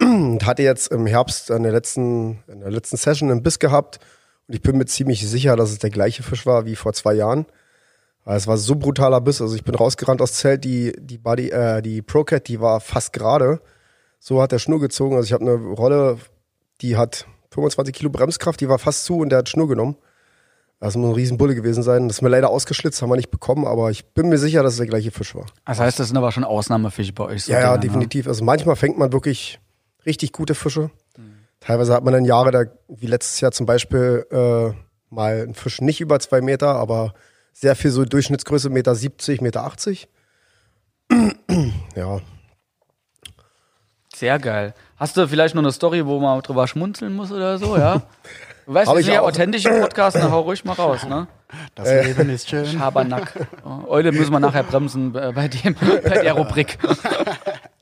Und 0.01 0.45
hatte 0.47 0.63
jetzt 0.63 0.91
im 0.93 1.07
Herbst 1.07 1.51
in 1.51 1.63
der 1.63 1.73
letzten, 1.73 2.43
in 2.47 2.61
der 2.61 2.71
letzten 2.71 2.97
Session 2.97 3.31
einen 3.31 3.43
Biss 3.43 3.59
gehabt. 3.59 4.01
Und 4.49 4.55
ich 4.55 4.63
bin 4.63 4.77
mir 4.77 4.87
ziemlich 4.87 5.27
sicher, 5.29 5.57
dass 5.57 5.71
es 5.71 5.79
der 5.79 5.91
gleiche 5.91 6.23
Fisch 6.23 6.47
war 6.47 6.65
wie 6.65 6.77
vor 6.77 6.93
zwei 6.93 7.15
Jahren. 7.15 7.47
Aber 8.25 8.37
es 8.37 8.47
war 8.47 8.57
so 8.57 8.77
brutaler 8.77 9.21
Biss. 9.21 9.41
Also 9.41 9.55
ich 9.55 9.65
bin 9.65 9.75
rausgerannt 9.75 10.23
aus 10.23 10.35
Zelt, 10.35 10.65
die, 10.65 10.93
die 10.99 11.19
Body, 11.19 11.51
äh, 11.51 11.83
die 11.83 12.03
Procat, 12.03 12.49
die 12.49 12.61
war 12.61 12.81
fast 12.81 13.13
gerade. 13.13 13.61
So 14.19 14.41
hat 14.41 14.53
der 14.53 14.59
Schnur 14.59 14.81
gezogen. 14.81 15.17
Also 15.17 15.27
ich 15.27 15.33
habe 15.33 15.45
eine 15.45 15.55
Rolle, 15.55 16.19
die 16.81 16.97
hat 16.97 17.27
25 17.51 17.95
Kilo 17.95 18.11
Bremskraft, 18.11 18.61
die 18.61 18.69
war 18.69 18.79
fast 18.79 19.05
zu 19.05 19.19
und 19.19 19.31
der 19.31 19.41
hat 19.41 19.49
Schnur 19.49 19.69
genommen. 19.69 19.97
Das 20.83 20.97
muss 20.97 21.11
ein 21.11 21.15
Riesenbulle 21.15 21.55
gewesen 21.55 21.85
sein. 21.85 22.09
Das 22.09 22.17
ist 22.17 22.23
mir 22.23 22.29
leider 22.29 22.51
ausgeschlitzt, 22.51 23.01
haben 23.03 23.09
wir 23.09 23.15
nicht 23.15 23.31
bekommen, 23.31 23.69
aber 23.69 23.93
ich 23.93 24.05
bin 24.05 24.29
mir 24.29 24.39
sicher, 24.39 24.65
dass 24.65 24.73
es 24.73 24.79
der 24.79 24.89
gleiche 24.89 25.13
Fisch 25.13 25.33
war. 25.37 25.47
Das 25.65 25.79
heißt, 25.79 26.01
das 26.01 26.09
sind 26.09 26.17
aber 26.17 26.33
schon 26.33 26.43
Ausnahmefische 26.43 27.13
bei 27.13 27.23
euch. 27.23 27.45
so 27.45 27.53
Ja, 27.53 27.61
ja, 27.61 27.75
ne? 27.75 27.79
definitiv. 27.79 28.27
Also 28.27 28.43
manchmal 28.43 28.75
fängt 28.75 28.99
man 28.99 29.13
wirklich 29.13 29.61
richtig 30.05 30.33
gute 30.33 30.57
Fische. 30.57 30.91
Teilweise 31.61 31.95
hat 31.95 32.03
man 32.03 32.13
dann 32.13 32.25
Jahre, 32.25 32.51
da, 32.51 32.65
wie 32.89 33.07
letztes 33.07 33.41
Jahr 33.41 33.53
zum 33.53 33.65
Beispiel, 33.65 34.27
äh, 34.33 34.73
mal 35.09 35.43
einen 35.43 35.55
Fisch 35.55 35.81
nicht 35.81 36.01
über 36.01 36.19
zwei 36.19 36.41
Meter, 36.41 36.75
aber 36.75 37.15
sehr 37.53 37.77
viel 37.77 37.93
so 37.93 38.05
Durchschnittsgröße, 38.05 38.69
Meter 38.69 38.97
70, 38.97 39.41
Meter 39.41 39.63
80. 39.63 40.09
ja, 41.95 42.21
Sehr 44.13 44.41
geil. 44.41 44.75
Hast 44.97 45.17
du 45.17 45.29
vielleicht 45.29 45.55
noch 45.55 45.63
eine 45.63 45.71
Story, 45.71 46.05
wo 46.07 46.19
man 46.19 46.41
drüber 46.43 46.67
schmunzeln 46.67 47.15
muss 47.15 47.31
oder 47.31 47.59
so, 47.59 47.77
ja? 47.77 48.03
Du 48.67 48.75
weißt, 48.75 48.93
wir 48.93 49.03
sind 49.03 49.15
ja 49.15 49.23
authentisch 49.23 49.65
im 49.65 49.81
Podcast, 49.81 50.17
dann 50.17 50.31
hau 50.31 50.41
ruhig 50.43 50.65
mal 50.65 50.75
raus, 50.75 51.05
ne? 51.05 51.27
das 51.75 52.07
Leben 52.07 52.31
ist 52.31 52.49
schön. 52.49 52.67
Schabernack. 52.79 53.47
Eule 53.87 54.13
müssen 54.13 54.33
wir 54.33 54.41
nachher 54.41 54.63
bremsen 54.63 55.15
äh, 55.15 55.33
bei, 55.35 55.49
dem, 55.49 55.75
bei 55.81 56.23
der 56.23 56.33
Rubrik. 56.35 56.79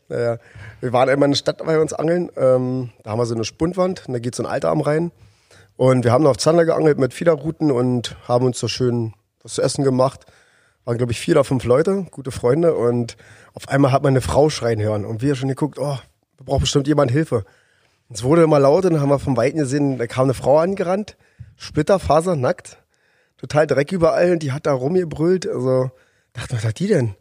Naja, 0.08 0.38
wir 0.80 0.92
waren 0.92 1.08
einmal 1.08 1.26
in 1.26 1.32
der 1.32 1.38
Stadt 1.38 1.58
bei 1.64 1.78
uns 1.78 1.92
angeln. 1.92 2.30
Ähm, 2.36 2.90
da 3.02 3.10
haben 3.10 3.18
wir 3.18 3.26
so 3.26 3.34
eine 3.34 3.44
Spundwand 3.44 4.08
und 4.08 4.14
da 4.14 4.18
geht 4.18 4.34
so 4.34 4.42
ein 4.42 4.46
Altarm 4.46 4.80
rein. 4.80 5.12
Und 5.76 6.04
wir 6.04 6.12
haben 6.12 6.26
auf 6.26 6.36
Zander 6.36 6.64
geangelt 6.64 6.98
mit 6.98 7.14
Fiederruten 7.14 7.70
und 7.70 8.16
haben 8.26 8.44
uns 8.44 8.58
so 8.58 8.68
schön 8.68 9.14
was 9.42 9.54
zu 9.54 9.62
essen 9.62 9.84
gemacht. 9.84 10.26
Waren, 10.84 10.98
glaube 10.98 11.12
ich, 11.12 11.20
vier 11.20 11.34
oder 11.36 11.44
fünf 11.44 11.64
Leute, 11.64 12.06
gute 12.10 12.30
Freunde. 12.30 12.74
Und 12.74 13.16
auf 13.54 13.68
einmal 13.68 13.92
hat 13.92 14.02
man 14.02 14.12
eine 14.12 14.20
Frau 14.20 14.50
schreien 14.50 14.80
hören. 14.80 15.04
Und 15.04 15.22
wir 15.22 15.34
schon 15.36 15.48
geguckt, 15.48 15.78
oh, 15.78 15.98
da 16.38 16.44
braucht 16.44 16.62
bestimmt 16.62 16.88
jemand 16.88 17.10
Hilfe. 17.10 17.44
Es 18.12 18.24
wurde 18.24 18.42
immer 18.42 18.58
lauter 18.58 18.88
und 18.88 18.94
dann 18.94 19.02
haben 19.02 19.08
wir 19.08 19.18
vom 19.18 19.36
Weiten 19.36 19.58
gesehen, 19.58 19.98
da 19.98 20.06
kam 20.06 20.24
eine 20.24 20.34
Frau 20.34 20.58
angerannt, 20.58 21.16
Splitterfaser, 21.56 22.34
nackt, 22.36 22.78
total 23.38 23.66
Dreck 23.66 23.92
überall 23.92 24.32
und 24.32 24.42
die 24.42 24.52
hat 24.52 24.66
da 24.66 24.72
rumgebrüllt. 24.72 25.46
Also 25.48 25.90
dachte, 26.32 26.56
was 26.56 26.64
hat 26.64 26.78
die 26.78 26.88
denn? 26.88 27.14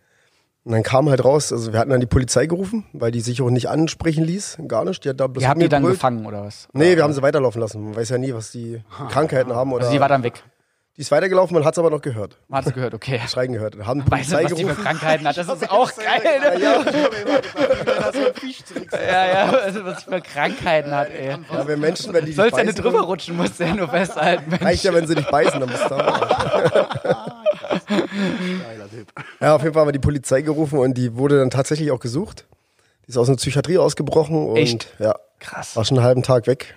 Und 0.66 0.74
dann 0.74 0.84
kam 0.84 1.10
halt 1.10 1.24
raus, 1.24 1.54
also 1.54 1.72
wir 1.74 1.80
hatten 1.80 1.90
dann 1.90 2.00
die 2.00 2.06
Polizei 2.06 2.46
gerufen, 2.46 2.86
weil 2.94 3.12
die 3.12 3.22
sich 3.22 3.42
auch 3.42 3.50
nicht 3.50 3.70
ansprechen 3.70 4.24
ließ, 4.24 4.58
gar 4.68 4.84
nicht. 4.84 5.04
Die 5.06 5.10
hat 5.10 5.20
da 5.20 5.28
bloß 5.28 5.44
Ihr 5.44 5.50
habt 5.50 5.62
die 5.62 5.70
dann 5.70 5.84
gefangen, 5.84 6.26
oder 6.26 6.44
was? 6.44 6.68
Nee, 6.74 6.96
wir 6.96 7.04
haben 7.04 7.14
sie 7.14 7.22
weiterlaufen 7.22 7.62
lassen. 7.62 7.84
Man 7.84 7.96
weiß 7.96 8.10
ja 8.10 8.18
nie, 8.18 8.34
was 8.34 8.52
die 8.52 8.82
Krankheiten 9.10 9.54
haben. 9.54 9.72
Oder 9.72 9.84
Also 9.86 9.94
die 9.94 10.02
war 10.02 10.10
dann 10.10 10.24
weg. 10.24 10.44
Die 11.00 11.04
ist 11.04 11.12
weitergelaufen, 11.12 11.54
man 11.54 11.64
hat 11.64 11.76
es 11.76 11.80
aber 11.80 11.89
noch 11.89 12.02
gehört. 12.02 12.38
Man 12.50 12.58
hat 12.58 12.68
es 12.68 12.74
gehört, 12.74 12.93
okay. 12.93 13.22
Schreien 13.26 13.54
gehört. 13.54 13.78
Haben 13.86 14.04
Weißt 14.12 14.34
du, 14.34 14.36
was 14.36 14.43
die 14.47 14.50
für 14.50 14.56
gerufen. 14.64 14.84
Krankheiten 14.84 15.26
hat? 15.26 15.38
Das 15.38 15.47
ist 15.47 15.72
auch 15.72 15.89
geil, 15.95 16.41
ne? 16.41 16.62
Ja, 18.91 19.26
ja, 19.28 19.50
also 19.64 19.86
was 19.86 20.04
die 20.04 20.12
für 20.12 20.20
Krankheiten 20.20 20.91
hat, 20.91 21.10
ey. 21.12 21.30
Ja, 21.30 21.66
wenn 21.66 21.80
Menschen, 21.80 22.12
wenn 22.12 22.26
die 22.26 22.34
Sollst 22.34 22.58
ja 22.58 22.66
nicht 22.66 22.76
beißen, 22.76 22.91
drüber 22.91 23.06
rutschen, 23.06 23.38
musst 23.38 23.62
du 23.62 23.64
ja 23.64 23.76
nur 23.76 23.88
festhalten. 23.88 24.50
Mensch. 24.50 24.62
Reicht 24.62 24.84
ja, 24.84 24.93
wenn 24.93 25.08
sie 25.08 25.16
dich 25.16 25.26
beißen, 25.26 25.58
dann 25.58 25.70
bist 25.70 25.86
du 25.86 25.89
da. 25.89 27.43
Ja, 29.39 29.56
auf 29.56 29.62
jeden 29.62 29.74
Fall 29.74 29.82
haben 29.82 29.88
wir 29.88 29.93
die 29.93 30.00
Polizei 30.00 30.41
gerufen 30.41 30.80
und 30.80 30.95
die 30.97 31.16
wurde 31.16 31.39
dann 31.39 31.50
tatsächlich 31.50 31.91
auch 31.91 32.02
gesucht. 32.02 32.45
Die 33.06 33.12
ist 33.12 33.18
aus 33.18 33.30
einer 33.30 33.38
Psychiatrie 33.38 33.78
ausgebrochen 33.78 34.50
und 34.50 34.58
Echt? 34.58 34.93
ja, 35.00 35.16
Krass. 35.39 35.78
war 35.78 35.86
schon 35.86 35.97
einen 35.97 36.06
halben 36.06 36.24
Tag 36.24 36.45
weg. 36.45 36.76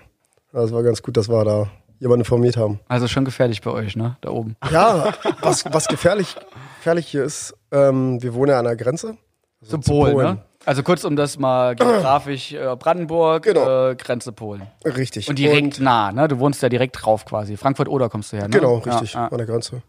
Das 0.52 0.72
war 0.72 0.84
ganz 0.84 1.02
gut, 1.02 1.16
dass 1.16 1.28
wir 1.28 1.44
da 1.44 1.70
jemanden 2.02 2.22
informiert 2.22 2.56
haben. 2.56 2.80
Also 2.88 3.06
schon 3.06 3.24
gefährlich 3.24 3.60
bei 3.62 3.70
euch, 3.70 3.94
ne? 3.94 4.16
Da 4.20 4.30
oben. 4.30 4.56
Ja, 4.70 5.14
was, 5.40 5.64
was 5.72 5.86
gefährlich, 5.86 6.34
gefährlich 6.78 7.06
hier 7.06 7.22
ist, 7.22 7.54
ähm, 7.70 8.20
wir 8.20 8.34
wohnen 8.34 8.50
ja 8.50 8.58
an 8.58 8.64
der 8.64 8.74
Grenze. 8.76 9.16
Zu 9.64 9.78
Polen, 9.78 10.12
Polen. 10.14 10.26
ne? 10.34 10.42
Also 10.66 10.82
kurz 10.82 11.04
um 11.04 11.14
das 11.14 11.38
mal 11.38 11.76
geografisch, 11.76 12.52
äh, 12.54 12.74
Brandenburg, 12.76 13.44
Genau. 13.44 13.90
äh, 13.90 13.94
Grenze 13.94 14.32
Polen. 14.32 14.62
Richtig. 14.84 15.28
Und 15.28 15.38
direkt 15.38 15.78
nah, 15.80 16.10
ne? 16.10 16.26
Du 16.26 16.40
wohnst 16.40 16.60
ja 16.60 16.68
direkt 16.68 16.96
drauf 17.00 17.24
quasi. 17.24 17.56
Frankfurt-Oder 17.56 18.08
kommst 18.08 18.32
du 18.32 18.36
her, 18.38 18.48
ne? 18.48 18.50
Genau, 18.58 18.78
richtig, 18.78 19.14
Ja, 19.14 19.20
ja. 19.20 19.28
an 19.28 19.38
der 19.38 19.46
Grenze. 19.46 19.82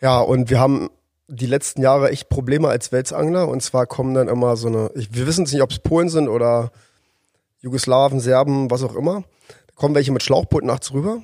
Ja, 0.00 0.18
und 0.20 0.50
wir 0.50 0.58
haben 0.58 0.90
die 1.28 1.46
letzten 1.46 1.82
Jahre 1.82 2.10
echt 2.10 2.28
Probleme 2.28 2.66
als 2.68 2.90
Welsangler. 2.90 3.46
Und 3.46 3.62
zwar 3.62 3.86
kommen 3.86 4.14
dann 4.14 4.26
immer 4.26 4.56
so 4.56 4.66
eine, 4.66 4.90
ich, 4.96 5.14
wir 5.14 5.26
wissen 5.28 5.44
es 5.44 5.52
nicht, 5.52 5.62
ob 5.62 5.70
es 5.70 5.78
Polen 5.78 6.08
sind 6.08 6.28
oder 6.28 6.72
Jugoslawen, 7.60 8.18
Serben, 8.18 8.70
was 8.72 8.82
auch 8.82 8.96
immer. 8.96 9.22
Da 9.68 9.72
kommen 9.76 9.94
welche 9.94 10.10
mit 10.10 10.22
Schlauchboot 10.24 10.64
nachts 10.64 10.92
rüber 10.92 11.18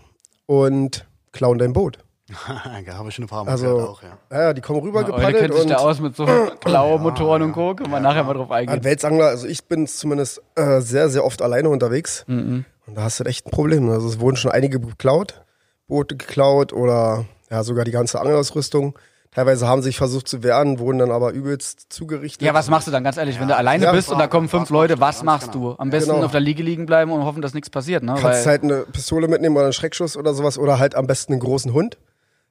und 0.51 1.07
klauen 1.30 1.59
dein 1.59 1.72
Boot. 1.72 1.98
da 2.86 2.94
habe 2.94 3.09
ich 3.09 3.14
schon 3.14 3.24
ein 3.24 3.28
paar 3.28 3.44
Mal 3.44 3.53
Also, 3.53 3.66
gehört 3.66 3.88
auch, 3.88 4.03
ja. 4.03 4.18
ja, 4.32 4.42
ja, 4.42 4.53
die 4.53 4.61
kommen 4.61 4.80
rüber 4.80 4.98
Eule 4.98 5.07
gepaddelt 5.07 5.38
kennt 5.38 5.55
sich 5.55 5.62
und 5.62 5.70
da 5.70 5.76
aus 5.76 6.01
mit 6.01 6.16
so 6.16 6.26
blauen 6.64 7.03
Motoren 7.03 7.42
und 7.42 7.53
Co. 7.53 7.76
Können 7.76 7.92
wir 7.92 8.01
nachher 8.01 8.24
mal 8.24 8.34
drauf 8.34 8.51
eingehen. 8.51 8.82
Welsangler, 8.82 9.26
also 9.26 9.46
ich 9.46 9.66
bin 9.66 9.86
zumindest 9.86 10.42
äh, 10.57 10.80
sehr, 10.80 11.09
sehr 11.09 11.24
oft 11.24 11.40
alleine 11.40 11.68
unterwegs. 11.68 12.24
Mhm. 12.26 12.64
Und 12.86 12.96
da 12.96 13.03
hast 13.05 13.20
du 13.20 13.24
echt 13.24 13.46
ein 13.46 13.53
Problem. 13.53 13.88
Also 13.90 14.09
es 14.09 14.18
wurden 14.18 14.36
schon 14.36 14.51
einige 14.51 14.80
geklaut, 14.80 15.44
Boote 15.86 16.16
geklaut 16.16 16.72
oder 16.72 17.26
ja 17.48 17.62
sogar 17.62 17.84
die 17.84 17.92
ganze 17.92 18.20
Angelausrüstung. 18.20 18.98
Teilweise 19.33 19.68
haben 19.68 19.81
sich 19.81 19.97
versucht 19.97 20.26
zu 20.26 20.43
wehren, 20.43 20.81
wurden 20.81 20.99
dann 20.99 21.12
aber 21.12 21.31
übelst 21.31 21.87
zugerichtet. 21.93 22.43
Ja, 22.43 22.53
was 22.53 22.68
machst 22.68 22.89
du 22.89 22.91
dann 22.91 23.05
ganz 23.05 23.16
ehrlich, 23.16 23.39
wenn 23.39 23.47
du 23.47 23.55
alleine 23.57 23.85
Ja, 23.85 23.93
bist 23.93 24.11
und 24.11 24.18
da 24.18 24.26
kommen 24.26 24.49
fünf 24.49 24.70
Leute, 24.70 24.99
was 24.99 25.22
machst 25.22 25.53
Ganz 25.53 25.53
du? 25.53 25.74
Am 25.78 25.91
besten 25.91 26.11
Genau. 26.11 26.24
auf 26.24 26.33
der 26.33 26.41
Liege 26.41 26.64
liegen 26.64 26.85
bleiben 26.85 27.12
und 27.12 27.22
hoffen, 27.24 27.41
dass 27.41 27.55
nichts 27.55 27.70
passiert, 27.70 28.03
ne? 28.03 28.14
kannst 28.20 28.24
Weil, 28.24 28.47
halt 28.47 28.64
eine 28.64 28.81
Pistole 28.93 29.28
mitnehmen 29.28 29.55
oder 29.55 29.66
einen 29.66 29.72
Schreckschuss 29.72 30.16
oder 30.16 30.35
sowas 30.35 30.59
oder 30.59 30.81
halt 30.81 30.97
am 30.97 31.07
besten 31.07 31.33
einen 31.35 31.41
großen 31.41 31.72
Hund, 31.72 31.99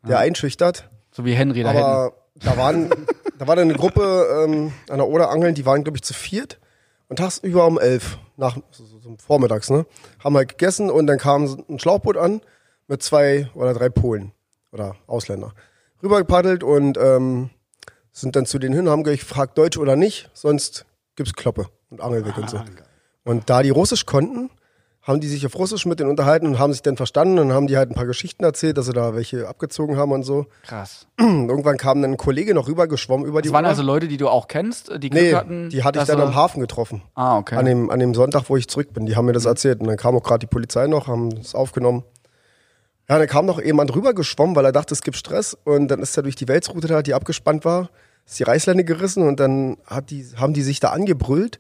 der 0.07 0.19
einschüchtert. 0.19 0.89
so 1.11 1.25
wie 1.25 1.33
Henry 1.33 1.63
da 1.63 1.71
hinten. 1.71 1.83
Aber 1.85 2.13
da 2.35 2.55
waren, 2.55 2.89
da 3.37 3.45
war 3.47 3.57
dann 3.57 3.67
eine 3.69 3.77
Gruppe 3.77 4.45
ähm, 4.47 4.71
an 4.89 4.99
der 4.99 5.07
Oder 5.07 5.31
angeln, 5.31 5.55
die 5.55 5.65
waren 5.65 5.83
glaube 5.83 5.97
ich 5.97 6.03
zu 6.03 6.13
viert 6.13 6.59
und 7.09 7.17
tagsüber 7.19 7.67
um 7.67 7.77
elf 7.77 8.17
nach 8.37 8.55
so, 8.71 8.85
so, 8.85 8.99
so 9.01 9.17
vormittags 9.21 9.69
ne, 9.69 9.85
haben 10.23 10.37
halt 10.37 10.47
gegessen 10.47 10.89
und 10.89 11.07
dann 11.07 11.17
kam 11.17 11.43
ein 11.67 11.77
Schlauchboot 11.79 12.15
an 12.15 12.39
mit 12.87 13.03
zwei 13.03 13.49
oder 13.53 13.73
drei 13.73 13.89
Polen 13.89 14.31
oder 14.71 14.95
Ausländer 15.07 15.51
rübergepaddelt 16.03 16.63
und 16.63 16.97
ähm, 16.97 17.49
sind 18.11 18.35
dann 18.35 18.45
zu 18.45 18.59
denen 18.59 18.75
hin, 18.75 18.89
haben 18.89 19.03
gefragt 19.03 19.57
Deutsch 19.57 19.77
oder 19.77 19.95
nicht, 19.95 20.29
sonst 20.33 20.85
gibt's 21.15 21.33
Kloppe 21.33 21.67
und 21.89 22.01
Angelweg 22.01 22.37
und 22.37 22.49
so. 22.49 22.61
Und 23.23 23.49
da 23.49 23.61
die 23.63 23.69
Russisch 23.69 24.05
konnten, 24.05 24.49
haben 25.01 25.21
die 25.21 25.27
sich 25.27 25.45
auf 25.45 25.55
Russisch 25.57 25.85
mit 25.85 25.99
denen 25.99 26.09
unterhalten 26.09 26.45
und 26.45 26.59
haben 26.59 26.71
sich 26.73 26.81
dann 26.81 26.97
verstanden 26.97 27.39
und 27.39 27.53
haben 27.53 27.67
die 27.67 27.77
halt 27.77 27.89
ein 27.89 27.95
paar 27.95 28.05
Geschichten 28.05 28.43
erzählt, 28.43 28.77
dass 28.77 28.85
sie 28.85 28.93
da 28.93 29.15
welche 29.15 29.47
abgezogen 29.47 29.97
haben 29.97 30.11
und 30.11 30.23
so. 30.23 30.45
Krass. 30.63 31.07
Und 31.19 31.49
irgendwann 31.49 31.77
kam 31.77 32.01
dann 32.01 32.11
ein 32.11 32.17
Kollege 32.17 32.53
noch 32.53 32.67
rübergeschwommen 32.67 33.25
über 33.25 33.41
die 33.41 33.47
Das 33.49 33.53
waren 33.53 33.63
Oder. 33.65 33.69
also 33.69 33.81
Leute, 33.81 34.07
die 34.07 34.17
du 34.17 34.27
auch 34.27 34.47
kennst, 34.47 34.91
die 35.01 35.09
Glück 35.09 35.23
Nee, 35.23 35.33
hatten. 35.33 35.69
die 35.69 35.83
hatte 35.83 35.99
ich 35.99 36.05
dann 36.05 36.19
am 36.21 36.35
Hafen 36.35 36.59
getroffen. 36.59 37.01
Ah, 37.15 37.37
okay. 37.37 37.55
An 37.55 37.65
dem, 37.65 37.89
an 37.89 37.99
dem 37.99 38.13
Sonntag, 38.13 38.49
wo 38.49 38.57
ich 38.57 38.67
zurück 38.67 38.93
bin. 38.93 39.05
Die 39.05 39.15
haben 39.15 39.25
mir 39.25 39.33
das 39.33 39.45
erzählt. 39.45 39.79
Und 39.79 39.87
dann 39.87 39.97
kam 39.97 40.15
auch 40.15 40.23
gerade 40.23 40.39
die 40.39 40.47
Polizei 40.47 40.85
noch, 40.87 41.07
haben 41.07 41.29
es 41.39 41.55
aufgenommen. 41.55 42.03
Ja, 43.09 43.17
dann 43.17 43.27
kam 43.27 43.45
noch 43.45 43.59
jemand 43.61 43.95
rüber 43.95 44.13
geschwommen, 44.13 44.55
weil 44.55 44.65
er 44.65 44.71
dachte, 44.71 44.93
es 44.93 45.01
gibt 45.01 45.17
Stress. 45.17 45.57
Und 45.63 45.87
dann 45.87 45.99
ist 46.01 46.15
er 46.15 46.23
durch 46.23 46.35
die 46.35 46.47
Welsroute 46.47 46.87
da, 46.87 47.01
die 47.01 47.13
abgespannt 47.13 47.65
war, 47.65 47.89
ist 48.27 48.37
die 48.39 48.43
Reißleine 48.43 48.83
gerissen 48.83 49.27
und 49.27 49.39
dann 49.39 49.77
hat 49.87 50.11
die, 50.11 50.25
haben 50.37 50.53
die 50.53 50.61
sich 50.61 50.79
da 50.79 50.89
angebrüllt 50.89 51.59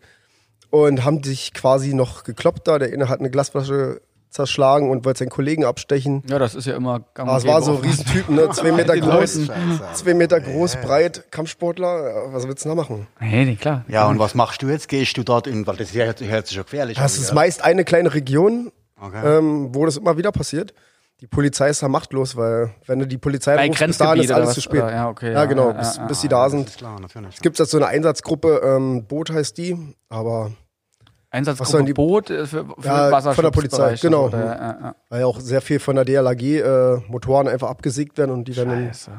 und 0.69 1.03
haben 1.03 1.23
sich 1.23 1.53
quasi 1.55 1.93
noch 1.95 2.23
gekloppt 2.23 2.67
da. 2.67 2.77
Der 2.77 2.93
eine 2.93 3.09
hat 3.09 3.19
eine 3.19 3.31
Glasflasche 3.31 4.01
zerschlagen 4.29 4.91
und 4.91 5.05
wollte 5.05 5.17
seinen 5.19 5.29
Kollegen 5.31 5.65
abstechen. 5.65 6.21
Ja, 6.29 6.37
das 6.37 6.53
ist 6.53 6.67
ja 6.67 6.75
immer 6.75 7.03
Aber 7.15 7.31
und 7.31 7.37
es 7.39 7.47
war 7.47 7.63
so 7.63 7.71
auch. 7.73 7.83
Riesentypen, 7.83 8.35
ne? 8.35 8.47
Zwei 8.51 8.71
Meter 8.73 8.95
groß, 8.95 9.47
zwei 9.95 10.13
Meter 10.13 10.39
groß, 10.39 10.75
breit, 10.75 11.31
Kampfsportler. 11.31 12.31
Was 12.31 12.47
willst 12.47 12.63
du 12.63 12.69
da 12.69 12.75
machen? 12.75 13.07
Nee, 13.19 13.45
nee, 13.45 13.55
klar. 13.55 13.85
Ja, 13.87 14.07
und 14.07 14.19
was 14.19 14.35
machst 14.35 14.61
du 14.61 14.67
jetzt? 14.67 14.87
Gehst 14.87 15.17
du 15.17 15.23
dort 15.23 15.47
in, 15.47 15.65
weil 15.65 15.77
das 15.77 15.89
ist 15.89 15.95
ja 15.95 16.05
hört 16.05 16.19
sich 16.45 16.57
ja 16.57 16.61
gefährlich 16.61 16.95
Das 16.99 17.15
an, 17.15 17.21
ist 17.21 17.27
gell? 17.29 17.35
meist 17.35 17.63
eine 17.63 17.83
kleine 17.83 18.13
Region, 18.13 18.71
Okay. 19.01 19.37
ähm, 19.39 19.73
wo 19.73 19.85
das 19.87 19.97
immer 19.97 20.17
wieder 20.17 20.31
passiert. 20.31 20.73
Die 21.21 21.27
Polizei 21.27 21.69
ist 21.69 21.83
da 21.83 21.89
machtlos, 21.89 22.35
weil 22.37 22.71
wenn 22.87 22.99
du 22.99 23.05
die 23.07 23.17
Polizei 23.17 23.55
Bei 23.55 23.67
rufst, 23.67 23.85
bis 23.85 23.97
dahin 23.97 24.23
ist 24.23 24.31
alles 24.31 24.53
zu 24.53 24.61
spät. 24.61 24.83
Oder- 24.83 24.93
ja, 24.93 25.09
okay, 25.09 25.27
ja, 25.33 25.39
ja, 25.39 25.45
genau, 25.45 25.67
ja, 25.71 25.73
bis, 25.73 25.97
ja, 25.97 26.05
bis 26.05 26.21
sie 26.21 26.27
Ja, 26.27 26.29
da 26.29 26.49
sind. 26.49 26.77
Es 27.29 27.41
gibt 27.41 27.59
jetzt 27.59 27.71
so 27.71 27.77
eine 27.77 27.87
Einsatzgruppe, 27.87 28.61
ähm, 28.63 29.05
Boot 29.05 29.29
heißt 29.29 29.57
die, 29.57 29.95
aber 30.07 30.51
Einsatzgruppe 31.29 31.83
die- 31.83 31.93
Boot 31.93 32.29
äh, 32.29 32.45
für, 32.45 32.65
für 32.65 32.87
Ja, 32.87 33.21
von 33.21 33.43
der 33.43 33.51
Polizei, 33.51 33.95
genau. 34.01 34.27
Oder, 34.27 34.39
ja, 34.45 34.55
ja. 34.81 34.95
weil 35.09 35.19
ja 35.19 35.25
auch 35.25 35.39
sehr 35.41 35.61
viel 35.61 35.79
von 35.79 35.95
der 35.97 36.05
DLAG 36.05 36.41
äh, 36.41 36.97
Motoren 37.09 37.47
einfach 37.49 37.69
abgesägt 37.69 38.17
werden 38.17 38.31
und 38.31 38.47
die 38.47 38.53
dann 38.53 38.71
in- 38.71 38.87
Scheiße. 38.87 39.11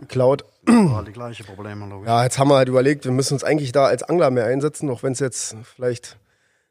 geklaut. 0.00 0.44
War 0.66 1.02
die 1.04 1.12
gleiche 1.12 1.42
Probleme, 1.42 1.86
logisch. 1.86 2.06
Ja, 2.08 2.22
jetzt 2.22 2.38
haben 2.38 2.48
wir 2.48 2.56
halt 2.56 2.68
überlegt, 2.68 3.04
wir 3.06 3.12
müssen 3.12 3.34
uns 3.34 3.42
eigentlich 3.44 3.72
da 3.72 3.86
als 3.86 4.02
Angler 4.04 4.30
mehr 4.30 4.44
einsetzen, 4.46 4.88
auch 4.88 5.02
wenn 5.02 5.12
es 5.14 5.18
jetzt 5.20 5.56
vielleicht 5.64 6.16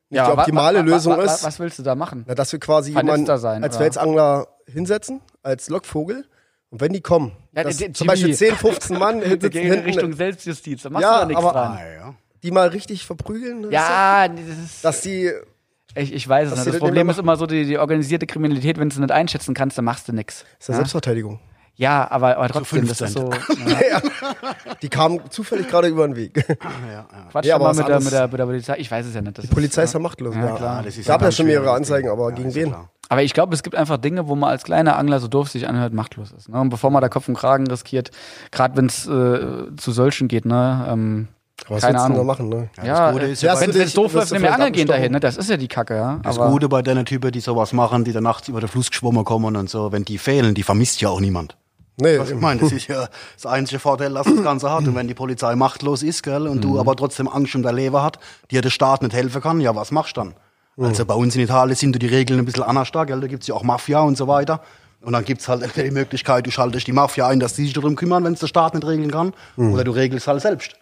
nicht 0.10 0.18
Ja, 0.18 0.26
die 0.26 0.38
optimale 0.40 0.80
wa- 0.80 0.84
wa- 0.84 0.86
Lösung 0.86 1.18
wa- 1.18 1.24
ist. 1.24 1.44
Was 1.44 1.60
willst 1.60 1.80
du 1.80 1.84
da 1.84 1.96
machen? 1.96 2.24
Na, 2.28 2.36
dass 2.36 2.52
wir 2.52 2.60
quasi 2.60 2.92
jemanden 2.94 3.26
sein, 3.38 3.64
als? 3.64 3.80
Welsangler 3.80 4.48
hinsetzen, 4.68 5.22
als 5.44 5.70
Lockvogel. 5.70 6.26
Und 6.72 6.82
wenn 6.82 6.94
die 6.94 7.02
kommen, 7.02 7.32
Ja, 7.56 7.64
dass 7.64 7.78
der 7.78 7.94
zum 7.94 8.06
Beispiel 8.08 8.28
Jimmy. 8.30 8.38
10, 8.38 8.56
15 8.56 9.00
Mann 9.00 9.20
gehen 9.22 9.40
in 9.42 9.52
hinten, 9.52 9.86
Richtung 9.86 10.14
Selbstjustiz. 10.14 10.84
Da 10.84 10.90
machst 10.92 11.04
Ja, 11.04 11.16
du 11.16 11.20
doch 11.22 11.28
nichts 11.30 11.44
aber- 11.44 11.52
dran. 11.54 11.78
Ah, 11.80 12.14
die 12.44 12.52
mal 12.52 12.68
richtig 12.70 13.06
verprügeln. 13.06 13.70
Ja, 13.72 14.28
das 14.28 14.40
ist, 14.66 14.86
Dass 14.86 15.02
die, 15.02 15.32
ich, 15.96 16.14
ich 16.14 16.28
weiß 16.30 16.50
es 16.50 16.56
nicht. 16.56 16.68
die 16.68 16.72
Das 16.72 16.80
Problem 16.80 17.10
ist 17.10 17.20
immer 17.20 17.36
so, 17.36 17.46
die, 17.48 17.66
die 17.66 17.78
organisierte 17.80 18.28
Kriminalität, 18.28 18.78
wenn 18.80 18.90
du 18.90 18.96
sie 18.96 19.02
nicht 19.02 19.12
einschätzen 19.12 19.54
kannst, 19.54 19.78
dann 19.78 19.86
machst 19.86 20.08
du 20.08 20.14
nichts. 20.14 20.46
ist 20.60 20.70
Ja? 20.70 20.76
Selbstverteidigung. 20.76 21.40
Ja, 21.80 22.12
aber, 22.12 22.36
aber 22.36 22.50
trotzdem, 22.50 22.86
das 22.86 23.00
ist 23.00 23.14
so. 23.14 23.30
Ja. 23.90 24.02
Die 24.82 24.90
kamen 24.90 25.22
zufällig 25.30 25.70
gerade 25.70 25.88
über 25.88 26.06
den 26.06 26.18
Weg. 26.18 26.36
Ja, 26.36 26.92
ja. 26.92 27.06
Quatsch 27.32 27.46
Ja, 27.46 27.58
mal 27.58 27.74
mit 27.74 27.88
der, 27.88 28.00
mit, 28.02 28.12
der, 28.12 28.28
mit 28.28 28.38
der 28.38 28.46
Polizei. 28.46 28.76
Ich 28.80 28.92
weiß 28.92 29.06
es 29.06 29.16
ja 29.16 29.22
nicht. 29.22 29.38
Das 29.38 29.46
Die 29.46 29.52
Polizei 29.54 29.84
ist 29.84 29.94
ja 29.94 30.00
machtlos. 30.02 30.36
Ja, 30.36 30.46
Ja, 30.48 30.56
klar. 30.58 30.84
das 30.84 30.98
ist 30.98 31.08
Gab 31.08 31.22
ja 31.22 31.32
schon 31.32 31.46
mehrere 31.46 31.72
Anzeigen, 31.72 32.10
aber 32.10 32.32
Ja, 32.32 32.36
gegen 32.36 32.54
wen? 32.54 32.76
Aber 33.08 33.24
ich 33.24 33.34
glaube, 33.34 33.56
es 33.56 33.64
gibt 33.64 33.76
einfach 33.78 33.98
Dinge, 33.98 34.28
wo 34.28 34.36
man 34.36 34.50
als 34.50 34.64
kleiner 34.66 34.98
Angler, 34.98 35.22
so 35.22 35.30
doof 35.30 35.50
sich 35.50 35.70
anhört, 35.70 35.94
machtlos 35.94 36.32
ist. 36.34 36.50
Ne? 36.50 36.60
Und 36.60 36.70
bevor 36.70 36.92
man 36.92 37.02
da 37.02 37.08
Kopf 37.08 37.30
und 37.30 37.36
Kragen 37.38 37.66
riskiert, 37.68 38.12
gerade 38.52 38.76
wenn 38.76 38.88
es 38.88 39.08
äh, 39.08 39.74
zu 39.78 39.92
solchen 39.94 40.28
geht, 40.28 40.44
ne? 40.46 40.86
Ähm, 40.90 41.28
Aber 41.66 41.76
was 41.78 41.82
keine 41.84 41.94
willst 41.96 42.06
du 42.06 42.08
denn 42.10 42.14
da 42.16 42.22
Ahnung. 42.22 42.28
machen, 42.28 42.50
ne? 42.50 42.70
Ja, 42.78 42.84
Ja, 42.86 43.06
das 43.06 43.14
Gute 43.14 43.26
ist 43.28 43.42
ja, 43.42 43.60
wenn 43.62 43.72
du 43.72 43.82
es 43.82 43.94
doof 43.94 44.14
wirst 44.14 44.16
läuft, 44.16 44.32
mir 44.34 44.40
vielleicht 44.42 44.54
Angeln 44.56 44.74
gehen 44.74 44.88
dahin, 44.88 45.12
ne? 45.14 45.20
Das 45.22 45.38
ist 45.38 45.50
ja 45.50 45.56
die 45.58 45.68
Kacke, 45.70 45.96
ja. 45.96 46.20
Das 46.24 46.38
Aber 46.38 46.52
Gute 46.52 46.68
bei 46.68 46.82
den 46.82 47.06
Typen, 47.06 47.32
die 47.32 47.40
sowas 47.40 47.72
machen, 47.74 48.04
die 48.04 48.12
dann 48.12 48.24
nachts 48.24 48.48
über 48.50 48.60
den 48.60 48.68
Fluss 48.70 48.90
geschwommen 48.92 49.24
kommen 49.24 49.56
und 49.56 49.70
so, 49.70 49.92
wenn 49.94 50.04
die 50.04 50.18
fehlen, 50.18 50.54
die 50.54 50.64
vermisst 50.64 51.00
ja 51.02 51.08
auch 51.10 51.22
niemand. 51.22 51.56
Nee, 52.00 52.18
Was 52.20 52.30
ich 52.32 52.40
meine, 52.40 52.62
das 52.62 52.72
ist 52.72 52.88
ja 52.88 53.08
das 53.36 53.46
einzige 53.46 53.80
Vorteil, 53.80 54.14
dass 54.14 54.26
das 54.26 54.42
Ganze 54.44 54.72
hat. 54.72 54.88
Und 54.88 54.96
wenn 54.96 55.08
die 55.08 55.14
Polizei 55.14 55.56
machtlos 55.56 56.02
ist, 56.04 56.24
gell, 56.24 56.48
und 56.48 56.58
Mhm. 56.58 56.62
du 56.62 56.80
aber 56.80 56.96
trotzdem 56.96 57.28
Angst 57.28 57.56
um 57.56 57.62
dein 57.64 57.76
Leben 57.76 58.02
hat, 58.02 58.20
dir 58.52 58.62
der 58.62 58.70
Staat 58.70 59.02
nicht 59.02 59.14
helfen 59.14 59.42
kann, 59.42 59.60
ja, 59.62 59.76
was 59.76 59.92
machst 59.92 60.16
du 60.18 60.22
dann? 60.22 60.34
Mhm. 60.78 60.86
Also 60.86 61.06
bei 61.06 61.14
uns 61.14 61.36
in 61.36 61.42
Italien 61.42 61.76
sind 61.76 62.02
die 62.02 62.08
Regeln 62.08 62.40
ein 62.40 62.46
bisschen 62.46 62.64
anders 62.64 62.92
da, 62.92 63.04
gell, 63.04 63.20
da 63.20 63.28
gibt's 63.28 63.48
ja 63.48 63.56
auch 63.56 63.64
Mafia 63.64 64.00
und 64.02 64.18
so 64.18 64.28
weiter. 64.28 64.62
Und 65.02 65.14
dann 65.14 65.24
gibt's 65.24 65.48
halt 65.48 65.64
die 65.78 65.92
Möglichkeit, 65.92 66.46
du 66.46 66.52
schaltest 66.52 66.86
die 66.88 66.92
Mafia 66.92 67.28
ein, 67.28 67.40
dass 67.40 67.54
die 67.54 67.64
sich 67.64 67.74
darum 67.74 67.96
kümmern, 67.96 68.24
wenn 68.24 68.34
es 68.34 68.40
der 68.42 68.48
Staat 68.48 68.74
nicht 68.74 68.86
regeln 68.86 69.12
kann. 69.12 69.34
Mhm. 69.56 69.74
Oder 69.74 69.84
du 69.84 69.92
regelst 69.92 70.28
halt 70.28 70.42
selbst. 70.42 70.74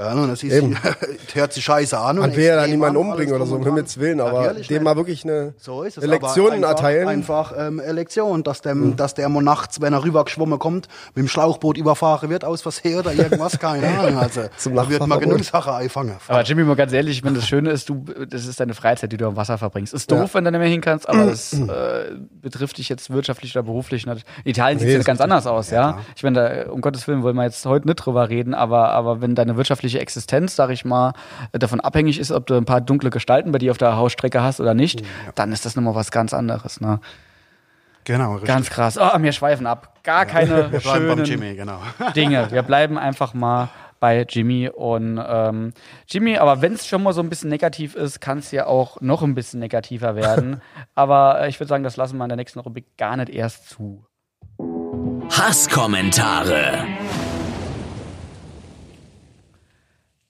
Ja, 0.00 0.14
und 0.14 0.28
das 0.30 0.42
ist, 0.42 0.62
das 0.62 1.34
hört 1.34 1.52
sich 1.52 1.62
scheiße 1.62 1.98
an. 1.98 2.16
und 2.18 2.22
Man 2.28 2.36
will 2.36 2.44
ja 2.46 2.56
da 2.56 2.66
niemanden 2.66 2.96
an, 2.96 3.06
umbringen 3.10 3.34
oder 3.34 3.44
so, 3.44 3.56
um 3.56 3.64
Himmels 3.64 3.98
Willen, 3.98 4.18
aber 4.20 4.40
Natürlich 4.44 4.68
dem 4.68 4.76
nicht. 4.76 4.84
mal 4.84 4.96
wirklich 4.96 5.24
eine, 5.24 5.52
So 5.58 5.82
ist 5.82 5.98
es. 5.98 6.04
einfach, 6.08 6.34
erteilen. 6.64 7.06
Einfach 7.08 7.52
ähm, 7.54 7.80
eine 7.80 7.92
Lektion, 7.92 8.42
dass, 8.42 8.62
dem, 8.62 8.96
dass 8.96 9.12
der 9.12 9.28
mal 9.28 9.42
nachts, 9.42 9.82
wenn 9.82 9.92
er 9.92 10.02
rübergeschwommen 10.02 10.58
kommt, 10.58 10.88
mit 11.14 11.24
dem 11.24 11.28
Schlauchboot 11.28 11.76
überfahren 11.76 12.30
wird 12.30 12.46
aus 12.46 12.62
Versehen 12.62 12.98
oder 13.00 13.12
irgendwas, 13.12 13.58
keine 13.58 13.86
Ahnung. 13.98 14.18
Also, 14.18 14.42
Zum 14.56 14.74
da 14.74 14.88
wird 14.88 15.00
man 15.00 15.10
Nachtfahrverbot. 15.10 15.22
genug 15.22 15.44
Sachen 15.44 15.72
einfangen. 15.74 16.16
Aber 16.28 16.42
Jimmy, 16.44 16.64
mal 16.64 16.76
ganz 16.76 16.94
ehrlich, 16.94 17.18
ich 17.18 17.22
meine, 17.24 17.36
das 17.36 17.46
Schöne 17.46 17.70
ist, 17.70 17.90
du, 17.90 18.02
das 18.26 18.46
ist 18.46 18.58
deine 18.58 18.72
Freizeit, 18.72 19.12
die 19.12 19.18
du 19.18 19.26
am 19.26 19.36
Wasser 19.36 19.58
verbringst. 19.58 19.92
Ist 19.92 20.10
doof, 20.10 20.32
wenn 20.32 20.44
du 20.44 20.50
nicht 20.50 20.60
mehr 20.60 20.68
hin 20.68 20.80
kannst, 20.80 21.08
aber 21.10 21.24
es 21.30 21.52
äh, 21.52 22.12
betrifft 22.40 22.78
dich 22.78 22.88
jetzt 22.88 23.10
wirtschaftlich 23.10 23.54
oder 23.54 23.64
beruflich 23.64 24.06
nicht. 24.06 24.24
In 24.44 24.52
Italien 24.52 24.78
sieht 24.78 24.88
es 24.88 24.96
das 24.98 25.04
ganz 25.04 25.20
anders 25.20 25.46
aus, 25.46 25.70
ja. 25.70 25.98
Ich 26.16 26.22
meine, 26.22 26.70
um 26.70 26.80
Gottes 26.80 27.06
Willen 27.06 27.22
wollen 27.22 27.36
wir 27.36 27.44
jetzt 27.44 27.66
heute 27.66 27.86
nicht 27.86 27.96
drüber 27.96 28.30
reden, 28.30 28.54
aber, 28.54 28.92
aber 28.92 29.20
wenn 29.20 29.34
deine 29.34 29.56
wirtschaftliche 29.58 29.89
Existenz, 29.98 30.56
sag 30.56 30.70
ich 30.70 30.84
mal, 30.84 31.12
davon 31.52 31.80
abhängig 31.80 32.18
ist, 32.18 32.30
ob 32.30 32.46
du 32.46 32.54
ein 32.54 32.64
paar 32.64 32.80
dunkle 32.80 33.10
Gestalten 33.10 33.52
bei 33.52 33.58
dir 33.58 33.70
auf 33.70 33.78
der 33.78 33.96
Hausstrecke 33.96 34.42
hast 34.42 34.60
oder 34.60 34.74
nicht, 34.74 35.02
dann 35.34 35.52
ist 35.52 35.66
das 35.66 35.76
nochmal 35.76 35.94
was 35.94 36.10
ganz 36.10 36.32
anderes, 36.32 36.80
ne? 36.80 37.00
Genau, 38.04 38.32
richtig. 38.32 38.48
Ganz 38.48 38.70
krass. 38.70 38.98
Oh, 38.98 39.10
wir 39.18 39.32
schweifen 39.32 39.66
ab. 39.66 39.98
Gar 40.02 40.26
keine 40.26 40.72
Wir 40.72 40.80
bleiben 40.80 41.06
beim 41.06 41.24
schönen 41.24 41.40
Jimmy, 41.40 41.54
genau. 41.54 41.80
Dinge. 42.16 42.50
Wir 42.50 42.62
bleiben 42.62 42.98
einfach 42.98 43.34
mal 43.34 43.68
bei 44.00 44.24
Jimmy 44.28 44.68
und 44.68 45.22
ähm, 45.24 45.72
Jimmy, 46.08 46.38
aber 46.38 46.62
wenn 46.62 46.72
es 46.72 46.86
schon 46.86 47.02
mal 47.02 47.12
so 47.12 47.20
ein 47.20 47.28
bisschen 47.28 47.50
negativ 47.50 47.94
ist, 47.94 48.20
kann 48.20 48.38
es 48.38 48.50
ja 48.50 48.66
auch 48.66 49.00
noch 49.02 49.22
ein 49.22 49.34
bisschen 49.34 49.60
negativer 49.60 50.16
werden. 50.16 50.62
aber 50.94 51.42
äh, 51.42 51.48
ich 51.48 51.60
würde 51.60 51.68
sagen, 51.68 51.84
das 51.84 51.96
lassen 51.96 52.16
wir 52.16 52.24
in 52.24 52.30
der 52.30 52.36
nächsten 52.36 52.60
Rubrik 52.60 52.96
gar 52.96 53.16
nicht 53.16 53.28
erst 53.28 53.68
zu. 53.68 54.06
Hasskommentare. 55.30 56.86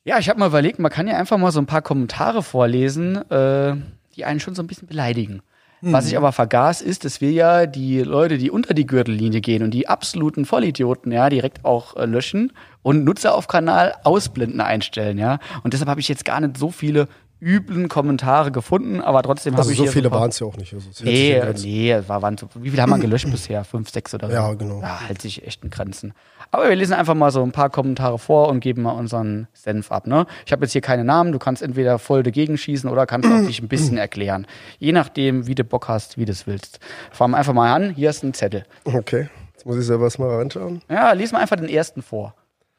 Ja, 0.04 0.18
ich 0.18 0.28
habe 0.28 0.38
mal 0.40 0.46
überlegt, 0.46 0.78
man 0.78 0.90
kann 0.90 1.06
ja 1.08 1.16
einfach 1.16 1.36
mal 1.38 1.52
so 1.52 1.60
ein 1.60 1.66
paar 1.66 1.82
Kommentare 1.82 2.42
vorlesen, 2.42 3.16
äh, 3.30 3.76
die 4.16 4.24
einen 4.24 4.40
schon 4.40 4.54
so 4.54 4.62
ein 4.62 4.66
bisschen 4.66 4.88
beleidigen. 4.88 5.42
Was 5.82 6.06
ich 6.08 6.16
aber 6.18 6.30
vergaß, 6.32 6.82
ist, 6.82 7.06
dass 7.06 7.22
wir 7.22 7.30
ja 7.32 7.64
die 7.64 8.00
Leute, 8.00 8.36
die 8.36 8.50
unter 8.50 8.74
die 8.74 8.84
Gürtellinie 8.84 9.40
gehen 9.40 9.62
und 9.62 9.70
die 9.70 9.88
absoluten 9.88 10.44
Vollidioten, 10.44 11.10
ja, 11.10 11.30
direkt 11.30 11.64
auch 11.64 11.96
äh, 11.96 12.04
löschen 12.04 12.52
und 12.82 13.04
Nutzer 13.04 13.34
auf 13.34 13.48
Kanal 13.48 13.94
ausblenden 14.04 14.60
einstellen, 14.60 15.16
ja. 15.16 15.38
Und 15.62 15.72
deshalb 15.72 15.88
habe 15.88 16.00
ich 16.00 16.08
jetzt 16.08 16.26
gar 16.26 16.38
nicht 16.40 16.58
so 16.58 16.70
viele 16.70 17.08
üblen 17.40 17.88
Kommentare 17.88 18.52
gefunden, 18.52 19.00
aber 19.00 19.22
trotzdem 19.22 19.54
habe 19.54 19.62
Also 19.62 19.70
ich 19.70 19.78
so 19.78 19.86
viele 19.86 20.10
waren 20.10 20.28
es 20.28 20.38
ja 20.40 20.46
auch 20.46 20.58
nicht. 20.58 20.74
Also 20.74 20.86
Nee, 21.02 21.40
nee, 21.62 21.92
es 21.92 22.06
war, 22.10 22.20
waren 22.20 22.36
so, 22.36 22.46
wie 22.56 22.68
viele 22.68 22.82
haben 22.82 22.90
wir 22.90 22.98
gelöscht 22.98 23.24
bisher? 23.30 23.64
Fünf, 23.64 23.88
sechs 23.88 24.12
oder 24.12 24.28
so? 24.28 24.34
Ja, 24.34 24.52
genau. 24.52 24.82
Ja, 24.82 25.00
hält 25.00 25.22
sich 25.22 25.46
echt 25.46 25.64
in 25.64 25.70
Grenzen. 25.70 26.12
Aber 26.52 26.68
wir 26.68 26.74
lesen 26.74 26.94
einfach 26.94 27.14
mal 27.14 27.30
so 27.30 27.42
ein 27.42 27.52
paar 27.52 27.70
Kommentare 27.70 28.18
vor 28.18 28.48
und 28.48 28.60
geben 28.60 28.82
mal 28.82 28.90
unseren 28.92 29.46
Senf 29.52 29.92
ab. 29.92 30.06
Ne? 30.06 30.26
Ich 30.46 30.52
habe 30.52 30.62
jetzt 30.64 30.72
hier 30.72 30.80
keine 30.80 31.04
Namen, 31.04 31.30
du 31.32 31.38
kannst 31.38 31.62
entweder 31.62 31.98
voll 31.98 32.22
dagegen 32.24 32.58
schießen 32.58 32.90
oder 32.90 33.06
kannst 33.06 33.28
auch 33.30 33.46
dich 33.46 33.62
ein 33.62 33.68
bisschen 33.68 33.96
erklären. 33.98 34.46
Je 34.78 34.92
nachdem, 34.92 35.46
wie 35.46 35.54
du 35.54 35.62
Bock 35.64 35.86
hast, 35.88 36.18
wie 36.18 36.24
du 36.24 36.32
es 36.32 36.46
willst. 36.48 36.80
Fangen 37.12 37.32
wir 37.34 37.38
einfach 37.38 37.52
mal 37.52 37.72
an, 37.72 37.90
hier 37.90 38.10
ist 38.10 38.24
ein 38.24 38.34
Zettel. 38.34 38.64
Okay, 38.84 39.28
jetzt 39.54 39.64
muss 39.64 39.76
ich 39.78 39.86
selber 39.86 40.04
erstmal 40.04 40.30
reinschauen. 40.36 40.82
Ja, 40.90 41.12
lies 41.12 41.30
mal 41.32 41.38
einfach 41.40 41.56
den 41.56 41.68
ersten 41.68 42.02
vor. 42.02 42.34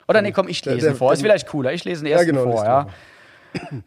Oder 0.08 0.22
nee, 0.22 0.34
komm, 0.34 0.50
ich 0.50 0.62
Der- 0.62 0.74
lese 0.74 0.88
der- 0.88 0.96
ihn 0.96 0.98
vor. 0.98 1.14
Ist 1.14 1.22
der- 1.22 1.30
vielleicht 1.30 1.48
cooler. 1.48 1.72
Ich 1.72 1.86
lese 1.86 2.04
den 2.04 2.12
Ja, 2.12 2.18
ersten 2.18 2.32
genau, 2.36 2.52
vor, 2.52 2.66
ja. 2.66 2.88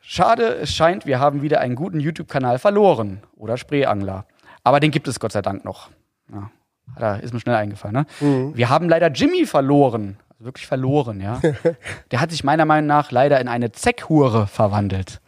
Schade, 0.01 0.57
es 0.63 0.73
scheint, 0.75 1.07
wir 1.07 1.21
haben 1.21 1.43
wieder 1.43 1.61
einen 1.61 1.75
guten 1.75 2.01
YouTube-Kanal 2.01 2.59
verloren. 2.59 3.21
Oder 3.37 3.57
Spreeangler. 3.57 4.27
Aber 4.63 4.81
den 4.81 4.91
gibt 4.91 5.09
es 5.09 5.21
Gott 5.21 5.33
sei 5.33 5.43
Dank 5.43 5.65
noch. 5.65 5.91
Ja, 6.33 6.51
da 6.99 7.17
ist 7.17 7.33
mir 7.33 7.41
schnell 7.41 7.57
eingefallen, 7.57 7.95
ne? 7.95 8.07
Mhm. 8.21 8.57
Wir 8.57 8.69
haben 8.69 8.89
leider 8.89 9.11
Jimmy 9.11 9.47
verloren. 9.47 10.19
Also 10.31 10.45
wirklich 10.45 10.67
verloren, 10.67 11.21
ja. 11.21 11.41
Der 12.11 12.21
hat 12.21 12.31
sich 12.31 12.45
meiner 12.45 12.65
Meinung 12.65 12.87
nach 12.87 13.11
leider 13.11 13.41
in 13.41 13.49
eine 13.49 13.73
Zeckhure 13.73 14.47
verwandelt. 14.47 15.21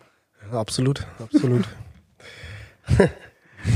Absolut, 0.52 1.06
absolut. 1.18 1.64
ja, 2.98 3.08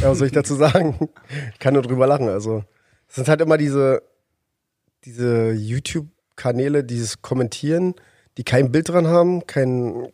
was 0.02 0.18
soll 0.18 0.28
ich 0.28 0.32
dazu 0.32 0.54
sagen? 0.54 1.10
Ich 1.52 1.58
kann 1.58 1.74
nur 1.74 1.82
drüber 1.82 2.06
lachen. 2.06 2.28
Also, 2.28 2.64
es 3.08 3.16
sind 3.16 3.28
halt 3.28 3.40
immer 3.40 3.58
diese, 3.58 4.02
diese 5.04 5.52
YouTube-Kanäle, 5.52 6.84
dieses 6.84 7.22
Kommentieren, 7.22 7.94
die 8.36 8.44
kein 8.44 8.70
Bild 8.70 8.88
dran 8.88 9.08
haben, 9.08 9.46
kein 9.46 10.08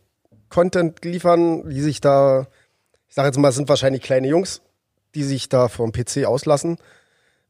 Content 0.48 1.04
liefern, 1.04 1.68
die 1.68 1.80
sich 1.80 2.00
da, 2.00 2.46
ich 3.08 3.14
sage 3.14 3.28
jetzt 3.28 3.38
mal, 3.38 3.48
es 3.48 3.56
sind 3.56 3.68
wahrscheinlich 3.68 4.02
kleine 4.02 4.28
Jungs, 4.28 4.62
die 5.14 5.24
sich 5.24 5.48
da 5.48 5.68
vom 5.68 5.92
PC 5.92 6.24
auslassen, 6.24 6.78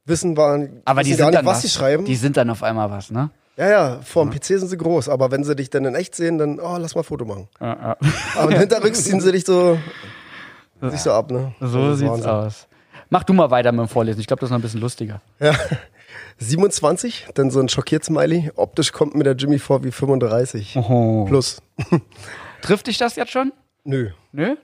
wissen, 0.06 0.36
waren, 0.36 0.80
Aber 0.84 1.02
die 1.02 1.10
gar 1.10 1.16
sind 1.18 1.26
nicht, 1.26 1.38
dann 1.38 1.46
was 1.46 1.56
was. 1.56 1.62
sie 1.62 1.68
schreiben. 1.68 2.04
Die 2.04 2.16
sind 2.16 2.36
dann 2.36 2.48
auf 2.50 2.62
einmal 2.62 2.90
was, 2.90 3.10
ne? 3.10 3.30
ja, 3.58 3.68
ja, 3.68 4.00
vor 4.02 4.24
dem 4.24 4.32
PC 4.32 4.44
sind 4.44 4.68
sie 4.68 4.76
groß, 4.76 5.08
aber 5.08 5.30
wenn 5.30 5.42
sie 5.44 5.56
dich 5.56 5.70
dann 5.70 5.84
in 5.84 5.94
echt 5.94 6.14
sehen, 6.14 6.36
dann, 6.38 6.60
oh, 6.60 6.76
lass 6.78 6.94
mal 6.94 7.00
ein 7.00 7.04
Foto 7.04 7.24
machen. 7.24 7.48
Ja, 7.60 7.66
ja. 7.66 7.96
Aber 8.36 8.52
hinterrücks 8.58 9.04
ziehen 9.04 9.20
sie 9.20 9.32
dich 9.32 9.44
so, 9.46 9.78
sich 10.82 11.00
so 11.00 11.12
ab, 11.12 11.30
ne? 11.30 11.54
So 11.60 11.94
sieht's 11.94 12.10
Wahnsinn. 12.10 12.30
aus. 12.30 12.66
Mach 13.08 13.24
du 13.24 13.32
mal 13.32 13.50
weiter 13.50 13.72
mit 13.72 13.80
dem 13.80 13.88
Vorlesen. 13.88 14.20
Ich 14.20 14.26
glaube, 14.26 14.40
das 14.40 14.48
ist 14.48 14.50
noch 14.52 14.58
ein 14.58 14.62
bisschen 14.62 14.80
lustiger. 14.80 15.20
27, 16.38 17.28
dann 17.34 17.50
so 17.50 17.60
ein 17.60 17.68
Schockiert-Smiley. 17.68 18.50
Optisch 18.56 18.92
kommt 18.92 19.14
mir 19.14 19.24
der 19.24 19.34
Jimmy 19.34 19.58
vor 19.58 19.84
wie 19.84 19.90
35. 19.90 20.76
Oh. 20.76 21.24
Plus. 21.26 21.62
Trifft 22.62 22.88
dich 22.88 22.98
das 22.98 23.16
jetzt 23.16 23.30
schon? 23.30 23.52
Nö. 23.84 24.10
Nö? 24.32 24.56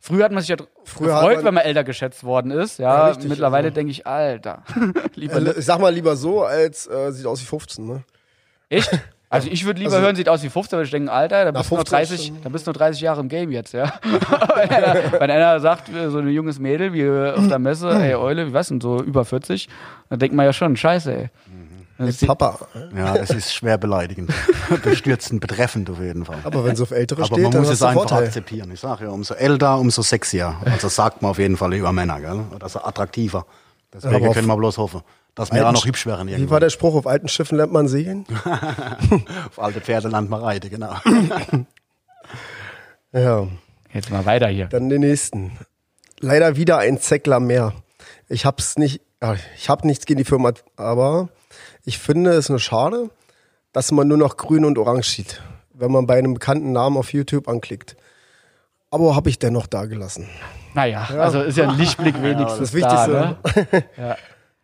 Früher 0.00 0.24
hat 0.24 0.32
man 0.32 0.40
sich 0.42 0.48
ja 0.50 0.56
Früher 0.84 1.08
gefreut, 1.14 1.36
man- 1.36 1.44
wenn 1.46 1.54
man 1.54 1.64
älter 1.64 1.84
geschätzt 1.84 2.22
worden 2.24 2.50
ist. 2.52 2.78
Ja, 2.78 2.96
Ja, 2.98 3.06
richtig, 3.08 3.28
mittlerweile 3.28 3.66
also- 3.68 3.74
denke 3.74 3.90
ich, 3.90 4.06
Alter. 4.06 4.62
Lieber 5.14 5.36
Äh, 5.36 5.40
nicht. 5.40 5.56
Ich 5.58 5.64
sag 5.64 5.80
mal 5.80 5.92
lieber 5.92 6.14
so, 6.16 6.44
als 6.44 6.86
äh, 6.86 7.10
sieht 7.12 7.26
aus 7.26 7.40
wie 7.40 7.46
15, 7.46 7.86
ne? 7.86 8.02
Echt? 8.68 8.90
Also 9.30 9.48
ich 9.50 9.66
würde 9.66 9.80
lieber 9.80 9.92
Also- 9.92 10.04
hören, 10.04 10.16
sieht 10.16 10.28
aus 10.28 10.42
wie 10.42 10.48
15, 10.48 10.78
weil 10.78 10.84
ich 10.86 10.90
denke, 10.90 11.12
Alter, 11.12 11.44
da 11.44 11.50
bist, 11.50 11.70
du 11.70 11.74
noch 11.74 11.80
15 11.86 11.98
30, 11.98 12.26
schon. 12.28 12.42
da 12.42 12.48
bist 12.48 12.66
du 12.66 12.70
noch 12.70 12.76
30 12.78 13.00
Jahre 13.02 13.20
im 13.20 13.28
Game 13.28 13.50
jetzt, 13.50 13.72
ja. 13.74 13.92
wenn, 14.02 14.70
einer, 14.70 15.12
wenn 15.20 15.30
einer 15.30 15.60
sagt, 15.60 15.88
äh, 15.90 16.08
so 16.10 16.18
ein 16.18 16.28
junges 16.28 16.58
Mädel 16.58 16.92
wie 16.94 17.02
äh, 17.02 17.32
auf 17.32 17.46
der 17.48 17.58
Messe, 17.58 17.90
ey 17.90 18.14
Eule, 18.14 18.46
wie 18.46 18.52
was 18.54 18.68
denn, 18.68 18.80
so 18.80 19.02
über 19.02 19.24
40, 19.26 19.68
dann 20.08 20.18
denkt 20.18 20.34
man 20.34 20.46
ja 20.46 20.52
schon, 20.54 20.76
scheiße, 20.76 21.12
ey. 21.14 21.30
Das 21.98 22.18
Papa. 22.18 22.60
Ja, 22.96 23.16
es 23.16 23.30
ist 23.30 23.52
schwer 23.52 23.76
beleidigend. 23.76 24.30
Bestürzend, 24.84 25.40
betreffend 25.40 25.90
auf 25.90 25.98
jeden 26.00 26.24
Fall. 26.24 26.38
Aber 26.44 26.64
wenn 26.64 26.74
es 26.74 26.80
auf 26.80 26.92
Ältere 26.92 27.20
Aber 27.22 27.26
steht, 27.26 27.42
man 27.42 27.50
dann 27.52 27.62
muss 27.62 27.70
es 27.70 27.82
einfach 27.82 28.02
Vorteil. 28.02 28.24
akzeptieren. 28.26 28.70
Ich 28.72 28.78
sage 28.80 29.04
ja, 29.06 29.10
umso 29.10 29.34
älter, 29.34 29.78
umso 29.78 30.02
sexier. 30.02 30.54
Also 30.64 30.88
sagt 30.88 31.22
man 31.22 31.32
auf 31.32 31.38
jeden 31.38 31.56
Fall 31.56 31.74
über 31.74 31.92
Männer, 31.92 32.20
gell? 32.20 32.44
Oder 32.54 32.68
so 32.68 32.80
attraktiver. 32.80 33.46
Deswegen 33.92 34.32
können 34.32 34.46
wir 34.46 34.56
bloß 34.56 34.78
hoffen, 34.78 35.00
dass 35.34 35.50
wir 35.52 35.66
auch 35.66 35.72
noch 35.72 35.84
hübsch 35.86 36.06
werden 36.06 36.28
Wie 36.28 36.32
irgendwann. 36.32 36.50
war 36.50 36.60
der 36.60 36.70
Spruch, 36.70 36.94
auf 36.94 37.06
alten 37.06 37.26
Schiffen 37.26 37.56
lernt 37.56 37.72
man 37.72 37.88
segeln? 37.88 38.26
Auf 39.48 39.58
alte 39.58 39.80
Pferde 39.80 40.08
lernt 40.08 40.28
man 40.30 40.40
reiten, 40.42 40.68
genau. 40.70 40.94
Ja, 43.12 43.46
Jetzt 43.92 44.10
mal 44.10 44.26
weiter 44.26 44.48
hier. 44.48 44.66
dann 44.66 44.90
den 44.90 45.00
nächsten. 45.00 45.52
Leider 46.20 46.56
wieder 46.56 46.78
ein 46.78 47.00
Zeckler 47.00 47.40
mehr. 47.40 47.72
Ich 48.28 48.44
hab's 48.44 48.76
nicht, 48.76 49.00
ah, 49.20 49.34
ich 49.56 49.68
hab 49.70 49.84
nichts 49.84 50.04
gegen 50.04 50.18
die 50.18 50.24
Firma, 50.24 50.52
aber 50.76 51.30
ich 51.88 51.98
finde 51.98 52.32
es 52.32 52.50
nur 52.50 52.58
schade, 52.58 53.08
dass 53.72 53.90
man 53.92 54.06
nur 54.06 54.18
noch 54.18 54.36
grün 54.36 54.66
und 54.66 54.76
orange 54.76 55.08
sieht, 55.08 55.40
wenn 55.72 55.90
man 55.90 56.06
bei 56.06 56.18
einem 56.18 56.34
bekannten 56.34 56.72
Namen 56.72 56.98
auf 56.98 57.14
YouTube 57.14 57.48
anklickt. 57.48 57.96
Aber 58.90 59.16
habe 59.16 59.30
ich 59.30 59.38
dennoch 59.38 59.66
da 59.66 59.86
gelassen. 59.86 60.28
Naja, 60.74 61.08
also 61.18 61.40
ist 61.40 61.56
ja 61.56 61.66
ein 61.66 61.78
Lichtblick 61.78 62.14
wenigstens 62.22 62.58
Das 62.58 62.74
Wichtigste. 62.74 63.38
da, 63.56 64.06
ne? 64.06 64.16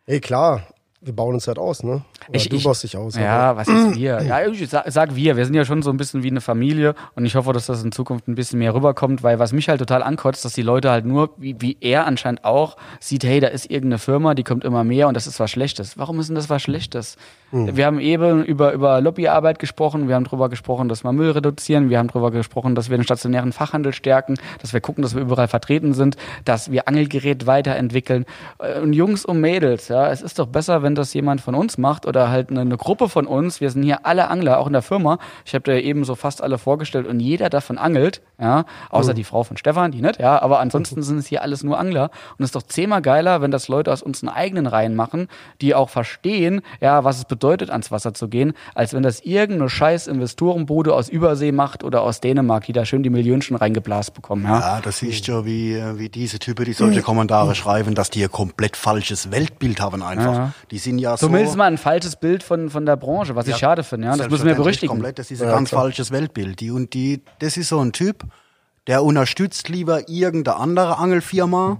Ey, 0.04 0.20
klar, 0.20 0.64
wir 1.05 1.14
bauen 1.14 1.34
uns 1.34 1.46
halt 1.46 1.59
aus, 1.59 1.82
ne? 1.82 2.02
Ich- 2.32 2.48
du 2.48 2.57
ich- 2.57 2.64
baust 2.64 2.82
dich 2.82 2.96
aus. 2.96 3.14
Ja, 3.16 3.57
was 3.57 3.68
ist 3.68 3.94
wir? 3.96 4.20
Ja, 4.26 4.46
ich 4.46 4.68
sag, 4.68 4.84
sag 4.90 5.14
wir. 5.14 5.36
Wir 5.36 5.44
sind 5.44 5.55
ja 5.55 5.64
schon 5.64 5.82
so 5.82 5.90
ein 5.90 5.96
bisschen 5.96 6.22
wie 6.22 6.28
eine 6.30 6.40
Familie 6.40 6.94
und 7.14 7.26
ich 7.26 7.34
hoffe, 7.36 7.52
dass 7.52 7.66
das 7.66 7.82
in 7.82 7.92
Zukunft 7.92 8.26
ein 8.28 8.34
bisschen 8.34 8.59
mehr 8.59 8.74
rüberkommt, 8.74 9.22
weil 9.22 9.38
was 9.38 9.52
mich 9.52 9.68
halt 9.68 9.78
total 9.80 10.02
ankotzt, 10.02 10.44
dass 10.44 10.55
die 10.55 10.62
Leute 10.62 10.90
halt 10.90 11.05
nur, 11.05 11.30
wie, 11.36 11.57
wie 11.61 11.76
er 11.80 12.07
anscheinend 12.07 12.44
auch, 12.44 12.76
sieht, 13.00 13.24
hey, 13.24 13.40
da 13.40 13.48
ist 13.48 13.70
irgendeine 13.70 13.98
Firma, 13.98 14.34
die 14.34 14.44
kommt 14.44 14.64
immer 14.64 14.82
mehr 14.84 15.09
und 15.09 15.14
das 15.14 15.26
ist 15.26 15.38
was 15.40 15.50
Schlechtes. 15.50 15.98
Warum 15.98 16.18
ist 16.20 16.28
denn 16.28 16.36
das 16.36 16.48
was 16.50 16.62
Schlechtes? 16.62 17.16
Wir 17.55 17.86
haben 17.86 18.00
eben 18.00 18.44
über, 18.44 18.72
über 18.72 19.00
Lobbyarbeit 19.00 19.61
gesprochen, 19.61 20.09
wir 20.09 20.16
haben 20.16 20.24
darüber 20.24 20.48
gesprochen, 20.48 20.88
dass 20.88 21.05
wir 21.05 21.12
Müll 21.12 21.30
reduzieren, 21.30 21.88
wir 21.88 22.00
haben 22.00 22.09
darüber 22.09 22.32
gesprochen, 22.32 22.74
dass 22.74 22.90
wir 22.90 22.98
den 22.98 23.05
stationären 23.05 23.52
Fachhandel 23.52 23.92
stärken, 23.92 24.34
dass 24.61 24.72
wir 24.72 24.80
gucken, 24.80 25.02
dass 25.02 25.14
wir 25.14 25.22
überall 25.22 25.46
vertreten 25.46 25.92
sind, 25.94 26.16
dass 26.44 26.72
wir 26.72 26.88
Angelgerät 26.88 27.46
weiterentwickeln. 27.46 28.26
Äh, 28.59 28.80
Und 28.80 28.92
Jungs 28.92 29.24
und 29.24 29.40
Mädels, 29.40 29.86
ja, 29.86 30.11
es 30.11 30.20
ist 30.20 30.40
doch 30.40 30.46
besser, 30.48 30.82
wenn 30.82 30.96
das 30.96 31.14
jemand 31.14 31.40
von 31.40 31.55
uns 31.55 31.78
macht 31.78 32.07
oder 32.07 32.28
halt 32.28 32.50
eine, 32.50 32.62
eine 32.62 32.76
Gruppe 32.76 33.09
von 33.09 33.26
uns. 33.26 33.61
Wir 33.61 33.70
sind 33.70 33.84
hier 33.84 34.05
alle 34.05 34.28
Angler, 34.30 34.59
auch 34.59 34.66
in 34.66 34.72
der 34.72 34.82
Firma. 34.82 35.18
Ich 35.44 35.55
habe 35.55 35.62
dir 35.62 35.80
eben 35.80 36.02
so 36.02 36.16
fast 36.16 36.42
alle 36.42 36.59
vorgestellt 36.59 37.07
und 37.07 37.20
jeder 37.20 37.50
davon 37.50 37.78
angelt, 37.78 38.20
ja, 38.40 38.64
außer 38.90 39.14
die 39.14 39.24
Frau 39.24 39.44
von 39.44 39.57
Stefan, 39.57 39.92
die 39.92 40.02
nicht, 40.02 40.18
ja, 40.18 40.42
aber 40.42 40.59
ansonsten 40.59 41.02
sind 41.05 41.18
es 41.18 41.26
hier 41.28 41.42
alles 41.42 41.62
nur 41.62 41.78
Angler 41.78 42.11
und 42.36 42.42
es 42.42 42.46
ist 42.46 42.57
doch 42.57 42.64
zehnmal 42.64 43.00
geiler, 43.00 43.42
wenn 43.42 43.52
das 43.52 43.68
Leute 43.68 43.92
aus 43.92 44.02
unseren 44.02 44.28
eigenen 44.28 44.66
Reihen 44.66 44.96
machen, 44.96 45.28
die 45.61 45.76
auch 45.76 45.88
verstehen, 45.88 46.61
ja, 46.80 47.05
was 47.05 47.18
es 47.18 47.24
bedeutet, 47.26 47.43
ans 47.53 47.90
Wasser 47.90 48.14
zu 48.14 48.28
gehen, 48.28 48.53
als 48.74 48.92
wenn 48.92 49.03
das 49.03 49.20
irgendeine 49.20 49.68
scheiß 49.68 50.07
Investorenbude 50.07 50.95
aus 50.95 51.09
Übersee 51.09 51.53
macht 51.53 51.84
oder 51.84 52.03
aus 52.03 52.20
Dänemark, 52.20 52.64
die 52.64 52.72
da 52.72 52.84
schön 52.84 53.03
die 53.03 53.11
Millionen 53.11 53.42
schon 53.42 53.57
reingeblasst 53.57 54.14
bekommen, 54.14 54.45
ja. 54.45 54.61
Ja, 54.61 54.80
das 54.80 54.99
siehst 54.99 55.28
du, 55.28 55.45
wie, 55.45 55.80
wie 55.97 56.09
diese 56.09 56.38
Typen, 56.38 56.64
die 56.64 56.72
solche 56.72 57.03
Kommentare 57.03 57.55
schreiben, 57.55 57.95
dass 57.95 58.11
die 58.11 58.22
ein 58.24 58.30
komplett 58.30 58.76
falsches 58.76 59.30
Weltbild 59.30 59.80
haben 59.80 60.03
einfach. 60.03 60.34
Ja. 60.34 60.53
Die 60.70 60.78
sind 60.78 60.99
ja 60.99 61.16
so... 61.16 61.26
Zumindest 61.26 61.57
mal 61.57 61.66
ein 61.66 61.78
falsches 61.78 62.16
Bild 62.16 62.42
von, 62.42 62.70
von 62.70 62.86
der 62.86 62.97
Branche, 62.97 63.36
was 63.36 63.47
ich 63.47 63.57
schade 63.57 63.82
finde, 63.84 64.09
ja. 64.09 64.16
Das 64.16 64.30
müssen 64.30 64.47
wir 64.47 64.55
berüchtigen. 64.55 64.88
Komplett, 64.88 65.18
das 65.18 65.30
ist 65.30 65.42
ein 65.42 65.49
Ja, 65.49 65.55
ganz 65.55 65.68
klar. 65.68 65.82
falsches 65.82 66.11
Weltbild. 66.11 66.61
Die, 66.61 66.70
und 66.70 66.95
die, 66.95 67.22
das 67.40 67.57
ist 67.57 67.68
so 67.68 67.80
ein 67.80 67.92
Typ, 67.92 68.24
der 68.86 69.03
unterstützt 69.03 69.68
lieber 69.68 70.09
irgendeine 70.09 70.57
andere 70.59 70.99
Angelfirma. 70.99 71.78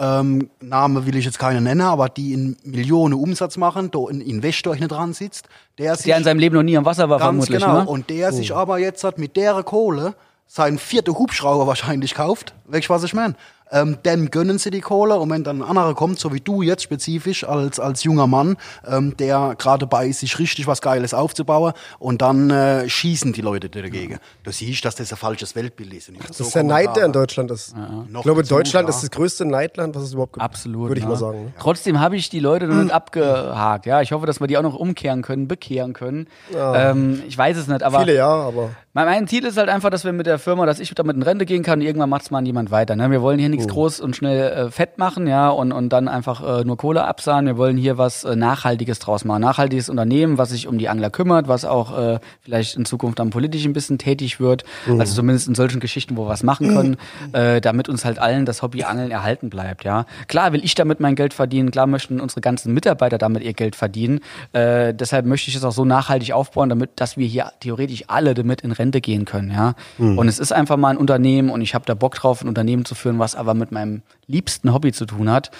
Ähm, 0.00 0.48
Name 0.60 1.06
will 1.06 1.16
ich 1.16 1.24
jetzt 1.24 1.40
keine 1.40 1.60
nennen, 1.60 1.80
aber 1.80 2.08
die 2.08 2.32
in 2.32 2.56
Millionen 2.62 3.14
Umsatz 3.14 3.56
machen, 3.56 3.90
da 3.90 3.98
ein 4.08 4.20
Investor 4.20 4.74
hinten 4.74 4.90
dran 4.90 5.12
sitzt, 5.12 5.48
der 5.76 5.96
sich 5.96 6.06
Der 6.06 6.16
in 6.18 6.24
seinem 6.24 6.38
Leben 6.38 6.54
noch 6.54 6.62
nie 6.62 6.76
am 6.76 6.84
Wasser 6.84 7.08
war, 7.08 7.18
ganz 7.18 7.46
vermutlich, 7.46 7.58
genau 7.58 7.82
ne? 7.82 7.88
und 7.88 8.08
der 8.08 8.32
sich 8.32 8.54
aber 8.54 8.78
jetzt 8.78 9.02
hat 9.02 9.18
mit 9.18 9.36
der 9.36 9.60
Kohle 9.64 10.14
seinen 10.46 10.78
vierten 10.78 11.18
Hubschrauber 11.18 11.66
wahrscheinlich 11.66 12.14
kauft, 12.14 12.54
weißt 12.66 12.88
du, 12.88 12.90
was 12.90 13.02
ich 13.02 13.12
meine? 13.12 13.34
Ähm, 13.70 13.98
dann 14.02 14.30
gönnen 14.30 14.58
sie 14.58 14.70
die 14.70 14.80
Kohle 14.80 15.16
und 15.16 15.30
wenn 15.30 15.44
dann 15.44 15.62
ein 15.62 15.68
anderer 15.68 15.94
kommt, 15.94 16.18
so 16.18 16.32
wie 16.32 16.40
du 16.40 16.62
jetzt 16.62 16.82
spezifisch 16.82 17.44
als, 17.44 17.80
als 17.80 18.04
junger 18.04 18.26
Mann, 18.26 18.56
ähm, 18.86 19.16
der 19.16 19.54
gerade 19.58 19.86
bei 19.86 20.06
ist, 20.06 20.20
sich 20.20 20.38
richtig 20.38 20.66
was 20.66 20.80
Geiles 20.80 21.14
aufzubauen 21.14 21.72
und 21.98 22.22
dann 22.22 22.50
äh, 22.50 22.88
schießen 22.88 23.32
die 23.32 23.40
Leute 23.40 23.68
dagegen. 23.68 24.18
Du 24.42 24.50
siehst, 24.50 24.84
dass 24.84 24.96
das 24.96 25.12
ein 25.12 25.18
falsches 25.18 25.54
Weltbild 25.54 25.92
ist. 25.92 26.08
Und 26.08 26.18
Das 26.28 26.40
ist 26.40 26.54
der 26.54 26.62
Neid, 26.62 26.96
der 26.96 27.04
in 27.04 27.12
Deutschland 27.12 27.50
ist. 27.50 27.74
Noch 27.76 28.20
Ich 28.20 28.22
glaube, 28.22 28.42
dazu, 28.42 28.54
Deutschland 28.54 28.88
ja. 28.88 28.94
ist 28.94 29.02
das 29.02 29.10
größte 29.10 29.44
Neidland, 29.44 29.94
was 29.94 30.04
es 30.04 30.12
überhaupt 30.12 30.34
gibt. 30.34 30.44
Absolut. 30.44 30.88
Würde 30.88 30.98
ich 30.98 31.04
ja. 31.04 31.10
mal 31.10 31.16
sagen. 31.16 31.44
ne? 31.44 31.52
Trotzdem 31.58 32.00
habe 32.00 32.16
ich 32.16 32.30
die 32.30 32.40
Leute 32.40 32.66
noch 32.66 32.82
nicht 32.82 32.92
abgehakt. 32.92 33.86
Ja, 33.86 34.00
ich 34.00 34.12
hoffe, 34.12 34.26
dass 34.26 34.40
wir 34.40 34.46
die 34.46 34.56
auch 34.56 34.62
noch 34.62 34.74
umkehren 34.74 35.22
können, 35.22 35.48
bekehren 35.48 35.92
können. 35.92 36.28
Ähm, 36.54 37.22
ich 37.26 37.36
weiß 37.36 37.56
es 37.56 37.66
nicht, 37.66 37.82
aber 37.82 38.00
Viele 38.00 38.16
ja, 38.16 38.28
aber 38.28 38.70
mein, 38.98 39.06
mein 39.06 39.28
Ziel 39.28 39.44
ist 39.44 39.56
halt 39.56 39.68
einfach, 39.68 39.90
dass 39.90 40.04
wir 40.04 40.12
mit 40.12 40.26
der 40.26 40.40
Firma, 40.40 40.66
dass 40.66 40.80
ich 40.80 40.92
damit 40.92 41.14
in 41.14 41.22
Rente 41.22 41.46
gehen 41.46 41.62
kann 41.62 41.78
und 41.78 41.86
irgendwann 41.86 42.10
macht 42.10 42.22
es 42.22 42.30
mal 42.32 42.44
jemand 42.44 42.72
weiter. 42.72 42.96
Ne? 42.96 43.10
Wir 43.10 43.22
wollen 43.22 43.38
hier 43.38 43.48
Oh. 43.58 43.60
nichts 43.60 43.72
groß 43.72 44.00
und 44.00 44.16
schnell 44.16 44.50
äh, 44.50 44.70
fett 44.70 44.98
machen, 44.98 45.26
ja, 45.26 45.48
und, 45.48 45.72
und 45.72 45.88
dann 45.90 46.08
einfach 46.08 46.60
äh, 46.60 46.64
nur 46.64 46.76
Kohle 46.76 47.04
absahen. 47.04 47.46
Wir 47.46 47.56
wollen 47.56 47.76
hier 47.76 47.98
was 47.98 48.24
äh, 48.24 48.36
Nachhaltiges 48.36 48.98
draus 48.98 49.24
machen. 49.24 49.42
Nachhaltiges 49.42 49.88
Unternehmen, 49.88 50.38
was 50.38 50.50
sich 50.50 50.66
um 50.66 50.78
die 50.78 50.88
Angler 50.88 51.10
kümmert, 51.10 51.48
was 51.48 51.64
auch 51.64 51.98
äh, 51.98 52.18
vielleicht 52.40 52.76
in 52.76 52.84
Zukunft 52.84 53.18
dann 53.18 53.30
politisch 53.30 53.64
ein 53.64 53.72
bisschen 53.72 53.98
tätig 53.98 54.40
wird. 54.40 54.64
Mhm. 54.86 55.00
Also 55.00 55.14
zumindest 55.14 55.48
in 55.48 55.54
solchen 55.54 55.80
Geschichten, 55.80 56.16
wo 56.16 56.24
wir 56.24 56.28
was 56.28 56.42
machen 56.42 56.74
können, 56.74 56.96
äh, 57.32 57.60
damit 57.60 57.88
uns 57.88 58.04
halt 58.04 58.18
allen 58.18 58.46
das 58.46 58.62
Hobby 58.62 58.84
Angeln 58.84 59.10
erhalten 59.10 59.50
bleibt, 59.50 59.84
ja. 59.84 60.06
Klar 60.28 60.52
will 60.52 60.64
ich 60.64 60.74
damit 60.74 61.00
mein 61.00 61.14
Geld 61.14 61.34
verdienen, 61.34 61.70
klar 61.70 61.86
möchten 61.86 62.20
unsere 62.20 62.40
ganzen 62.40 62.72
Mitarbeiter 62.72 63.18
damit 63.18 63.42
ihr 63.42 63.54
Geld 63.54 63.76
verdienen. 63.76 64.20
Äh, 64.52 64.94
deshalb 64.94 65.26
möchte 65.26 65.50
ich 65.50 65.56
es 65.56 65.64
auch 65.64 65.72
so 65.72 65.84
nachhaltig 65.84 66.32
aufbauen, 66.32 66.68
damit, 66.68 66.90
dass 66.96 67.16
wir 67.16 67.26
hier 67.26 67.52
theoretisch 67.60 68.04
alle 68.06 68.34
damit 68.34 68.60
in 68.60 68.72
Rente 68.72 69.00
gehen 69.00 69.24
können, 69.24 69.50
ja. 69.50 69.74
Und 69.98 70.28
es 70.28 70.38
ist 70.38 70.52
einfach 70.52 70.76
mal 70.76 70.90
ein 70.90 70.96
Unternehmen 70.96 71.50
und 71.50 71.60
ich 71.60 71.74
habe 71.74 71.84
da 71.86 71.94
Bock 71.94 72.14
drauf, 72.14 72.42
ein 72.42 72.48
Unternehmen 72.48 72.84
zu 72.84 72.94
führen, 72.94 73.18
was 73.18 73.34
aber 73.34 73.47
mit 73.54 73.72
meinem 73.72 74.02
liebsten 74.26 74.72
Hobby 74.72 74.92
zu 74.92 75.06
tun 75.06 75.30
hat. 75.30 75.50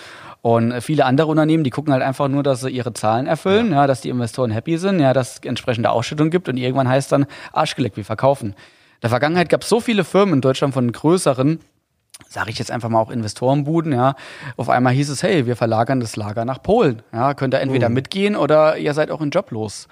Und 0.42 0.72
äh, 0.72 0.80
viele 0.80 1.04
andere 1.04 1.28
Unternehmen, 1.28 1.64
die 1.64 1.70
gucken 1.70 1.92
halt 1.92 2.02
einfach 2.02 2.28
nur, 2.28 2.42
dass 2.42 2.60
sie 2.60 2.70
ihre 2.70 2.92
Zahlen 2.92 3.26
erfüllen, 3.26 3.72
ja. 3.72 3.86
dass 3.86 4.00
die 4.00 4.08
Investoren 4.08 4.50
happy 4.50 4.78
sind, 4.78 5.00
ja, 5.00 5.12
dass 5.12 5.34
es 5.34 5.44
entsprechende 5.44 5.90
Ausschüttung 5.90 6.30
gibt 6.30 6.48
und 6.48 6.56
irgendwann 6.56 6.88
heißt 6.88 7.10
dann 7.12 7.26
Arschgeleckt, 7.52 7.96
wir 7.96 8.04
verkaufen. 8.04 8.50
In 8.50 9.02
der 9.02 9.10
Vergangenheit 9.10 9.48
gab 9.48 9.62
es 9.62 9.68
so 9.68 9.80
viele 9.80 10.04
Firmen 10.04 10.34
in 10.34 10.40
Deutschland 10.40 10.74
von 10.74 10.90
größeren, 10.90 11.60
sage 12.28 12.50
ich 12.50 12.58
jetzt 12.58 12.70
einfach 12.70 12.88
mal 12.88 13.00
auch 13.00 13.10
Investorenbuden, 13.10 13.92
ja. 13.92 14.14
Auf 14.56 14.68
einmal 14.68 14.92
hieß 14.92 15.10
es, 15.10 15.22
hey, 15.22 15.46
wir 15.46 15.56
verlagern 15.56 16.00
das 16.00 16.16
Lager 16.16 16.44
nach 16.44 16.62
Polen. 16.62 17.02
Ja, 17.12 17.34
könnt 17.34 17.54
ihr 17.54 17.60
entweder 17.60 17.88
mitgehen 17.88 18.36
oder 18.36 18.76
ihr 18.76 18.94
seid 18.94 19.10
auch 19.10 19.20
in 19.20 19.30
Job 19.30 19.50
los. 19.50 19.88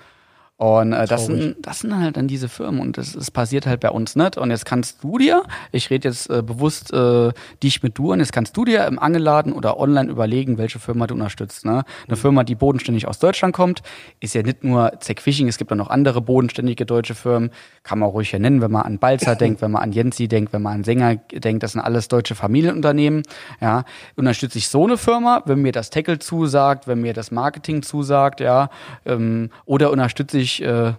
Und 0.58 0.94
äh, 0.94 1.06
das, 1.06 1.26
sind, 1.26 1.56
das 1.60 1.80
sind 1.80 1.94
halt 1.94 2.16
dann 2.16 2.28
diese 2.28 2.48
Firmen 2.48 2.80
und 2.80 2.96
das, 2.96 3.12
das 3.12 3.30
passiert 3.30 3.66
halt 3.66 3.80
bei 3.80 3.90
uns 3.90 4.16
nicht. 4.16 4.38
Und 4.38 4.50
jetzt 4.50 4.64
kannst 4.64 5.04
du 5.04 5.18
dir, 5.18 5.42
ich 5.70 5.90
rede 5.90 6.08
jetzt 6.08 6.30
äh, 6.30 6.42
bewusst 6.42 6.94
äh, 6.94 7.32
dich 7.62 7.82
mit 7.82 7.98
du 7.98 8.12
und 8.12 8.20
jetzt 8.20 8.32
kannst 8.32 8.56
du 8.56 8.64
dir 8.64 8.86
im 8.86 8.98
Angelladen 8.98 9.52
oder 9.52 9.78
online 9.78 10.10
überlegen, 10.10 10.56
welche 10.56 10.78
Firma 10.78 11.06
du 11.06 11.14
unterstützt. 11.14 11.66
Ne? 11.66 11.84
Eine 12.06 12.16
Firma, 12.16 12.42
die 12.42 12.54
bodenständig 12.54 13.06
aus 13.06 13.18
Deutschland 13.18 13.54
kommt, 13.54 13.82
ist 14.20 14.34
ja 14.34 14.42
nicht 14.42 14.64
nur 14.64 14.92
Zack 15.00 15.20
Fishing, 15.20 15.46
es 15.46 15.58
gibt 15.58 15.70
auch 15.72 15.76
noch 15.76 15.90
andere 15.90 16.22
bodenständige 16.22 16.86
deutsche 16.86 17.14
Firmen, 17.14 17.50
kann 17.82 17.98
man 17.98 18.08
ruhig 18.08 18.30
hier 18.30 18.40
nennen, 18.40 18.62
wenn 18.62 18.70
man 18.70 18.82
an 18.82 18.98
Balzer 18.98 19.36
denkt, 19.36 19.60
wenn 19.60 19.72
man 19.72 19.82
an 19.82 19.92
Jensi 19.92 20.26
denkt, 20.26 20.54
wenn 20.54 20.62
man 20.62 20.76
an 20.76 20.84
Sänger 20.84 21.16
denkt, 21.16 21.64
das 21.64 21.72
sind 21.72 21.82
alles 21.82 22.08
deutsche 22.08 22.34
Familienunternehmen. 22.34 23.24
Ja, 23.60 23.84
unterstütze 24.16 24.56
ich 24.56 24.68
so 24.68 24.84
eine 24.84 24.96
Firma, 24.96 25.42
wenn 25.44 25.60
mir 25.60 25.72
das 25.72 25.90
Tackle 25.90 26.18
zusagt, 26.18 26.88
wenn 26.88 27.02
mir 27.02 27.12
das 27.12 27.30
Marketing 27.30 27.82
zusagt, 27.82 28.40
ja, 28.40 28.70
ähm, 29.04 29.50
oder 29.66 29.90
unterstütze 29.90 30.38
ich 30.38 30.45
äh, 30.62 30.94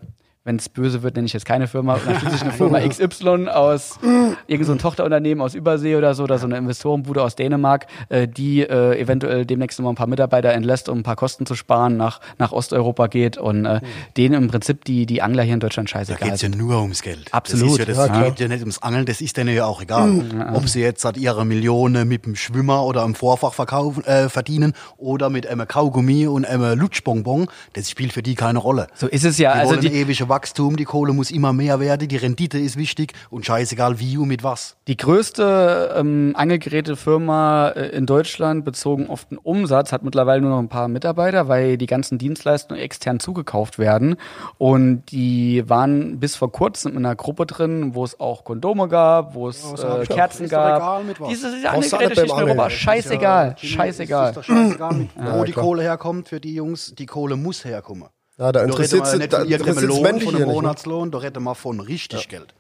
wenn 0.47 0.55
es 0.55 0.69
böse 0.69 1.03
wird, 1.03 1.15
nenne 1.15 1.25
ich 1.25 1.33
jetzt 1.33 1.45
keine 1.45 1.67
Firma, 1.67 1.95
unterstütze 1.95 2.35
ich 2.35 2.41
eine 2.41 2.51
Firma 2.53 2.79
XY 2.79 3.49
aus 3.49 3.99
irgendein 4.47 4.63
so 4.63 4.75
Tochterunternehmen 4.75 5.43
aus 5.43 5.53
Übersee 5.55 5.97
oder 5.97 6.15
so, 6.15 6.23
oder 6.23 6.39
so 6.39 6.45
eine 6.45 6.57
Investorenbude 6.57 7.21
aus 7.21 7.35
Dänemark, 7.35 7.87
äh, 8.07 8.29
die 8.29 8.61
äh, 8.61 8.97
eventuell 8.97 9.45
demnächst 9.45 9.77
noch 9.77 9.83
mal 9.83 9.91
ein 9.91 9.95
paar 9.95 10.07
Mitarbeiter 10.07 10.53
entlässt, 10.53 10.87
um 10.87 10.99
ein 10.99 11.03
paar 11.03 11.17
Kosten 11.17 11.45
zu 11.45 11.53
sparen, 11.55 11.97
nach, 11.97 12.21
nach 12.37 12.53
Osteuropa 12.53 13.07
geht 13.07 13.37
und 13.37 13.65
äh, 13.65 13.81
denen 14.15 14.35
im 14.43 14.47
Prinzip 14.47 14.85
die, 14.85 15.05
die 15.05 15.21
Angler 15.21 15.43
hier 15.43 15.53
in 15.53 15.59
Deutschland 15.59 15.89
Da 15.89 15.99
scheißegal 15.99 16.29
geht's 16.29 16.41
ja 16.41 16.49
nur 16.49 16.81
ums 16.81 17.01
Geld. 17.01 17.27
Absolut. 17.33 17.81
Das, 17.81 17.89
ist 17.89 17.97
ja, 17.97 18.07
das 18.07 18.17
Ja, 18.17 18.29
geht 18.29 18.39
ja 18.39 18.47
nicht 18.47 18.61
ums 18.61 18.81
Angeln, 18.81 19.05
das 19.05 19.19
ist 19.19 19.35
denen 19.35 19.53
ja 19.53 19.65
auch 19.65 19.81
egal. 19.81 20.23
Ob 20.53 20.69
sie 20.69 20.79
jetzt 20.79 21.03
hat 21.03 21.17
ihre 21.17 21.45
Millionen 21.45 22.07
mit 22.07 22.25
dem 22.25 22.37
Schwimmer 22.37 22.85
oder 22.85 23.03
im 23.03 23.15
Vorfach 23.15 23.53
verkaufen, 23.53 24.05
äh, 24.05 24.29
verdienen 24.29 24.71
oder 24.95 25.29
mit 25.29 25.45
einem 25.45 25.67
Kaugummi 25.67 26.25
und 26.25 26.45
einem 26.45 26.79
Lutschbonbon, 26.79 27.47
das 27.73 27.89
spielt 27.89 28.13
für 28.13 28.23
die 28.23 28.35
keine 28.35 28.59
Rolle. 28.59 28.87
So 28.93 29.07
ist 29.07 29.25
es 29.25 29.37
ja. 29.37 29.53
Die 29.53 29.59
Also 29.59 29.71
wollen 29.71 29.81
die, 29.81 29.93
ewige 29.93 30.29
Wachstum, 30.29 30.36
die 30.45 30.83
Kohle 30.85 31.13
muss 31.13 31.31
immer 31.31 31.53
mehr 31.53 31.79
werden, 31.79 32.07
die 32.07 32.15
Rendite 32.17 32.57
ist 32.59 32.77
wichtig 32.77 33.13
und 33.29 33.45
scheißegal 33.45 33.99
wie 33.99 34.17
und 34.17 34.27
mit 34.27 34.43
was. 34.43 34.77
Die 34.88 34.97
größte 34.97 35.95
ähm, 35.97 36.33
Angelgerätefirma 36.35 37.69
äh, 37.69 37.89
in 37.89 38.05
Deutschland 38.05 38.65
bezogen 38.65 39.09
auf 39.09 39.25
den 39.25 39.38
Umsatz 39.38 39.91
hat 39.91 40.03
mittlerweile 40.03 40.41
nur 40.41 40.51
noch 40.51 40.59
ein 40.59 40.69
paar 40.69 40.88
Mitarbeiter, 40.88 41.47
weil 41.47 41.77
die 41.77 41.85
ganzen 41.85 42.17
Dienstleistungen 42.17 42.81
extern 42.81 43.19
zugekauft 43.19 43.79
werden. 43.79 44.15
Und 44.57 45.03
die 45.11 45.63
waren 45.67 46.19
bis 46.19 46.35
vor 46.35 46.51
kurzem 46.51 46.91
in 46.93 47.05
einer 47.05 47.15
Gruppe 47.15 47.45
drin, 47.45 47.95
wo 47.95 48.03
es 48.03 48.19
auch 48.19 48.43
Kondome 48.43 48.88
gab, 48.88 49.33
wo 49.33 49.49
es 49.49 49.63
Ja, 49.77 50.01
äh. 50.01 50.05
Kerzen 50.05 50.49
gab. 50.49 51.03
mit. 51.03 51.17
Diese, 51.29 51.51
diese 51.55 51.95
beim 51.97 52.25
in 52.25 52.31
Europa. 52.31 52.69
Scheißegal. 52.69 53.55
Ist 53.57 53.63
ja- 53.63 53.69
Scheißegal. 53.69 54.29
Ist 54.29 54.38
doch 54.38 54.43
scheißegal, 54.43 55.07
wo 55.15 55.43
die 55.43 55.51
klar. 55.51 55.65
Kohle 55.65 55.83
herkommt 55.83 56.29
für 56.29 56.39
die 56.39 56.53
Jungs. 56.53 56.93
Die 56.97 57.05
Kohle 57.05 57.35
muss 57.35 57.65
herkommen. 57.65 58.07
Ja, 58.38 58.51
da 58.51 58.63
interessiert 58.63 59.11
wir 59.11 59.17
nicht 59.17 59.33
da 59.33 59.43
irgendeinem 59.43 59.88
Lohn, 59.88 60.21
von 60.21 60.35
einem 60.35 60.47
ne? 60.47 60.53
Monatslohn, 60.53 61.11
da 61.11 61.17
reden 61.17 61.43
wir 61.43 61.55
von 61.55 61.79
richtig 61.79 62.29
Geld. 62.29 62.53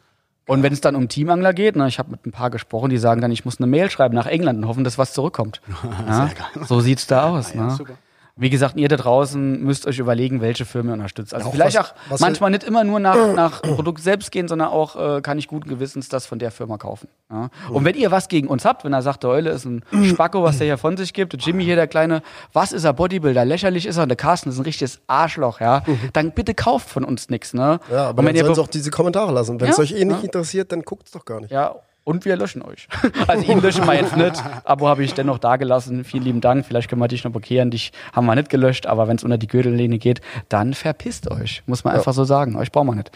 Und 0.47 0.63
wenn 0.63 0.73
es 0.73 0.81
dann 0.81 0.95
um 0.95 1.09
Teamangler 1.09 1.53
geht, 1.53 1.75
ne, 1.75 1.87
ich 1.87 1.99
habe 1.99 2.11
mit 2.11 2.25
ein 2.25 2.31
paar 2.31 2.49
gesprochen, 2.49 2.89
die 2.89 2.97
sagen 2.97 3.21
dann, 3.21 3.31
ich 3.31 3.43
muss 3.43 3.59
eine 3.59 3.67
Mail 3.67 3.89
schreiben 3.89 4.15
nach 4.15 4.25
England 4.25 4.59
und 4.59 4.67
hoffen, 4.67 4.83
dass 4.85 4.97
was 4.97 5.13
zurückkommt. 5.13 5.61
ja? 6.07 6.29
So 6.63 6.79
sieht's 6.79 7.05
da 7.05 7.29
aus. 7.29 7.53
Ja, 7.53 7.67
ne? 7.67 7.71
super. 7.75 7.97
Wie 8.37 8.49
gesagt, 8.49 8.77
ihr 8.77 8.87
da 8.87 8.97
draußen 8.97 9.61
müsst 9.63 9.87
euch 9.87 9.99
überlegen, 9.99 10.41
welche 10.41 10.63
Firma 10.65 10.91
ihr 10.91 10.93
unterstützt. 10.93 11.33
Also 11.33 11.45
Ja, 11.45 11.49
auch 11.49 11.53
vielleicht 11.55 11.77
was- 11.77 11.91
auch 11.91 11.95
was 12.09 12.19
manchmal 12.21 12.51
nicht 12.51 12.63
immer 12.63 12.83
nur 12.83 12.99
nach, 12.99 13.15
nach 13.35 13.61
Produkt 13.61 14.01
selbst 14.01 14.31
gehen, 14.31 14.47
sondern 14.47 14.69
auch 14.69 14.95
äh, 15.17 15.21
kann 15.21 15.37
ich 15.39 15.47
guten 15.47 15.69
Gewissens 15.69 16.07
das 16.09 16.25
von 16.25 16.37
der 16.39 16.51
Firma 16.51 16.77
kaufen. 16.77 17.07
Ja? 17.31 17.49
Und 17.71 17.83
wenn 17.85 17.95
ihr 17.95 18.11
was 18.11 18.27
gegen 18.27 18.47
uns 18.47 18.63
habt, 18.65 18.83
wenn 18.85 18.93
er 18.93 19.01
sagt, 19.01 19.23
der 19.23 19.31
Eule 19.31 19.49
ist 19.49 19.65
ein 19.65 19.83
Spacko, 20.05 20.43
was 20.43 20.57
der 20.59 20.67
hier 20.67 20.77
von 20.77 20.97
sich 20.97 21.13
gibt, 21.13 21.33
Jimmy 21.45 21.63
hier, 21.63 21.75
der 21.75 21.87
kleine, 21.87 22.21
was 22.53 22.71
ist 22.71 22.83
er, 22.83 22.93
Bodybuilder, 22.93 23.43
lächerlich 23.43 23.85
ist 23.85 23.97
er, 23.97 24.03
und 24.03 24.09
der 24.09 24.17
Carsten 24.17 24.49
ist 24.49 24.57
ein 24.59 24.63
richtiges 24.63 24.99
Arschloch, 25.07 25.59
ja, 25.59 25.83
dann 26.13 26.31
bitte 26.31 26.53
kauft 26.53 26.89
von 26.89 27.03
uns 27.03 27.29
nichts. 27.29 27.53
Ne? 27.53 27.79
Ja, 27.91 28.09
aber 28.09 28.19
und 28.19 28.25
wenn 28.27 28.35
ihr 28.35 28.47
auch 28.49 28.67
diese 28.67 28.91
Kommentare 28.91 29.31
lassen. 29.31 29.59
Wenn 29.59 29.69
es 29.69 29.77
Ja, 29.77 29.83
euch 29.83 29.91
eh 29.93 30.05
nicht 30.05 30.19
ja. 30.19 30.23
interessiert, 30.25 30.71
dann 30.71 30.83
guckt's 30.83 31.11
doch 31.11 31.25
gar 31.25 31.41
nicht. 31.41 31.51
Ja, 31.51 31.75
und 32.07 32.23
wir 32.23 32.37
löschen 32.37 32.61
euch. 32.61 32.87
Also 33.27 33.51
ihn 33.51 33.59
löschen 33.59 33.85
wir 33.85 33.95
jetzt 33.95 34.15
nicht. 34.15 34.41
Abo 34.63 34.87
habe 34.87 35.03
ich 35.03 35.13
dennoch 35.13 35.39
da 35.39 35.57
gelassen. 35.57 36.05
Vielen 36.05 36.23
lieben 36.23 36.41
Dank. 36.41 36.65
Vielleicht 36.65 36.89
können 36.89 37.01
wir 37.01 37.09
dich 37.09 37.25
noch 37.25 37.31
blockieren. 37.31 37.69
Dich 37.69 37.91
haben 38.13 38.25
wir 38.25 38.35
nicht 38.35 38.49
gelöscht, 38.49 38.85
aber 38.85 39.09
wenn 39.09 39.17
es 39.17 39.23
unter 39.25 39.37
die 39.37 39.47
Gürtellinie 39.47 39.99
geht, 39.99 40.21
dann 40.47 40.73
verpisst 40.73 41.29
euch. 41.29 41.63
Muss 41.65 41.83
man 41.83 41.95
einfach 41.95 42.13
so 42.13 42.23
sagen. 42.23 42.55
Euch 42.55 42.71
brauchen 42.71 42.87
wir 42.87 42.95
nicht. 42.95 43.11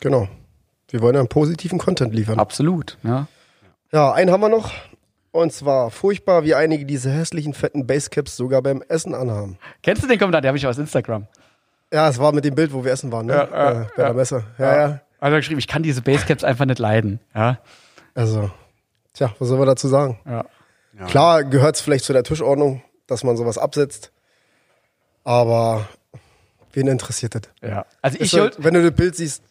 Genau. 0.00 0.28
Wir 0.88 1.00
wollen 1.00 1.14
ja 1.14 1.20
einen 1.20 1.28
positiven 1.28 1.78
Content 1.78 2.14
liefern. 2.14 2.38
Absolut. 2.38 2.98
Ja. 3.02 3.26
Ja, 3.92 4.12
einen 4.12 4.30
haben 4.30 4.40
wir 4.40 4.48
noch. 4.48 4.70
Und 5.32 5.52
zwar 5.52 5.90
furchtbar, 5.90 6.44
wie 6.44 6.54
einige 6.54 6.86
diese 6.86 7.10
hässlichen, 7.10 7.52
fetten 7.52 7.86
Basecaps 7.86 8.36
sogar 8.36 8.62
beim 8.62 8.80
Essen 8.88 9.14
anhaben. 9.14 9.58
Kennst 9.82 10.04
du 10.04 10.06
den 10.06 10.20
Kommentar? 10.20 10.40
Der 10.40 10.50
habe 10.50 10.58
ich 10.58 10.66
aus 10.68 10.78
Instagram. 10.78 11.26
Ja, 11.92 12.08
es 12.08 12.20
war 12.20 12.30
mit 12.32 12.44
dem 12.44 12.54
Bild, 12.54 12.72
wo 12.72 12.84
wir 12.84 12.92
essen 12.92 13.10
waren, 13.10 13.26
ne? 13.26 13.32
Ja, 13.32 13.48
ja, 13.50 13.70
äh, 13.70 13.74
bei 13.96 14.02
ja. 14.02 14.04
der 14.04 14.14
Messe. 14.14 14.44
Ja, 14.58 14.76
ja. 14.76 15.00
Also 15.18 15.34
er 15.34 15.40
geschrieben, 15.40 15.58
ich 15.58 15.66
kann 15.66 15.82
diese 15.82 16.02
Basecaps 16.02 16.44
einfach 16.44 16.64
nicht 16.64 16.78
leiden. 16.78 17.18
Ja. 17.34 17.58
Also, 18.16 18.50
tja, 19.12 19.32
was 19.38 19.46
soll 19.48 19.58
man 19.58 19.66
dazu 19.68 19.86
sagen? 19.88 20.18
ja. 20.28 20.44
Klar 21.06 21.44
gehört 21.44 21.76
es 21.76 21.82
vielleicht 21.82 22.04
zu 22.06 22.12
der 22.14 22.24
Tischordnung, 22.24 22.82
dass 23.06 23.22
man 23.22 23.36
sowas 23.36 23.58
absetzt. 23.58 24.10
Aber 25.24 25.86
wen 26.72 26.86
interessiert 26.88 27.34
das? 27.34 27.42
ja. 27.62 27.84
Also 28.02 28.18
ich 28.20 28.32
halt, 28.38 28.62
wenn 28.62 28.74
du 28.74 28.82
das 28.82 28.92
Bild 28.96 29.14
siehst, 29.16 29.42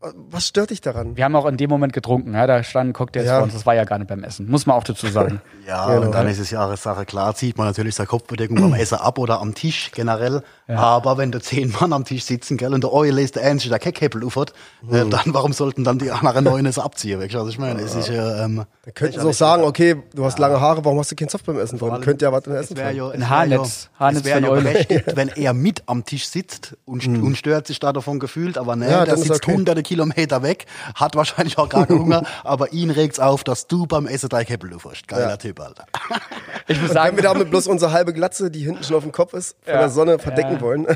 was 0.00 0.46
stört 0.48 0.70
dich 0.70 0.80
daran? 0.80 1.14
wir 1.18 1.24
haben 1.24 1.36
auch 1.36 1.44
in 1.44 1.58
dem 1.58 1.68
Moment 1.68 1.92
getrunken. 1.92 2.32
Ja. 2.32 2.46
Da 2.46 2.62
standen 2.62 2.94
Cocktails 2.94 3.26
Ja. 3.26 3.34
vor 3.36 3.42
uns. 3.44 3.52
Das 3.52 3.66
war 3.66 3.74
ja 3.74 3.84
gar 3.84 3.98
nicht 3.98 4.08
beim 4.08 4.24
Essen. 4.24 4.48
Muss 4.50 4.64
man 4.64 4.76
auch 4.76 4.84
dazu 4.84 5.06
sagen. 5.08 5.42
Ja, 5.66 5.86
Genau. 5.88 6.06
und 6.06 6.12
dann 6.12 6.26
ist 6.26 6.38
es 6.38 6.50
ja 6.50 6.66
eine 6.66 6.76
Sache, 6.78 7.04
klar 7.04 7.34
zieht 7.34 7.58
man 7.58 7.66
natürlich 7.66 7.94
seine 7.94 8.06
Kopfbedeckung 8.06 8.56
beim 8.56 8.74
Essen 8.80 8.96
ab 8.98 9.18
oder 9.18 9.40
am 9.40 9.54
Tisch 9.54 9.90
generell. 9.92 10.42
Aber 10.76 11.18
wenn 11.18 11.32
da 11.32 11.40
zehn 11.40 11.72
Mann 11.80 11.92
am 11.92 12.04
Tisch 12.04 12.24
sitzen, 12.24 12.56
gell, 12.56 12.72
und 12.74 12.82
der 12.84 12.92
Eule 12.92 13.22
ist 13.22 13.36
der 13.36 13.44
Einzige, 13.44 13.70
der 13.70 13.78
kein 13.78 13.92
Käppel 13.94 14.22
ufert, 14.24 14.52
äh, 14.90 15.04
Mhm. 15.04 15.10
dann 15.10 15.22
warum 15.26 15.52
sollten 15.52 15.84
dann 15.84 15.98
die 15.98 16.10
anderen 16.10 16.44
neun 16.44 16.66
es 16.66 16.78
abziehen? 16.78 17.20
Weißt 17.20 17.34
du, 17.34 17.38
was 17.40 17.48
ich 17.48 17.58
meine? 17.58 17.80
Es 17.82 17.94
ist 17.94 18.08
ja, 18.08 18.44
ähm, 18.44 18.64
Dann 18.84 18.94
könnten 18.94 19.20
sie 19.20 19.26
auch 19.28 19.32
sagen, 19.32 19.64
okay, 19.64 19.96
du 20.14 20.24
hast 20.24 20.38
lange 20.38 20.60
Haare, 20.60 20.84
warum 20.84 20.98
hast 20.98 21.10
du 21.10 21.16
keinen 21.16 21.28
Soft 21.28 21.46
beim 21.46 21.58
Essen 21.58 21.78
drin? 21.78 22.00
Könnte 22.00 22.24
ja 22.24 22.32
was 22.32 22.44
im 22.46 22.54
Essen 22.54 22.74
es 22.74 22.78
wäre 22.78 22.88
drin. 22.90 22.96
ja, 22.98 23.08
es 23.08 23.14
Ein 23.14 23.28
Haarnetz. 23.30 23.88
Ja, 23.94 24.00
Haarnetz 24.00 24.18
es 24.20 24.24
wäre 24.26 24.40
ja 24.40 24.50
berechtigt, 24.50 25.04
wenn 25.16 25.28
er 25.28 25.52
mit 25.54 25.82
am 25.86 26.04
Tisch 26.04 26.26
sitzt 26.28 26.76
und, 26.84 27.02
st- 27.02 27.20
und 27.22 27.36
stört 27.36 27.66
sich 27.66 27.78
da 27.80 27.92
davon 27.92 28.18
gefühlt, 28.20 28.58
aber 28.58 28.76
ne. 28.76 28.90
Ja, 28.90 29.04
der 29.04 29.16
sitzt 29.16 29.42
okay. 29.44 29.54
hunderte 29.54 29.82
Kilometer 29.82 30.42
weg, 30.42 30.66
hat 30.94 31.16
wahrscheinlich 31.16 31.58
auch 31.58 31.68
gar 31.68 31.86
keinen 31.86 31.98
Hunger, 32.02 32.22
aber 32.44 32.72
ihn 32.72 32.90
regt's 32.90 33.18
auf, 33.20 33.44
dass 33.44 33.66
du 33.66 33.86
beim 33.86 34.06
Essen 34.06 34.28
dein 34.28 34.46
Käppel 34.46 34.72
uferst. 34.72 35.08
Geiler 35.08 35.30
Ja. 35.30 35.36
Typ, 35.36 35.60
Alter. 35.60 35.86
Ich 36.68 36.78
muss 36.80 36.90
Wenn 36.90 36.94
sagen, 36.94 37.16
wir 37.16 37.22
damit 37.24 37.50
bloß 37.50 37.66
unsere 37.66 37.92
halbe 37.92 38.12
Glatze, 38.12 38.50
die 38.50 38.60
hinten 38.60 38.84
schon 38.84 38.96
auf 38.96 39.02
dem 39.02 39.12
Kopf 39.12 39.32
ist, 39.34 39.56
von 39.64 39.74
Ja. 39.74 39.80
der 39.80 39.88
Sonne 39.90 40.18
verdecken 40.18 40.59
Ja. 40.60 40.66
wollen, 40.66 40.86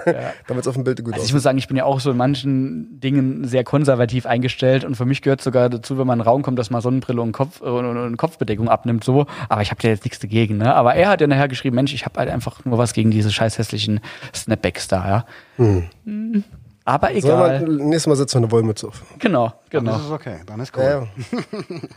damit 0.47 0.63
es 0.63 0.69
auf 0.69 0.75
dem 0.75 0.85
Bild 0.85 0.99
gut 1.05 1.15
Also 1.15 1.17
ich 1.17 1.23
aussieht. 1.25 1.35
muss 1.35 1.43
sagen, 1.43 1.59
ich 1.59 1.69
bin 1.69 1.77
ja 1.77 1.85
auch 1.85 2.01
so 2.01 2.11
in 2.11 2.17
manchen 2.17 3.01
Dingen 3.01 3.45
sehr 3.47 3.65
konservativ 3.65 4.27
eingestellt 4.27 4.85
und 4.85 4.95
für 4.97 5.05
mich 5.05 5.23
gehört 5.23 5.41
sogar 5.41 5.69
dazu, 5.69 5.99
wenn 5.99 6.07
man 6.07 6.19
in 6.19 6.23
einen 6.23 6.29
Raum 6.29 6.43
kommt, 6.43 6.59
dass 6.59 6.71
man 6.71 6.81
Sonnenbrille 6.81 7.21
und, 7.21 7.33
Kopf, 7.33 7.61
äh, 7.61 7.65
und, 7.65 7.85
und 7.97 8.17
Kopfbedeckung 8.17 8.69
abnimmt, 8.69 9.05
so. 9.05 9.27
Aber 9.49 9.63
ich 9.63 9.71
habe 9.71 9.83
ja 9.83 9.91
jetzt 9.91 10.05
nichts 10.05 10.19
dagegen, 10.21 10.59
ne? 10.59 10.75
Aber 10.75 10.95
er 10.95 11.09
hat 11.09 11.21
ja 11.21 11.27
nachher 11.27 11.49
geschrieben, 11.49 11.77
Mensch, 11.77 11.93
ich 11.95 12.05
habe 12.05 12.19
halt 12.21 12.31
einfach 12.31 12.65
nur 12.65 12.79
was 12.79 12.93
gegen 12.93 13.11
diese 13.11 13.31
scheiß 13.33 13.59
hässlichen 13.59 14.01
Snapbacks 14.35 14.89
da, 14.89 15.09
ja. 15.09 15.25
Aber 16.87 17.09
Hm. 17.09 17.21
Sollen 17.21 17.41
wir, 17.41 17.55
egal. 17.57 17.69
nächstes 17.69 18.07
Mal 18.09 18.17
setzen 18.17 18.35
wir 18.35 18.45
eine 18.45 18.53
Wollmütze 18.53 18.89
auf. 18.89 19.03
Genau, 19.19 19.53
genau. 19.71 19.93
Das 19.93 20.03
ist 20.05 20.11
okay, 20.11 20.37
dann 20.45 20.61
ist 20.61 20.77
cool. 20.77 20.83
Ja, 20.83 20.91
ja. 21.01 21.07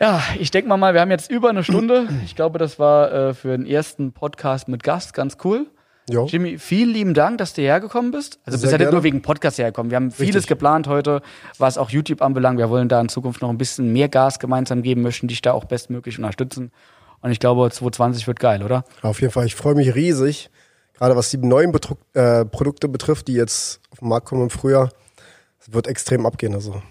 Ja, 0.00 0.22
ich 0.38 0.50
denke 0.50 0.66
mal 0.66 0.78
mal, 0.78 0.94
wir 0.94 1.02
haben 1.02 1.10
jetzt 1.10 1.30
über 1.30 1.50
eine 1.50 1.62
Stunde. 1.62 2.08
Ich 2.24 2.34
glaube, 2.34 2.58
das 2.58 2.78
war 2.78 3.12
äh, 3.12 3.34
für 3.34 3.48
den 3.48 3.66
ersten 3.66 4.12
Podcast 4.12 4.66
mit 4.66 4.82
Gast 4.82 5.12
ganz 5.12 5.36
cool. 5.44 5.66
Jo. 6.08 6.26
Jimmy, 6.26 6.58
vielen 6.58 6.90
lieben 6.90 7.14
Dank, 7.14 7.38
dass 7.38 7.52
du 7.52 7.62
hergekommen 7.62 8.10
bist. 8.10 8.38
Also 8.44 8.56
du 8.56 8.60
Sehr 8.60 8.70
bist 8.70 8.80
ja 8.80 8.86
nicht 8.86 8.92
nur 8.92 9.02
wegen 9.04 9.22
Podcast 9.22 9.58
hergekommen. 9.58 9.90
Wir 9.90 9.96
haben 9.96 10.10
vieles 10.10 10.34
Richtig. 10.36 10.48
geplant 10.48 10.88
heute, 10.88 11.22
was 11.58 11.78
auch 11.78 11.90
YouTube 11.90 12.22
anbelangt. 12.22 12.58
Wir 12.58 12.70
wollen 12.70 12.88
da 12.88 13.00
in 13.00 13.08
Zukunft 13.08 13.42
noch 13.42 13.50
ein 13.50 13.58
bisschen 13.58 13.92
mehr 13.92 14.08
Gas 14.08 14.38
gemeinsam 14.38 14.82
geben, 14.82 15.02
möchten 15.02 15.28
dich 15.28 15.42
da 15.42 15.52
auch 15.52 15.64
bestmöglich 15.64 16.18
unterstützen. 16.18 16.72
Und 17.20 17.30
ich 17.30 17.38
glaube, 17.38 17.70
2020 17.70 18.26
wird 18.26 18.40
geil, 18.40 18.62
oder? 18.62 18.84
Auf 19.02 19.20
jeden 19.20 19.32
Fall, 19.32 19.44
ich 19.46 19.54
freue 19.54 19.74
mich 19.74 19.94
riesig, 19.94 20.50
gerade 20.94 21.14
was 21.16 21.30
die 21.30 21.36
neuen 21.36 21.70
Betruck, 21.70 21.98
äh, 22.14 22.44
Produkte 22.44 22.88
betrifft, 22.88 23.28
die 23.28 23.34
jetzt 23.34 23.80
auf 23.90 23.98
den 23.98 24.08
Markt 24.08 24.26
kommen 24.26 24.42
im 24.44 24.50
Frühjahr. 24.50 24.88
Es 25.60 25.72
wird 25.72 25.86
extrem 25.86 26.24
abgehen. 26.24 26.54
Also 26.54 26.82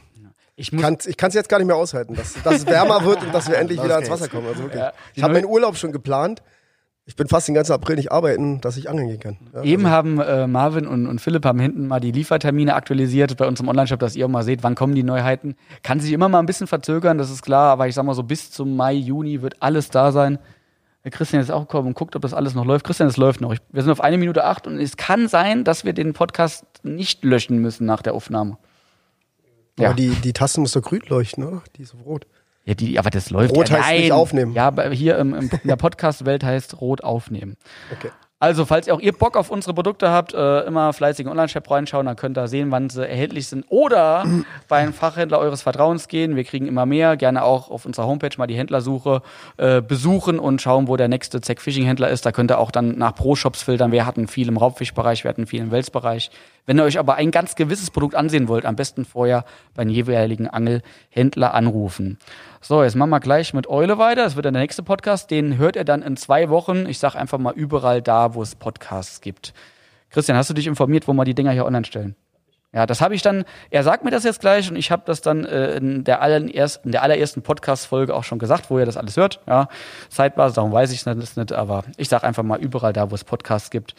Ich 0.55 0.71
kann, 0.71 0.97
ich 1.05 1.17
kann 1.17 1.29
es 1.29 1.33
jetzt 1.33 1.49
gar 1.49 1.57
nicht 1.57 1.67
mehr 1.67 1.75
aushalten, 1.75 2.13
dass, 2.13 2.35
dass 2.43 2.55
es 2.57 2.65
wärmer 2.67 3.03
wird 3.03 3.23
und 3.23 3.33
dass 3.33 3.49
wir 3.49 3.57
endlich 3.59 3.81
wieder 3.83 3.95
ans 3.95 4.07
geht's. 4.07 4.21
Wasser 4.21 4.29
kommen. 4.31 4.47
Also 4.47 4.61
wirklich. 4.63 4.79
Ja, 4.81 4.93
ich 5.15 5.23
habe 5.23 5.33
meinen 5.33 5.45
Urlaub 5.45 5.75
schon 5.77 5.91
geplant. 5.91 6.43
Ich 7.09 7.15
bin 7.15 7.27
fast 7.27 7.47
den 7.47 7.55
ganzen 7.55 7.73
April 7.73 7.95
nicht 7.95 8.11
arbeiten, 8.11 8.61
dass 8.61 8.77
ich 8.77 8.87
angeln 8.87 9.07
gehen 9.07 9.19
kann. 9.19 9.37
Ja, 9.51 9.63
eben 9.63 9.87
also, 9.87 9.95
haben 9.95 10.19
äh, 10.19 10.45
Marvin 10.45 10.85
und, 10.85 11.07
und 11.07 11.19
Philipp 11.19 11.43
haben 11.43 11.59
hinten 11.59 11.87
mal 11.87 11.99
die 11.99 12.11
Liefertermine 12.11 12.75
aktualisiert 12.75 13.35
bei 13.35 13.47
uns 13.47 13.59
im 13.59 13.67
Onlineshop, 13.67 13.99
dass 13.99 14.15
ihr 14.15 14.27
auch 14.27 14.29
mal 14.29 14.43
seht, 14.43 14.61
wann 14.61 14.75
kommen 14.75 14.93
die 14.93 15.01
Neuheiten. 15.01 15.55
Kann 15.81 15.99
sich 15.99 16.13
immer 16.13 16.29
mal 16.29 16.37
ein 16.37 16.45
bisschen 16.45 16.67
verzögern, 16.67 17.17
das 17.17 17.31
ist 17.31 17.41
klar, 17.41 17.71
aber 17.71 17.87
ich 17.87 17.95
sag 17.95 18.03
mal 18.05 18.13
so, 18.13 18.21
bis 18.21 18.51
zum 18.51 18.77
Mai, 18.77 18.93
Juni 18.93 19.41
wird 19.41 19.55
alles 19.59 19.89
da 19.89 20.11
sein. 20.11 20.37
Der 21.03 21.09
Christian 21.09 21.41
ist 21.41 21.49
auch 21.49 21.61
gekommen 21.61 21.87
und 21.87 21.93
guckt, 21.95 22.15
ob 22.15 22.21
das 22.21 22.35
alles 22.35 22.53
noch 22.53 22.63
läuft. 22.65 22.85
Christian, 22.85 23.09
es 23.09 23.17
läuft 23.17 23.41
noch. 23.41 23.53
Ich, 23.53 23.59
wir 23.71 23.81
sind 23.81 23.91
auf 23.91 24.01
eine 24.01 24.19
Minute 24.19 24.43
acht 24.45 24.67
und 24.67 24.77
es 24.77 24.95
kann 24.95 25.27
sein, 25.27 25.63
dass 25.63 25.85
wir 25.85 25.93
den 25.93 26.13
Podcast 26.13 26.63
nicht 26.83 27.23
löschen 27.25 27.57
müssen 27.57 27.87
nach 27.87 28.03
der 28.03 28.13
Aufnahme. 28.13 28.59
aber 29.77 29.87
Ja. 29.87 29.93
die, 29.93 30.09
die 30.09 30.33
Taste 30.33 30.61
muss 30.61 30.73
doch 30.73 30.83
grün 30.83 31.01
leuchten, 31.07 31.43
oder? 31.43 31.63
Die 31.75 31.81
ist 31.81 31.95
auf 31.95 32.05
rot. 32.05 32.27
Ja, 32.69 32.75
die, 32.75 32.99
aber 32.99 33.09
das 33.09 33.31
läuft. 33.31 33.55
Rot 33.55 33.69
ja, 33.69 33.79
heißt 33.79 33.99
nicht 33.99 34.11
aufnehmen. 34.11 34.53
Ja, 34.53 34.71
hier 34.91 35.17
im, 35.17 35.33
im, 35.33 35.49
in 35.49 35.67
der 35.67 35.75
Podcast-Welt 35.75 36.43
heißt 36.43 36.79
rot 36.79 37.03
aufnehmen. 37.03 37.57
Okay. 37.91 38.11
Also, 38.41 38.65
falls 38.65 38.87
ihr 38.87 38.93
auch 38.93 39.01
ihr 39.01 39.11
Bock 39.11 39.35
auf 39.35 39.49
unsere 39.49 39.73
Produkte 39.73 40.11
habt, 40.11 40.33
äh, 40.33 40.61
immer 40.61 40.93
fleißig 40.93 41.25
in 41.25 41.31
Online-Shop 41.31 41.69
reinschauen, 41.69 42.05
dann 42.05 42.15
könnt 42.15 42.37
ihr 42.37 42.47
sehen, 42.47 42.71
wann 42.71 42.89
sie 42.89 43.05
erhältlich 43.05 43.47
sind. 43.47 43.65
Oder 43.69 44.23
bei 44.69 44.77
einem 44.77 44.93
Fachhändler 44.93 45.39
eures 45.39 45.63
Vertrauens 45.63 46.07
gehen. 46.07 46.37
Wir 46.37 46.45
kriegen 46.45 46.67
immer 46.67 46.85
mehr. 46.85 47.17
Gerne 47.17 47.43
auch 47.43 47.69
auf 47.69 47.85
unserer 47.85 48.05
Homepage 48.05 48.37
mal 48.37 48.47
die 48.47 48.55
Händlersuche 48.55 49.23
äh, 49.57 49.81
besuchen 49.81 50.39
und 50.39 50.61
schauen, 50.61 50.87
wo 50.87 50.95
der 50.95 51.09
nächste 51.09 51.41
Zack 51.41 51.59
Fishing 51.59 51.83
Händler 51.83 52.09
ist. 52.09 52.25
Da 52.25 52.31
könnt 52.31 52.51
ihr 52.51 52.59
auch 52.59 52.71
dann 52.71 52.97
nach 52.97 53.13
Pro-Shops 53.13 53.63
filtern. 53.63 53.91
Wir 53.91 54.05
hatten 54.05 54.27
viel 54.27 54.47
im 54.47 54.57
Raubfischbereich, 54.57 55.25
wir 55.25 55.29
hatten 55.29 55.47
viel 55.47 55.59
im 55.59 55.71
Welsbereich. 55.71 56.31
Wenn 56.65 56.77
ihr 56.77 56.83
euch 56.83 56.99
aber 56.99 57.15
ein 57.15 57.31
ganz 57.31 57.55
gewisses 57.55 57.89
Produkt 57.89 58.15
ansehen 58.15 58.47
wollt, 58.47 58.65
am 58.65 58.75
besten 58.77 59.03
vorher 59.03 59.43
beim 59.73 59.89
jeweiligen 59.89 60.47
Angelhändler 60.47 61.53
anrufen. 61.53 62.19
So, 62.61 62.83
jetzt 62.83 62.95
machen 62.95 63.09
wir 63.09 63.21
gleich 63.21 63.53
mit 63.53 63.67
Eule 63.67 63.97
weiter. 63.97 64.23
Das 64.23 64.35
wird 64.35 64.45
dann 64.45 64.53
der 64.53 64.61
nächste 64.61 64.83
Podcast. 64.83 65.31
Den 65.31 65.57
hört 65.57 65.77
ihr 65.77 65.85
dann 65.85 66.01
in 66.01 66.17
zwei 66.17 66.49
Wochen. 66.49 66.87
Ich 66.87 66.99
sag 66.99 67.15
einfach 67.15 67.37
mal 67.37 67.53
überall 67.53 68.01
da, 68.01 68.33
wo 68.35 68.41
es 68.41 68.55
Podcasts 68.55 69.21
gibt. 69.21 69.53
Christian, 70.09 70.37
hast 70.37 70.49
du 70.49 70.53
dich 70.53 70.67
informiert, 70.67 71.07
wo 71.07 71.13
wir 71.13 71.23
die 71.23 71.33
Dinger 71.33 71.51
hier 71.51 71.65
online 71.65 71.85
stellen? 71.85 72.15
Ja, 72.73 72.85
das 72.85 72.99
habe 72.99 73.15
ich 73.15 73.21
dann, 73.21 73.45
er 73.71 73.83
sagt 73.83 74.03
mir 74.03 74.11
das 74.11 74.25
jetzt 74.25 74.41
gleich 74.41 74.69
und 74.69 74.75
ich 74.75 74.91
habe 74.91 75.03
das 75.05 75.21
dann 75.21 75.45
äh, 75.45 75.77
in, 75.77 76.03
der 76.03 76.21
allerersten, 76.21 76.89
in 76.89 76.91
der 76.91 77.01
allerersten 77.01 77.41
Podcast-Folge 77.41 78.13
auch 78.13 78.25
schon 78.25 78.39
gesagt, 78.39 78.69
wo 78.69 78.77
ihr 78.77 78.85
das 78.85 78.97
alles 78.97 79.15
hört. 79.15 79.39
Ja, 79.47 79.69
Zeitbasis, 80.09 80.55
darum 80.55 80.71
weiß 80.71 80.91
ich 80.91 81.05
es 81.07 81.37
nicht, 81.37 81.53
aber 81.53 81.85
ich 81.97 82.09
sage 82.09 82.27
einfach 82.27 82.43
mal 82.43 82.59
überall 82.59 82.93
da, 82.93 83.09
wo 83.09 83.15
es 83.15 83.23
Podcasts 83.23 83.71
gibt. 83.71 83.95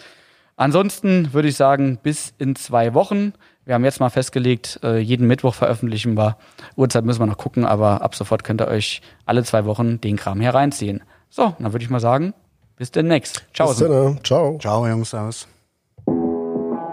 Ansonsten 0.57 1.33
würde 1.33 1.49
ich 1.49 1.57
sagen, 1.57 1.99
bis 2.03 2.35
in 2.39 2.55
zwei 2.55 2.93
Wochen. 2.93 3.33
Wir 3.71 3.75
haben 3.75 3.85
jetzt 3.85 4.01
mal 4.01 4.11
festgelegt, 4.11 4.81
äh, 4.83 4.99
jeden 4.99 5.29
Mittwoch 5.29 5.55
veröffentlichen 5.55 6.17
wir. 6.17 6.37
Uhrzeit 6.75 7.05
müssen 7.05 7.21
wir 7.21 7.27
noch 7.27 7.39
gucken, 7.39 7.65
aber 7.65 8.03
ab 8.03 8.17
sofort 8.17 8.43
könnt 8.43 8.61
ihr 8.61 8.67
euch 8.67 9.01
alle 9.27 9.45
zwei 9.45 9.65
Wochen 9.65 10.01
den 10.01 10.17
Kram 10.17 10.41
hier 10.41 10.53
reinziehen. 10.53 11.05
So, 11.29 11.55
dann 11.57 11.73
würde 11.73 11.85
ich 11.85 11.89
mal 11.89 12.01
sagen, 12.01 12.35
bis 12.75 12.91
demnächst. 12.91 13.45
Ciao. 13.55 13.69
Bis 13.69 13.79
dann, 13.79 14.19
Ciao. 14.25 14.59
Ciao, 14.59 14.89
Jungs, 14.89 15.15
aus. 15.15 15.47